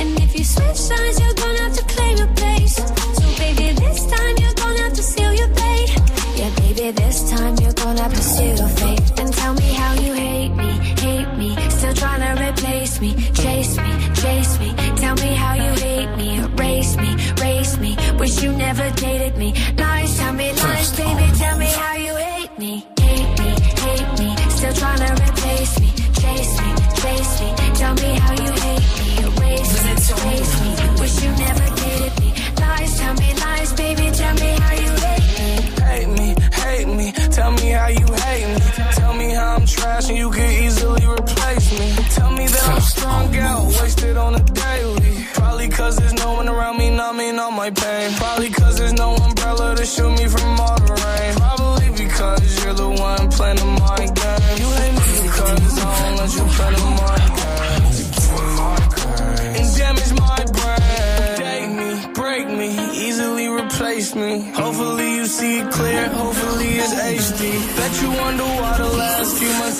[0.00, 2.76] And if you switch sides, you're gonna have to claim your place.
[2.76, 5.90] So, baby, this time you're gonna have to seal your fate.
[6.36, 9.20] Yeah, baby, this time you're gonna have to seal your fate.
[9.20, 10.70] And tell me how you hate me,
[11.04, 11.50] hate me.
[11.68, 13.12] Still trying to replace me,
[13.42, 14.74] chase me, chase me.
[14.96, 17.10] Tell me how you hate me, erase me,
[17.42, 17.94] race me.
[18.18, 19.52] Wish you never dated me.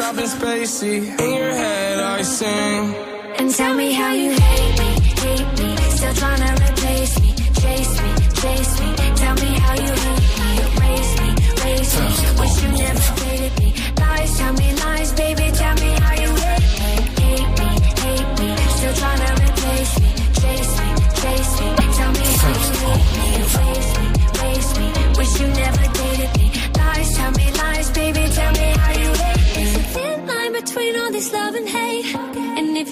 [0.06, 0.96] I've been spacey.
[1.18, 2.94] In your head I sing.
[3.38, 4.90] And tell me how you hate me,
[5.24, 5.76] hate me.
[5.96, 7.30] Still trying to replace me,
[7.62, 8.10] chase me,
[8.40, 8.88] chase me.
[9.22, 11.30] Tell me how you hate me, erase me,
[11.64, 12.06] race me.
[12.40, 13.68] Wish you never dated me.
[14.00, 15.46] Lies, tell me lies, baby.
[15.56, 15.83] Tell me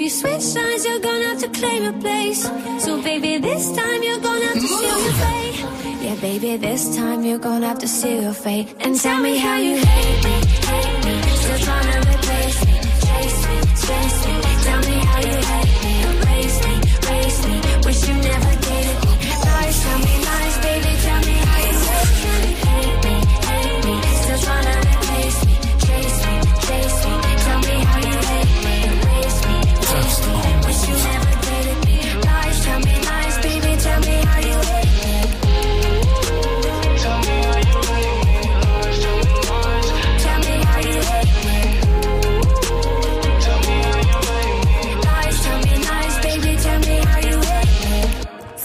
[0.02, 2.42] you switch sides, you're gonna have to claim your place.
[2.84, 5.58] So, baby, this time you're gonna have to seal your fate.
[6.02, 8.74] Yeah, baby, this time you're gonna have to seal your fate.
[8.80, 10.36] And tell me how you hate me,
[10.70, 11.14] hate me.
[11.42, 13.56] Still trying to replace me, chase me,
[13.86, 14.31] chase me.
[14.31, 14.31] Me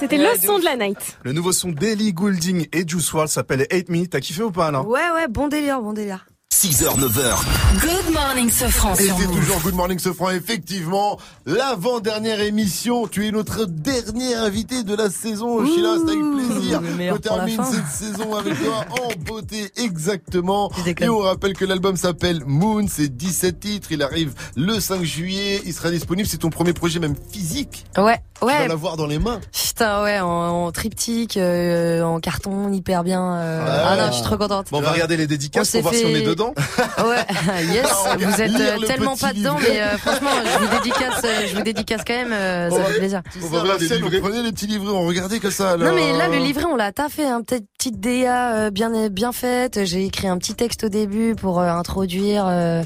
[0.10, 1.18] C'était le son de la night.
[1.24, 4.06] Le nouveau son d'Ellie Goulding et Juice WRLD s'appelle Hate Me.
[4.06, 6.26] T'as kiffé ou pas, là Ouais, ouais, bon délire, bon délire.
[6.58, 7.36] 6h, 9h.
[7.82, 13.06] Good morning, ce Et c'est toujours Good Morning Sofran, effectivement, l'avant-dernière émission.
[13.08, 16.82] Tu es notre dernier invité de la saison, Sheila, c'est avec plaisir.
[17.14, 20.72] On termine cette saison avec toi en beauté, exactement.
[21.00, 25.62] Et on rappelle que l'album s'appelle Moon, c'est 17 titres, il arrive le 5 juillet,
[25.64, 27.86] il sera disponible, c'est ton premier projet même physique.
[28.00, 28.68] Ouais, Tu vas ouais.
[28.68, 29.40] l'avoir dans les mains.
[29.52, 30.28] Putain, ouais, en,
[30.66, 33.22] en triptyque, euh, en carton, hyper bien.
[33.36, 34.70] euh, Ah non, je suis trop contente.
[34.72, 37.08] Bon, on va regarder les dédicaces On pour voir si on est fait- dedans.
[37.08, 37.26] Ouais,
[37.74, 37.86] yes.
[38.06, 39.74] Va Vous êtes euh, le tellement pas dedans, livret.
[39.74, 42.34] mais euh, franchement, je vous dédicace, euh, je vous dédicace quand même.
[42.34, 43.22] euh, ça fait plaisir.
[43.44, 45.78] On va voir on prenait les petits livrets, on regardait que ça.
[45.78, 49.32] Non mais là le livret on l'a taffé, hein, peut-être petite DA euh, bien bien
[49.32, 49.86] faite.
[49.86, 52.82] J'ai écrit un petit texte au début pour euh, introduire euh,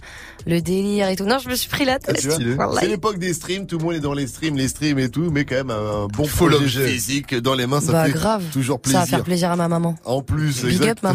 [0.47, 1.25] le délire et tout.
[1.25, 2.25] Non, je me suis pris la Ah, tête.
[2.57, 2.77] Wallahi.
[2.79, 5.29] C'est l'époque des streams, tout le monde est dans les streams, les streams et tout,
[5.31, 6.87] mais quand même un bon l'objet.
[6.87, 8.43] physique dans les mains, ça bah fait grave.
[8.51, 9.17] toujours Ça va plaisir.
[9.17, 9.95] faire plaisir à ma maman.
[10.05, 11.13] En plus, Big up, exactement.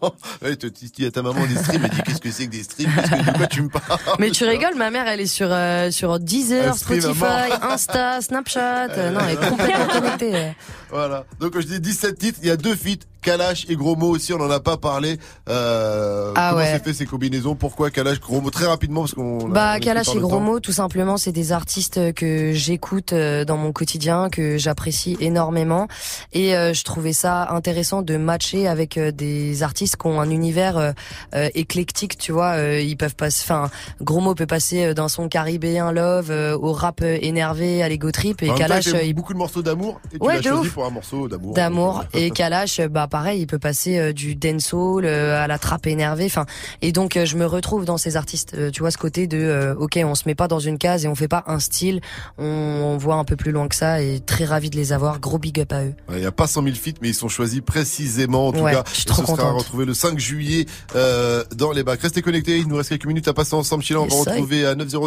[0.00, 0.14] maman.
[0.42, 2.90] ouais, tu à ta maman des streams, elle dit qu'est-ce que c'est que des streams,
[2.94, 3.98] qu'est-ce que, de quoi tu me parles?
[4.18, 7.24] Mais tu rigoles, ma mère elle est sur euh, sur Deezer, Spotify.
[7.62, 8.88] Insta, Snapchat.
[8.90, 10.34] euh, non, elle est complètement connectée.
[10.34, 10.50] euh.
[10.90, 11.24] Voilà.
[11.40, 14.32] Donc, quand je dis 17 titres, il y a deux feats, Kalash et Gros aussi,
[14.32, 15.18] on en a pas parlé.
[15.48, 16.72] Euh, Ah comment ouais.
[16.72, 17.54] s'est fait ces combinaisons?
[17.54, 19.38] Pourquoi Kalash, Gros Très rapidement parce qu'on.
[19.44, 20.38] on Bah, Kalash et Gros.
[20.40, 25.88] Mots, tout simplement, c'est des artistes que j'écoute euh, dans mon quotidien, que j'apprécie énormément.
[26.32, 30.30] Et euh, je trouvais ça intéressant de matcher avec euh, des artistes qui ont un
[30.30, 30.92] univers euh,
[31.34, 32.52] euh, éclectique, tu vois.
[32.52, 36.72] euh, ils peuvent passer, enfin, Gros Mots peut passer d'un son caribéen love euh, au
[36.72, 38.42] rap énervé, à l'ego trip.
[38.42, 40.74] Et Kalash, il il beaucoup de morceaux d'amour et tu Ouais, l'as de choisi ouf.
[40.74, 41.54] pour un morceau d'amour.
[41.54, 45.86] d'amour et Kalash bah pareil il peut passer euh, du dancehall euh, à la trappe
[45.86, 46.46] énervée enfin
[46.82, 49.38] et donc euh, je me retrouve dans ces artistes euh, tu vois ce côté de
[49.38, 52.00] euh, OK on se met pas dans une case et on fait pas un style
[52.38, 55.18] on, on voit un peu plus loin que ça et très ravi de les avoir
[55.20, 57.28] gros big up à eux Il n'y a pas 100 000 feats, mais ils sont
[57.28, 58.48] choisis précisément.
[58.48, 59.58] En tout Ouais, cas, je suis trop ce sera contente.
[59.58, 62.00] retrouvé le 5 juillet euh, dans les bacs.
[62.00, 63.82] Restez connectés, il nous reste quelques minutes à passer ensemble.
[63.82, 65.00] Sheila, on va retrouver à 900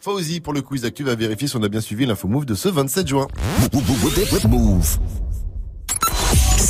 [0.00, 1.04] Fauzi pour le quiz actu.
[1.04, 3.28] Va vérifier si on a bien suivi l'info move de ce 27 juin.
[4.48, 4.98] Move.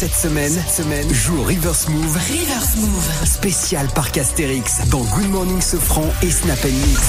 [0.05, 2.15] Cette semaine, cette semaine, joue Reverse Move.
[2.15, 3.11] Reverse Move.
[3.25, 7.01] Spécial Parc Astérix dans Good Morning Sofran et Snap Mix.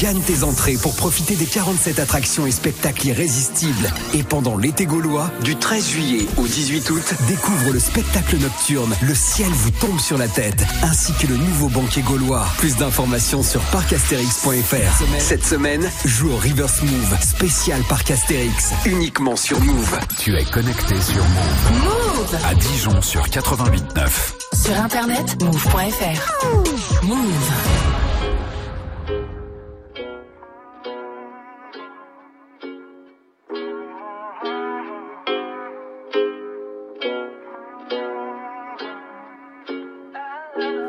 [0.00, 3.88] Gagne tes entrées pour profiter des 47 attractions et spectacles irrésistibles.
[4.14, 9.14] Et pendant l'été gaulois, du 13 juillet au 18 août, découvre le spectacle nocturne Le
[9.14, 12.48] ciel vous tombe sur la tête, ainsi que le nouveau banquet gaulois.
[12.58, 15.20] Plus d'informations sur parcastérix.fr.
[15.20, 17.16] Cette semaine, joue Reverse Move.
[17.20, 19.96] Spécial Parc Astérix, uniquement sur Move.
[20.18, 21.84] Tu es connecté sur Move.
[21.84, 22.31] Move.
[22.34, 24.32] À Dijon sur 88.9.
[24.54, 27.04] Sur internet, move.fr.
[27.04, 27.52] Move.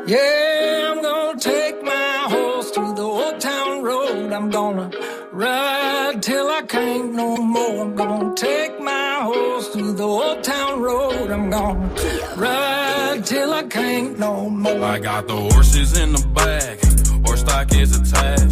[0.06, 4.32] Yeah, I'm gonna take my horse through the old town road.
[4.32, 4.90] I'm gonna
[5.32, 7.82] ride till I can't no more.
[7.82, 8.80] I'm gonna take
[9.24, 11.30] horse through the old town road.
[11.30, 11.88] I'm gonna
[12.36, 14.82] ride till I can't no more.
[14.84, 16.78] I got the horses in the back,
[17.26, 18.43] horse stock is attached.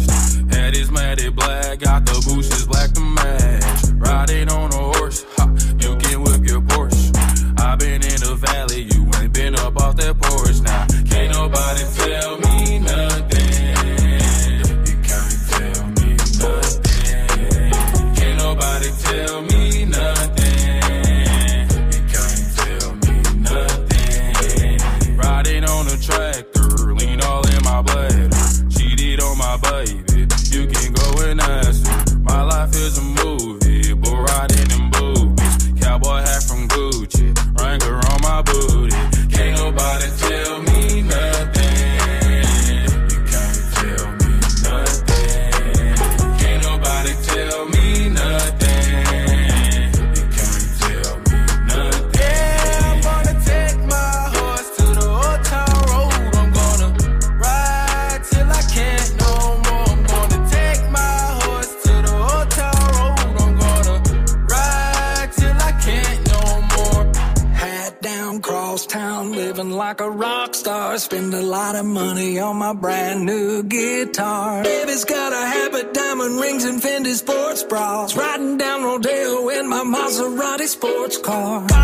[80.83, 81.82] Sports car.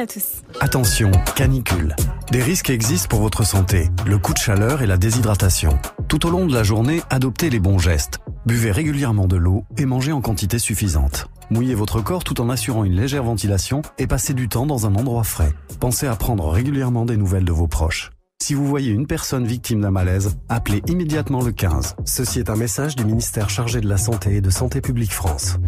[0.00, 0.42] À tous.
[0.60, 1.94] Attention, canicule.
[2.32, 5.78] Des risques existent pour votre santé, le coup de chaleur et la déshydratation.
[6.08, 8.18] Tout au long de la journée, adoptez les bons gestes.
[8.46, 11.28] Buvez régulièrement de l'eau et mangez en quantité suffisante.
[11.50, 14.94] Mouillez votre corps tout en assurant une légère ventilation et passez du temps dans un
[14.94, 15.52] endroit frais.
[15.78, 18.10] Pensez à prendre régulièrement des nouvelles de vos proches.
[18.42, 21.96] Si vous voyez une personne victime d'un malaise, appelez immédiatement le 15.
[22.06, 25.58] Ceci est un message du ministère chargé de la Santé et de Santé publique France.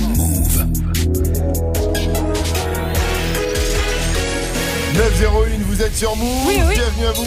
[0.00, 0.87] Move.
[4.98, 6.48] 901, vous êtes sur Move.
[6.48, 6.74] Oui, oui.
[6.74, 7.24] Bienvenue à vous.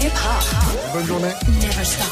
[0.00, 0.94] Hip hop.
[0.94, 1.28] Bonne journée.
[1.60, 2.06] Never stop.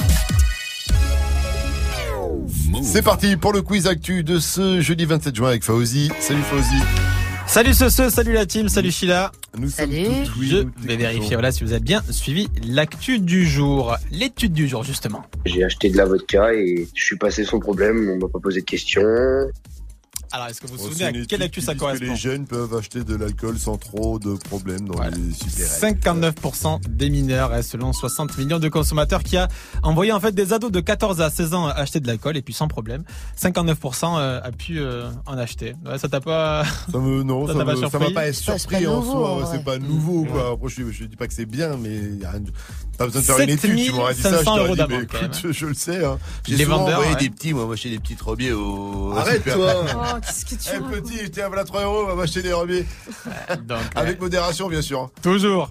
[2.83, 6.11] C'est parti pour le quiz actu de ce jeudi 27 juin avec Fauzi.
[6.21, 6.83] Salut Fauzi.
[7.47, 9.33] Salut ce salut la team, salut Sheila.
[9.57, 10.05] Nous Salut.
[10.39, 14.85] Je vais vérifier voilà si vous avez bien suivi l'actu du jour, l'étude du jour
[14.85, 15.23] justement.
[15.47, 18.61] J'ai acheté de la vodka et je suis passé sans problème, on m'a pas posé
[18.61, 19.03] de questions.
[20.35, 22.75] Alors, est-ce que vous vous souvenez à quelle étude actu ça correspond les jeunes peuvent
[22.75, 26.01] acheter de l'alcool sans trop de problèmes dans les supérettes.
[26.01, 29.49] 59% des mineurs, et selon 60 millions de consommateurs qui a
[29.83, 32.55] envoyé en fait des ados de 14 à 16 ans acheter de l'alcool et puis
[32.55, 33.05] sans problème,
[33.39, 35.75] 59% euh, a pu euh, en acheter.
[35.85, 38.97] Ouais, ça t'a pas Ça me, non, ça me- ça surpris m'a pas surpris en
[38.97, 39.37] nouveau, soi.
[39.39, 39.45] ouais.
[39.53, 40.53] C'est pas nouveau, quoi.
[40.55, 42.51] Après, je, je dis pas que c'est bien, mais y a rien de-
[42.97, 43.77] pas besoin de faire une étude.
[43.77, 45.31] Tu m'aurais dit ça, je 7500 t'aurais euros dit, mais écoute, même.
[45.43, 46.19] je, je le sais, hein.
[46.47, 47.21] J'ai souvent vendeurs, envoyé ouais.
[47.21, 49.13] des petits, moi, m'acheter des petits trobiers au.
[49.17, 49.85] Arrête, toi.
[50.25, 52.87] Qu'est-ce que tu Eh, racontes petit, tiens, voilà 3 euros, on va m'acheter des rebiers.
[53.67, 55.11] Donc, Avec modération, bien sûr.
[55.23, 55.71] Toujours.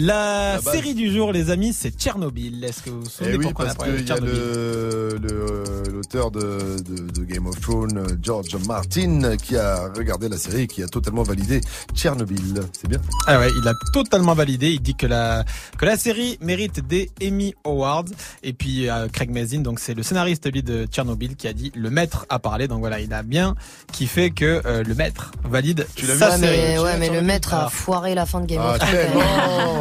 [0.00, 2.62] La, série du jour, les amis, c'est Tchernobyl.
[2.64, 4.12] Est-ce que vous vous souvenez Eh oui, pourquoi on a parce parlé de qu'il y
[4.12, 9.56] a Tchernobyl le- le- l'auteur de, de- de Game of Thrones, euh, George Martin, qui
[9.56, 11.60] a regardé la série et qui a totalement validé
[11.94, 12.60] Tchernobyl.
[12.80, 13.00] C'est bien.
[13.26, 14.70] Ah ouais, il a totalement validé.
[14.70, 15.44] Il dit que la
[15.78, 18.04] que la série mérite des Emmy Awards.
[18.44, 21.72] Et puis euh, Craig Mazin, donc c'est le scénariste lui de Tchernobyl, qui a dit
[21.74, 22.68] le maître a parlé.
[22.68, 23.56] Donc voilà, il a bien
[23.92, 26.56] kiffé que euh, le maître valide l'as vu, série.
[26.56, 28.90] mais, ouais, mais le maître a Alors, foiré la fin de Game Ah, of Thrones.
[28.92, 29.18] tellement,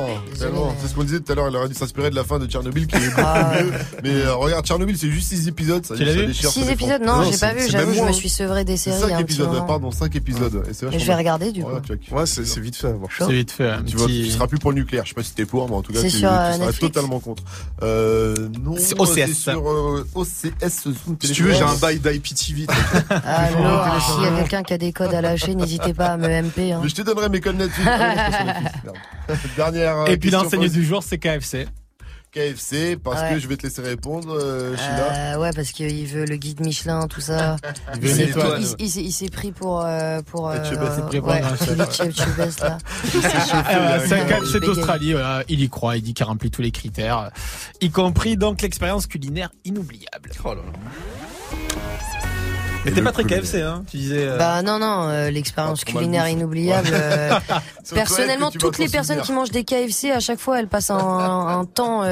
[0.08, 0.18] même.
[0.40, 0.76] tellement.
[0.82, 2.48] C'est ce qu'on disait tout à l'heure, il aurait dû s'inspirer de la fin de
[2.48, 3.52] Tchernobyl qui est beaucoup Ah.
[3.61, 3.72] mieux.
[4.03, 5.86] Mais euh, regarde, Tchernobyl, c'est juste 6 épisodes.
[5.86, 6.72] Ça, Tu l'as ça vu déchire, ça 6 défend.
[6.74, 9.00] épisodes Non, j'ai c'est- pas vu, j'avoue, je me suis sevré des séries.
[9.00, 9.66] 5 un petit épisodes, moment.
[9.66, 10.64] pardon, 5 épisodes.
[10.92, 11.69] Et je vais regarder du coup.
[11.72, 12.94] Ouais, tu c'est vite fait.
[13.19, 13.74] C'est vite fait.
[13.86, 15.03] Tu, vois, petit- tu seras plus pour le nucléaire.
[15.06, 16.53] Je sais pas si t'es pour, mais en tout cas, C'est tu, tu sur, euh,
[16.53, 17.44] seras totalement contre.
[17.84, 18.95] Euh, non, C'est
[19.34, 20.84] sur euh, OCS.
[20.84, 22.68] Zoom Si tu veux, j'ai un bail d'IPTV.
[23.98, 26.27] Alors, s'il y a quelqu'un qui a des codes à lâcher, n'hésitez pas à me
[26.27, 26.72] MP.
[26.72, 26.80] Hein.
[26.84, 27.90] Mais je te donnerai mes codes Netflix.
[29.30, 29.34] Ah.
[29.58, 29.98] Dernière.
[29.98, 31.67] euh, Et puis l'enseigne du jour, c'est KFC.
[32.32, 33.34] KFC, parce Ouais.
[33.34, 35.34] que je vais te laisser répondre, euh, Sheila.
[35.35, 37.56] Euh, ouais, parce qu'il veut le guide Michelin, tout ça.
[38.01, 39.82] Il s'est pris- il- il s'est- il s'est pris pour.
[39.85, 41.48] euh, pour euh, Etchebest, c'est pris pour ouais, là.
[41.51, 41.56] Ah,
[44.06, 45.43] c'est un KFC d'Australie, voilà.
[45.50, 47.32] il y croit, il dit qu'il remplit tous les critères,
[47.82, 50.30] y compris donc l'expérience culinaire inoubliable.
[50.43, 50.61] Oh là là.
[52.88, 53.24] Mais t'es pas très.
[53.25, 54.27] KFC, hein Tu disais.
[54.27, 56.88] euh, Bah non, non, euh, l'expérience Ah, culinaire inoubliable.
[56.91, 57.32] euh,
[57.93, 61.66] personnellement, toutes les personnes qui mangent des KFC, à chaque fois, elles passent un, un
[61.66, 62.03] temps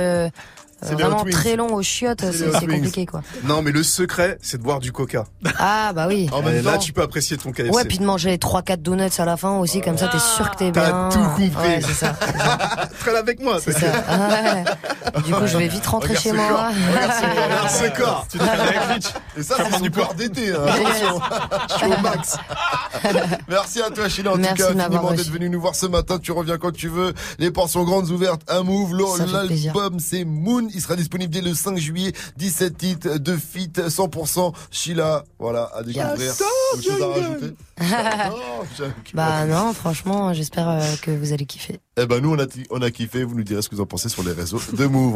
[0.81, 2.23] C'est euh, les vraiment très long aux chiottes.
[2.31, 3.21] C'est les compliqué, quoi.
[3.43, 5.23] Non, mais le secret, c'est de boire du coca.
[5.57, 6.29] Ah bah oui.
[6.31, 7.69] En même là, tu peux apprécier ton KFC.
[7.71, 10.57] Ouais, puis de manger 3-4 donuts à la fin aussi, comme ça, t'es sûr que
[10.57, 11.09] t'es T'as bien.
[11.11, 11.51] tout compris.
[11.57, 12.13] Ouais, c'est ça.
[12.99, 13.59] Traîne avec moi.
[13.61, 13.87] C'est ça.
[14.07, 15.21] Ah ouais.
[15.23, 16.47] Du coup, je vais vite rentrer Regarde chez ce moi.
[16.49, 16.71] corps.
[16.93, 18.27] Regarde ce corps.
[18.31, 19.05] Tu traînes avec Rich.
[19.37, 20.51] Et ça, c'est son corps d'été.
[20.51, 20.65] hein.
[21.69, 22.37] Je suis au max.
[23.47, 24.33] Merci à toi, Sheila.
[24.33, 26.17] En Merci tout cas, infiniment d'être venu nous voir ce matin.
[26.21, 27.13] Tu reviens quand tu veux.
[27.39, 28.41] Les portes sont grandes ouvertes.
[28.49, 28.95] Un move.
[29.31, 30.64] L'album, c'est Moon.
[30.73, 32.13] Il sera disponible dès le 5 juillet.
[32.37, 34.53] 17 titres de feat 100%.
[34.71, 36.33] Sheila, voilà, à découvrir.
[36.73, 38.93] Autre chose à rajouter J'adore, j'aime.
[39.13, 41.79] Bah non, franchement, j'espère euh, que vous allez kiffer.
[41.97, 43.23] Eh ben, nous, on a, on a kiffé.
[43.23, 45.13] Vous nous direz ce que vous en pensez sur les réseaux de Move.